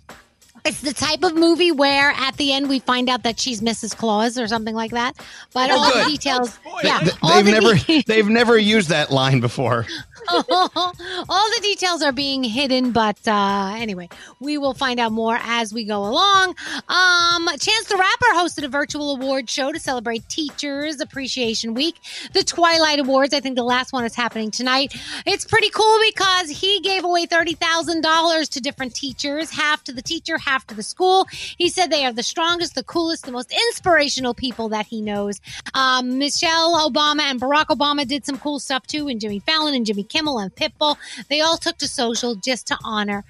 it's 0.66 0.82
the 0.82 0.92
type 0.92 1.22
of 1.22 1.34
movie 1.34 1.72
where 1.72 2.10
at 2.10 2.36
the 2.36 2.52
end 2.52 2.68
we 2.68 2.80
find 2.80 3.08
out 3.08 3.22
that 3.22 3.40
she's 3.40 3.62
Mrs. 3.62 3.96
Claus 3.96 4.38
or 4.38 4.46
something 4.46 4.74
like 4.74 4.90
that. 4.90 5.14
But 5.54 5.70
Oh, 5.70 5.78
all 5.78 5.90
good. 5.90 6.04
the 6.04 6.10
details, 6.10 6.58
yeah, 6.84 6.98
Th- 6.98 7.12
all 7.22 7.36
they've 7.42 7.46
the 7.46 7.52
never 7.52 7.74
de- 7.76 8.02
they've 8.06 8.28
never 8.28 8.58
used 8.58 8.90
that 8.90 9.10
line 9.10 9.40
before. 9.40 9.86
all 10.30 11.50
the 11.54 11.60
details 11.62 12.02
are 12.02 12.12
being 12.12 12.44
hidden, 12.44 12.92
but 12.92 13.16
uh, 13.26 13.74
anyway, 13.76 14.08
we 14.40 14.58
will 14.58 14.74
find 14.74 15.00
out 15.00 15.12
more 15.12 15.38
as 15.40 15.72
we 15.72 15.84
go 15.84 16.04
along. 16.04 16.54
Um, 16.88 17.48
Chance 17.58 17.86
the 17.88 17.96
Rapper 17.96 18.34
hosted 18.34 18.64
a 18.64 18.68
virtual 18.68 19.16
award 19.16 19.48
show 19.48 19.72
to 19.72 19.78
celebrate 19.78 20.28
Teachers 20.28 21.00
Appreciation 21.00 21.74
Week. 21.74 21.96
The 22.32 22.42
Twilight 22.42 22.98
Awards, 22.98 23.34
I 23.34 23.40
think 23.40 23.56
the 23.56 23.62
last 23.62 23.92
one 23.92 24.04
is 24.04 24.14
happening 24.14 24.50
tonight. 24.50 24.94
It's 25.26 25.44
pretty 25.44 25.70
cool 25.70 25.98
because 26.08 26.50
he 26.50 26.80
gave 26.80 27.04
away 27.04 27.26
$30,000 27.26 28.48
to 28.50 28.60
different 28.60 28.94
teachers, 28.94 29.50
half 29.50 29.84
to 29.84 29.92
the 29.92 30.02
teacher, 30.02 30.38
half 30.38 30.66
to 30.68 30.74
the 30.74 30.82
school. 30.82 31.26
He 31.30 31.68
said 31.68 31.90
they 31.90 32.04
are 32.04 32.12
the 32.12 32.22
strongest, 32.22 32.74
the 32.74 32.84
coolest, 32.84 33.24
the 33.26 33.32
most 33.32 33.52
inspirational 33.52 34.34
people 34.34 34.68
that 34.70 34.86
he 34.86 35.00
knows. 35.00 35.40
Um, 35.74 36.18
Michelle 36.18 36.90
Obama 36.90 37.22
and 37.22 37.40
Barack 37.40 37.66
Obama 37.66 38.06
did 38.06 38.24
some 38.24 38.38
cool 38.38 38.58
stuff 38.58 38.86
too, 38.86 39.08
and 39.08 39.20
Jimmy 39.20 39.40
Fallon 39.40 39.74
and 39.74 39.86
Jimmy 39.86 40.04
Kimmel 40.10 40.38
and 40.38 40.54
Pitbull. 40.54 40.96
They 41.28 41.40
all 41.40 41.56
took 41.56 41.78
to 41.78 41.88
social 41.88 42.34
just 42.34 42.66
to 42.66 42.76
honor 42.84 43.24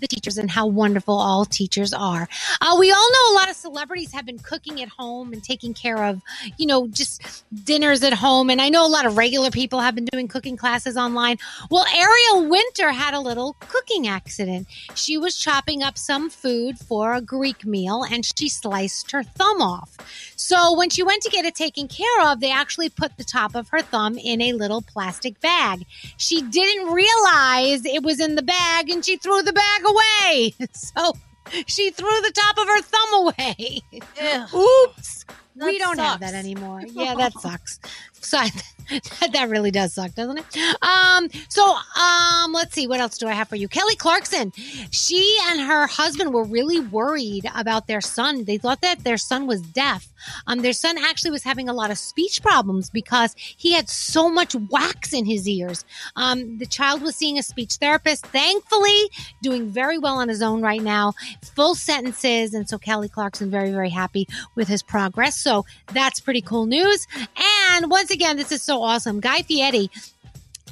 the 0.00 0.06
teachers 0.06 0.36
and 0.36 0.50
how 0.50 0.66
wonderful 0.66 1.14
all 1.14 1.44
teachers 1.44 1.92
are. 1.92 2.28
Uh, 2.60 2.76
we 2.78 2.92
all 2.92 3.10
know 3.12 3.32
a 3.32 3.34
lot 3.34 3.48
of 3.48 3.56
celebrities 3.56 4.12
have 4.12 4.26
been 4.26 4.38
cooking 4.38 4.82
at 4.82 4.88
home 4.88 5.32
and 5.32 5.42
taking 5.42 5.72
care 5.72 6.04
of, 6.04 6.20
you 6.58 6.66
know, 6.66 6.88
just 6.88 7.44
dinners 7.64 8.02
at 8.02 8.12
home. 8.12 8.50
And 8.50 8.60
I 8.60 8.68
know 8.68 8.86
a 8.86 8.88
lot 8.88 9.06
of 9.06 9.16
regular 9.16 9.50
people 9.50 9.80
have 9.80 9.94
been 9.94 10.06
doing 10.06 10.28
cooking 10.28 10.56
classes 10.56 10.96
online. 10.96 11.38
Well, 11.70 11.86
Ariel 11.94 12.50
Winter 12.50 12.90
had 12.90 13.14
a 13.14 13.20
little 13.20 13.54
cooking 13.60 14.06
accident. 14.06 14.66
She 14.94 15.16
was 15.16 15.36
chopping 15.36 15.82
up 15.82 15.96
some 15.96 16.28
food 16.28 16.78
for 16.78 17.14
a 17.14 17.20
Greek 17.20 17.64
meal 17.64 18.02
and 18.02 18.24
she 18.24 18.48
sliced 18.48 19.12
her 19.12 19.22
thumb 19.22 19.62
off. 19.62 19.96
So 20.36 20.76
when 20.76 20.90
she 20.90 21.02
went 21.02 21.22
to 21.22 21.30
get 21.30 21.44
it 21.44 21.54
taken 21.54 21.88
care 21.88 22.22
of, 22.26 22.40
they 22.40 22.50
actually 22.50 22.88
put 22.88 23.16
the 23.16 23.24
top 23.24 23.54
of 23.54 23.68
her 23.70 23.80
thumb 23.80 24.18
in 24.18 24.40
a 24.40 24.52
little 24.52 24.82
plastic 24.82 25.40
bag. 25.40 25.86
She 26.16 26.40
didn't 26.42 26.92
realize 26.92 27.84
it 27.84 28.02
was 28.02 28.20
in 28.20 28.34
the 28.36 28.42
bag 28.42 28.90
and 28.90 29.04
she 29.04 29.16
threw 29.16 29.42
the 29.42 29.52
bag 29.52 29.82
away. 29.84 30.54
So 30.72 31.12
she 31.66 31.90
threw 31.90 32.08
the 32.22 32.32
top 32.32 32.58
of 32.58 32.66
her 32.66 32.80
thumb 32.82 33.14
away. 33.14 33.80
Oops. 34.54 35.24
we 35.54 35.78
don't 35.78 35.98
have 35.98 36.20
that 36.20 36.34
anymore. 36.34 36.82
Yeah, 36.92 37.14
that 37.14 37.32
sucks. 37.34 37.78
So 38.20 38.38
I, 38.38 38.50
that 39.32 39.48
really 39.48 39.70
does 39.70 39.94
suck, 39.94 40.14
doesn't 40.14 40.38
it? 40.38 40.44
Um, 40.82 41.28
so 41.48 41.76
um, 42.00 42.52
let's 42.52 42.74
see, 42.74 42.86
what 42.86 43.00
else 43.00 43.18
do 43.18 43.26
I 43.26 43.32
have 43.32 43.48
for 43.48 43.56
you? 43.56 43.68
Kelly 43.68 43.96
Clarkson. 43.96 44.52
She 44.90 45.38
and 45.46 45.60
her 45.60 45.86
husband 45.86 46.32
were 46.32 46.44
really 46.44 46.80
worried 46.80 47.48
about 47.54 47.86
their 47.86 48.00
son. 48.00 48.44
They 48.44 48.58
thought 48.58 48.80
that 48.82 49.04
their 49.04 49.16
son 49.16 49.46
was 49.46 49.60
deaf. 49.60 50.08
Um, 50.46 50.60
their 50.60 50.72
son 50.72 50.96
actually 50.98 51.30
was 51.30 51.42
having 51.42 51.68
a 51.68 51.72
lot 51.72 51.90
of 51.90 51.98
speech 51.98 52.42
problems 52.42 52.90
because 52.90 53.34
he 53.36 53.72
had 53.72 53.88
so 53.88 54.28
much 54.28 54.54
wax 54.70 55.12
in 55.12 55.24
his 55.24 55.48
ears. 55.48 55.84
Um, 56.16 56.58
the 56.58 56.66
child 56.66 57.02
was 57.02 57.16
seeing 57.16 57.38
a 57.38 57.42
speech 57.42 57.74
therapist. 57.74 58.26
Thankfully, 58.26 59.10
doing 59.42 59.68
very 59.68 59.98
well 59.98 60.16
on 60.16 60.28
his 60.28 60.42
own 60.42 60.62
right 60.62 60.82
now, 60.82 61.12
full 61.54 61.74
sentences, 61.74 62.54
and 62.54 62.68
so 62.68 62.78
Kelly 62.78 63.08
Clarkson 63.08 63.50
very 63.50 63.70
very 63.70 63.90
happy 63.90 64.26
with 64.54 64.68
his 64.68 64.82
progress. 64.82 65.36
So 65.36 65.64
that's 65.92 66.20
pretty 66.20 66.40
cool 66.40 66.66
news. 66.66 67.06
And 67.74 67.90
once 67.90 68.05
again, 68.10 68.36
this 68.36 68.52
is 68.52 68.62
so 68.62 68.82
awesome. 68.82 69.20
Guy 69.20 69.42
Fieri 69.42 69.90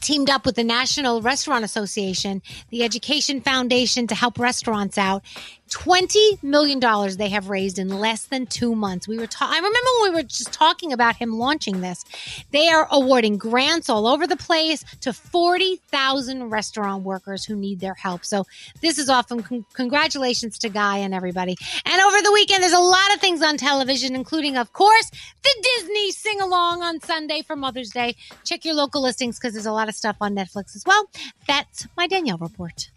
teamed 0.01 0.29
up 0.29 0.45
with 0.45 0.55
the 0.55 0.65
National 0.65 1.23
Restaurant 1.23 1.65
Association, 1.65 2.43
the 2.71 2.83
Education 2.83 3.41
Foundation 3.41 4.07
to 4.07 4.15
help 4.15 4.39
restaurants 4.39 4.99
out. 4.99 5.23
$20 5.71 6.43
million 6.43 6.81
they 7.17 7.29
have 7.31 7.49
raised 7.49 7.79
in 7.79 7.89
less 7.89 8.27
than 8.27 8.47
two 8.47 8.75
months. 8.75 9.09
We 9.09 9.19
were 9.19 9.27
ta- 9.27 9.51
I 9.51 9.57
remember 9.57 9.79
when 10.03 10.13
we 10.13 10.17
were 10.17 10.23
just 10.23 10.53
talking 10.53 10.93
about 10.93 11.17
him 11.17 11.39
launching 11.39 11.81
this. 11.81 12.05
They 12.53 12.69
are 12.69 12.87
awarding 12.91 13.39
grants 13.39 13.89
all 13.89 14.07
over 14.07 14.27
the 14.27 14.37
place 14.37 14.85
to 15.01 15.13
40,000 15.13 16.51
restaurant 16.51 17.03
workers 17.03 17.45
who 17.45 17.57
need 17.57 17.81
their 17.81 17.95
help. 17.95 18.25
So 18.25 18.47
this 18.83 18.99
is 18.99 19.09
awesome. 19.09 19.43
Con- 19.43 19.65
congratulations 19.73 20.59
to 20.59 20.69
Guy 20.69 20.99
and 20.99 21.15
everybody. 21.15 21.57
And 21.85 22.01
over 22.03 22.23
the 22.23 22.33
weekend, 22.33 22.63
there's 22.63 22.73
a 22.73 22.79
lot 22.79 23.15
of 23.15 23.21
things 23.21 23.43
on 23.43 23.57
television, 23.57 24.15
including, 24.15 24.57
of 24.57 24.73
course, 24.73 25.11
the 25.43 25.69
Disney 25.77 26.13
sing 26.13 26.41
along 26.41 26.83
on 26.83 27.01
Sunday 27.01 27.43
for 27.43 27.57
Mother's 27.57 27.91
Day. 27.91 28.17
Check 28.45 28.65
your 28.65 28.75
local 28.75 29.03
listings 29.03 29.39
because 29.39 29.55
there's 29.55 29.67
a 29.67 29.73
lot 29.73 29.89
of 29.89 29.95
stuff 29.95 30.17
on 30.21 30.35
Netflix 30.35 30.77
as 30.77 30.85
well. 30.87 31.09
That's 31.47 31.87
my 31.97 32.07
Danielle 32.07 32.39
report. 32.39 32.91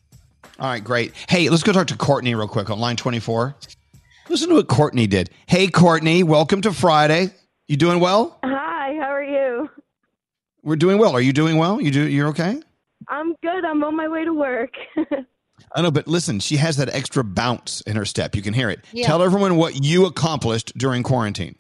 All 0.60 0.68
right, 0.68 0.84
great. 0.84 1.14
Hey, 1.30 1.50
let's 1.50 1.62
go 1.64 1.72
talk 1.72 1.88
to 1.88 1.98
Courtney 1.98 2.34
real 2.34 2.48
quick 2.48 2.70
on 2.70 2.80
line 2.80 2.96
24. 2.96 3.56
Listen 4.30 4.50
to 4.50 4.56
what 4.56 4.68
Courtney 4.68 5.06
did. 5.06 5.30
Hey, 5.46 5.68
Courtney, 5.68 6.24
welcome 6.24 6.62
to 6.62 6.74
Friday. 6.74 7.30
You 7.68 7.78
doing 7.78 8.00
well? 8.00 8.40
Hi, 8.44 8.96
how 9.00 9.10
are 9.10 9.24
you? 9.24 9.70
We're 10.64 10.76
doing 10.76 10.98
well. 10.98 11.12
Are 11.14 11.22
you 11.22 11.32
doing 11.32 11.58
well? 11.58 11.80
You 11.80 11.92
do 11.92 12.08
you're 12.08 12.28
okay? 12.30 12.60
I'm 13.08 13.36
good. 13.44 13.64
I'm 13.66 13.84
on 13.84 13.96
my 13.96 14.08
way 14.08 14.26
to 14.26 14.34
work. 14.34 14.74
I 15.76 15.82
know, 15.82 15.92
but 15.92 16.08
listen, 16.08 16.40
she 16.40 16.58
has 16.58 16.78
that 16.78 16.90
extra 16.90 17.24
bounce 17.24 17.82
in 17.82 17.96
her 17.96 18.06
step. 18.06 18.36
You 18.36 18.42
can 18.42 18.54
hear 18.54 18.70
it. 18.70 18.84
Yeah. 18.92 19.06
Tell 19.06 19.22
everyone 19.22 19.58
what 19.58 19.84
you 19.84 20.06
accomplished 20.06 20.76
during 20.78 21.04
quarantine. 21.04 21.56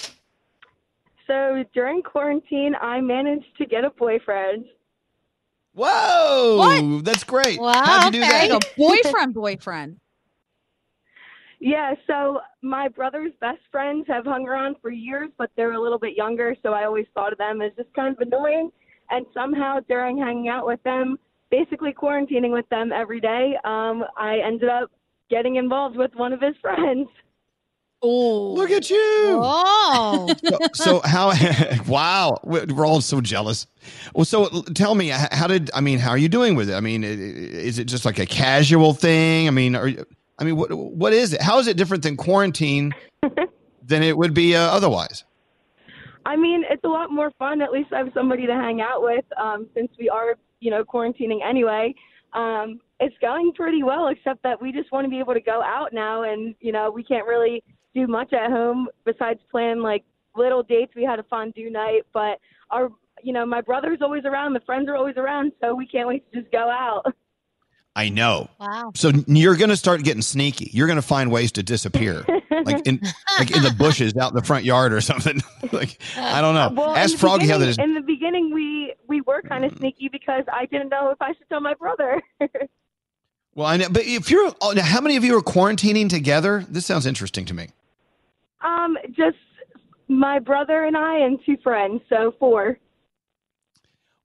so 1.27 1.63
during 1.73 2.01
quarantine, 2.01 2.73
I 2.81 2.99
managed 3.01 3.55
to 3.59 3.65
get 3.65 3.83
a 3.85 3.91
boyfriend. 3.91 4.65
Whoa, 5.77 7.01
that's 7.01 7.23
great. 7.23 7.59
Wow, 7.61 7.83
How'd 7.85 8.15
you 8.15 8.21
do 8.21 8.25
okay. 8.25 8.47
that? 8.47 8.75
Boyfriend, 8.75 9.35
boyfriend. 9.35 9.99
Yeah, 11.59 11.93
so 12.07 12.39
my 12.63 12.87
brother's 12.87 13.31
best 13.41 13.59
friends 13.71 14.05
have 14.07 14.25
hung 14.25 14.47
around 14.47 14.77
for 14.81 14.89
years, 14.89 15.29
but 15.37 15.51
they're 15.55 15.73
a 15.73 15.81
little 15.81 15.99
bit 15.99 16.15
younger, 16.15 16.55
so 16.63 16.73
I 16.73 16.85
always 16.85 17.05
thought 17.13 17.31
of 17.31 17.37
them 17.37 17.61
as 17.61 17.71
just 17.77 17.93
kind 17.93 18.15
of 18.15 18.19
annoying. 18.19 18.71
And 19.11 19.25
somehow 19.33 19.79
during 19.87 20.17
hanging 20.17 20.49
out 20.49 20.65
with 20.65 20.81
them, 20.81 21.17
basically 21.51 21.93
quarantining 21.93 22.51
with 22.51 22.67
them 22.69 22.91
every 22.91 23.21
day, 23.21 23.53
um, 23.63 24.03
I 24.17 24.39
ended 24.43 24.69
up 24.69 24.91
getting 25.29 25.57
involved 25.57 25.95
with 25.95 26.11
one 26.15 26.33
of 26.33 26.41
his 26.41 26.55
friends. 26.61 27.07
Oh, 28.03 28.53
look 28.53 28.69
at 28.69 28.89
you! 28.91 28.97
Oh, 28.99 30.27
so, 30.45 30.57
so 30.73 31.01
how? 31.03 31.33
wow, 31.87 32.37
we're 32.43 32.85
all 32.85 33.01
so 33.01 33.21
jealous. 33.21 33.65
Well, 34.13 34.25
so 34.25 34.61
tell 34.75 34.93
me, 34.93 35.07
how 35.09 35.47
did 35.47 35.71
I 35.73 35.81
mean? 35.81 35.97
How 35.97 36.11
are 36.11 36.17
you 36.17 36.29
doing 36.29 36.55
with 36.55 36.69
it? 36.69 36.75
I 36.75 36.79
mean, 36.79 37.03
i- 37.03 37.07
i- 37.07 37.11
is 37.11 37.79
it 37.79 37.85
just 37.85 38.05
like 38.05 38.19
a 38.19 38.25
casual 38.27 38.93
thing? 38.93 39.47
I 39.47 39.51
mean, 39.51 39.75
are 39.75 39.87
you, 39.87 40.05
I 40.37 40.43
mean, 40.43 40.55
what 40.57 40.71
what 40.73 41.11
is 41.13 41.33
it? 41.33 41.41
How 41.41 41.57
is 41.57 41.65
it 41.67 41.75
different 41.75 42.03
than 42.03 42.17
quarantine 42.17 42.93
than 43.83 44.03
it 44.03 44.15
would 44.15 44.33
be 44.35 44.55
uh, 44.55 44.61
otherwise? 44.61 45.23
I 46.25 46.35
mean, 46.35 46.65
it's 46.69 46.83
a 46.83 46.89
lot 46.89 47.09
more 47.09 47.31
fun. 47.39 47.61
At 47.61 47.71
least 47.71 47.91
I 47.93 47.97
have 47.99 48.11
somebody 48.13 48.45
to 48.45 48.53
hang 48.53 48.79
out 48.81 49.01
with 49.01 49.25
um, 49.41 49.65
since 49.73 49.89
we 49.97 50.07
are, 50.09 50.35
you 50.59 50.69
know, 50.69 50.83
quarantining 50.83 51.39
anyway. 51.43 51.95
Um, 52.33 52.79
it's 52.99 53.15
going 53.21 53.53
pretty 53.53 53.81
well, 53.81 54.09
except 54.09 54.43
that 54.43 54.61
we 54.61 54.71
just 54.71 54.91
want 54.91 55.05
to 55.05 55.09
be 55.09 55.17
able 55.19 55.33
to 55.33 55.41
go 55.41 55.63
out 55.63 55.93
now, 55.93 56.23
and 56.23 56.53
you 56.59 56.71
know, 56.71 56.91
we 56.91 57.03
can't 57.03 57.25
really 57.25 57.63
do 57.97 58.07
much 58.07 58.33
at 58.33 58.51
home 58.51 58.87
besides 59.05 59.39
plan 59.51 59.81
like 59.81 60.03
little 60.35 60.61
dates. 60.63 60.93
We 60.95 61.03
had 61.03 61.19
a 61.19 61.23
fondue 61.23 61.69
night, 61.71 62.03
but 62.13 62.39
our, 62.69 62.89
you 63.23 63.33
know, 63.33 63.45
my 63.45 63.61
brother's 63.61 63.99
always 64.01 64.23
around, 64.25 64.53
the 64.53 64.59
friends 64.61 64.87
are 64.87 64.95
always 64.95 65.17
around, 65.17 65.51
so 65.61 65.73
we 65.73 65.87
can't 65.87 66.07
wait 66.07 66.31
to 66.31 66.41
just 66.41 66.51
go 66.51 66.69
out. 66.69 67.13
I 67.95 68.09
know. 68.09 68.47
Wow. 68.59 68.91
So 68.93 69.11
you're 69.25 69.55
going 69.55 69.71
to 69.71 69.75
start 69.77 70.03
getting 70.03 70.21
sneaky. 70.21 70.69
You're 70.71 70.85
going 70.85 70.97
to 70.97 71.01
find 71.01 71.31
ways 71.31 71.51
to 71.53 71.63
disappear, 71.63 72.23
like 72.63 72.85
in 72.85 73.01
like 73.39 73.49
in 73.55 73.63
the 73.63 73.73
bushes 73.75 74.15
out 74.15 74.29
in 74.31 74.35
the 74.35 74.43
front 74.43 74.65
yard 74.65 74.93
or 74.93 75.01
something. 75.01 75.41
like 75.71 75.97
I 76.15 76.41
don't 76.41 76.53
know. 76.53 76.79
Well, 76.79 76.95
Ask 76.95 77.17
Froggy 77.17 77.47
how 77.47 77.57
that 77.57 77.65
beginning- 77.65 77.89
In 77.89 77.95
the 77.95 78.05
beginning, 78.05 78.53
we 78.53 78.93
we 79.07 79.21
were 79.21 79.41
kind 79.41 79.65
of 79.65 79.75
sneaky 79.79 80.09
because 80.09 80.43
I 80.53 80.67
didn't 80.67 80.89
know 80.89 81.09
if 81.09 81.19
I 81.19 81.29
should 81.29 81.49
tell 81.49 81.61
my 81.61 81.73
brother. 81.73 82.21
Well, 83.55 83.65
I 83.65 83.77
know, 83.77 83.89
but 83.89 84.03
if 84.05 84.29
you're, 84.29 84.53
oh, 84.61 84.73
now, 84.73 84.83
how 84.83 85.01
many 85.01 85.15
of 85.15 85.23
you 85.23 85.35
are 85.35 85.41
quarantining 85.41 86.09
together? 86.09 86.63
This 86.69 86.85
sounds 86.85 87.07
interesting 87.07 87.43
to 87.45 87.55
me. 87.55 87.69
Um, 88.67 88.97
just 89.11 89.37
my 90.07 90.39
brother 90.39 90.83
and 90.83 90.97
I 90.97 91.19
and 91.19 91.39
two 91.45 91.57
friends, 91.63 92.01
so 92.09 92.33
four. 92.39 92.77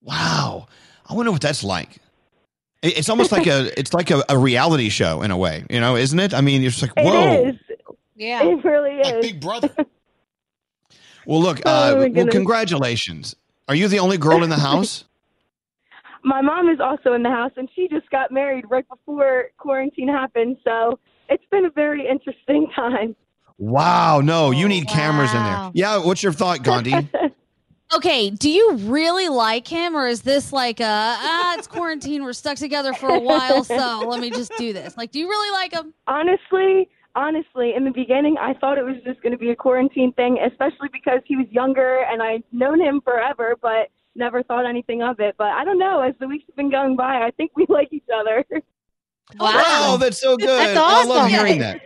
Wow, 0.02 0.66
I 1.08 1.14
wonder 1.14 1.30
what 1.32 1.40
that's 1.40 1.62
like. 1.64 1.98
It's 2.82 3.08
almost 3.08 3.30
like 3.30 3.46
a, 3.46 3.70
it's 3.78 3.94
like 3.94 4.10
a, 4.10 4.24
a 4.28 4.36
reality 4.36 4.88
show 4.88 5.22
in 5.22 5.30
a 5.30 5.36
way, 5.36 5.64
you 5.70 5.80
know, 5.80 5.96
isn't 5.96 6.18
it? 6.18 6.34
I 6.34 6.40
mean, 6.40 6.62
it's 6.64 6.82
like, 6.82 6.92
whoa. 6.96 7.32
It 7.32 7.48
is. 7.48 7.60
Yeah. 8.16 8.42
It 8.42 8.64
really 8.64 8.98
is. 9.00 9.26
Big 9.26 9.40
Brother. 9.40 9.70
Well, 11.24 11.40
look, 11.40 11.60
Oh, 11.64 11.70
uh, 11.70 11.96
my 12.00 12.08
well, 12.08 12.26
congratulations. 12.26 13.36
Are 13.68 13.76
you 13.76 13.86
the 13.86 14.00
only 14.00 14.18
girl 14.18 14.42
in 14.42 14.50
the 14.50 14.58
house? 14.58 15.04
My 16.24 16.40
mom 16.40 16.68
is 16.68 16.80
also 16.80 17.14
in 17.14 17.22
the 17.22 17.30
house, 17.30 17.52
and 17.56 17.68
she 17.76 17.86
just 17.88 18.10
got 18.10 18.32
married 18.32 18.64
right 18.68 18.84
before 18.88 19.50
quarantine 19.56 20.08
happened. 20.08 20.56
So 20.64 20.98
it's 21.28 21.44
been 21.50 21.64
a 21.64 21.70
very 21.70 22.08
interesting 22.08 22.66
time. 22.74 23.14
Wow, 23.58 24.20
no, 24.20 24.50
you 24.50 24.68
need 24.68 24.88
cameras 24.88 25.32
in 25.32 25.42
there. 25.42 25.70
Yeah, 25.74 26.04
what's 26.04 26.22
your 26.22 26.32
thought, 26.32 26.62
Gandhi? 26.62 27.08
Okay, 27.94 28.30
do 28.30 28.48
you 28.48 28.76
really 28.76 29.28
like 29.28 29.68
him, 29.68 29.94
or 29.94 30.06
is 30.06 30.22
this 30.22 30.50
like 30.50 30.80
a 30.80 30.84
ah, 30.88 31.56
it's 31.58 31.66
quarantine, 31.66 32.24
we're 32.24 32.32
stuck 32.32 32.56
together 32.56 32.94
for 32.94 33.10
a 33.10 33.18
while, 33.20 33.64
so 33.64 34.04
let 34.08 34.18
me 34.18 34.30
just 34.30 34.50
do 34.56 34.72
this? 34.72 34.96
Like, 34.96 35.10
do 35.10 35.18
you 35.18 35.28
really 35.28 35.52
like 35.52 35.74
him? 35.74 35.92
Honestly, 36.06 36.88
honestly, 37.14 37.74
in 37.76 37.84
the 37.84 37.90
beginning, 37.90 38.36
I 38.40 38.54
thought 38.54 38.78
it 38.78 38.84
was 38.84 38.96
just 39.04 39.20
going 39.20 39.32
to 39.32 39.38
be 39.38 39.50
a 39.50 39.56
quarantine 39.56 40.12
thing, 40.14 40.38
especially 40.38 40.88
because 40.90 41.20
he 41.26 41.36
was 41.36 41.46
younger 41.50 42.04
and 42.10 42.22
I'd 42.22 42.44
known 42.50 42.80
him 42.80 43.02
forever, 43.02 43.56
but 43.60 43.90
never 44.14 44.42
thought 44.42 44.64
anything 44.66 45.02
of 45.02 45.20
it. 45.20 45.34
But 45.36 45.48
I 45.48 45.62
don't 45.64 45.78
know. 45.78 46.00
As 46.00 46.14
the 46.18 46.28
weeks 46.28 46.44
have 46.46 46.56
been 46.56 46.70
going 46.70 46.96
by, 46.96 47.26
I 47.26 47.30
think 47.36 47.50
we 47.56 47.66
like 47.68 47.92
each 47.92 48.08
other. 48.14 48.42
Oh, 49.40 49.44
wow, 49.44 49.96
that's 49.98 50.20
so 50.20 50.36
good. 50.36 50.48
That's 50.48 50.78
I 50.78 51.04
love 51.04 51.28
hearing 51.28 51.58
that. 51.60 51.80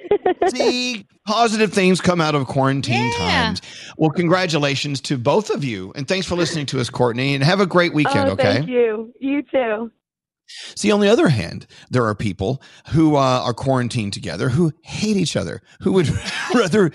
See, 0.54 1.06
positive 1.26 1.72
things 1.72 2.00
come 2.00 2.20
out 2.20 2.34
of 2.34 2.46
quarantine 2.46 3.12
times. 3.14 3.62
Well, 3.96 4.10
congratulations 4.10 5.00
to 5.02 5.18
both 5.18 5.50
of 5.50 5.64
you. 5.64 5.92
And 5.94 6.06
thanks 6.06 6.26
for 6.26 6.34
listening 6.34 6.66
to 6.66 6.80
us, 6.80 6.90
Courtney. 6.90 7.34
And 7.34 7.42
have 7.42 7.60
a 7.60 7.66
great 7.66 7.94
weekend, 7.94 8.28
oh, 8.28 8.32
okay? 8.32 8.54
Thank 8.54 8.68
you. 8.68 9.12
You 9.20 9.42
too. 9.42 9.90
See, 10.74 10.92
on 10.92 11.00
the 11.00 11.08
other 11.08 11.28
hand, 11.28 11.66
there 11.90 12.04
are 12.04 12.14
people 12.14 12.62
who 12.90 13.16
uh, 13.16 13.42
are 13.44 13.54
quarantined 13.54 14.12
together 14.12 14.48
who 14.48 14.72
hate 14.82 15.16
each 15.16 15.36
other, 15.36 15.62
who 15.80 15.92
would 15.92 16.08
rather 16.54 16.92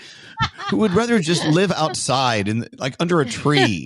who 0.69 0.77
would 0.77 0.91
rather 0.91 1.19
just 1.19 1.45
live 1.45 1.71
outside 1.71 2.47
and 2.47 2.67
like 2.77 2.95
under 2.99 3.21
a 3.21 3.25
tree. 3.25 3.85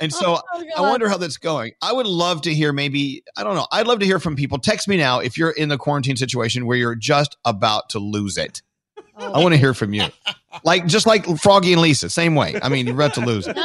And 0.00 0.12
so 0.12 0.40
I 0.76 0.80
wonder 0.80 1.08
how 1.08 1.18
that's 1.18 1.36
going. 1.36 1.72
I 1.82 1.92
would 1.92 2.06
love 2.06 2.42
to 2.42 2.54
hear 2.54 2.72
maybe 2.72 3.22
I 3.36 3.44
don't 3.44 3.54
know. 3.54 3.66
I'd 3.70 3.86
love 3.86 4.00
to 4.00 4.06
hear 4.06 4.18
from 4.18 4.36
people. 4.36 4.58
Text 4.58 4.88
me 4.88 4.96
now 4.96 5.20
if 5.20 5.38
you're 5.38 5.50
in 5.50 5.68
the 5.68 5.78
quarantine 5.78 6.16
situation 6.16 6.66
where 6.66 6.76
you're 6.76 6.94
just 6.94 7.36
about 7.44 7.90
to 7.90 7.98
lose 7.98 8.36
it. 8.36 8.62
I 9.16 9.38
want 9.38 9.52
to 9.52 9.58
hear 9.58 9.74
from 9.74 9.94
you. 9.94 10.06
Like 10.62 10.86
just 10.86 11.06
like 11.06 11.26
Froggy 11.38 11.72
and 11.72 11.82
Lisa, 11.82 12.08
same 12.08 12.34
way. 12.34 12.58
I 12.62 12.68
mean, 12.68 12.86
you're 12.86 12.94
about 12.94 13.14
to 13.14 13.20
lose 13.20 13.46
it. 13.48 13.56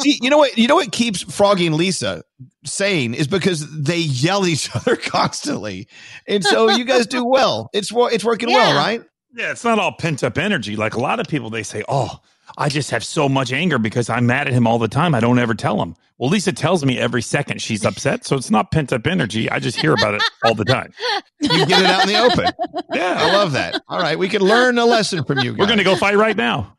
See, 0.00 0.18
you 0.22 0.30
know 0.30 0.38
what? 0.38 0.56
You 0.56 0.68
know 0.68 0.76
what 0.76 0.92
keeps 0.92 1.22
Froggy 1.22 1.66
and 1.66 1.74
Lisa 1.74 2.22
sane 2.64 3.14
is 3.14 3.26
because 3.26 3.68
they 3.82 3.98
yell 3.98 4.46
each 4.46 4.68
other 4.76 4.96
constantly, 4.96 5.88
and 6.26 6.44
so 6.44 6.70
you 6.70 6.84
guys 6.84 7.06
do 7.06 7.24
well. 7.24 7.70
It's 7.72 7.90
it's 7.92 8.24
working 8.24 8.50
well, 8.50 8.76
right? 8.76 9.02
Yeah, 9.34 9.50
it's 9.50 9.64
not 9.64 9.78
all 9.78 9.92
pent 9.92 10.22
up 10.22 10.38
energy. 10.38 10.76
Like 10.76 10.94
a 10.94 11.00
lot 11.00 11.18
of 11.18 11.26
people, 11.26 11.50
they 11.50 11.62
say, 11.62 11.82
"Oh, 11.88 12.20
I 12.56 12.68
just 12.68 12.90
have 12.90 13.04
so 13.04 13.28
much 13.28 13.52
anger 13.52 13.78
because 13.78 14.08
I'm 14.10 14.26
mad 14.26 14.46
at 14.46 14.52
him 14.52 14.66
all 14.66 14.78
the 14.78 14.88
time. 14.88 15.14
I 15.14 15.20
don't 15.20 15.38
ever 15.38 15.54
tell 15.54 15.80
him." 15.82 15.94
Well, 16.18 16.30
Lisa 16.30 16.52
tells 16.52 16.84
me 16.84 16.98
every 16.98 17.22
second 17.22 17.60
she's 17.60 17.84
upset, 17.84 18.24
so 18.24 18.36
it's 18.36 18.50
not 18.50 18.70
pent 18.70 18.92
up 18.92 19.06
energy. 19.06 19.50
I 19.50 19.58
just 19.58 19.80
hear 19.80 19.92
about 19.92 20.14
it 20.14 20.22
all 20.44 20.54
the 20.54 20.64
time. 20.64 20.92
You 21.40 21.66
get 21.66 21.80
it 21.80 21.86
out 21.86 22.02
in 22.02 22.08
the 22.08 22.18
open. 22.18 22.52
Yeah, 22.94 23.16
I 23.18 23.32
love 23.32 23.52
that. 23.52 23.82
All 23.88 23.98
right, 23.98 24.18
we 24.18 24.28
can 24.28 24.42
learn 24.42 24.78
a 24.78 24.84
lesson 24.84 25.24
from 25.24 25.40
you. 25.40 25.52
Guys. 25.52 25.58
We're 25.58 25.66
going 25.66 25.78
to 25.78 25.84
go 25.84 25.96
fight 25.96 26.16
right 26.16 26.36
now. 26.36 26.76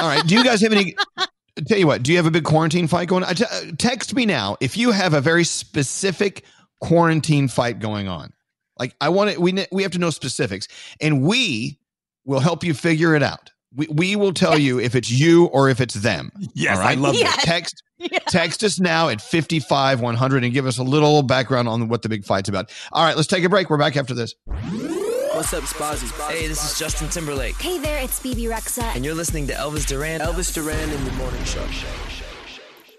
All 0.00 0.08
right. 0.08 0.26
Do 0.26 0.34
you 0.34 0.42
guys 0.42 0.60
have 0.62 0.72
any? 0.72 0.96
Tell 1.66 1.78
you 1.78 1.86
what, 1.86 2.02
do 2.02 2.10
you 2.10 2.16
have 2.16 2.26
a 2.26 2.30
big 2.30 2.44
quarantine 2.44 2.86
fight 2.86 3.08
going 3.08 3.22
on? 3.22 3.34
I 3.36 3.44
uh, 3.44 3.72
text 3.76 4.14
me 4.14 4.24
now 4.24 4.56
if 4.60 4.76
you 4.76 4.92
have 4.92 5.12
a 5.12 5.20
very 5.20 5.44
specific 5.44 6.44
quarantine 6.80 7.48
fight 7.48 7.80
going 7.80 8.08
on. 8.08 8.32
Like 8.78 8.94
I 9.00 9.10
want 9.10 9.32
to, 9.32 9.40
we 9.40 9.66
we 9.70 9.82
have 9.82 9.92
to 9.92 9.98
know 9.98 10.10
specifics, 10.10 10.68
and 11.00 11.22
we 11.22 11.78
will 12.24 12.40
help 12.40 12.64
you 12.64 12.72
figure 12.72 13.14
it 13.14 13.22
out. 13.22 13.50
We, 13.74 13.86
we 13.86 14.16
will 14.16 14.32
tell 14.32 14.58
you 14.58 14.80
if 14.80 14.94
it's 14.96 15.10
you 15.10 15.44
or 15.46 15.68
if 15.68 15.80
it's 15.80 15.94
them. 15.94 16.32
Yes, 16.54 16.78
all 16.78 16.86
I 16.86 16.94
love 16.94 17.14
that. 17.14 17.22
that. 17.22 17.42
Text 17.44 17.82
text 18.28 18.64
us 18.64 18.80
now 18.80 19.08
at 19.08 19.20
55 19.20 20.00
100 20.00 20.44
and 20.44 20.52
give 20.52 20.66
us 20.66 20.78
a 20.78 20.82
little 20.82 21.22
background 21.22 21.68
on 21.68 21.88
what 21.88 22.02
the 22.02 22.08
big 22.08 22.24
fight's 22.24 22.48
about. 22.48 22.72
All 22.92 23.04
right, 23.04 23.14
let's 23.16 23.28
take 23.28 23.44
a 23.44 23.48
break. 23.48 23.70
We're 23.70 23.78
back 23.78 23.96
after 23.96 24.14
this. 24.14 24.34
What's 24.46 25.54
up, 25.54 25.62
Spazzy? 25.62 26.30
Hey, 26.30 26.48
this 26.48 26.64
is 26.64 26.78
Justin 26.78 27.08
Timberlake. 27.08 27.54
Hey 27.60 27.78
there, 27.78 28.02
it's 28.02 28.20
Bebe 28.20 28.44
Rexha. 28.44 28.82
And 28.96 29.04
you're 29.04 29.14
listening 29.14 29.46
to 29.46 29.52
Elvis 29.52 29.86
Duran. 29.86 30.20
Elvis 30.20 30.52
Duran 30.52 30.90
in 30.90 31.04
the 31.04 31.12
Morning 31.12 31.44
Show. 31.44 31.64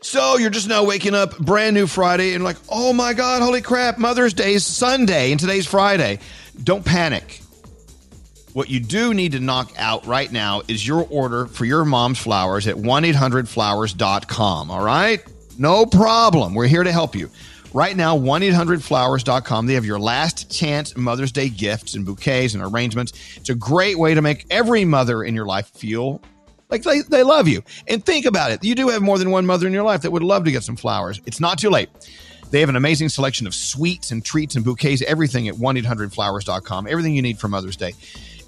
So 0.01 0.37
you're 0.37 0.49
just 0.49 0.67
now 0.67 0.83
waking 0.85 1.13
up, 1.13 1.37
brand 1.37 1.75
new 1.75 1.85
Friday, 1.85 2.33
and 2.33 2.43
like, 2.43 2.57
oh 2.69 2.93
my 2.93 3.13
God, 3.13 3.41
holy 3.41 3.61
crap, 3.61 3.97
Mother's 3.97 4.33
Day 4.33 4.53
is 4.53 4.65
Sunday, 4.65 5.31
and 5.31 5.39
today's 5.39 5.67
Friday. 5.67 6.19
Don't 6.63 6.83
panic. 6.83 7.40
What 8.53 8.69
you 8.69 8.81
do 8.81 9.13
need 9.13 9.31
to 9.31 9.39
knock 9.39 9.71
out 9.77 10.05
right 10.05 10.29
now 10.31 10.61
is 10.67 10.85
your 10.85 11.07
order 11.09 11.45
for 11.47 11.63
your 11.63 11.85
mom's 11.85 12.19
flowers 12.19 12.67
at 12.67 12.77
1 12.77 13.03
800flowers.com. 13.03 14.71
All 14.71 14.83
right? 14.83 15.23
No 15.57 15.85
problem. 15.85 16.53
We're 16.53 16.67
here 16.67 16.83
to 16.83 16.91
help 16.91 17.15
you. 17.15 17.29
Right 17.73 17.95
now, 17.95 18.15
1 18.17 18.41
800flowers.com. 18.41 19.65
They 19.65 19.75
have 19.75 19.85
your 19.85 19.99
last 19.99 20.51
chance 20.51 20.97
Mother's 20.97 21.31
Day 21.31 21.47
gifts 21.47 21.95
and 21.95 22.05
bouquets 22.05 22.53
and 22.53 22.61
arrangements. 22.61 23.13
It's 23.37 23.49
a 23.49 23.55
great 23.55 23.97
way 23.97 24.13
to 24.13 24.21
make 24.21 24.45
every 24.49 24.83
mother 24.83 25.23
in 25.23 25.33
your 25.33 25.45
life 25.45 25.67
feel 25.67 26.21
like 26.69 26.83
they, 26.83 27.01
they 27.01 27.23
love 27.23 27.47
you. 27.47 27.63
And 27.87 28.05
think 28.05 28.25
about 28.25 28.51
it. 28.51 28.63
You 28.63 28.75
do 28.75 28.89
have 28.89 29.01
more 29.01 29.17
than 29.17 29.31
one 29.31 29.45
mother 29.45 29.67
in 29.67 29.73
your 29.73 29.83
life 29.83 30.01
that 30.01 30.11
would 30.11 30.23
love 30.23 30.43
to 30.45 30.51
get 30.51 30.63
some 30.63 30.75
flowers. 30.75 31.21
It's 31.25 31.39
not 31.39 31.57
too 31.57 31.69
late. 31.69 31.89
They 32.49 32.59
have 32.59 32.69
an 32.69 32.75
amazing 32.75 33.07
selection 33.07 33.47
of 33.47 33.55
sweets 33.55 34.11
and 34.11 34.23
treats 34.25 34.55
and 34.55 34.65
bouquets, 34.65 35.01
everything 35.03 35.47
at 35.47 35.57
1 35.57 35.75
800flowers.com. 35.77 36.87
Everything 36.87 37.15
you 37.15 37.21
need 37.21 37.39
for 37.39 37.47
Mother's 37.47 37.77
Day. 37.77 37.93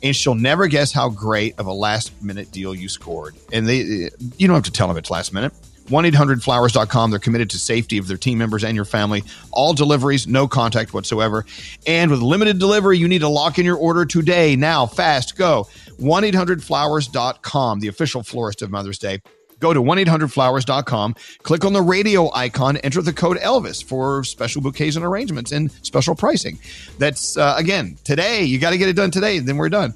And 0.04 0.16
she'll 0.16 0.36
never 0.36 0.68
guess 0.68 0.92
how 0.92 1.10
great 1.10 1.58
of 1.58 1.66
a 1.66 1.74
last 1.74 2.22
minute 2.22 2.52
deal 2.52 2.76
you 2.76 2.90
scored. 2.90 3.36
And 3.52 3.68
they, 3.68 4.10
you 4.38 4.48
don't 4.48 4.54
have 4.54 4.64
to 4.66 4.72
tell 4.72 4.88
them 4.88 4.98
it's 4.98 5.10
last 5.10 5.34
minute. 5.34 5.54
1 5.90 6.06
800flowers.com. 6.06 7.10
They're 7.10 7.20
committed 7.20 7.50
to 7.52 7.58
safety 7.58 7.98
of 7.98 8.08
their 8.08 8.18
team 8.18 8.38
members 8.38 8.64
and 8.64 8.76
your 8.76 8.86
family. 8.86 9.24
All 9.52 9.74
deliveries, 9.74 10.28
no 10.28 10.48
contact 10.48 10.94
whatsoever. 10.94 11.46
And 11.88 12.10
with 12.10 12.22
limited 12.22 12.60
delivery, 12.60 12.98
you 12.98 13.08
need 13.08 13.20
to 13.20 13.28
lock 13.28 13.60
in 13.60 13.66
your 13.66 13.78
order 13.78 14.06
today. 14.06 14.56
Now, 14.56 14.86
fast, 14.86 15.38
go. 15.38 15.68
1 15.98 16.24
800flowers.com, 16.24 17.80
the 17.80 17.88
official 17.88 18.24
florist 18.24 18.62
of 18.62 18.72
Mother's 18.72 19.00
Day. 19.00 19.22
Go 19.64 19.74
to 19.74 19.82
1 19.82 19.98
800flowers.com, 19.98 21.16
click 21.44 21.64
on 21.64 21.72
the 21.72 21.82
radio 21.82 22.30
icon, 22.34 22.76
enter 22.76 23.02
the 23.02 23.14
code 23.14 23.38
Elvis 23.38 23.82
for 23.82 24.26
special 24.26 24.62
bouquets 24.62 24.98
and 24.98 25.06
arrangements 25.06 25.54
and 25.54 25.72
special 25.84 26.16
pricing. 26.16 26.60
That's, 26.98 27.38
uh, 27.38 27.56
again, 27.58 27.98
today. 28.04 28.44
You 28.44 28.60
got 28.60 28.72
to 28.72 28.78
get 28.78 28.90
it 28.90 28.98
done 28.98 29.10
today, 29.10 29.40
then 29.40 29.56
we're 29.56 29.70
done. 29.70 29.94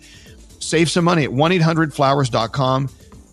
Save 0.59 0.89
some 0.89 1.03
money 1.03 1.25
at 1.25 1.33
1 1.33 1.51
800flowers.com. 1.51 2.89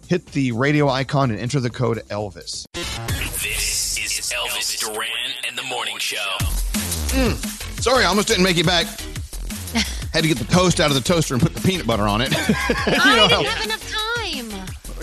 Hit 0.09 0.27
the 0.33 0.51
radio 0.51 0.89
icon 0.89 1.31
and 1.31 1.39
enter 1.39 1.61
the 1.61 1.71
code 1.71 1.99
Elvis. 2.09 2.65
This 2.75 3.97
is 3.97 4.33
Elvis 4.33 4.81
Duran 4.81 5.07
and 5.47 5.57
the 5.57 5.63
Morning 5.63 5.99
Show. 5.99 6.17
Mm, 7.15 7.81
sorry, 7.81 8.03
I 8.05 8.09
almost 8.09 8.27
didn't 8.27 8.43
make 8.43 8.59
it 8.59 8.67
back. 8.67 8.87
Had 10.13 10.23
to 10.23 10.29
get 10.29 10.39
the 10.39 10.53
toast 10.53 10.81
out 10.81 10.91
of 10.91 10.97
the 10.97 11.01
toaster 11.01 11.35
and 11.35 11.41
put 11.41 11.55
the 11.55 11.61
peanut 11.61 11.87
butter 11.87 12.09
on 12.09 12.23
it. 12.23 12.31
you 12.33 12.37
I 12.37 12.49
didn't 12.87 13.31
how- 13.31 13.45
have 13.45 13.65
enough 13.67 13.89
time. 13.93 14.14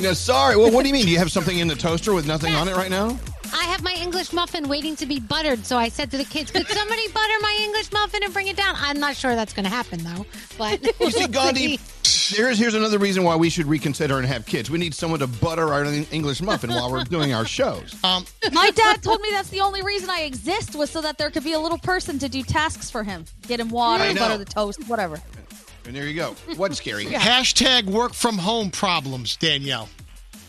No, 0.02 0.14
sorry. 0.14 0.56
Well, 0.58 0.72
what 0.72 0.82
do 0.82 0.88
you 0.88 0.94
mean? 0.94 1.06
Do 1.06 1.12
you 1.12 1.20
have 1.20 1.32
something 1.32 1.60
in 1.60 1.68
the 1.68 1.76
toaster 1.76 2.14
with 2.14 2.26
nothing 2.26 2.54
on 2.56 2.68
it 2.68 2.76
right 2.76 2.90
now? 2.90 3.20
I 3.54 3.66
have 3.66 3.84
my 3.84 3.94
English 3.94 4.34
muffin 4.34 4.68
waiting 4.70 4.96
to 4.96 5.06
be 5.06 5.20
buttered, 5.20 5.66
so 5.66 5.78
I 5.78 5.90
said 5.90 6.10
to 6.12 6.18
the 6.18 6.24
kids, 6.24 6.52
"Could 6.52 6.68
somebody 6.68 7.08
butter 7.10 7.34
my 7.42 7.58
English 7.62 7.92
muffin 7.92 8.24
and 8.24 8.34
bring 8.34 8.48
it 8.48 8.56
down?" 8.56 8.76
I'm 8.78 9.00
not 9.00 9.16
sure 9.16 9.36
that's 9.36 9.54
going 9.54 9.66
to 9.66 9.70
happen 9.70 10.04
though. 10.04 10.26
But 10.58 10.82
You 11.02 11.12
see, 11.12 11.28
Gandhi, 11.28 11.80
here's 12.04 12.58
here's 12.58 12.76
another 12.76 12.98
reason 12.98 13.24
why 13.24 13.36
we 13.36 13.50
should 13.50 13.66
reconsider 13.68 14.18
and 14.18 14.26
have 14.26 14.46
kids. 14.46 14.72
We 14.72 14.80
need 14.80 14.94
someone 14.96 15.20
to 15.20 15.28
butter 15.28 15.74
our 15.74 15.84
English 15.84 16.42
muffin 16.42 16.70
while 16.72 16.90
we're 16.92 17.04
doing 17.04 17.34
our 17.34 17.46
shows. 17.46 17.94
Um, 18.04 18.26
My 18.52 18.72
dad 18.72 19.04
told 19.04 19.22
me 19.22 19.30
that's 19.32 19.50
the 19.50 19.60
only 19.62 19.82
reason 19.84 20.10
I 20.10 20.22
exist 20.22 20.76
was 20.76 20.90
so 20.90 21.02
that 21.02 21.18
there 21.18 21.30
could 21.30 21.44
be 21.44 21.54
a 21.54 21.60
little 21.60 21.78
person 21.78 22.18
to 22.20 22.30
do 22.30 22.42
tasks 22.44 22.90
for 22.90 23.04
him. 23.04 23.26
Get 23.48 23.60
him 23.60 23.70
water, 23.70 24.04
I 24.04 24.14
butter 24.14 24.38
the 24.38 24.46
toast, 24.46 24.88
whatever. 24.88 25.22
And 25.86 25.96
there 25.96 26.08
you 26.08 26.16
go. 26.16 26.36
What's 26.58 26.78
scary? 26.78 27.06
Hashtag 27.06 27.86
work 27.86 28.14
from 28.14 28.38
home 28.38 28.70
problems, 28.72 29.36
Danielle. 29.38 29.90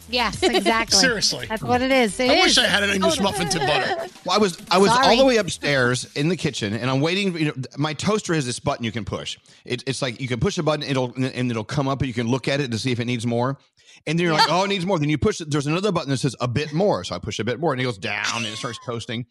yes, 0.08 0.42
exactly. 0.42 0.98
Seriously. 0.98 1.46
that's 1.46 1.62
what 1.62 1.80
it 1.80 1.90
is. 1.90 2.18
It 2.20 2.30
I 2.30 2.34
wish. 2.42 2.58
I 2.58 2.66
had 2.66 2.82
an 2.82 2.90
English 2.90 3.18
muffin 3.20 3.48
to 3.50 3.58
butter. 3.58 4.08
Well, 4.24 4.36
I 4.36 4.38
was 4.38 4.56
I 4.70 4.78
was 4.78 4.90
Sorry. 4.90 5.06
all 5.06 5.16
the 5.16 5.24
way 5.24 5.38
upstairs 5.38 6.04
in 6.14 6.28
the 6.28 6.36
kitchen, 6.36 6.74
and 6.74 6.88
I'm 6.88 7.00
waiting. 7.00 7.36
You 7.36 7.46
know, 7.46 7.52
my 7.76 7.92
toaster 7.92 8.34
has 8.34 8.46
this 8.46 8.60
button 8.60 8.84
you 8.84 8.92
can 8.92 9.04
push. 9.04 9.36
It, 9.64 9.82
it's 9.86 10.00
like 10.00 10.20
you 10.20 10.28
can 10.28 10.38
push 10.38 10.58
a 10.58 10.62
button, 10.62 10.84
it'll 10.84 11.12
and 11.16 11.50
it'll 11.50 11.64
come 11.64 11.88
up, 11.88 12.00
and 12.00 12.06
you 12.08 12.14
can 12.14 12.28
look 12.28 12.46
at 12.46 12.60
it 12.60 12.70
to 12.70 12.78
see 12.78 12.92
if 12.92 13.00
it 13.00 13.06
needs 13.06 13.26
more. 13.26 13.58
And 14.06 14.18
then 14.18 14.24
you're 14.26 14.34
like, 14.34 14.48
oh, 14.50 14.64
it 14.64 14.68
needs 14.68 14.84
more. 14.86 14.98
Then 14.98 15.08
you 15.08 15.18
push 15.18 15.40
it. 15.40 15.50
There's 15.50 15.66
another 15.66 15.90
button 15.92 16.10
that 16.10 16.18
says 16.18 16.36
a 16.40 16.46
bit 16.48 16.72
more, 16.72 17.02
so 17.04 17.16
I 17.16 17.18
push 17.18 17.38
a 17.40 17.44
bit 17.44 17.58
more, 17.58 17.72
and 17.72 17.80
it 17.80 17.84
goes 17.84 17.98
down, 17.98 18.36
and 18.36 18.46
it 18.46 18.56
starts 18.56 18.78
toasting. 18.86 19.26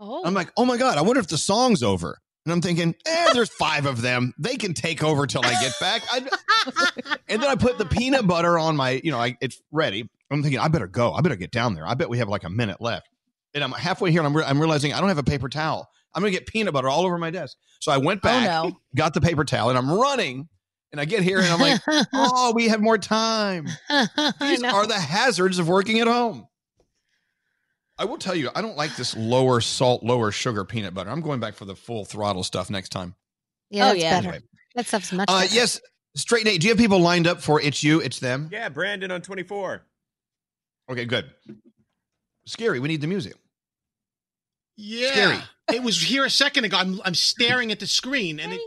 Oh. 0.00 0.22
I'm 0.24 0.34
like, 0.34 0.50
oh 0.58 0.64
my 0.66 0.76
god, 0.76 0.98
I 0.98 1.02
wonder 1.02 1.20
if 1.20 1.28
the 1.28 1.38
song's 1.38 1.82
over. 1.82 2.18
And 2.44 2.52
I'm 2.52 2.60
thinking, 2.62 2.94
eh, 3.06 3.32
there's 3.34 3.50
five 3.50 3.84
of 3.84 4.00
them. 4.00 4.32
They 4.38 4.56
can 4.56 4.72
take 4.72 5.04
over 5.04 5.26
till 5.26 5.44
I 5.44 5.52
get 5.60 5.74
back. 5.80 6.02
I, 6.10 7.16
and 7.28 7.42
then 7.42 7.50
I 7.50 7.56
put 7.56 7.78
the 7.78 7.84
peanut 7.84 8.26
butter 8.26 8.58
on 8.58 8.76
my, 8.76 9.00
you 9.04 9.10
know, 9.10 9.18
I, 9.18 9.36
it's 9.40 9.60
ready. 9.70 10.08
I'm 10.30 10.42
thinking, 10.42 10.60
I 10.60 10.68
better 10.68 10.86
go. 10.86 11.12
I 11.12 11.20
better 11.20 11.36
get 11.36 11.50
down 11.50 11.74
there. 11.74 11.86
I 11.86 11.94
bet 11.94 12.08
we 12.08 12.18
have 12.18 12.28
like 12.28 12.44
a 12.44 12.50
minute 12.50 12.80
left. 12.80 13.08
And 13.54 13.64
I'm 13.64 13.72
halfway 13.72 14.10
here, 14.10 14.20
and 14.20 14.26
I'm, 14.26 14.36
re- 14.36 14.44
I'm 14.46 14.60
realizing 14.60 14.92
I 14.92 15.00
don't 15.00 15.08
have 15.08 15.18
a 15.18 15.22
paper 15.22 15.48
towel. 15.48 15.88
I'm 16.14 16.22
gonna 16.22 16.30
get 16.30 16.46
peanut 16.46 16.72
butter 16.74 16.88
all 16.88 17.04
over 17.04 17.18
my 17.18 17.30
desk. 17.30 17.56
So 17.80 17.92
I 17.92 17.98
went 17.98 18.22
back, 18.22 18.44
no. 18.44 18.72
got 18.94 19.14
the 19.14 19.20
paper 19.20 19.44
towel, 19.44 19.68
and 19.70 19.78
I'm 19.78 19.90
running. 19.90 20.48
And 20.90 21.00
I 21.00 21.04
get 21.04 21.22
here, 21.22 21.38
and 21.38 21.48
I'm 21.48 21.60
like, 21.60 21.80
oh, 22.14 22.52
we 22.54 22.68
have 22.68 22.80
more 22.80 22.96
time. 22.96 23.66
These 24.40 24.62
are 24.62 24.86
the 24.86 24.98
hazards 24.98 25.58
of 25.58 25.68
working 25.68 26.00
at 26.00 26.06
home. 26.06 26.48
I 27.98 28.04
will 28.04 28.18
tell 28.18 28.34
you, 28.34 28.50
I 28.54 28.62
don't 28.62 28.76
like 28.76 28.94
this 28.96 29.16
lower 29.16 29.60
salt, 29.60 30.02
lower 30.02 30.30
sugar 30.30 30.64
peanut 30.64 30.94
butter. 30.94 31.10
I'm 31.10 31.20
going 31.20 31.40
back 31.40 31.54
for 31.54 31.64
the 31.64 31.74
full 31.74 32.04
throttle 32.04 32.44
stuff 32.44 32.70
next 32.70 32.90
time. 32.90 33.14
Yeah, 33.70 33.86
Oh, 33.86 33.88
that's 33.88 34.00
yeah. 34.02 34.20
better. 34.20 34.42
That 34.74 34.86
stuff's 34.86 35.12
much 35.12 35.28
Uh, 35.30 35.46
yes, 35.50 35.80
straight 36.14 36.44
Nate. 36.44 36.60
Do 36.60 36.66
you 36.68 36.72
have 36.72 36.78
people 36.78 37.00
lined 37.00 37.26
up 37.26 37.40
for 37.42 37.60
it's 37.60 37.82
you, 37.82 38.00
it's 38.00 38.20
them? 38.20 38.48
Yeah, 38.52 38.68
Brandon 38.68 39.10
on 39.10 39.20
24. 39.22 39.82
Okay, 40.90 41.04
good. 41.04 41.30
Scary. 42.46 42.80
We 42.80 42.88
need 42.88 43.00
the 43.00 43.06
music. 43.08 43.34
Yeah. 44.76 45.10
Scary. 45.12 45.38
It 45.74 45.82
was 45.82 46.00
here 46.00 46.24
a 46.24 46.30
second 46.30 46.64
ago. 46.64 46.78
I'm 46.78 47.00
I'm 47.04 47.14
staring 47.14 47.72
at 47.72 47.80
the 47.80 47.86
screen 47.86 48.40
and 48.40 48.54
it 48.54 48.60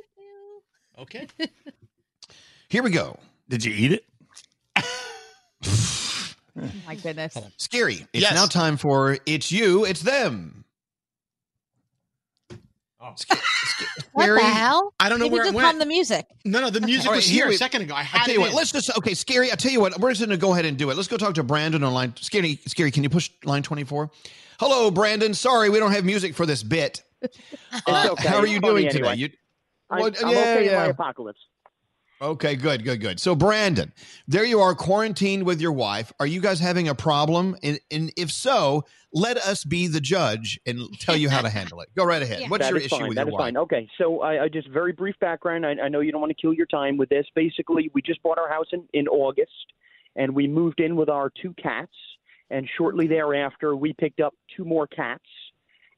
Okay. 0.99 1.27
Here 2.69 2.83
we 2.83 2.91
go. 2.91 3.17
Did 3.49 3.65
you 3.65 3.73
eat 3.73 3.91
it? 3.93 4.05
Oh 6.59 6.69
my 6.87 6.95
goodness. 6.95 7.37
Scary. 7.57 8.05
It's 8.13 8.21
Yes. 8.23 8.33
now 8.33 8.45
time 8.45 8.77
for 8.77 9.17
it's 9.25 9.51
you, 9.51 9.85
it's 9.85 10.01
them. 10.01 10.65
Oh. 13.03 13.15
what 14.11 14.23
Scary. 14.25 14.37
the 14.41 14.45
hell? 14.45 14.93
I 14.99 15.09
don't 15.09 15.17
know 15.17 15.25
Maybe 15.25 15.33
where 15.33 15.41
it 15.41 15.45
just 15.45 15.55
went. 15.55 15.65
calm 15.65 15.79
the 15.79 15.85
music. 15.87 16.27
No, 16.45 16.61
no, 16.61 16.69
the 16.69 16.81
music 16.81 17.07
All 17.07 17.13
right, 17.13 17.17
was 17.17 17.25
here 17.25 17.45
here 17.45 17.53
a 17.55 17.57
second 17.57 17.81
ago. 17.83 17.95
I 17.95 17.99
I 17.99 18.03
had 18.03 18.19
tell 18.25 18.29
it 18.29 18.33
you 18.35 18.39
what, 18.41 18.49
in. 18.51 18.55
let's 18.55 18.71
just 18.71 18.95
okay, 18.97 19.15
Scary. 19.15 19.51
I 19.51 19.55
tell 19.55 19.71
you 19.71 19.79
what, 19.81 19.99
we're 19.99 20.11
just 20.11 20.21
gonna 20.21 20.37
go 20.37 20.51
ahead 20.53 20.65
and 20.65 20.77
do 20.77 20.89
it. 20.91 20.95
Let's 20.97 21.07
go 21.07 21.17
talk 21.17 21.33
to 21.35 21.43
Brandon 21.43 21.83
on 21.83 21.93
line. 21.93 22.13
Scary, 22.17 22.59
Scary, 22.67 22.91
can 22.91 23.01
you 23.03 23.09
push 23.09 23.31
line 23.43 23.63
twenty 23.63 23.83
four? 23.85 24.11
Hello, 24.59 24.91
Brandon. 24.91 25.33
Sorry, 25.33 25.69
we 25.69 25.79
don't 25.79 25.91
have 25.93 26.05
music 26.05 26.35
for 26.35 26.45
this 26.45 26.61
bit. 26.61 27.01
Uh, 27.87 28.09
okay. 28.11 28.27
How 28.27 28.37
are 28.37 28.45
you 28.45 28.59
funny 28.59 28.83
doing 28.83 28.87
anyway. 28.89 29.09
today? 29.09 29.21
You, 29.21 29.29
I'm, 29.89 29.99
Well, 29.99 30.11
I'm 30.23 30.29
yeah, 30.31 30.37
okay 30.39 30.67
in 30.69 30.75
my 30.75 30.85
apocalypse. 30.87 31.39
Okay, 32.21 32.55
good, 32.55 32.83
good, 32.83 33.01
good. 33.01 33.19
So, 33.19 33.33
Brandon, 33.33 33.91
there 34.27 34.45
you 34.45 34.59
are, 34.59 34.75
quarantined 34.75 35.43
with 35.43 35.59
your 35.59 35.71
wife. 35.71 36.13
Are 36.19 36.27
you 36.27 36.39
guys 36.39 36.59
having 36.59 36.87
a 36.87 36.93
problem? 36.93 37.57
And, 37.63 37.79
and 37.89 38.13
if 38.15 38.31
so, 38.31 38.85
let 39.11 39.37
us 39.37 39.63
be 39.63 39.87
the 39.87 39.99
judge 39.99 40.59
and 40.67 40.87
tell 40.99 41.15
you 41.17 41.31
how 41.31 41.41
to 41.41 41.49
handle 41.49 41.81
it. 41.81 41.89
Go 41.97 42.05
right 42.05 42.21
ahead. 42.21 42.47
What's 42.47 42.63
That 42.65 42.69
your 42.69 42.77
is 42.77 42.85
issue 42.85 42.97
fine. 42.97 43.07
with 43.07 43.15
That 43.15 43.25
your 43.25 43.29
is 43.29 43.33
wife? 43.33 43.41
fine. 43.41 43.57
Okay, 43.57 43.89
so 43.97 44.21
I, 44.21 44.43
I 44.43 44.47
just 44.49 44.69
very 44.69 44.91
brief 44.91 45.15
background. 45.19 45.65
I, 45.65 45.71
I 45.83 45.89
know 45.89 46.01
you 46.01 46.11
don't 46.11 46.21
want 46.21 46.29
to 46.29 46.39
kill 46.39 46.53
your 46.53 46.67
time 46.67 46.95
with 46.95 47.09
this. 47.09 47.25
Basically, 47.33 47.89
we 47.95 48.03
just 48.03 48.21
bought 48.21 48.37
our 48.37 48.49
house 48.49 48.67
in, 48.71 48.83
in 48.93 49.07
August, 49.07 49.49
and 50.15 50.35
we 50.35 50.47
moved 50.47 50.79
in 50.79 50.95
with 50.95 51.09
our 51.09 51.31
two 51.41 51.55
cats. 51.55 51.95
And 52.51 52.69
shortly 52.77 53.07
thereafter, 53.07 53.75
we 53.75 53.93
picked 53.93 54.19
up 54.19 54.35
two 54.55 54.63
more 54.63 54.85
cats. 54.85 55.23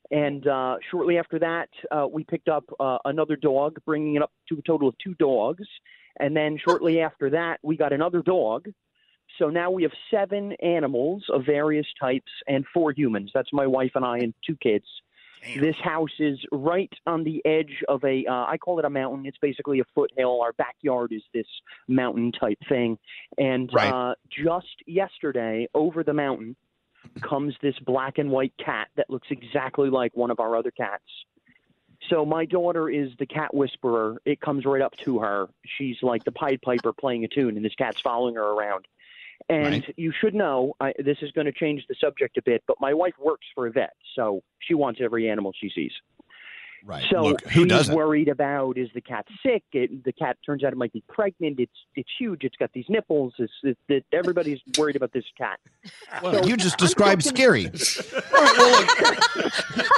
And 0.09 0.47
uh, 0.47 0.77
shortly 0.89 1.17
after 1.17 1.39
that, 1.39 1.69
uh, 1.91 2.07
we 2.09 2.23
picked 2.23 2.47
up 2.47 2.63
uh, 2.79 2.99
another 3.03 3.35
dog, 3.35 3.79
bringing 3.85 4.15
it 4.15 4.21
up 4.21 4.31
to 4.49 4.57
a 4.57 4.61
total 4.61 4.87
of 4.87 4.95
two 5.03 5.15
dogs. 5.15 5.65
And 6.19 6.35
then 6.35 6.57
shortly 6.63 7.01
after 7.01 7.31
that, 7.31 7.59
we 7.63 7.77
got 7.77 7.93
another 7.93 8.21
dog. 8.21 8.69
So 9.39 9.49
now 9.49 9.71
we 9.71 9.83
have 9.83 9.91
seven 10.11 10.53
animals 10.61 11.23
of 11.29 11.45
various 11.45 11.87
types 11.99 12.31
and 12.47 12.65
four 12.73 12.91
humans. 12.91 13.31
That's 13.33 13.51
my 13.51 13.65
wife 13.65 13.91
and 13.95 14.05
I 14.05 14.19
and 14.19 14.33
two 14.45 14.55
kids. 14.57 14.85
This 15.59 15.75
house 15.83 16.11
is 16.19 16.39
right 16.51 16.91
on 17.05 17.23
the 17.23 17.41
edge 17.45 17.83
of 17.89 18.03
a, 18.05 18.25
uh, 18.25 18.45
I 18.45 18.57
call 18.57 18.79
it 18.79 18.85
a 18.85 18.89
mountain. 18.89 19.25
It's 19.25 19.37
basically 19.39 19.81
a 19.81 19.83
foothill. 19.93 20.41
Our 20.41 20.53
backyard 20.53 21.11
is 21.11 21.21
this 21.33 21.47
mountain 21.87 22.31
type 22.31 22.59
thing. 22.69 22.97
And 23.37 23.69
Right. 23.73 23.91
uh, 23.91 24.15
just 24.29 24.75
yesterday, 24.87 25.67
over 25.73 26.03
the 26.03 26.13
mountain, 26.13 26.55
comes 27.21 27.55
this 27.61 27.75
black 27.79 28.19
and 28.19 28.31
white 28.31 28.53
cat 28.63 28.87
that 28.95 29.09
looks 29.09 29.27
exactly 29.31 29.89
like 29.89 30.15
one 30.15 30.31
of 30.31 30.39
our 30.39 30.55
other 30.55 30.71
cats. 30.71 31.03
So 32.09 32.25
my 32.25 32.45
daughter 32.45 32.89
is 32.89 33.11
the 33.17 33.25
cat 33.25 33.53
whisperer. 33.53 34.21
It 34.25 34.41
comes 34.41 34.65
right 34.65 34.81
up 34.81 34.95
to 35.05 35.19
her. 35.19 35.47
She's 35.77 35.97
like 36.01 36.23
the 36.23 36.31
Pied 36.31 36.61
Piper 36.61 36.91
playing 36.93 37.23
a 37.23 37.27
tune, 37.27 37.55
and 37.55 37.65
this 37.65 37.75
cat's 37.75 38.01
following 38.01 38.35
her 38.35 38.43
around. 38.43 38.87
And 39.49 39.85
you 39.97 40.11
should 40.11 40.33
know, 40.33 40.75
I, 40.79 40.93
this 40.99 41.17
is 41.21 41.31
going 41.31 41.45
to 41.45 41.51
change 41.51 41.85
the 41.87 41.95
subject 41.99 42.37
a 42.37 42.41
bit, 42.41 42.63
but 42.67 42.77
my 42.79 42.93
wife 42.93 43.13
works 43.19 43.45
for 43.53 43.67
a 43.67 43.71
vet, 43.71 43.93
so 44.15 44.41
she 44.59 44.73
wants 44.73 45.01
every 45.03 45.29
animal 45.29 45.53
she 45.59 45.69
sees. 45.69 45.91
Right. 46.85 47.05
So 47.09 47.23
Look, 47.23 47.41
who 47.45 47.61
she's 47.61 47.67
doesn't? 47.69 47.95
worried 47.95 48.27
about 48.27 48.77
is 48.77 48.89
the 48.93 48.99
cat 48.99 49.25
sick? 49.41 49.63
It, 49.71 50.03
the 50.03 50.11
cat 50.11 50.37
turns 50.45 50.65
out 50.65 50.73
it 50.73 50.77
might 50.77 50.91
be 50.91 51.01
pregnant. 51.07 51.59
It's 51.59 51.71
it's 51.95 52.09
huge. 52.19 52.43
It's 52.43 52.57
got 52.57 52.71
these 52.73 52.83
nipples. 52.89 53.33
It's, 53.39 53.53
it, 53.63 53.77
it, 53.87 54.05
everybody's 54.11 54.59
worried 54.77 54.97
about 54.97 55.13
this 55.13 55.23
cat. 55.37 55.59
Well, 56.21 56.43
So 56.43 56.45
you 56.49 56.57
just 56.57 56.75
I'm 56.81 56.85
described 56.85 57.23
talking- 57.23 57.37
scary. 57.37 57.71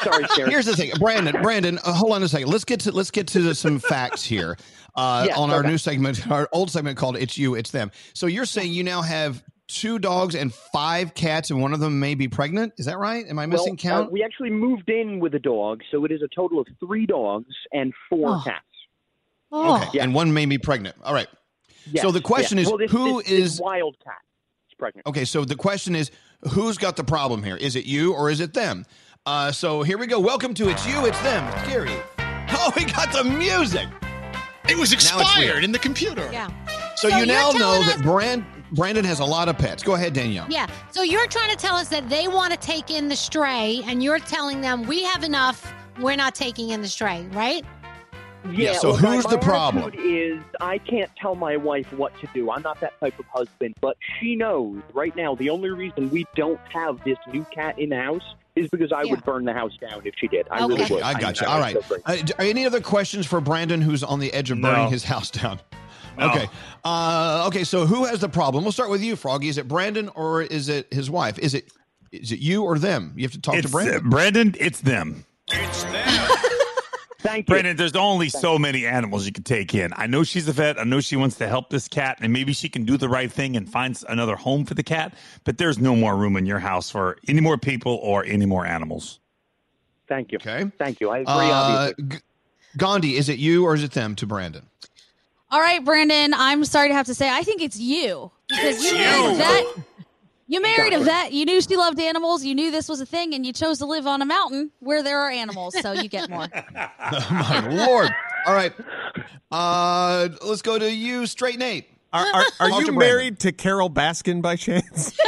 Sorry, 0.03 0.23
Scary. 0.29 0.49
Here's 0.51 0.65
the 0.65 0.75
thing, 0.75 0.91
Brandon. 0.99 1.41
Brandon, 1.41 1.79
uh, 1.83 1.93
hold 1.93 2.13
on 2.13 2.21
a 2.23 2.27
second. 2.27 2.49
Let's 2.49 2.65
get 2.65 2.79
to 2.81 2.91
let's 2.91 3.11
get 3.11 3.27
to 3.29 3.53
some 3.55 3.79
facts 3.79 4.23
here. 4.23 4.57
Uh, 4.95 5.25
Yes, 5.27 5.37
on 5.37 5.49
our 5.51 5.59
okay. 5.59 5.69
new 5.69 5.77
segment, 5.77 6.29
our 6.31 6.47
old 6.51 6.69
segment 6.71 6.97
called 6.97 7.17
"It's 7.17 7.37
You, 7.37 7.55
It's 7.55 7.71
Them." 7.71 7.91
So 8.13 8.27
you're 8.27 8.45
saying 8.45 8.71
you 8.73 8.83
now 8.83 9.01
have 9.01 9.43
two 9.67 9.99
dogs 9.99 10.35
and 10.35 10.53
five 10.53 11.13
cats, 11.13 11.49
and 11.49 11.61
one 11.61 11.73
of 11.73 11.79
them 11.79 11.99
may 11.99 12.15
be 12.15 12.27
pregnant. 12.27 12.73
Is 12.77 12.85
that 12.85 12.97
right? 12.97 13.25
Am 13.27 13.39
I 13.39 13.45
missing 13.45 13.77
Well, 13.83 13.93
uh, 13.95 13.99
count? 14.01 14.11
we 14.11 14.23
actually 14.23 14.51
moved 14.51 14.89
in 14.89 15.19
with 15.19 15.33
a 15.35 15.39
dog, 15.39 15.81
so 15.91 16.05
it 16.05 16.11
is 16.11 16.21
a 16.21 16.27
total 16.35 16.59
of 16.59 16.67
three 16.79 17.05
dogs 17.05 17.53
and 17.71 17.93
four 18.09 18.29
Oh. 18.37 18.41
cats. 18.43 18.61
okay, 19.51 19.99
and 19.99 20.13
one 20.13 20.33
may 20.33 20.45
be 20.45 20.57
pregnant. 20.57 20.95
All 21.03 21.13
right. 21.13 21.27
Yes, 21.91 22.03
so 22.03 22.11
the 22.11 22.19
question 22.21 22.57
yes. 22.57 22.67
is, 22.67 22.71
Well, 22.71 22.77
this- 22.79 22.91
who 22.91 23.21
this- 23.21 23.31
is 23.31 23.51
this 23.53 23.61
wild 23.61 23.95
cat? 24.03 24.15
It's 24.67 24.73
pregnant. 24.77 25.07
Okay, 25.07 25.23
so 25.23 25.45
the 25.45 25.55
question 25.55 25.95
is, 25.95 26.11
who's 26.51 26.77
got 26.77 26.95
the 26.97 27.03
problem 27.03 27.43
here? 27.43 27.55
Is 27.55 27.75
it 27.75 27.85
you 27.85 28.13
or 28.13 28.29
is 28.29 28.39
it 28.41 28.53
them? 28.53 28.85
Uh, 29.25 29.51
so 29.51 29.81
here 29.83 29.97
we 29.97 30.07
go. 30.07 30.19
Welcome 30.19 30.53
to 30.55 30.69
It's 30.69 30.85
You, 30.87 31.05
It's 31.05 31.19
Them. 31.21 31.49
Scary. 31.65 31.91
Oh, 32.57 32.71
we 32.75 32.85
got 32.85 33.11
the 33.11 33.23
music. 33.23 33.87
It 34.69 34.77
was 34.77 34.93
expired 34.93 35.63
in 35.63 35.71
the 35.71 35.79
computer. 35.79 36.27
Yeah. 36.31 36.47
So, 36.95 37.09
So 37.09 37.17
you 37.17 37.25
now 37.25 37.51
know 37.51 37.81
that 37.83 38.01
Brand, 38.01 38.45
Brandon 38.71 39.05
has 39.05 39.19
a 39.19 39.25
lot 39.25 39.47
of 39.49 39.57
pets. 39.57 39.83
Go 39.83 39.93
ahead, 39.93 40.13
Danielle. 40.13 40.47
Yeah. 40.49 40.67
So 40.91 41.01
you're 41.03 41.27
trying 41.27 41.49
to 41.51 41.55
tell 41.57 41.75
us 41.75 41.89
that 41.89 42.09
they 42.09 42.27
want 42.27 42.51
to 42.53 42.59
take 42.59 42.89
in 42.89 43.07
the 43.07 43.15
stray, 43.15 43.81
and 43.85 44.03
you're 44.03 44.19
telling 44.19 44.61
them 44.61 44.83
we 44.87 45.03
have 45.03 45.23
enough. 45.23 45.73
We're 45.99 46.15
not 46.17 46.35
taking 46.35 46.69
in 46.71 46.81
the 46.81 46.87
stray, 46.87 47.25
right? 47.31 47.63
Yeah, 48.51 48.73
so 48.73 48.89
well, 48.89 48.97
who's 48.97 49.23
my 49.25 49.31
the 49.31 49.37
problem? 49.39 49.91
Is 49.97 50.39
I 50.61 50.77
can't 50.77 51.09
tell 51.19 51.33
my 51.33 51.57
wife 51.57 51.91
what 51.93 52.15
to 52.19 52.27
do. 52.33 52.51
I'm 52.51 52.61
not 52.61 52.79
that 52.81 52.99
type 52.99 53.17
of 53.17 53.25
husband, 53.25 53.73
but 53.81 53.97
she 54.19 54.35
knows 54.35 54.81
right 54.93 55.15
now. 55.15 55.33
The 55.33 55.49
only 55.49 55.69
reason 55.71 56.11
we 56.11 56.25
don't 56.35 56.59
have 56.71 57.03
this 57.03 57.17
new 57.33 57.43
cat 57.45 57.79
in 57.79 57.89
the 57.89 57.95
house 57.99 58.35
is 58.55 58.69
because 58.69 58.91
I 58.91 59.03
would 59.05 59.23
burn 59.25 59.45
the 59.45 59.53
house 59.53 59.75
down 59.77 60.01
if 60.05 60.13
she 60.17 60.27
did. 60.27 60.47
I 60.51 60.59
really 60.65 60.85
would. 60.85 61.01
I 61.01 61.19
got 61.19 61.41
you. 61.41 61.47
I- 61.47 61.51
All 61.51 61.57
I 61.57 61.61
right. 61.61 61.83
feel 61.83 61.97
great. 62.05 62.31
Uh, 62.31 62.33
any 62.39 62.65
other 62.67 62.81
questions 62.81 63.25
for 63.25 63.41
Brandon, 63.41 63.81
who's 63.81 64.03
on 64.03 64.19
the 64.19 64.31
edge 64.31 64.51
of 64.51 64.61
burning 64.61 64.83
No. 64.85 64.89
his 64.89 65.03
house 65.05 65.31
down? 65.31 65.59
Okay. 66.19 66.47
Uh, 66.83 67.45
okay. 67.47 67.63
So 67.63 67.85
who 67.85 68.05
has 68.05 68.19
the 68.21 68.29
problem? 68.29 68.63
We'll 68.63 68.71
start 68.71 68.89
with 68.89 69.01
you, 69.03 69.15
Froggy. 69.15 69.49
Is 69.49 69.57
it 69.57 69.67
Brandon 69.67 70.09
or 70.15 70.41
is 70.41 70.69
it 70.69 70.91
his 70.93 71.09
wife? 71.09 71.37
Is 71.39 71.53
it 71.53 71.71
is 72.11 72.31
it 72.31 72.39
you 72.39 72.63
or 72.63 72.79
them? 72.79 73.13
You 73.15 73.23
have 73.23 73.31
to 73.33 73.41
talk 73.41 73.55
It's, 73.55 73.65
to 73.67 73.71
Brandon. 73.71 73.95
uh, 74.05 74.09
Brandon, 74.09 74.55
it's 74.59 74.81
them. 74.81 75.25
It's 75.51 75.83
them. 75.83 76.29
Thank 77.19 77.49
you. 77.49 77.53
Brandon, 77.53 77.75
there's 77.75 77.95
only 77.95 78.29
so 78.29 78.59
many 78.59 78.85
animals 78.85 79.25
you 79.25 79.31
can 79.31 79.43
take 79.43 79.73
in. 79.73 79.91
I 79.97 80.05
know 80.05 80.23
she's 80.23 80.47
a 80.47 80.51
vet. 80.53 80.79
I 80.79 80.83
know 80.83 80.99
she 81.01 81.15
wants 81.15 81.35
to 81.37 81.47
help 81.47 81.71
this 81.71 81.87
cat, 81.87 82.19
and 82.21 82.31
maybe 82.31 82.53
she 82.53 82.69
can 82.69 82.85
do 82.85 82.97
the 82.97 83.09
right 83.09 83.31
thing 83.31 83.57
and 83.57 83.67
find 83.67 83.99
another 84.07 84.35
home 84.35 84.63
for 84.63 84.75
the 84.75 84.83
cat. 84.83 85.15
But 85.43 85.57
there's 85.57 85.79
no 85.79 85.95
more 85.95 86.15
room 86.15 86.37
in 86.37 86.45
your 86.45 86.59
house 86.59 86.91
for 86.91 87.17
any 87.27 87.41
more 87.41 87.57
people 87.57 87.95
or 88.03 88.23
any 88.25 88.45
more 88.45 88.65
animals. 88.65 89.19
Thank 90.07 90.31
you. 90.31 90.37
Okay. 90.37 90.69
Thank 90.77 91.01
you. 91.01 91.09
I 91.09 91.17
agree. 91.19 91.33
Uh, 91.33 91.51
obviously. 91.51 92.05
G- 92.09 92.17
Gandhi, 92.77 93.15
is 93.17 93.27
it 93.27 93.39
you 93.39 93.65
or 93.65 93.73
is 93.73 93.83
it 93.83 93.91
them 93.93 94.15
to 94.17 94.27
Brandon? 94.27 94.67
All 95.51 95.59
right, 95.59 95.83
Brandon, 95.83 96.33
I'm 96.33 96.65
sorry 96.65 96.89
to 96.89 96.93
have 96.93 97.05
to 97.05 97.13
say, 97.15 97.29
I 97.29 97.43
think 97.43 97.61
it's 97.61 97.79
you 97.79 98.31
because 98.49 98.83
you 98.83 98.91
It's 98.91 98.93
married 98.93 99.25
a 99.25 99.31
you. 99.31 99.37
vet. 99.37 99.85
You 100.47 100.61
married 100.61 100.93
a 100.93 100.99
vet. 100.99 101.33
You 101.33 101.45
knew 101.45 101.59
she 101.61 101.75
loved 101.75 101.99
animals. 101.99 102.43
You 102.43 102.53
knew 102.55 102.69
this 102.71 102.87
was 102.89 102.99
a 103.01 103.05
thing, 103.05 103.33
and 103.33 103.45
you 103.45 103.53
chose 103.53 103.79
to 103.79 103.85
live 103.85 104.05
on 104.05 104.21
a 104.21 104.25
mountain 104.25 104.71
where 104.79 105.01
there 105.01 105.19
are 105.21 105.29
animals, 105.31 105.75
so 105.81 105.93
you 105.93 106.07
get 106.09 106.29
more. 106.29 106.47
Oh, 106.53 107.27
my 107.31 107.67
lord! 107.87 108.09
All 108.45 108.53
right, 108.53 108.71
uh, 109.51 110.29
let's 110.45 110.61
go 110.61 110.77
to 110.77 110.91
you, 110.91 111.25
straight 111.25 111.57
Nate. 111.57 111.87
Are, 112.13 112.25
are, 112.27 112.45
are 112.59 112.69
you 112.69 112.75
Brandon. 112.75 112.95
married 112.97 113.39
to 113.39 113.51
Carole 113.51 113.89
Baskin 113.89 114.41
by 114.41 114.55
chance? 114.55 115.17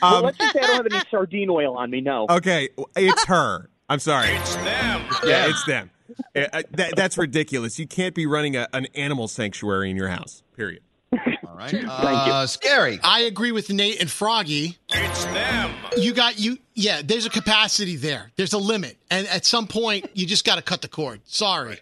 well, 0.00 0.22
let's 0.22 0.38
just 0.38 0.52
say 0.52 0.60
I 0.60 0.66
don't 0.66 0.76
have 0.76 0.86
any 0.86 1.02
sardine 1.10 1.50
oil 1.50 1.76
on 1.76 1.90
me. 1.90 2.00
No. 2.00 2.26
Okay, 2.30 2.68
it's 2.96 3.24
her. 3.26 3.68
I'm 3.88 3.98
sorry. 3.98 4.28
It's 4.28 4.54
them. 4.56 5.02
Yeah, 5.24 5.48
it's 5.48 5.64
them. 5.66 5.90
Uh, 6.34 6.62
that, 6.72 6.94
that's 6.96 7.16
ridiculous. 7.18 7.78
You 7.78 7.86
can't 7.86 8.14
be 8.14 8.26
running 8.26 8.56
a, 8.56 8.68
an 8.72 8.86
animal 8.94 9.28
sanctuary 9.28 9.90
in 9.90 9.96
your 9.96 10.08
house. 10.08 10.42
Period. 10.56 10.82
All 11.12 11.56
right. 11.56 11.70
Thank 11.70 11.86
Uh, 11.88 12.46
scary. 12.46 13.00
I 13.02 13.20
agree 13.20 13.52
with 13.52 13.70
Nate 13.70 14.00
and 14.00 14.10
Froggy. 14.10 14.78
It's 14.90 15.24
them. 15.26 15.74
You 15.96 16.12
got 16.12 16.38
you. 16.38 16.58
Yeah, 16.74 17.00
there's 17.02 17.24
a 17.26 17.30
capacity 17.30 17.96
there. 17.96 18.30
There's 18.36 18.52
a 18.52 18.58
limit, 18.58 18.98
and 19.10 19.26
at 19.28 19.46
some 19.46 19.66
point, 19.66 20.10
you 20.14 20.26
just 20.26 20.44
got 20.44 20.56
to 20.56 20.62
cut 20.62 20.82
the 20.82 20.88
cord. 20.88 21.20
Sorry. 21.24 21.78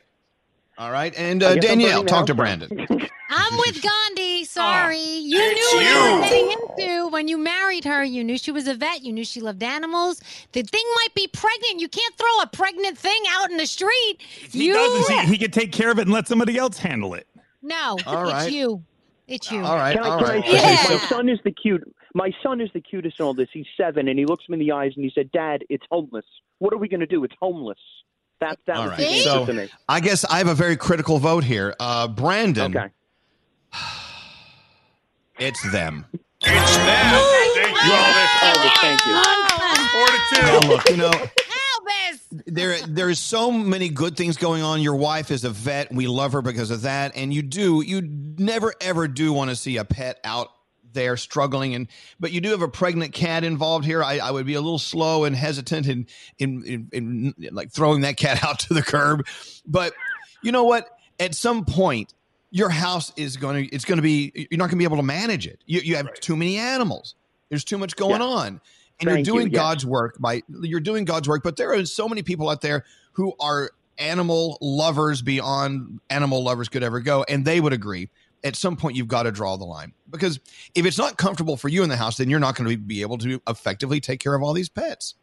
All 0.78 0.90
right, 0.90 1.14
and 1.16 1.42
uh, 1.42 1.55
Danielle, 1.56 2.05
talk 2.05 2.26
to 2.26 2.34
Brandon. 2.34 2.86
I'm 3.36 3.56
with 3.59 3.82
Gandhi. 3.82 4.44
Sorry. 4.44 4.98
you 5.01 5.39
knew 5.39 5.69
what 5.73 5.82
you 5.82 5.89
you. 5.89 6.15
were 6.15 6.20
getting 6.23 6.51
into 6.52 7.09
when 7.09 7.28
you 7.28 7.36
married 7.36 7.85
her. 7.85 8.05
You 8.05 8.23
knew 8.23 8.39
she 8.39 8.52
was 8.52 8.69
a 8.69 8.74
vet. 8.74 9.02
You 9.02 9.12
knew 9.12 9.24
she 9.24 9.40
loved 9.40 9.62
animals. 9.62 10.20
The 10.52 10.62
thing 10.62 10.85
might 10.97 11.15
be 11.15 11.27
pregnant. 11.28 11.81
You 11.81 11.89
can't 11.89 12.15
throw 12.16 12.40
a 12.43 12.47
pregnant 12.47 12.97
thing 12.97 13.23
out 13.31 13.51
in 13.51 13.56
the 13.56 13.66
street. 13.66 14.19
He 14.51 14.66
you 14.66 14.74
doesn't. 14.74 15.20
He, 15.27 15.32
he 15.32 15.39
can 15.39 15.51
take 15.51 15.73
care 15.73 15.90
of 15.90 15.98
it 15.98 16.02
and 16.02 16.12
let 16.12 16.28
somebody 16.28 16.56
else 16.56 16.78
handle 16.78 17.15
it. 17.15 17.27
No, 17.62 17.97
All 18.06 18.24
it's 18.24 18.32
right. 18.32 18.52
you. 18.52 18.82
It's 19.27 19.51
you. 19.51 19.62
Can 19.62 19.66
I, 19.66 19.93
can 19.94 20.02
I 20.02 20.43
say, 20.43 20.94
my 20.94 21.01
son 21.09 21.28
is 21.31 21.39
the 21.44 21.51
cute. 21.51 21.82
My 22.15 22.31
son 22.43 22.61
is 22.61 22.69
the 22.74 22.81
cutest 22.81 23.19
in 23.19 23.24
all 23.24 23.35
this. 23.35 23.48
He's 23.52 23.66
seven, 23.77 24.06
and 24.06 24.19
he 24.19 24.27
looks 24.27 24.48
me 24.48 24.55
in 24.55 24.61
the 24.61 24.73
eyes 24.73 24.93
and 24.97 25.05
he 25.05 25.11
said, 25.15 25.32
"Dad, 25.32 25.65
it's 25.70 25.85
homeless. 25.90 26.27
What 26.59 26.74
are 26.74 26.77
we 26.77 26.89
going 26.89 27.01
to 27.01 27.06
do? 27.06 27.24
It's 27.24 27.35
homeless." 27.40 27.78
That 28.40 28.59
that 28.66 28.77
All 28.77 28.89
was 28.89 28.98
right. 28.98 29.23
So 29.23 29.47
to 29.47 29.52
me. 29.52 29.70
I 29.89 30.01
guess 30.01 30.24
I 30.27 30.39
have 30.39 30.48
a 30.48 30.55
very 30.55 30.77
critical 30.77 31.19
vote 31.19 31.43
here. 31.44 31.74
Uh, 31.81 32.06
Brandon. 32.06 32.77
Okay. 32.77 32.90
It's 35.36 35.60
them. 35.72 36.06
It's 36.40 36.76
them. 36.76 37.22
Thank 37.55 37.76
you, 37.76 37.90
Elvis. 37.90 38.74
thank 38.80 39.05
you. 39.05 39.22
Four 39.90 40.06
to 40.06 40.42
Now, 40.42 40.60
two. 40.60 40.68
look, 40.68 40.90
you 40.90 40.96
know, 40.96 41.12
there 42.46 42.78
there 42.86 43.10
is 43.10 43.18
so 43.18 43.51
many 43.51 43.88
good 43.88 44.16
things 44.16 44.36
going 44.36 44.62
on. 44.62 44.80
Your 44.80 44.94
wife 44.94 45.32
is 45.32 45.42
a 45.44 45.51
vet. 45.51 45.92
We 45.92 46.06
love 46.06 46.32
her 46.32 46.42
because 46.42 46.70
of 46.70 46.82
that. 46.82 47.16
And 47.16 47.34
you 47.34 47.42
do 47.42 47.82
you 47.84 48.01
never 48.02 48.74
ever 48.80 49.09
do 49.09 49.32
want 49.32 49.51
to 49.51 49.56
see 49.56 49.76
a 49.76 49.84
pet 49.84 50.20
out 50.22 50.48
there 50.92 51.16
struggling 51.16 51.74
and 51.74 51.88
but 52.20 52.30
you 52.30 52.40
do 52.40 52.51
have 52.51 52.62
a 52.62 52.68
pregnant 52.68 53.12
cat 53.12 53.42
involved 53.42 53.84
here. 53.84 54.05
I, 54.05 54.18
I 54.18 54.30
would 54.30 54.46
be 54.46 54.55
a 54.55 54.60
little 54.60 54.78
slow 54.78 55.24
and 55.24 55.34
hesitant 55.34 55.88
in, 55.88 56.06
in 56.38 56.62
in 56.92 57.34
in 57.42 57.55
like 57.55 57.72
throwing 57.72 58.02
that 58.02 58.16
cat 58.16 58.44
out 58.48 58.60
to 58.60 58.74
the 58.74 58.82
curb. 58.82 59.26
But 59.66 59.94
you 60.42 60.52
know 60.52 60.62
what? 60.64 60.88
At 61.18 61.34
some 61.34 61.64
point, 61.64 62.14
your 62.56 62.68
house 62.68 63.12
is 63.16 63.36
going 63.36 63.64
to 63.68 63.74
it's 63.74 63.85
going 63.85 63.98
to 63.98 64.02
be 64.02 64.31
you're 64.48 64.59
not 64.59 64.66
going 64.66 64.70
to 64.70 64.76
be 64.76 64.85
able 64.85 64.97
to 64.98 65.02
manage 65.02 65.47
it. 65.48 65.59
You 65.66 65.81
you 65.81 65.97
have 65.97 66.14
too 66.20 66.36
many 66.36 66.56
animals. 66.56 67.16
There's 67.48 67.64
too 67.64 67.78
much 67.78 67.97
going 67.97 68.20
Yeah. 68.20 68.26
on. 68.26 68.47
And 68.47 68.60
Thank 69.01 69.09
you're 69.10 69.18
you, 69.18 69.24
doing 69.24 69.52
yes. 69.52 69.60
God's 69.60 69.85
work 69.85 70.16
by 70.20 70.43
you're 70.62 70.78
doing 70.78 71.05
God's 71.05 71.28
work, 71.28 71.43
but 71.43 71.56
there 71.56 71.72
are 71.74 71.85
so 71.85 72.09
many 72.09 72.22
people 72.22 72.48
out 72.48 72.60
there 72.60 72.85
who 73.14 73.35
are 73.40 73.72
animal 73.98 74.56
lovers 74.60 75.20
beyond 75.20 75.98
animal 76.10 76.44
lovers 76.44 76.68
could 76.68 76.85
ever 76.85 77.01
go, 77.01 77.24
and 77.28 77.44
they 77.44 77.60
would 77.60 77.72
agree. 77.72 78.09
At 78.44 78.55
some 78.55 78.76
point, 78.76 78.94
you've 78.94 79.09
got 79.09 79.24
to 79.24 79.32
draw 79.32 79.56
the 79.56 79.64
line 79.64 79.93
because 80.10 80.39
if 80.76 80.86
it's 80.86 80.98
not 80.98 81.16
comfortable 81.16 81.56
for 81.56 81.68
you 81.68 81.82
in 81.82 81.89
the 81.89 81.97
house, 81.97 82.18
then 82.18 82.31
you're 82.31 82.39
not 82.39 82.55
going 82.55 82.70
to 82.70 82.76
be 82.76 83.01
able 83.01 83.18
to 83.18 83.40
effectively 83.48 84.01
take 84.01 84.20
care 84.20 84.35
of 84.35 84.43
all 84.44 84.52
these 84.52 84.68
pets. 84.68 85.14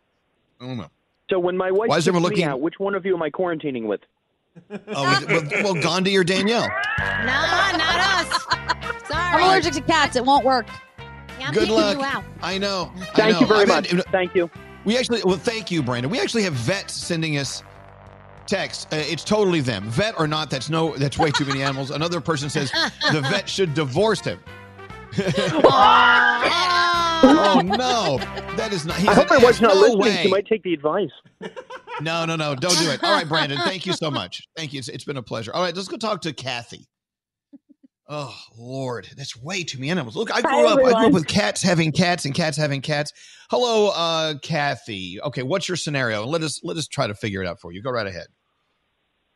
I 0.60 0.66
don't 0.68 0.78
know. 0.78 0.90
So 1.30 1.40
when 1.40 1.56
my 1.56 1.72
wife 1.72 1.88
Why 1.88 1.96
is 1.98 2.04
kicks 2.04 2.08
everyone 2.10 2.30
me 2.32 2.36
looking- 2.36 2.44
out, 2.50 2.60
which 2.60 2.78
one 2.80 2.94
of 2.96 3.06
you 3.06 3.16
am 3.16 3.22
I 3.22 3.30
quarantining 3.30 3.86
with? 3.86 4.02
Oh, 4.88 5.12
is 5.20 5.26
well, 5.28 5.64
well, 5.64 5.74
Gandhi 5.82 6.16
or 6.18 6.24
Danielle? 6.24 6.68
No, 7.00 7.26
not 7.26 7.82
us. 8.28 8.44
Sorry. 9.08 9.44
I'm 9.44 9.44
allergic 9.44 9.74
to 9.74 9.82
cats. 9.82 10.16
It 10.16 10.26
won't 10.26 10.44
work. 10.46 10.68
Yeah, 11.40 11.48
I'm 11.48 11.54
Good 11.54 11.62
kicking 11.62 11.76
luck. 11.76 11.98
you 11.98 12.04
out. 12.04 12.24
I 12.42 12.58
know. 12.58 12.92
I 12.96 13.06
Thank 13.16 13.34
know. 13.34 13.40
you 13.42 13.46
very 13.48 13.62
I've 13.62 13.70
had- 13.70 13.94
much. 13.94 14.06
Thank 14.12 14.36
you. 14.36 14.50
We 14.84 14.98
actually, 14.98 15.22
well, 15.24 15.38
thank 15.38 15.72
you, 15.72 15.82
Brandon. 15.84 16.12
We 16.12 16.20
actually 16.20 16.44
have 16.44 16.54
vets 16.54 16.94
sending 16.94 17.38
us 17.38 17.64
texts. 18.48 18.88
Uh, 18.92 18.98
it's 18.98 19.24
totally 19.24 19.62
them, 19.62 19.86
vet 19.90 20.20
or 20.20 20.28
not. 20.28 20.50
That's 20.50 20.70
no, 20.70 20.98
that's 20.98 21.18
way 21.18 21.32
too 21.32 21.46
many 21.46 21.62
animals. 21.64 21.92
Another 21.92 22.20
person 22.20 22.50
says 22.50 22.72
the 23.12 23.22
vet 23.22 23.48
should 23.48 23.74
divorce 23.74 24.22
him. 24.22 24.40
Aw. 27.24 27.58
oh 27.58 27.62
no, 27.62 28.18
that 28.56 28.72
is 28.74 28.86
not. 28.86 28.98
He's 28.98 29.08
I 29.10 29.14
hope 29.14 29.30
my 29.30 29.38
wife's 29.38 29.62
not 29.62 29.76
No 29.76 29.82
listening. 29.82 30.00
way. 30.00 30.24
She 30.24 30.30
might 30.30 30.48
take 30.48 30.64
the 30.64 30.74
advice. 30.74 31.10
No, 32.02 32.26
no, 32.26 32.36
no, 32.36 32.56
don't 32.56 32.78
do 32.78 32.90
it. 32.90 33.04
All 33.04 33.12
right, 33.14 33.28
Brandon, 33.28 33.60
thank 33.60 33.86
you 33.86 33.94
so 33.94 34.10
much. 34.10 34.42
Thank 34.56 34.74
you. 34.74 34.80
It's, 34.80 34.88
it's 34.90 35.04
been 35.04 35.18
a 35.18 35.24
pleasure. 35.24 35.54
All 35.54 35.62
right, 35.62 35.76
let's 35.76 35.88
go 35.88 35.98
talk 35.98 36.22
to 36.22 36.34
Kathy. 36.34 36.88
Oh 38.10 38.36
Lord, 38.58 39.08
that's 39.16 39.42
way 39.42 39.64
too 39.64 39.78
many 39.80 39.90
animals. 39.92 40.18
Look, 40.18 40.32
I 40.32 40.42
Hi, 40.42 40.42
grew 40.42 40.68
up. 40.68 40.80
I 40.80 40.82
grew 41.00 41.08
up 41.08 41.14
with 41.14 41.28
cats 41.28 41.62
having 41.62 41.92
cats 41.94 42.26
and 42.26 42.34
cats 42.36 42.58
having 42.58 42.82
cats. 42.82 43.14
Hello, 43.50 43.92
uh, 43.96 44.34
Kathy. 44.42 45.20
Okay, 45.22 45.44
what's 45.44 45.70
your 45.70 45.78
scenario? 45.78 46.26
Let 46.26 46.42
us 46.42 46.60
let 46.64 46.76
us 46.76 46.88
try 46.88 47.08
to 47.08 47.14
figure 47.16 47.42
it 47.42 47.48
out 47.48 47.62
for 47.62 47.72
you. 47.72 47.82
Go 47.82 47.92
right 47.92 48.08
ahead. 48.08 48.28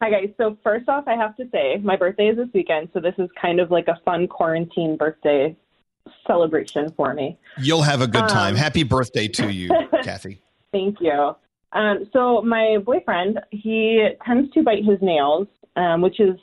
Hi 0.01 0.09
guys. 0.09 0.29
So 0.37 0.57
first 0.61 0.89
off, 0.89 1.05
I 1.07 1.13
have 1.15 1.37
to 1.37 1.45
say 1.53 1.77
my 1.81 1.95
birthday 1.95 2.27
is 2.27 2.35
this 2.35 2.49
weekend, 2.53 2.89
so 2.93 2.99
this 2.99 3.13
is 3.17 3.29
kind 3.41 3.61
of 3.61 3.71
like 3.71 3.87
a 3.87 3.97
fun 4.03 4.27
quarantine 4.27 4.97
birthday 4.97 5.55
celebration 6.27 6.91
for 6.95 7.13
me. 7.13 7.37
You'll 7.57 7.83
have 7.83 8.01
a 8.01 8.07
good 8.07 8.27
time. 8.29 8.53
Um, 8.53 8.55
Happy 8.55 8.83
birthday 8.83 9.27
to 9.29 9.51
you, 9.51 9.69
Kathy. 10.03 10.41
Thank 10.71 10.97
you. 10.99 11.35
Um, 11.73 12.09
so 12.13 12.41
my 12.41 12.77
boyfriend, 12.85 13.39
he 13.51 14.07
tends 14.25 14.51
to 14.53 14.63
bite 14.63 14.83
his 14.85 14.97
nails, 15.01 15.47
um, 15.75 16.01
which 16.01 16.19
is 16.19 16.37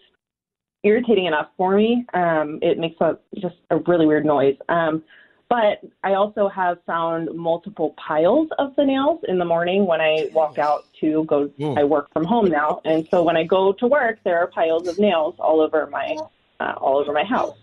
irritating 0.85 1.27
enough 1.27 1.49
for 1.57 1.77
me. 1.77 2.05
Um, 2.15 2.59
it 2.63 2.79
makes 2.79 3.01
a 3.01 3.19
just 3.39 3.57
a 3.71 3.79
really 3.79 4.07
weird 4.07 4.27
noise. 4.27 4.57
Um, 4.69 5.03
but 5.49 5.83
I 6.03 6.15
also 6.15 6.49
have 6.49 6.79
found 6.87 7.29
multiple 7.35 7.95
piles 7.99 8.49
of 8.59 8.75
the 8.77 8.87
nails 8.87 9.21
in 9.29 9.39
the 9.39 9.45
morning 9.45 9.85
when 9.85 10.01
I 10.01 10.31
walk 10.33 10.59
out 10.59 10.85
to 11.01 11.25
go. 11.27 11.51
I 11.77 11.85
work 11.85 12.11
from 12.15 12.25
home 12.25 12.47
now, 12.47 12.81
and 12.87 13.07
so 13.11 13.23
when 13.23 13.37
I 13.37 13.45
go 13.45 13.73
to 13.75 13.87
work, 13.87 14.19
there 14.25 14.39
are 14.39 14.47
piles 14.47 14.89
of 14.89 14.99
nails 14.99 15.35
all 15.39 15.61
over 15.61 15.87
my 15.89 16.17
uh, 16.59 16.73
all 16.79 16.97
over 16.97 17.13
my 17.13 17.25
house. 17.25 17.59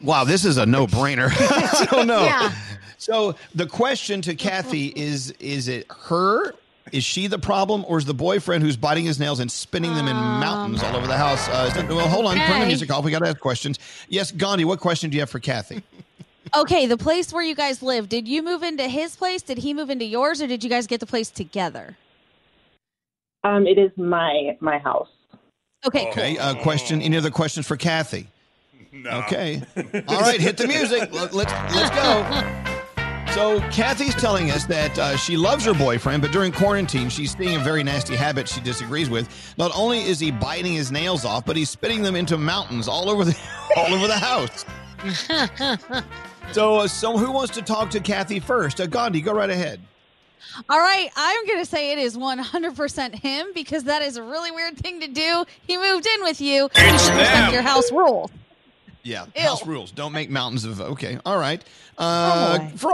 Wow, 0.00 0.24
this 0.24 0.44
is 0.44 0.56
a 0.58 0.66
no-brainer. 0.66 1.28
I 1.34 1.84
don't 1.90 2.06
know. 2.06 2.24
Yeah. 2.24 2.52
So 2.98 3.34
the 3.54 3.66
question 3.66 4.20
to 4.22 4.34
Kathy 4.34 4.86
is: 4.94 5.30
Is 5.40 5.68
it 5.68 5.86
her? 5.90 6.54
Is 6.90 7.04
she 7.04 7.26
the 7.26 7.38
problem, 7.38 7.84
or 7.86 7.98
is 7.98 8.06
the 8.06 8.14
boyfriend 8.14 8.62
who's 8.62 8.76
biting 8.76 9.04
his 9.04 9.20
nails 9.20 9.40
and 9.40 9.52
spinning 9.52 9.94
them 9.94 10.08
in 10.08 10.16
mountains 10.16 10.82
all 10.82 10.96
over 10.96 11.06
the 11.06 11.16
house? 11.18 11.46
Uh, 11.48 11.68
that- 11.74 11.88
well, 11.88 12.08
hold 12.08 12.24
on. 12.26 12.36
Turn 12.36 12.60
the 12.60 12.66
music 12.66 12.90
off. 12.90 13.04
We 13.04 13.10
got 13.10 13.18
to 13.18 13.28
ask 13.28 13.38
questions. 13.40 13.78
Yes, 14.08 14.32
Gandhi. 14.32 14.64
What 14.64 14.80
question 14.80 15.10
do 15.10 15.16
you 15.16 15.20
have 15.20 15.28
for 15.30 15.38
Kathy? 15.38 15.82
Okay, 16.56 16.86
the 16.86 16.96
place 16.96 17.30
where 17.30 17.42
you 17.42 17.54
guys 17.54 17.82
live, 17.82 18.08
did 18.08 18.26
you 18.26 18.42
move 18.42 18.62
into 18.62 18.84
his 18.88 19.14
place? 19.16 19.42
Did 19.42 19.58
he 19.58 19.74
move 19.74 19.90
into 19.90 20.06
yours, 20.06 20.40
or 20.40 20.46
did 20.46 20.64
you 20.64 20.70
guys 20.70 20.86
get 20.86 20.98
the 21.00 21.06
place 21.06 21.28
together? 21.30 21.94
Um, 23.44 23.66
it 23.66 23.78
is 23.78 23.90
my 23.98 24.56
my 24.60 24.78
house. 24.78 25.08
Okay, 25.86 26.08
Okay. 26.08 26.38
Uh, 26.38 26.54
question. 26.56 27.02
Any 27.02 27.16
other 27.18 27.30
questions 27.30 27.66
for 27.66 27.76
Kathy? 27.76 28.28
No. 29.02 29.10
Okay. 29.22 29.62
All 30.08 30.20
right. 30.20 30.40
Hit 30.40 30.56
the 30.56 30.66
music. 30.66 31.12
Let, 31.12 31.32
let's 31.32 31.52
let's 31.74 31.90
go. 31.90 33.34
So 33.34 33.60
Kathy's 33.70 34.14
telling 34.14 34.50
us 34.50 34.64
that 34.66 34.98
uh, 34.98 35.16
she 35.16 35.36
loves 35.36 35.64
her 35.66 35.74
boyfriend, 35.74 36.22
but 36.22 36.32
during 36.32 36.50
quarantine, 36.50 37.08
she's 37.08 37.36
seeing 37.36 37.56
a 37.56 37.58
very 37.58 37.84
nasty 37.84 38.16
habit 38.16 38.48
she 38.48 38.60
disagrees 38.60 39.10
with. 39.10 39.28
Not 39.58 39.70
only 39.76 40.00
is 40.00 40.18
he 40.18 40.30
biting 40.30 40.72
his 40.72 40.90
nails 40.90 41.24
off, 41.24 41.44
but 41.44 41.56
he's 41.56 41.70
spitting 41.70 42.02
them 42.02 42.16
into 42.16 42.36
mountains 42.38 42.88
all 42.88 43.08
over 43.08 43.24
the 43.24 43.38
all 43.76 43.94
over 43.94 44.06
the 44.06 44.18
house. 44.18 44.64
So, 46.52 46.76
uh, 46.76 46.88
so 46.88 47.18
who 47.18 47.30
wants 47.30 47.52
to 47.54 47.62
talk 47.62 47.90
to 47.90 48.00
Kathy 48.00 48.40
first? 48.40 48.80
Uh, 48.80 48.86
Gandhi, 48.86 49.20
go 49.20 49.34
right 49.34 49.50
ahead. 49.50 49.80
All 50.68 50.78
right, 50.78 51.10
I'm 51.14 51.46
going 51.46 51.58
to 51.58 51.66
say 51.66 51.92
it 51.92 51.98
is 51.98 52.16
100% 52.16 53.14
him 53.14 53.48
because 53.54 53.84
that 53.84 54.02
is 54.02 54.16
a 54.16 54.22
really 54.22 54.50
weird 54.50 54.78
thing 54.78 55.00
to 55.00 55.08
do. 55.08 55.44
He 55.66 55.76
moved 55.76 56.06
in 56.06 56.22
with 56.22 56.40
you. 56.40 56.68
You 56.74 56.98
should 56.98 57.14
respect 57.14 57.52
your 57.52 57.62
house 57.62 57.92
rules. 57.92 58.30
Yeah, 59.08 59.26
house 59.36 59.66
rules. 59.66 59.90
Don't 59.90 60.12
make 60.12 60.28
mountains 60.30 60.64
of. 60.64 60.80
Okay, 60.80 61.18
all 61.24 61.38
right. 61.38 61.62
Uh, 61.96 62.68
Fro- 62.76 62.92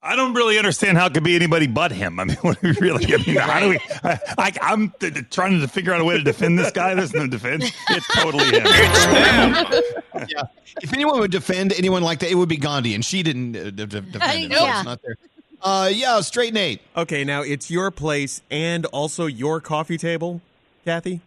I 0.00 0.14
don't 0.14 0.32
really 0.32 0.58
understand 0.58 0.96
how 0.96 1.06
it 1.06 1.14
could 1.14 1.24
be 1.24 1.34
anybody 1.34 1.66
but 1.66 1.90
him. 1.90 2.20
I 2.20 2.24
mean, 2.24 2.36
what 2.42 2.60
do 2.62 2.68
we 2.68 2.74
really? 2.80 3.04
I 3.12 3.16
mean, 3.18 3.36
how 3.36 3.60
do 3.60 3.68
we? 3.70 3.78
I, 4.04 4.18
I, 4.38 4.52
I'm 4.62 4.90
th- 5.00 5.12
th- 5.14 5.30
trying 5.30 5.60
to 5.60 5.68
figure 5.68 5.92
out 5.92 6.00
a 6.00 6.04
way 6.04 6.16
to 6.16 6.22
defend 6.22 6.58
this 6.58 6.70
guy. 6.70 6.94
There's 6.94 7.12
no 7.12 7.26
defense. 7.26 7.70
It's 7.90 8.06
totally 8.14 8.44
him. 8.44 8.64
yeah. 10.28 10.42
If 10.82 10.92
anyone 10.94 11.18
would 11.20 11.32
defend 11.32 11.72
anyone 11.72 12.02
like 12.02 12.20
that, 12.20 12.30
it 12.30 12.36
would 12.36 12.48
be 12.48 12.56
Gandhi, 12.56 12.94
and 12.94 13.04
she 13.04 13.22
didn't 13.22 13.56
uh, 13.56 13.64
de- 13.64 13.86
de- 13.86 14.00
defend 14.00 14.52
it. 14.52 14.56
so 14.56 14.64
Yeah. 14.64 14.76
it's 14.78 14.84
not 14.84 15.02
there. 15.02 15.16
Uh, 15.60 15.90
yeah, 15.92 16.20
straight 16.20 16.54
Nate. 16.54 16.80
Okay, 16.96 17.24
now 17.24 17.42
it's 17.42 17.68
your 17.68 17.90
place 17.90 18.40
and 18.50 18.86
also 18.86 19.26
your 19.26 19.60
coffee 19.60 19.98
table, 19.98 20.40
Kathy. 20.84 21.20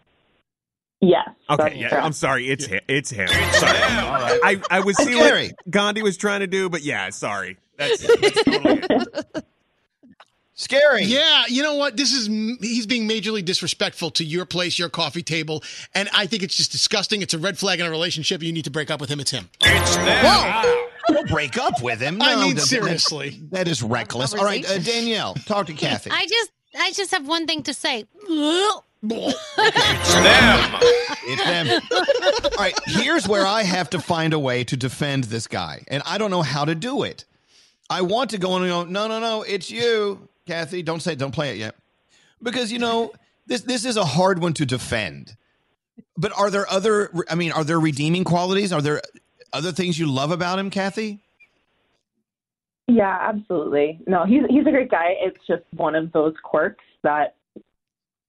Yes. 1.04 1.28
Okay, 1.50 1.74
yeah, 1.78 1.88
correct. 1.88 2.04
I'm 2.04 2.12
sorry. 2.12 2.48
It's 2.48 2.64
him. 2.64 2.80
It's 2.86 3.10
him. 3.10 3.26
Sorry. 3.26 3.78
I, 3.78 4.60
I 4.70 4.80
was 4.80 4.96
seeing 4.96 5.18
Scary. 5.18 5.48
what 5.48 5.70
Gandhi 5.70 6.00
was 6.02 6.16
trying 6.16 6.40
to 6.40 6.46
do, 6.46 6.70
but 6.70 6.82
yeah, 6.82 7.10
sorry. 7.10 7.56
That's, 7.76 8.06
that's 8.06 8.42
totally 8.44 8.82
Scary. 10.54 11.04
Yeah, 11.04 11.44
you 11.48 11.62
know 11.62 11.74
what? 11.74 11.96
This 11.96 12.12
is 12.12 12.26
he's 12.60 12.86
being 12.86 13.08
majorly 13.08 13.44
disrespectful 13.44 14.10
to 14.12 14.24
your 14.24 14.44
place, 14.44 14.78
your 14.78 14.90
coffee 14.90 15.22
table, 15.22 15.62
and 15.94 16.08
I 16.14 16.26
think 16.26 16.42
it's 16.42 16.56
just 16.56 16.70
disgusting. 16.70 17.20
It's 17.22 17.34
a 17.34 17.38
red 17.38 17.58
flag 17.58 17.80
in 17.80 17.86
a 17.86 17.90
relationship. 17.90 18.42
You 18.42 18.52
need 18.52 18.64
to 18.66 18.70
break 18.70 18.90
up 18.90 19.00
with 19.00 19.10
him. 19.10 19.18
It's 19.18 19.30
him. 19.32 19.48
It's 19.62 19.96
now. 19.96 20.62
We'll 21.08 21.24
break 21.24 21.58
up 21.58 21.82
with 21.82 22.00
him. 22.00 22.22
I 22.22 22.34
No, 22.34 22.40
mean, 22.42 22.48
that- 22.50 22.60
that- 22.60 22.66
seriously. 22.66 23.40
that 23.50 23.66
is 23.66 23.82
reckless. 23.82 24.34
All 24.34 24.44
right, 24.44 24.64
uh, 24.70 24.78
Danielle, 24.78 25.34
talk 25.34 25.66
to 25.66 25.72
Kathy. 25.72 26.10
I 26.12 26.26
just 26.26 26.52
I 26.78 26.92
just 26.92 27.10
have 27.10 27.26
one 27.26 27.46
thing 27.46 27.64
to 27.64 27.74
say. 27.74 28.04
It's 29.04 30.14
them. 30.14 30.80
It's 31.24 31.44
them. 31.44 31.80
All 32.44 32.50
right, 32.58 32.78
here's 32.86 33.26
where 33.26 33.46
I 33.46 33.62
have 33.62 33.90
to 33.90 33.98
find 33.98 34.32
a 34.32 34.38
way 34.38 34.64
to 34.64 34.76
defend 34.76 35.24
this 35.24 35.46
guy, 35.46 35.84
and 35.88 36.02
I 36.06 36.18
don't 36.18 36.30
know 36.30 36.42
how 36.42 36.64
to 36.64 36.74
do 36.74 37.02
it. 37.02 37.24
I 37.90 38.02
want 38.02 38.30
to 38.30 38.38
go 38.38 38.56
and 38.56 38.66
go, 38.66 38.84
no, 38.84 39.08
no, 39.08 39.20
no, 39.20 39.42
it's 39.42 39.70
you, 39.70 40.28
Kathy. 40.46 40.82
Don't 40.82 41.00
say, 41.00 41.14
don't 41.14 41.32
play 41.32 41.50
it 41.50 41.58
yet, 41.58 41.74
because 42.42 42.70
you 42.72 42.78
know 42.78 43.12
this 43.46 43.62
this 43.62 43.84
is 43.84 43.96
a 43.96 44.04
hard 44.04 44.40
one 44.40 44.52
to 44.54 44.64
defend. 44.64 45.36
But 46.16 46.32
are 46.38 46.50
there 46.50 46.70
other? 46.70 47.10
I 47.28 47.34
mean, 47.34 47.52
are 47.52 47.64
there 47.64 47.80
redeeming 47.80 48.24
qualities? 48.24 48.72
Are 48.72 48.80
there 48.80 49.02
other 49.52 49.72
things 49.72 49.98
you 49.98 50.06
love 50.06 50.30
about 50.30 50.58
him, 50.58 50.70
Kathy? 50.70 51.18
Yeah, 52.86 53.18
absolutely. 53.20 54.00
No, 54.06 54.24
he's 54.24 54.42
he's 54.48 54.66
a 54.66 54.70
great 54.70 54.90
guy. 54.90 55.14
It's 55.18 55.38
just 55.46 55.62
one 55.74 55.94
of 55.94 56.12
those 56.12 56.34
quirks 56.42 56.84
that 57.02 57.36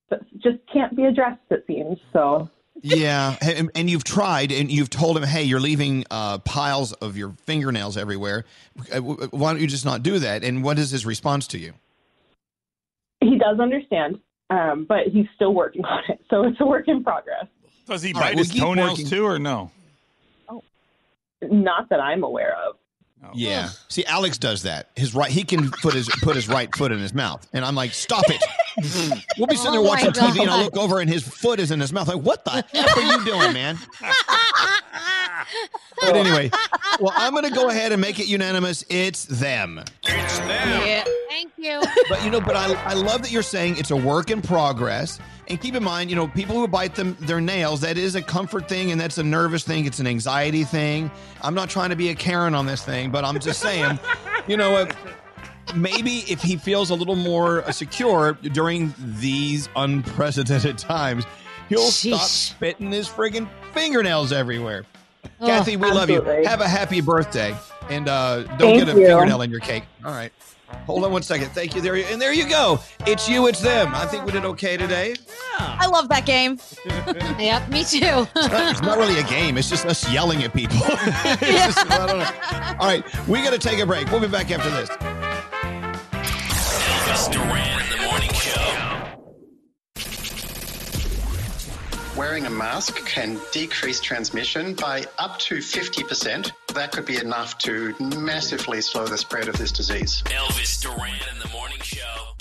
that 0.10 0.22
just 0.40 0.58
can't 0.72 0.96
be 0.96 1.06
addressed. 1.06 1.42
It 1.50 1.64
seems 1.68 2.00
so. 2.12 2.50
Yeah, 2.82 3.38
and, 3.42 3.70
and 3.76 3.90
you've 3.90 4.04
tried, 4.04 4.52
and 4.52 4.70
you've 4.72 4.90
told 4.90 5.16
him, 5.18 5.24
"Hey, 5.24 5.44
you're 5.44 5.60
leaving 5.60 6.06
uh, 6.12 6.40
piles 6.40 6.92
of 6.94 7.16
your 7.16 7.32
fingernails 7.46 7.96
everywhere. 7.98 8.46
Uh, 8.92 9.00
Why 9.00 9.54
don't 9.54 9.62
you 9.62 9.68
just 9.68 9.86
not 9.86 10.04
do 10.04 10.20
that?" 10.20 10.44
And 10.44 10.64
what 10.64 10.78
is 10.80 10.92
his 10.92 11.06
response 11.06 11.48
to 11.48 11.60
you? 11.60 11.74
He 13.22 13.38
does 13.38 13.60
understand, 13.60 14.20
um, 14.50 14.86
but 14.90 15.08
he's 15.08 15.28
still 15.36 15.54
working 15.54 15.86
on 15.86 16.04
it. 16.10 16.20
So 16.30 16.44
it's 16.46 16.60
a 16.60 16.66
work 16.66 16.88
in 16.88 17.04
progress. 17.04 17.46
Does 17.88 18.02
he 18.02 18.12
All 18.14 18.20
bite 18.20 18.30
right, 18.30 18.38
his 18.38 18.48
well, 18.50 18.54
keep 18.54 18.64
toenails 18.64 18.90
working. 18.92 19.08
too, 19.08 19.26
or 19.26 19.40
no? 19.40 19.72
Not 21.42 21.90
that 21.90 22.00
I'm 22.00 22.24
aware 22.24 22.56
of. 22.68 22.76
Yeah. 23.34 23.70
See, 23.88 24.06
Alex 24.06 24.38
does 24.38 24.64
that. 24.64 24.90
His 24.96 25.14
right, 25.16 25.30
he 25.32 25.44
can 25.44 25.72
put 25.72 25.94
his 25.94 26.10
put 26.22 26.36
his 26.36 26.50
right 26.50 26.74
foot 26.76 26.92
in 26.92 27.00
his 27.00 27.14
mouth, 27.14 27.48
and 27.54 27.64
I'm 27.64 27.76
like, 27.76 27.94
"Stop 27.94 28.26
it!" 28.30 28.44
We'll 29.38 29.48
be 29.48 29.56
sitting 29.56 29.72
there 29.72 29.82
Oh 29.82 29.84
my 29.84 29.90
watching 29.90 30.12
TV, 30.12 30.42
and 30.42 30.50
I 30.50 30.58
God. 30.58 30.64
look 30.66 30.78
over, 30.78 31.00
and 31.00 31.10
his 31.10 31.24
foot 31.24 31.60
is 31.60 31.72
in 31.72 31.80
his 31.80 31.92
mouth. 31.94 32.08
Like, 32.08 32.22
what 32.22 32.46
the 32.46 32.64
f 32.74 32.98
are 32.98 33.02
you 33.02 33.26
doing, 33.26 33.54
man? 33.54 33.78
But 36.02 36.16
anyway, 36.16 36.52
well, 37.00 37.14
I'm 37.16 37.32
going 37.32 37.46
to 37.46 37.52
go 37.52 37.70
ahead 37.70 37.92
and 37.92 38.02
make 38.02 38.20
it 38.20 38.28
unanimous. 38.28 38.84
It's 38.90 39.26
them. 39.26 39.80
It's 40.04 40.40
Yeah. 40.40 41.04
Thank 41.30 41.52
you. 41.58 41.82
But 42.10 42.24
you 42.24 42.30
know, 42.30 42.42
but 42.42 42.56
I, 42.56 42.74
I 42.84 42.94
love 42.94 43.22
that 43.22 43.32
you're 43.32 43.42
saying 43.42 43.78
it's 43.78 43.92
a 43.92 43.96
work 43.96 44.30
in 44.30 44.42
progress. 44.42 45.20
And 45.48 45.60
keep 45.60 45.76
in 45.76 45.84
mind, 45.84 46.10
you 46.10 46.16
know, 46.16 46.28
people 46.28 46.56
who 46.56 46.68
bite 46.68 46.96
them 46.96 47.18
their 47.22 47.42
nails, 47.42 47.82
that 47.82 47.98
is 47.98 48.16
a 48.16 48.22
comfort 48.22 48.68
thing 48.70 48.92
and 48.92 49.00
that's 49.00 49.18
a 49.18 49.24
nervous 49.24 49.64
thing. 49.64 49.86
It's 49.86 50.00
an 50.00 50.08
anxiety 50.08 50.64
thing. 50.64 51.12
I'm 51.42 51.54
not 51.54 51.70
trying 51.70 51.90
to 51.90 51.96
be 51.98 52.10
a 52.10 52.16
Karen 52.16 52.56
on 52.56 52.66
this 52.66 52.84
thing, 52.84 53.12
but 53.12 53.24
I'm 53.26 53.40
just 53.40 53.60
saying, 53.60 54.00
you 54.48 54.56
know, 54.58 54.76
uh, 54.76 54.92
maybe 55.76 56.20
if 56.30 56.42
he 56.42 56.56
feels 56.58 56.90
a 56.90 56.96
little 56.96 57.16
more 57.16 57.64
uh, 57.64 57.72
secure 57.72 58.34
during 58.34 58.94
these 59.00 59.70
unprecedented 59.76 60.78
times, 60.78 61.26
he'll 61.70 61.80
stop 61.80 62.22
spitting 62.22 62.92
his 62.92 63.08
friggin' 63.08 63.48
fingernails 63.74 64.32
everywhere. 64.32 64.86
Oh, 65.40 65.48
Kathy, 65.48 65.78
we 65.78 65.90
love 65.92 66.10
you. 66.10 66.22
Have 66.22 66.62
a 66.62 66.68
happy 66.68 67.02
birthday. 67.02 67.56
And 67.90 68.08
uh, 68.08 68.44
don't 68.44 68.60
Thank 68.60 68.86
get 68.86 68.96
a 68.96 69.00
you. 69.00 69.08
fingernail 69.08 69.42
in 69.42 69.52
your 69.52 69.60
cake. 69.60 69.84
All 70.06 70.12
right. 70.12 70.32
Hold 70.86 71.04
on 71.04 71.12
one 71.12 71.22
second. 71.22 71.50
Thank 71.52 71.76
you. 71.76 71.82
There, 71.82 71.96
you- 71.96 72.06
and 72.06 72.20
there 72.22 72.34
you 72.34 72.48
go. 72.50 72.80
It's 73.06 73.30
you. 73.30 73.48
It's 73.48 73.60
them. 73.62 73.94
I 73.94 74.06
think 74.06 74.26
we 74.26 74.32
did 74.32 74.44
okay 74.46 74.76
today. 74.76 75.10
Yeah. 75.60 75.78
I 75.80 75.86
love 75.88 76.10
that 76.10 76.26
game. 76.26 76.60
yep, 77.40 77.70
me 77.70 77.84
too. 77.84 78.28
it's 78.36 78.82
not 78.82 78.98
really 78.98 79.20
a 79.20 79.24
game. 79.24 79.58
It's 79.58 79.70
just 79.70 79.86
us 79.86 80.10
yelling 80.12 80.44
at 80.44 80.54
people. 80.54 80.78
It's 80.82 81.76
just- 81.76 81.92
I 81.92 82.08
don't 82.08 82.20
know. 82.20 82.78
All 82.80 82.88
right, 82.88 83.28
we 83.28 83.42
got 83.44 83.52
to 83.54 83.60
take 83.60 83.80
a 83.80 83.86
break. 83.86 84.10
We'll 84.12 84.22
be 84.22 84.28
back 84.28 84.50
after 84.50 84.70
this. 84.72 84.90
Elvis 87.24 87.32
Duran 87.32 87.82
in 87.82 87.90
the 87.90 88.06
morning 88.06 88.34
show. 88.34 89.10
wearing 92.18 92.46
a 92.46 92.50
mask 92.50 92.98
can 93.06 93.40
decrease 93.54 94.02
transmission 94.02 94.74
by 94.74 95.06
up 95.18 95.40
to 95.40 95.56
50%. 95.56 96.52
That 96.74 96.92
could 96.92 97.06
be 97.06 97.16
enough 97.18 97.58
to 97.60 97.96
massively 98.18 98.82
slow 98.82 99.08
the 99.08 99.18
spread 99.18 99.48
of 99.48 99.58
this 99.58 99.72
disease. 99.72 100.22
Elvis 100.26 100.82
Duran 100.82 101.16
in 101.34 101.40
the 101.40 101.48
morning 101.50 101.80
show. 101.80 102.34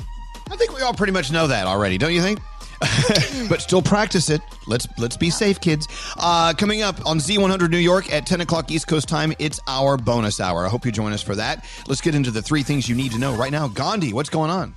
I 0.51 0.57
think 0.57 0.75
we 0.75 0.83
all 0.83 0.95
pretty 0.95 1.13
much 1.13 1.31
know 1.31 1.47
that 1.47 1.69
already, 1.69 1.97
don't 1.97 2.13
you 2.13 2.23
think? 2.23 2.41
but 3.49 3.61
still 3.61 3.83
practice 3.83 4.31
it. 4.31 4.41
Let's 4.67 4.87
let's 4.99 5.17
be 5.17 5.31
safe, 5.31 5.61
kids. 5.61 5.87
Uh, 6.17 6.53
coming 6.55 6.83
up 6.83 7.05
on 7.07 7.19
Z100 7.19 7.71
New 7.71 7.79
York 7.79 8.13
at 8.13 8.27
10 8.27 8.41
o'clock 8.41 8.71
East 8.71 8.89
Coast 8.89 9.09
time, 9.09 9.33
it's 9.39 9.61
our 9.69 9.97
bonus 9.97 10.41
hour. 10.41 10.67
I 10.67 10.69
hope 10.69 10.85
you 10.85 10.93
join 10.93 11.13
us 11.13 11.23
for 11.23 11.35
that. 11.37 11.65
Let's 11.87 12.01
get 12.01 12.15
into 12.15 12.31
the 12.31 12.43
three 12.43 12.63
things 12.63 12.89
you 12.89 12.95
need 12.95 13.13
to 13.13 13.19
know 13.19 13.35
right 13.35 13.53
now. 13.53 13.69
Gandhi, 13.69 14.13
what's 14.13 14.31
going 14.31 14.51
on? 14.51 14.75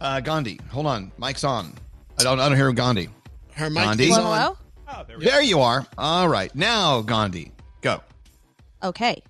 Uh, 0.00 0.20
Gandhi, 0.20 0.60
hold 0.70 0.86
on. 0.86 1.10
Mike's 1.16 1.44
on. 1.44 1.72
I 2.18 2.22
don't 2.22 2.38
I 2.38 2.48
don't 2.48 2.56
hear 2.56 2.72
Gandhi. 2.72 3.08
Her 3.52 3.70
mic 3.70 3.84
Gandhi? 3.84 4.08
is 4.08 4.18
on. 4.18 4.56
There 5.18 5.42
you 5.42 5.60
are. 5.60 5.86
All 5.98 6.28
right. 6.28 6.54
Now, 6.54 7.00
Gandhi, 7.00 7.52
go. 7.80 8.02
Okay. 8.82 9.22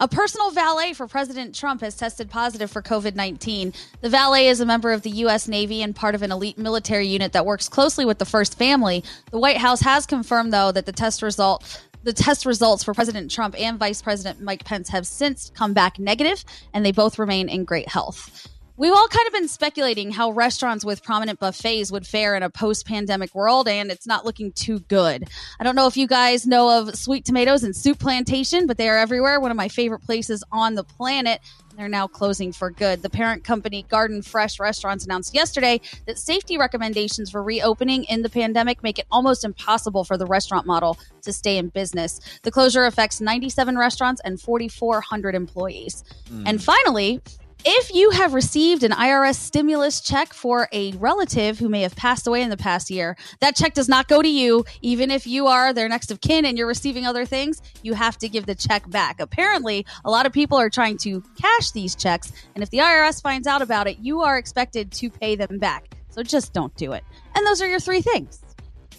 A 0.00 0.08
personal 0.08 0.50
valet 0.50 0.92
for 0.92 1.06
President 1.06 1.54
Trump 1.54 1.80
has 1.80 1.96
tested 1.96 2.30
positive 2.30 2.70
for 2.70 2.82
COVID 2.82 3.14
19. 3.14 3.72
The 4.00 4.08
valet 4.08 4.48
is 4.48 4.60
a 4.60 4.66
member 4.66 4.92
of 4.92 5.02
the 5.02 5.10
U.S. 5.10 5.48
Navy 5.48 5.82
and 5.82 5.94
part 5.94 6.14
of 6.14 6.22
an 6.22 6.32
elite 6.32 6.58
military 6.58 7.06
unit 7.06 7.32
that 7.32 7.46
works 7.46 7.68
closely 7.68 8.04
with 8.04 8.18
the 8.18 8.24
first 8.24 8.56
family. 8.58 9.04
The 9.30 9.38
White 9.38 9.58
House 9.58 9.80
has 9.80 10.06
confirmed, 10.06 10.52
though, 10.52 10.72
that 10.72 10.86
the 10.86 10.92
test 10.92 11.22
result. 11.22 11.82
The 12.02 12.12
test 12.12 12.44
results 12.44 12.84
for 12.84 12.92
President 12.92 13.30
Trump 13.30 13.58
and 13.58 13.78
Vice 13.78 14.02
President 14.02 14.40
Mike 14.40 14.64
Pence 14.64 14.90
have 14.90 15.06
since 15.06 15.50
come 15.54 15.72
back 15.72 15.98
negative, 15.98 16.44
and 16.74 16.84
they 16.84 16.92
both 16.92 17.18
remain 17.18 17.48
in 17.48 17.64
great 17.64 17.88
health. 17.88 18.53
We've 18.76 18.92
all 18.92 19.06
kind 19.06 19.26
of 19.28 19.32
been 19.32 19.46
speculating 19.46 20.10
how 20.10 20.32
restaurants 20.32 20.84
with 20.84 21.04
prominent 21.04 21.38
buffets 21.38 21.92
would 21.92 22.04
fare 22.04 22.34
in 22.34 22.42
a 22.42 22.50
post 22.50 22.86
pandemic 22.86 23.32
world, 23.32 23.68
and 23.68 23.88
it's 23.88 24.06
not 24.06 24.24
looking 24.24 24.50
too 24.50 24.80
good. 24.80 25.28
I 25.60 25.64
don't 25.64 25.76
know 25.76 25.86
if 25.86 25.96
you 25.96 26.08
guys 26.08 26.44
know 26.44 26.80
of 26.80 26.96
Sweet 26.96 27.24
Tomatoes 27.24 27.62
and 27.62 27.74
Soup 27.76 27.96
Plantation, 27.96 28.66
but 28.66 28.76
they 28.76 28.88
are 28.88 28.98
everywhere. 28.98 29.38
One 29.38 29.52
of 29.52 29.56
my 29.56 29.68
favorite 29.68 30.00
places 30.00 30.42
on 30.50 30.74
the 30.74 30.82
planet. 30.82 31.40
They're 31.76 31.88
now 31.88 32.08
closing 32.08 32.52
for 32.52 32.70
good. 32.70 33.02
The 33.02 33.10
parent 33.10 33.44
company, 33.44 33.84
Garden 33.88 34.22
Fresh 34.22 34.58
Restaurants, 34.58 35.04
announced 35.04 35.34
yesterday 35.34 35.80
that 36.06 36.18
safety 36.18 36.58
recommendations 36.58 37.30
for 37.30 37.42
reopening 37.42 38.04
in 38.04 38.22
the 38.22 38.28
pandemic 38.28 38.82
make 38.82 38.98
it 38.98 39.06
almost 39.10 39.44
impossible 39.44 40.04
for 40.04 40.16
the 40.16 40.26
restaurant 40.26 40.66
model 40.66 40.98
to 41.22 41.32
stay 41.32 41.58
in 41.58 41.68
business. 41.68 42.20
The 42.42 42.50
closure 42.50 42.84
affects 42.84 43.20
97 43.20 43.76
restaurants 43.76 44.20
and 44.24 44.40
4,400 44.40 45.34
employees. 45.34 46.04
Hmm. 46.28 46.44
And 46.46 46.62
finally, 46.62 47.20
if 47.64 47.94
you 47.94 48.10
have 48.10 48.34
received 48.34 48.82
an 48.82 48.92
IRS 48.92 49.36
stimulus 49.36 50.00
check 50.00 50.34
for 50.34 50.68
a 50.72 50.92
relative 50.92 51.58
who 51.58 51.68
may 51.68 51.80
have 51.82 51.96
passed 51.96 52.26
away 52.26 52.42
in 52.42 52.50
the 52.50 52.56
past 52.56 52.90
year, 52.90 53.16
that 53.40 53.56
check 53.56 53.74
does 53.74 53.88
not 53.88 54.06
go 54.06 54.20
to 54.20 54.28
you. 54.28 54.64
Even 54.82 55.10
if 55.10 55.26
you 55.26 55.46
are 55.46 55.72
their 55.72 55.88
next 55.88 56.10
of 56.10 56.20
kin 56.20 56.44
and 56.44 56.58
you're 56.58 56.66
receiving 56.66 57.06
other 57.06 57.24
things, 57.24 57.62
you 57.82 57.94
have 57.94 58.18
to 58.18 58.28
give 58.28 58.46
the 58.46 58.54
check 58.54 58.88
back. 58.90 59.18
Apparently, 59.18 59.86
a 60.04 60.10
lot 60.10 60.26
of 60.26 60.32
people 60.32 60.58
are 60.58 60.68
trying 60.68 60.98
to 60.98 61.22
cash 61.40 61.70
these 61.70 61.94
checks, 61.94 62.32
and 62.54 62.62
if 62.62 62.70
the 62.70 62.78
IRS 62.78 63.22
finds 63.22 63.46
out 63.46 63.62
about 63.62 63.86
it, 63.86 63.98
you 63.98 64.20
are 64.20 64.36
expected 64.36 64.92
to 64.92 65.08
pay 65.08 65.34
them 65.34 65.58
back. 65.58 65.96
So 66.10 66.22
just 66.22 66.52
don't 66.52 66.74
do 66.76 66.92
it. 66.92 67.02
And 67.34 67.46
those 67.46 67.62
are 67.62 67.68
your 67.68 67.80
three 67.80 68.00
things. 68.00 68.40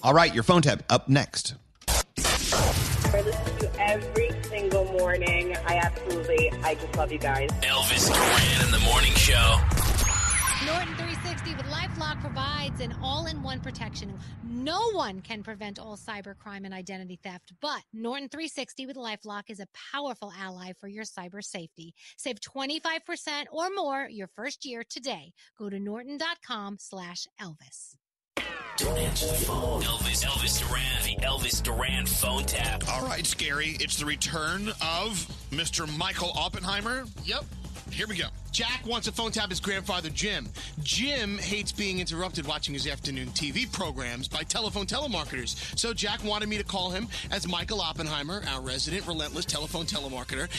All 0.04 0.14
right, 0.14 0.34
your 0.34 0.44
phone 0.44 0.62
tab 0.62 0.84
up 0.90 1.08
next. 1.08 1.56
I 2.18 3.22
listen 3.22 3.58
to 3.60 3.72
every 3.80 4.25
single 4.76 5.00
morning. 5.00 5.56
I 5.66 5.78
absolutely, 5.78 6.52
I 6.64 6.76
just 6.76 6.96
love 6.98 7.12
you 7.12 7.20
guys. 7.20 7.50
Elvis 7.62 8.12
Duran 8.12 8.66
in 8.66 8.72
the 8.72 8.80
morning 8.80 9.14
show. 9.14 9.60
Norton 10.66 10.96
360 10.96 11.56
with 11.56 11.66
LifeLock 11.68 12.20
provides 12.22 12.82
an 12.82 12.96
all-in-one 13.02 13.60
protection. 13.60 14.18
No 14.44 14.92
one 14.92 15.22
can 15.22 15.44
prevent 15.44 15.80
all 15.80 15.96
cybercrime 15.96 16.66
and 16.66 16.74
identity 16.74 17.20
theft, 17.24 17.54
but 17.62 17.82
Norton 17.94 18.30
360 18.30 18.88
with 18.88 18.96
LifeLock 18.96 19.44
is 19.50 19.60
a 19.60 19.68
powerful 19.94 20.34
ally 20.38 20.74
for 20.80 20.88
your 20.88 21.04
cyber 21.04 21.44
safety. 21.44 21.94
Save 22.18 22.40
25% 22.42 23.46
or 23.52 23.70
more 23.76 24.08
your 24.10 24.28
first 24.36 24.66
year 24.66 24.84
today. 24.84 25.34
Go 25.58 25.70
to 25.70 25.80
norton.com 25.80 26.78
slash 26.80 27.28
Elvis. 27.40 27.96
Don't 28.78 28.98
answer 28.98 29.28
the 29.28 29.34
phone. 29.34 29.82
Elvis, 29.84 30.26
Elvis 30.26 30.60
Duran, 30.60 30.84
the 31.06 31.26
Elvis 31.26 31.64
Duran 31.64 32.06
phone 32.06 32.44
tap. 32.44 32.84
All 32.90 33.06
right, 33.08 33.26
Scary. 33.26 33.78
It's 33.80 33.96
the 33.96 34.06
return 34.06 34.68
of 34.82 35.26
Mr. 35.52 35.88
Michael 35.98 36.32
Oppenheimer. 36.36 37.06
Yep. 37.24 37.46
Here 37.92 38.06
we 38.06 38.18
go. 38.18 38.26
Jack 38.52 38.86
wants 38.86 39.08
to 39.08 39.14
phone 39.14 39.32
tap 39.32 39.50
his 39.50 39.62
grandfather, 39.62 40.10
Jim. 40.10 40.50
Jim 40.84 41.38
hates 41.38 41.72
being 41.72 42.00
interrupted 42.00 42.46
watching 42.46 42.74
his 42.74 42.86
afternoon 42.86 43.28
TV 43.30 43.72
programs 43.72 44.28
by 44.28 44.44
telephone 44.44 44.86
telemarketers. 44.86 45.56
So 45.80 45.94
Jack 45.94 46.22
wanted 46.26 46.50
me 46.50 46.58
to 46.58 46.64
call 46.66 46.90
him 46.90 47.08
as 47.32 47.48
Michael 47.48 47.80
Oppenheimer, 47.80 48.42
our 48.50 48.60
resident 48.60 49.08
relentless 49.08 49.46
telephone 49.46 49.86
telemarketer. 49.86 50.50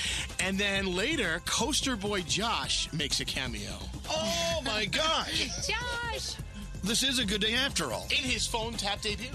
And 0.41 0.57
then 0.57 0.95
later, 0.95 1.43
coaster 1.45 1.97
boy 1.97 2.23
Josh 2.23 2.91
makes 2.95 3.21
a 3.21 3.27
cameo. 3.27 3.77
Oh 4.09 4.63
my 4.65 4.85
gosh. 4.91 5.67
Josh! 5.69 6.37
This 6.87 7.03
is 7.03 7.19
a 7.19 7.25
good 7.27 7.41
day 7.41 7.55
after 7.55 7.93
all. 7.93 8.07
In 8.11 8.23
his 8.23 8.47
phone 8.47 8.73
tap 8.75 9.01
debut. 9.01 9.27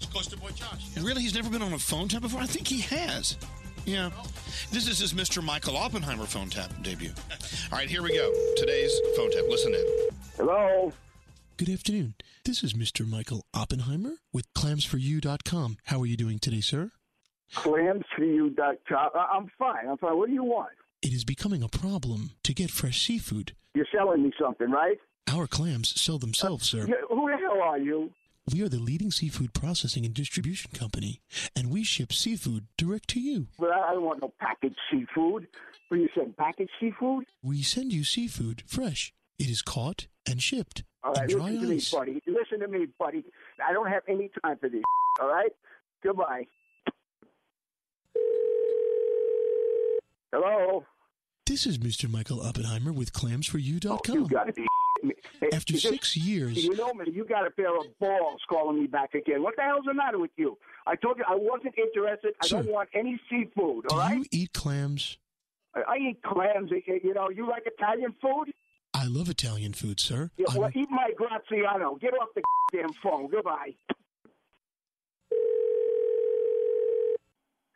It's 0.00 0.06
coaster 0.06 0.36
boy 0.38 0.48
Josh. 0.54 0.96
Really? 0.96 1.20
He's 1.20 1.34
never 1.34 1.50
been 1.50 1.60
on 1.62 1.74
a 1.74 1.78
phone 1.78 2.08
tap 2.08 2.22
before? 2.22 2.40
I 2.40 2.46
think 2.46 2.66
he 2.66 2.80
has. 2.80 3.36
Yeah. 3.84 4.08
Oh. 4.16 4.26
This 4.70 4.88
is 4.88 4.98
his 5.00 5.12
Mr. 5.12 5.42
Michael 5.42 5.76
Oppenheimer 5.76 6.24
phone 6.24 6.48
tap 6.48 6.70
debut. 6.82 7.10
All 7.70 7.78
right, 7.78 7.90
here 7.90 8.02
we 8.02 8.14
go. 8.14 8.32
Today's 8.56 8.92
phone 9.16 9.30
tap. 9.32 9.44
Listen 9.48 9.74
in. 9.74 9.84
Hello. 10.38 10.92
Good 11.58 11.68
afternoon. 11.68 12.14
This 12.44 12.64
is 12.64 12.72
Mr. 12.72 13.06
Michael 13.06 13.44
Oppenheimer 13.52 14.14
with 14.32 14.52
clamsforyou.com. 14.54 15.76
How 15.84 16.00
are 16.00 16.06
you 16.06 16.16
doing 16.16 16.38
today, 16.38 16.60
sir? 16.62 16.90
Clamsforyou.com. 17.54 19.10
I- 19.14 19.28
I'm 19.36 19.50
fine. 19.58 19.88
I'm 19.88 19.98
fine. 19.98 20.16
What 20.16 20.28
do 20.28 20.32
you 20.34 20.44
want? 20.44 20.70
It 21.02 21.12
is 21.12 21.24
becoming 21.24 21.62
a 21.62 21.68
problem 21.68 22.30
to 22.44 22.54
get 22.54 22.70
fresh 22.70 23.06
seafood. 23.06 23.52
You're 23.74 23.86
selling 23.94 24.22
me 24.22 24.32
something, 24.40 24.70
right? 24.70 24.98
Our 25.30 25.46
clams 25.46 25.98
sell 26.00 26.18
themselves, 26.18 26.68
sir. 26.68 26.86
Who 27.08 27.30
the 27.30 27.36
hell 27.36 27.60
are 27.62 27.78
you? 27.78 28.10
We 28.52 28.62
are 28.62 28.68
the 28.68 28.78
leading 28.78 29.10
seafood 29.12 29.54
processing 29.54 30.04
and 30.04 30.12
distribution 30.12 30.72
company, 30.74 31.20
and 31.54 31.70
we 31.70 31.84
ship 31.84 32.12
seafood 32.12 32.66
direct 32.76 33.08
to 33.10 33.20
you. 33.20 33.46
But 33.58 33.70
I 33.70 33.92
don't 33.92 34.02
want 34.02 34.20
no 34.20 34.32
packaged 34.40 34.78
seafood. 34.90 35.46
What 35.88 36.00
you 36.00 36.08
said, 36.14 36.36
packaged 36.36 36.70
seafood? 36.80 37.24
We 37.42 37.62
send 37.62 37.92
you 37.92 38.02
seafood 38.02 38.64
fresh. 38.66 39.12
It 39.38 39.48
is 39.48 39.62
caught 39.62 40.06
and 40.26 40.42
shipped 40.42 40.82
All 41.04 41.12
right, 41.12 41.28
listen 41.28 41.60
to 41.60 41.66
me, 41.68 41.80
buddy. 41.92 42.22
Listen 42.26 42.60
to 42.60 42.68
me, 42.68 42.86
buddy. 42.98 43.24
I 43.64 43.72
don't 43.72 43.88
have 43.88 44.02
any 44.08 44.30
time 44.44 44.56
for 44.58 44.68
this. 44.68 44.82
All 45.20 45.28
right? 45.28 45.52
Goodbye. 46.02 46.46
Hello? 50.32 50.84
This 51.46 51.66
is 51.66 51.78
Mr. 51.78 52.10
Michael 52.10 52.40
Oppenheimer 52.40 52.92
with 52.92 53.12
clamsforyou.com. 53.12 54.00
Oh, 54.16 54.20
You 54.20 54.28
gotta 54.28 54.52
be 54.52 54.66
me. 55.04 55.14
After 55.52 55.74
Is 55.74 55.82
six 55.82 56.16
years- 56.16 56.62
You 56.64 56.74
know 56.76 56.92
me. 56.94 57.06
You 57.12 57.24
got 57.24 57.46
a 57.46 57.50
pair 57.50 57.76
of 57.76 57.86
balls 57.98 58.40
calling 58.48 58.80
me 58.80 58.86
back 58.86 59.14
again. 59.14 59.42
What 59.42 59.56
the 59.56 59.62
hell's 59.62 59.84
the 59.86 59.94
matter 59.94 60.18
with 60.18 60.30
you? 60.36 60.56
I 60.86 60.96
told 60.96 61.18
you 61.18 61.24
I 61.28 61.34
wasn't 61.34 61.74
interested. 61.78 62.34
I 62.42 62.48
don't 62.48 62.66
want 62.68 62.88
any 62.94 63.20
seafood. 63.30 63.84
Do 63.88 63.94
All 63.94 63.98
right? 63.98 64.16
you 64.18 64.24
eat 64.30 64.52
clams? 64.52 65.18
I, 65.74 65.80
I 65.88 65.96
eat 65.96 66.22
clams. 66.22 66.70
You 66.70 66.82
you 67.02 67.14
know, 67.14 67.30
you 67.30 67.48
like 67.48 67.62
Italian 67.66 68.14
food? 68.20 68.52
I 68.94 69.06
love 69.06 69.28
Italian 69.28 69.72
food, 69.72 69.98
sir. 70.00 70.30
Yeah, 70.36 70.46
I'm- 70.50 70.58
well, 70.60 70.70
eat 70.74 70.90
my 70.90 71.10
Graziano. 71.16 71.96
Get 71.96 72.12
off 72.14 72.28
the 72.34 72.42
damn 72.72 72.92
phone. 73.02 73.28
Goodbye. 73.30 73.74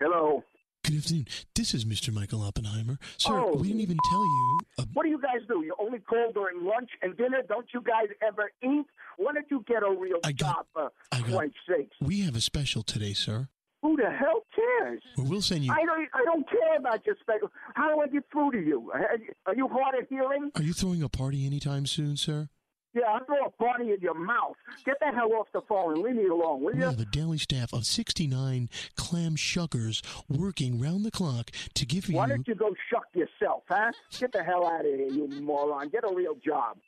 Hello. 0.01 0.45
Good 0.87 0.99
afternoon. 0.99 1.27
This 1.57 1.75
is 1.75 1.85
Mr. 1.85 2.13
Michael 2.15 2.43
Oppenheimer. 2.43 2.99
Sir, 3.19 3.33
Oh. 3.35 3.57
we 3.57 3.67
didn't 3.69 3.81
even 3.81 3.99
tell 4.09 4.21
you. 4.25 4.59
Uh, 4.79 4.85
What 4.93 5.03
do 5.03 5.09
you 5.09 5.21
guys 5.21 5.41
do? 5.49 5.65
You 5.65 5.75
only 5.81 5.99
call 5.99 6.31
during 6.33 6.65
lunch 6.65 6.91
and 7.03 7.17
dinner? 7.17 7.43
Don't 7.49 7.67
you 7.75 7.81
guys 7.83 8.07
ever 8.23 8.53
eat? 8.63 8.87
Why 9.17 9.33
don't 9.33 9.51
you 9.51 9.65
get 9.67 9.83
a 9.83 9.91
real 9.91 10.21
job, 10.35 10.65
for 10.73 10.93
Christ's 11.11 11.57
sakes? 11.69 11.97
we 12.01 12.21
have 12.21 12.37
a 12.37 12.41
special 12.41 12.85
today, 12.85 13.15
sir. 13.15 13.49
Who 13.83 13.97
the 13.97 14.11
hell 14.11 14.43
cares? 14.55 15.03
Well, 15.17 15.27
we'll 15.27 15.43
send 15.43 15.65
you. 15.65 15.73
I 15.73 15.85
don't. 15.85 16.09
I 16.15 16.25
don't 16.25 16.49
care 16.49 16.77
about 16.77 17.05
your 17.05 17.17
special. 17.21 17.51
How 17.75 17.93
do 17.93 18.01
I 18.01 18.07
get 18.07 18.25
through 18.31 18.53
to 18.53 18.61
you? 18.61 18.91
Are 18.93 19.17
you- 19.17 19.35
Are 19.47 19.55
you 19.57 19.69
hard 19.69 19.97
of 19.97 20.09
hearing? 20.09 20.51
Are 20.55 20.63
you 20.63 20.73
throwing 20.73 21.03
a 21.03 21.09
party 21.09 21.47
anytime 21.47 21.87
soon, 21.87 22.17
sir? 22.17 22.49
Yeah, 22.97 23.03
I'll 23.09 23.25
throw 23.27 23.45
a 23.45 23.51
party 23.51 23.93
in 23.93 24.01
your 24.01 24.15
mouth. 24.15 24.57
Get 24.87 24.99
the 25.01 25.07
hell 25.15 25.31
off 25.35 25.49
the 25.53 25.61
phone 25.69 25.93
and 25.95 26.03
leave 26.03 26.15
me 26.17 26.29
alone, 26.29 26.63
will 26.63 26.73
We 26.73 26.79
you? 26.79 26.85
have 26.87 26.99
a 26.99 27.05
daily 27.05 27.37
staff 27.37 27.75
of 27.75 27.85
69 27.85 28.71
clam 28.97 29.37
shuckers 29.37 30.01
working 30.31 30.81
round 30.81 31.05
the 31.05 31.11
clock 31.11 31.51
to 31.75 31.85
give 31.85 32.09
you. 32.09 32.17
Why 32.17 32.27
don't 32.27 32.49
you 32.49 32.55
go 32.55 32.75
shuck 32.91 33.05
yourself, 33.13 33.65
huh? 33.69 33.93
Get 34.19 34.33
the 34.33 34.43
hell 34.43 34.67
out 34.67 34.81
of 34.81 34.87
here, 34.87 35.09
you 35.09 35.29
moron. 35.43 35.91
Get 35.91 36.05
a 36.11 36.15
real 36.15 36.37
job. 36.43 36.79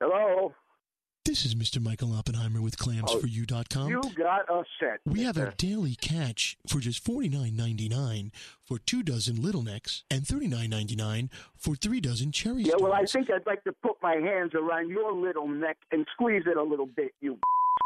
Hello. 0.00 0.52
This 1.30 1.44
is 1.44 1.54
Mr. 1.54 1.80
Michael 1.80 2.12
Oppenheimer 2.12 2.60
with 2.60 2.76
ClamsForYou.com. 2.76 3.84
Oh, 3.84 3.88
you 3.88 4.02
got 4.18 4.50
a 4.50 4.64
set. 4.80 4.98
We 5.06 5.22
have 5.22 5.36
a 5.36 5.52
daily 5.56 5.94
catch 5.94 6.56
for 6.66 6.80
just 6.80 7.04
$49.99 7.04 8.32
for 8.64 8.80
two 8.80 9.04
dozen 9.04 9.40
little 9.40 9.62
necks 9.62 10.02
and 10.10 10.24
$39.99 10.24 11.28
for 11.56 11.76
three 11.76 12.00
dozen 12.00 12.32
cherry 12.32 12.62
Yeah, 12.62 12.74
well, 12.80 12.92
I 12.92 13.04
think 13.04 13.30
I'd 13.30 13.46
like 13.46 13.62
to 13.62 13.72
put 13.80 13.94
my 14.02 14.16
hands 14.16 14.56
around 14.56 14.90
your 14.90 15.12
little 15.12 15.46
neck 15.46 15.76
and 15.92 16.04
squeeze 16.14 16.42
it 16.46 16.56
a 16.56 16.62
little 16.64 16.86
bit, 16.86 17.12
you. 17.20 17.38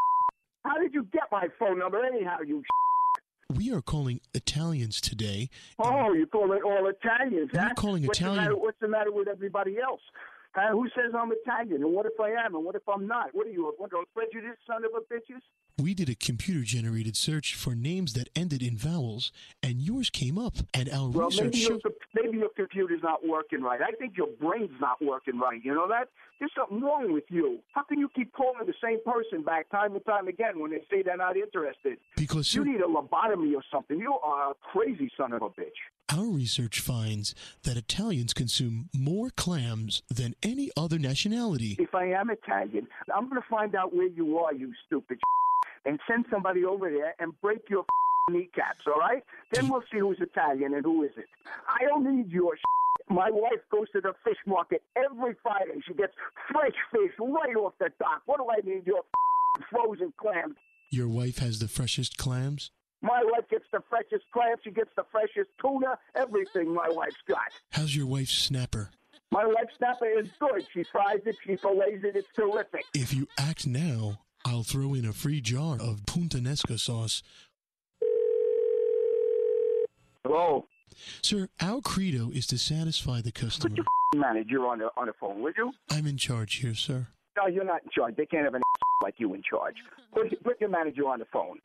How 0.64 0.78
did 0.78 0.94
you 0.94 1.06
get 1.12 1.24
my 1.30 1.48
phone 1.58 1.80
number 1.80 2.02
anyhow, 2.02 2.38
you? 2.46 2.62
We 3.54 3.70
are 3.72 3.82
calling 3.82 4.20
Italians 4.32 5.02
today. 5.02 5.50
Oh, 5.78 6.14
you 6.14 6.26
call 6.26 6.50
it 6.52 6.62
all 6.64 6.88
Italians, 6.88 7.50
We're 7.52 7.74
calling 7.76 8.06
what's 8.06 8.18
Italian- 8.18 8.36
The 8.36 8.50
matter, 8.50 8.56
what's 8.56 8.80
the 8.80 8.88
matter 8.88 9.12
with 9.12 9.28
everybody 9.28 9.76
else? 9.78 10.00
Uh, 10.56 10.70
who 10.70 10.88
says 10.94 11.12
I'm 11.18 11.32
Italian? 11.32 11.82
And 11.82 11.92
what 11.92 12.06
if 12.06 12.18
I 12.20 12.30
am? 12.30 12.54
And 12.54 12.64
what 12.64 12.76
if 12.76 12.88
I'm 12.88 13.06
not? 13.06 13.30
What 13.32 13.46
are 13.46 13.50
you, 13.50 13.68
a, 13.68 13.72
what, 13.76 13.90
a 13.92 14.04
prejudiced 14.14 14.60
son 14.66 14.84
of 14.84 14.92
a 14.96 15.00
bitches? 15.12 15.40
We 15.82 15.94
did 15.94 16.08
a 16.08 16.14
computer 16.14 16.62
generated 16.62 17.16
search 17.16 17.56
for 17.56 17.74
names 17.74 18.12
that 18.12 18.28
ended 18.36 18.62
in 18.62 18.76
vowels, 18.76 19.32
and 19.60 19.80
yours 19.80 20.10
came 20.10 20.38
up. 20.38 20.54
And 20.72 20.88
our 20.90 21.10
Well, 21.10 21.26
research 21.26 21.44
maybe 21.54 21.58
your, 21.58 21.78
maybe 22.14 22.38
your 22.38 22.50
computer's 22.54 23.02
not 23.02 23.26
working 23.26 23.62
right. 23.62 23.80
I 23.82 23.90
think 23.92 24.16
your 24.16 24.28
brain's 24.40 24.80
not 24.80 25.02
working 25.02 25.40
right. 25.40 25.60
You 25.64 25.74
know 25.74 25.88
that? 25.88 26.08
There's 26.38 26.50
something 26.56 26.80
wrong 26.80 27.12
with 27.12 27.24
you. 27.28 27.60
How 27.72 27.82
can 27.84 27.98
you 27.98 28.08
keep 28.14 28.32
calling 28.32 28.66
the 28.66 28.74
same 28.82 28.98
person 29.04 29.42
back 29.42 29.70
time 29.70 29.94
and 29.94 30.04
time 30.04 30.28
again 30.28 30.58
when 30.58 30.72
they 30.72 30.82
say 30.90 31.02
they're 31.02 31.16
not 31.16 31.36
interested? 31.36 31.98
Because 32.16 32.54
you 32.54 32.64
need 32.64 32.80
a 32.80 32.86
lobotomy 32.86 33.54
or 33.54 33.62
something. 33.72 33.98
You 33.98 34.14
are 34.14 34.50
a 34.50 34.54
crazy 34.72 35.10
son 35.16 35.32
of 35.32 35.42
a 35.42 35.48
bitch. 35.48 35.78
Our 36.12 36.26
research 36.26 36.80
finds 36.80 37.34
that 37.62 37.76
Italians 37.76 38.34
consume 38.34 38.90
more 38.94 39.30
clams 39.30 40.02
than 40.10 40.34
any 40.42 40.70
other 40.76 40.98
nationality. 40.98 41.76
If 41.78 41.94
I 41.94 42.06
am 42.06 42.30
Italian, 42.30 42.88
I'm 43.14 43.28
going 43.28 43.40
to 43.40 43.48
find 43.48 43.74
out 43.74 43.94
where 43.94 44.08
you 44.08 44.38
are, 44.38 44.52
you 44.52 44.72
stupid, 44.86 45.18
and 45.86 45.98
send 46.08 46.26
somebody 46.30 46.64
over 46.64 46.90
there 46.90 47.14
and 47.18 47.32
break 47.40 47.70
your 47.70 47.84
kneecaps. 48.30 48.86
All 48.86 49.00
right? 49.00 49.24
Then 49.52 49.68
we'll 49.68 49.84
see 49.90 49.98
who's 49.98 50.18
Italian 50.20 50.74
and 50.74 50.84
who 50.84 51.04
isn't. 51.04 51.26
I 51.68 51.84
don't 51.86 52.04
need 52.16 52.30
your. 52.30 52.56
My 53.08 53.30
wife 53.30 53.60
goes 53.70 53.88
to 53.90 54.00
the 54.00 54.14
fish 54.24 54.38
market 54.46 54.82
every 54.96 55.34
Friday. 55.42 55.80
She 55.86 55.94
gets 55.94 56.12
fresh 56.50 56.72
fish 56.90 57.12
right 57.18 57.56
off 57.56 57.74
the 57.78 57.90
dock. 57.98 58.22
What 58.26 58.38
do 58.38 58.46
I 58.50 58.66
need 58.66 58.86
your 58.86 59.02
frozen 59.70 60.12
clams? 60.16 60.56
Your 60.90 61.08
wife 61.08 61.38
has 61.38 61.58
the 61.58 61.68
freshest 61.68 62.16
clams? 62.16 62.70
My 63.02 63.22
wife 63.22 63.48
gets 63.50 63.66
the 63.72 63.80
freshest 63.90 64.24
clams. 64.32 64.60
She 64.64 64.70
gets 64.70 64.90
the 64.96 65.04
freshest 65.12 65.50
tuna. 65.60 65.98
Everything 66.14 66.72
my 66.72 66.88
wife's 66.88 67.16
got. 67.28 67.38
How's 67.72 67.94
your 67.94 68.06
wife's 68.06 68.32
snapper? 68.32 68.90
My 69.30 69.44
wife's 69.44 69.76
snapper 69.76 70.06
is 70.06 70.28
good. 70.40 70.64
She 70.72 70.84
fries 70.84 71.20
it. 71.26 71.36
She 71.46 71.56
fillets 71.56 72.02
it. 72.02 72.16
It's 72.16 72.28
terrific. 72.34 72.84
If 72.94 73.12
you 73.12 73.28
act 73.38 73.66
now, 73.66 74.20
I'll 74.46 74.62
throw 74.62 74.94
in 74.94 75.04
a 75.04 75.12
free 75.12 75.40
jar 75.40 75.74
of 75.80 76.02
Puttanesca 76.06 76.78
sauce. 76.78 77.22
Hello. 80.24 80.66
Sir, 81.22 81.48
our 81.60 81.80
credo 81.80 82.30
is 82.32 82.46
to 82.48 82.58
satisfy 82.58 83.20
the 83.20 83.32
customer. 83.32 83.70
Put 83.70 83.76
your 83.78 83.86
Manager 84.20 84.66
on 84.66 84.78
the 84.78 84.90
on 84.96 85.06
the 85.06 85.12
phone, 85.20 85.42
would 85.42 85.54
you? 85.56 85.72
I'm 85.90 86.06
in 86.06 86.16
charge 86.16 86.56
here, 86.56 86.74
sir. 86.74 87.08
No, 87.36 87.46
you're 87.48 87.64
not 87.64 87.82
in 87.82 87.90
charge. 87.90 88.14
They 88.16 88.26
can't 88.26 88.44
have 88.44 88.54
an 88.54 88.62
like 89.02 89.14
you 89.18 89.34
in 89.34 89.42
charge. 89.42 89.74
Put, 90.12 90.42
put 90.44 90.60
your 90.60 90.70
manager 90.70 91.08
on 91.08 91.18
the 91.18 91.24
phone. 91.32 91.58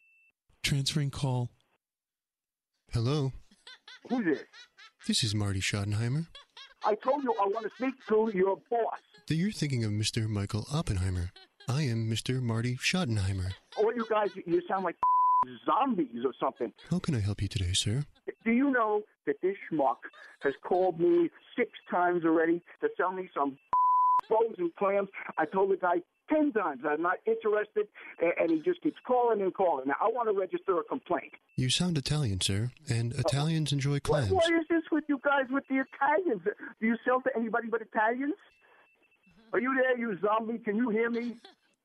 Transferring 0.64 1.12
call. 1.12 1.50
Hello, 2.92 3.32
Who's 4.10 4.26
this? 4.26 4.40
this 5.08 5.24
is 5.24 5.36
Marty 5.36 5.60
Schottenheimer. 5.60 6.26
I 6.84 6.96
told 6.96 7.24
you 7.24 7.34
I 7.40 7.46
want 7.46 7.66
to 7.68 7.72
speak 7.76 7.94
to 8.08 8.32
your 8.34 8.58
boss. 8.72 8.98
That 9.28 9.36
you're 9.36 9.52
thinking 9.52 9.84
of 9.84 9.92
Mr. 9.92 10.28
Michael 10.28 10.66
Oppenheimer. 10.74 11.30
I 11.68 11.84
am 11.84 12.10
Mr. 12.10 12.42
Marty 12.42 12.78
Schottenheimer. 12.78 13.52
All 13.78 13.94
you 13.94 14.08
guys, 14.10 14.30
you 14.48 14.62
sound 14.68 14.86
like 14.86 14.96
zombies 15.66 16.26
or 16.26 16.34
something. 16.40 16.72
How 16.90 17.00
can 17.00 17.16
I 17.16 17.20
help 17.20 17.42
you 17.42 17.48
today, 17.48 17.74
sir? 17.74 18.06
Do 18.46 18.52
you 18.52 18.72
know 18.72 19.04
that 19.26 19.36
this 19.42 19.56
schmuck 19.72 19.98
has 20.42 20.54
called 20.64 21.00
me 21.00 21.30
six 21.58 21.72
times 21.90 22.26
already 22.26 22.62
to 22.82 22.90
sell 22.98 23.12
me 23.12 23.30
some 23.34 23.58
frozen 24.28 24.72
clams? 24.78 25.10
I 25.38 25.46
told 25.46 25.72
the 25.72 25.78
guy 25.78 26.02
ten 26.30 26.52
times 26.52 26.82
I'm 26.88 27.02
not 27.02 27.18
interested, 27.26 27.88
and 28.40 28.52
he 28.52 28.62
just 28.62 28.82
keeps 28.82 28.98
calling 29.06 29.42
and 29.42 29.54
calling. 29.54 29.88
Now 29.88 29.96
I 30.02 30.08
want 30.08 30.30
to 30.30 30.40
register 30.40 30.78
a 30.78 30.84
complaint. 30.84 31.34
You 31.56 31.70
sound 31.70 31.98
Italian, 31.98 32.42
sir, 32.42 32.72
and 32.90 33.14
Italians 33.14 33.72
enjoy 33.72 34.00
clams. 34.00 34.32
What 34.32 34.52
is 34.54 34.66
this 34.70 34.84
with 34.92 35.06
you 35.08 35.20
guys 35.24 35.46
with 35.50 35.64
the 35.70 35.84
Italians? 35.94 36.42
Do 36.80 36.88
you 36.88 36.98
sell 37.06 37.22
to 37.22 37.30
anybody 37.36 37.68
but 37.68 37.82
Italians? 37.82 38.36
Are 39.52 39.60
you 39.60 39.74
there, 39.76 39.98
you 39.98 40.18
zombie? 40.20 40.60
Can 40.60 40.76
you 40.76 40.90
hear 40.90 41.10
me? 41.10 41.38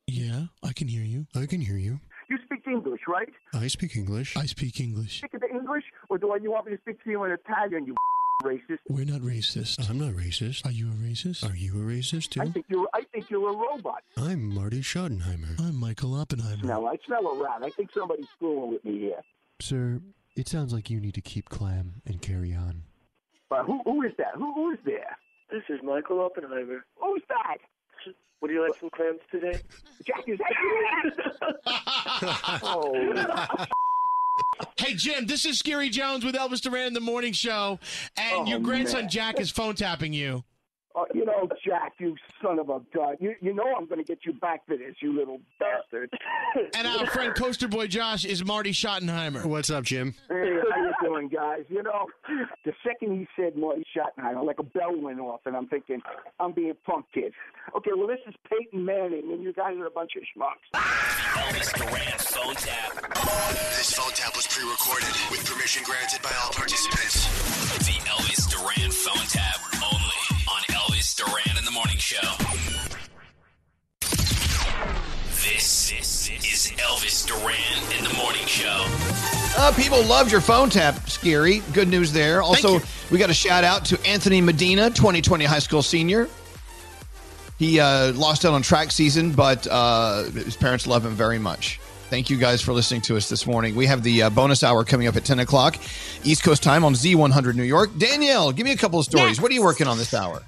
Yeah, 0.07 0.45
I 0.63 0.73
can 0.75 0.87
hear 0.87 1.03
you. 1.03 1.27
I 1.35 1.47
can 1.47 1.63
hear 1.63 1.79
you. 1.79 1.99
You 2.29 2.39
speak 2.45 2.67
English, 2.67 3.01
right? 3.07 3.29
I 3.53 3.67
speak 3.69 3.97
English. 3.97 4.37
I 4.37 4.47
speak 4.47 4.81
English. 4.81 5.19
Speak 5.19 5.33
the 5.33 5.49
English, 5.51 5.85
or 6.09 6.19
do 6.19 6.35
you 6.43 6.51
want 6.51 6.67
me 6.67 6.73
to 6.73 6.81
speak 6.81 7.03
to 7.05 7.11
you 7.11 7.25
in 7.25 7.33
Italian? 7.33 7.87
You 7.87 7.95
racist. 8.43 8.79
We're 8.89 9.05
not 9.05 9.21
racist. 9.21 9.89
I'm 9.89 9.99
not 9.99 10.13
racist. 10.13 10.65
Are 10.67 10.73
you 10.73 10.89
a 10.91 10.95
racist? 10.95 11.49
Are 11.49 11.55
you 11.57 11.73
a 11.75 11.85
racist 11.85 12.31
too? 12.31 12.41
I 12.43 12.47
think 12.51 12.67
you're. 12.69 12.89
I 12.95 13.03
think 13.13 13.31
you're 13.31 13.49
a 13.51 13.57
robot. 13.57 14.03
I'm 14.17 14.55
Marty 14.55 14.81
Schottenheimer. 14.81 15.59
I'm 15.61 15.77
Michael 15.77 16.15
Oppenheimer. 16.15 16.63
Smell. 16.63 16.87
I 16.87 16.97
smell 17.07 17.27
a 17.27 17.43
rat. 17.43 17.63
I 17.63 17.71
think 17.71 17.91
somebody's 17.93 18.27
screwing 18.37 18.73
with 18.73 18.85
me 18.85 18.99
here. 18.99 19.21
Sir, 19.61 20.01
it 20.37 20.49
sounds 20.49 20.73
like 20.73 20.91
you 20.91 21.01
need 21.01 21.15
to 21.15 21.21
keep 21.21 21.49
clam 21.49 22.03
and 22.07 22.21
carry 22.21 22.55
on. 22.55 22.83
But 23.51 23.65
who? 23.67 23.81
Who 23.85 24.03
is 24.03 24.13
that? 24.19 24.35
Who? 24.37 24.53
Who 24.55 24.71
is 24.73 24.79
there? 24.85 25.17
This 25.51 25.63
is 25.69 25.81
Michael 25.85 26.21
Oppenheimer. 26.21 26.85
Who's 26.97 27.23
that? 27.29 27.59
Would 28.41 28.51
you 28.51 28.63
like 28.63 28.79
some 28.79 28.91
clams 28.91 29.21
today? 29.31 29.59
Jack 30.07 30.25
is 30.29 30.39
that? 30.39 31.61
oh. 32.63 33.67
Hey 34.77 34.95
Jim, 34.95 35.27
this 35.27 35.47
is 35.47 35.59
Scary 35.59 35.89
Jones 35.89 36.25
with 36.25 36.35
Elvis 36.35 36.61
Duran 36.61 36.89
in 36.89 36.93
the 36.93 37.01
morning 37.01 37.33
show, 37.33 37.79
and 38.17 38.41
Oh, 38.41 38.47
your 38.47 38.59
grandson 38.59 39.03
man. 39.03 39.09
Jack 39.11 39.41
is 39.41 39.51
phone 39.51 39.75
tapping 39.75 40.13
you. 40.13 40.45
Uh, 40.97 41.05
you 41.13 41.25
know, 41.25 41.49
Jack, 41.67 41.95
you 41.99 42.15
son 42.41 42.59
of 42.61 42.69
a 42.69 42.81
gun. 42.95 43.17
You, 43.19 43.35
you 43.41 43.53
know 43.53 43.65
I'm 43.77 43.87
going 43.87 43.99
to 43.99 44.05
get 44.05 44.19
you 44.25 44.33
back 44.35 44.65
for 44.67 44.77
this, 44.77 44.95
you 45.01 45.17
little 45.17 45.41
bastard. 45.59 46.11
And 46.77 46.87
our 46.87 47.07
friend 47.09 47.35
Coaster 47.35 47.67
Boy 47.67 47.89
Josh 47.89 48.25
is 48.25 48.45
Marty 48.45 48.71
Schottenheimer. 48.71 49.45
What's 49.45 49.71
up, 49.71 49.83
Jim? 49.83 50.15
Hey, 50.29 50.59
how 50.71 50.83
you 50.85 50.93
doing, 51.03 51.29
guys? 51.29 51.65
You 51.69 51.83
know, 51.83 52.07
the 52.65 52.73
second 52.87 53.19
he 53.19 53.27
said 53.37 53.57
Marty 53.57 53.85
Schottenheimer, 53.97 54.45
like 54.45 54.61
a 54.61 54.63
bell 54.63 54.95
went 54.97 55.19
off, 55.19 55.41
and 55.47 55.57
I'm 55.57 55.67
thinking, 55.67 56.01
I'm 56.39 56.53
being 56.53 56.75
punked, 56.89 57.07
kid. 57.13 57.33
Okay, 57.77 57.91
well, 57.97 58.07
this 58.07 58.21
is 58.29 58.35
Peyton 58.49 58.85
Manning, 58.85 59.33
and 59.33 59.43
you 59.43 59.53
guys 59.53 59.77
are 59.79 59.87
a 59.87 59.91
bunch 59.91 60.13
of 60.17 60.23
schmucks. 60.23 60.63
Phone 62.35 62.55
tap. 62.55 62.93
This 63.77 63.93
phone 63.95 64.13
tap 64.13 64.37
was 64.37 64.47
pre-recorded 64.47 65.15
with 65.31 65.45
permission 65.45 65.83
granted 65.85 66.23
by 66.23 66.31
all 66.43 66.51
participants. 66.51 67.27
The 67.85 67.99
Elvis 68.07 68.49
Duran 68.51 68.91
phone 68.91 69.27
tap 69.27 69.59
only 69.83 70.24
on 70.49 70.61
Elvis 70.75 71.15
Duran 71.17 71.59
in 71.59 71.65
the 71.65 71.71
morning 71.71 71.97
show. 71.97 72.21
This, 75.43 75.91
this 75.91 76.31
is 76.31 76.73
Elvis 76.79 77.27
Duran 77.27 77.99
in 77.99 78.05
the 78.05 78.15
morning 78.17 78.45
show. 78.47 78.85
Uh, 79.57 79.73
people 79.77 80.03
loved 80.05 80.33
your 80.33 80.41
phone 80.41 80.69
tap, 80.71 81.09
Scary. 81.09 81.61
Good 81.73 81.89
news 81.89 82.13
there. 82.13 82.43
Also, 82.43 82.81
we 83.11 83.19
got 83.19 83.31
a 83.31 83.35
shout 83.35 83.65
out 83.65 83.85
to 83.87 84.07
Anthony 84.07 84.41
Medina, 84.41 84.91
2020 84.91 85.45
high 85.45 85.59
school 85.59 85.83
senior. 85.83 86.29
He 87.59 87.81
uh, 87.81 88.13
lost 88.13 88.45
out 88.45 88.53
on 88.53 88.63
track 88.63 88.91
season, 88.91 89.33
but 89.33 89.67
uh, 89.71 90.25
his 90.25 90.57
parents 90.57 90.87
love 90.87 91.07
him 91.07 91.15
very 91.15 91.39
much. 91.39 91.81
Thank 92.15 92.31
you 92.31 92.37
guys 92.37 92.63
for 92.63 92.73
listening 92.73 93.01
to 93.01 93.17
us 93.17 93.29
this 93.29 93.45
morning. 93.45 93.75
We 93.75 93.87
have 93.87 94.05
the 94.05 94.23
uh, 94.23 94.31
bonus 94.31 94.63
hour 94.63 94.85
coming 94.85 95.09
up 95.09 95.17
at 95.17 95.25
10 95.25 95.41
o'clock 95.41 95.79
East 96.23 96.45
Coast 96.45 96.63
time 96.63 96.85
on 96.85 96.95
Z100 96.95 97.57
New 97.57 97.65
York. 97.65 97.91
Danielle, 97.99 98.53
give 98.53 98.65
me 98.65 98.71
a 98.71 98.77
couple 98.77 99.01
of 99.01 99.05
stories. 99.05 99.41
What 99.41 99.51
are 99.51 99.55
you 99.55 99.65
working 99.65 99.89
on 99.89 99.99
this 99.99 100.15
hour? 100.15 100.41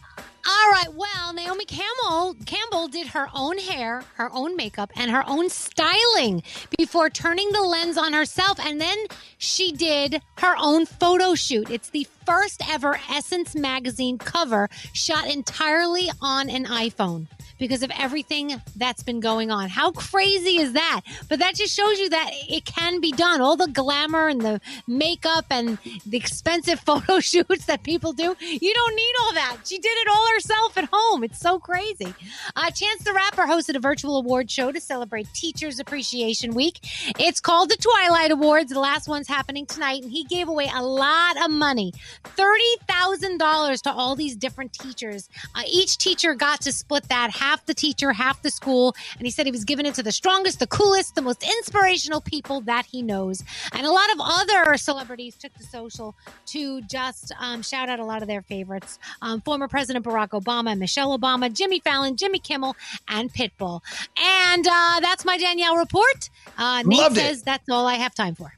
All 0.49 0.71
right. 0.71 0.87
Well, 0.95 1.33
Naomi 1.33 1.65
Campbell 1.65 2.37
Campbell 2.47 2.87
did 2.87 3.09
her 3.09 3.27
own 3.35 3.59
hair, 3.59 4.05
her 4.15 4.31
own 4.33 4.55
makeup, 4.55 4.93
and 4.95 5.11
her 5.11 5.25
own 5.27 5.51
styling 5.51 6.45
before 6.79 7.11
turning 7.11 7.51
the 7.51 7.63
lens 7.63 7.99
on 7.99 8.13
herself, 8.13 8.61
and 8.65 8.81
then 8.81 8.99
she 9.39 9.73
did 9.73 10.23
her 10.39 10.55
own 10.61 10.87
photo 10.87 11.35
shoot. 11.35 11.69
It's 11.69 11.91
the 11.91 12.07
first 12.25 12.63
ever 12.71 13.01
Essence 13.11 13.57
magazine 13.57 14.19
cover 14.19 14.71
shot 14.93 15.27
entirely 15.27 16.13
on 16.23 16.49
an 16.49 16.67
iPhone 16.67 17.27
because 17.59 17.83
of 17.83 17.91
everything 17.99 18.61
that's 18.77 19.03
been 19.03 19.21
going 19.21 19.51
on. 19.51 19.69
How 19.69 19.93
crazy 19.93 20.59
is 20.59 20.73
that? 20.75 21.03
But 21.29 21.39
that 21.39 21.55
just 21.55 21.75
shows 21.75 21.99
you 21.99 22.09
that 22.11 22.31
it 22.49 22.65
can 22.65 23.01
be 23.01 23.13
done. 23.13 23.41
All 23.41 23.57
the 23.57 23.69
glamour 23.69 24.29
and 24.29 24.41
the 24.41 24.61
makeup 24.87 25.47
and 25.51 25.79
the 26.05 26.17
expensive 26.17 26.81
photo 26.87 27.21
shoots 27.21 27.67
that 27.67 27.83
people 27.83 28.13
do, 28.13 28.37
you 28.41 28.75
don't 28.75 28.95
need 28.95 29.13
all 29.23 29.35
that. 29.35 29.59
She 29.65 29.79
did 29.79 29.97
it 29.97 30.09
all 30.09 30.29
herself 30.35 30.79
at 30.79 30.89
home. 30.93 31.25
It's 31.25 31.41
so 31.41 31.59
crazy. 31.59 32.15
Uh, 32.55 32.71
Chance 32.71 33.05
the 33.05 33.13
Rapper 33.13 33.43
hosted 33.43 33.77
a 33.77 33.81
virtual 33.81 34.19
award 34.19 34.51
show 34.51 34.73
to 34.73 34.81
celebrate 34.81 35.33
Teachers 35.33 35.79
Appreciation 35.79 36.55
Week. 36.55 36.79
It's 37.19 37.41
called 37.41 37.71
the 37.71 37.77
Twilight 37.77 38.31
Awards. 38.31 38.73
The 38.73 38.81
last 38.81 39.09
one's 39.09 39.29
happening 39.29 39.67
tonight, 39.67 40.03
and 40.03 40.11
he 40.13 40.25
gave 40.25 40.49
away 40.49 40.71
a 40.75 40.83
lot 40.83 41.43
of 41.43 41.51
money 41.51 41.93
$30,000 42.25 43.83
to 43.83 43.93
all 43.93 44.15
these 44.17 44.37
different 44.37 44.73
teachers. 44.73 45.29
Uh, 45.55 45.63
each 45.67 45.99
teacher 45.99 46.35
got 46.35 46.61
to 46.63 46.73
split 46.73 47.09
that 47.09 47.31
half 47.31 47.46
half 47.47 47.65
the 47.67 47.75
teacher, 47.75 48.13
half 48.13 48.43
the 48.43 48.51
school. 48.51 48.95
And 49.19 49.27
he 49.27 49.31
said 49.31 49.47
he 49.47 49.53
was 49.53 49.65
giving 49.65 49.87
it 49.87 49.95
to 49.95 50.03
the 50.03 50.13
strongest, 50.13 50.59
the 50.59 50.67
coolest, 50.67 51.15
the 51.15 51.23
most 51.23 51.43
inspirational 51.45 52.21
people 52.21 52.61
that 52.63 52.87
he 52.87 53.03
knows. 53.03 53.45
And 53.73 53.87
a 53.87 53.91
lot 53.91 54.11
of 54.13 54.19
other 54.21 54.77
celebrities 54.77 55.37
took 55.37 55.55
to 55.55 55.63
social 55.65 56.15
to 56.47 56.83
just 56.83 57.33
um, 57.41 57.63
shout 57.63 57.89
out 57.89 58.01
a 58.01 58.05
lot 58.05 58.23
of 58.23 58.29
their 58.29 58.43
favorites. 58.43 58.99
Um, 59.23 59.41
former 59.43 59.69
President 59.69 60.05
Barack 60.05 60.31
Obama, 60.31 60.77
Michelle 60.77 61.17
Obama, 61.17 61.53
Jimmy 61.53 61.81
Fallon, 61.81 62.17
Jimmy 62.17 62.41
Kimmel, 62.41 62.75
and 63.09 63.33
Pitbull. 63.33 63.81
And 64.19 64.67
uh, 64.67 65.01
that's 65.01 65.25
my 65.25 65.39
Danielle 65.39 65.77
report. 65.77 66.31
Uh, 66.59 66.83
Nate 66.85 66.99
Loved 66.99 67.19
it. 67.19 67.45
that's 67.45 67.69
all 67.71 67.87
I 67.87 67.95
have 67.95 68.15
time 68.15 68.35
for. 68.35 68.53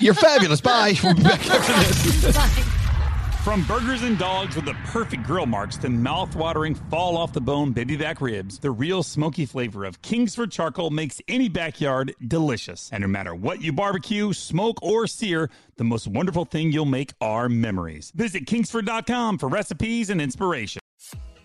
You're 0.00 0.14
fabulous. 0.14 0.60
Bye. 0.70 0.94
We'll 1.02 1.14
be 1.14 1.22
back 1.24 1.44
after 1.50 2.10
this. 2.30 2.87
From 3.48 3.62
burgers 3.62 4.02
and 4.02 4.18
dogs 4.18 4.56
with 4.56 4.66
the 4.66 4.76
perfect 4.84 5.22
grill 5.22 5.46
marks 5.46 5.78
to 5.78 5.88
mouth-watering, 5.88 6.74
fall-off-the-bone 6.74 7.72
baby 7.72 7.96
back 7.96 8.20
ribs, 8.20 8.58
the 8.58 8.70
real 8.70 9.02
smoky 9.02 9.46
flavor 9.46 9.86
of 9.86 10.02
Kingsford 10.02 10.52
charcoal 10.52 10.90
makes 10.90 11.22
any 11.28 11.48
backyard 11.48 12.14
delicious. 12.26 12.90
And 12.92 13.00
no 13.00 13.08
matter 13.08 13.34
what 13.34 13.62
you 13.62 13.72
barbecue, 13.72 14.34
smoke, 14.34 14.82
or 14.82 15.06
sear, 15.06 15.48
the 15.78 15.84
most 15.84 16.06
wonderful 16.08 16.44
thing 16.44 16.72
you'll 16.72 16.84
make 16.84 17.14
are 17.22 17.48
memories. 17.48 18.12
Visit 18.14 18.44
Kingsford.com 18.44 19.38
for 19.38 19.48
recipes 19.48 20.10
and 20.10 20.20
inspiration. 20.20 20.82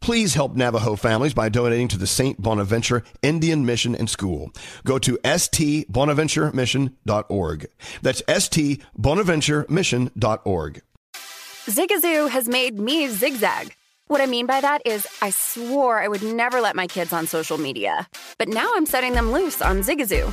Please 0.00 0.34
help 0.34 0.54
Navajo 0.54 0.96
families 0.96 1.34
by 1.34 1.48
donating 1.48 1.88
to 1.88 1.98
the 1.98 2.06
St. 2.06 2.40
Bonaventure 2.40 3.02
Indian 3.22 3.66
Mission 3.66 3.94
and 3.94 4.08
School. 4.08 4.50
Go 4.84 4.98
to 4.98 5.18
stbonaventuremission.org. 5.18 7.66
That's 8.02 8.22
stbonaventuremission.org. 8.22 10.82
Zigazoo 11.66 12.30
has 12.30 12.48
made 12.48 12.78
me 12.78 13.08
zigzag. 13.08 13.74
What 14.08 14.20
I 14.20 14.26
mean 14.26 14.46
by 14.46 14.60
that 14.60 14.82
is, 14.84 15.04
I 15.20 15.30
swore 15.30 16.00
I 16.00 16.06
would 16.06 16.22
never 16.22 16.60
let 16.60 16.76
my 16.76 16.86
kids 16.86 17.12
on 17.12 17.26
social 17.26 17.58
media, 17.58 18.06
but 18.38 18.48
now 18.48 18.70
I'm 18.76 18.86
setting 18.86 19.14
them 19.14 19.32
loose 19.32 19.60
on 19.60 19.80
Zigazoo. 19.80 20.32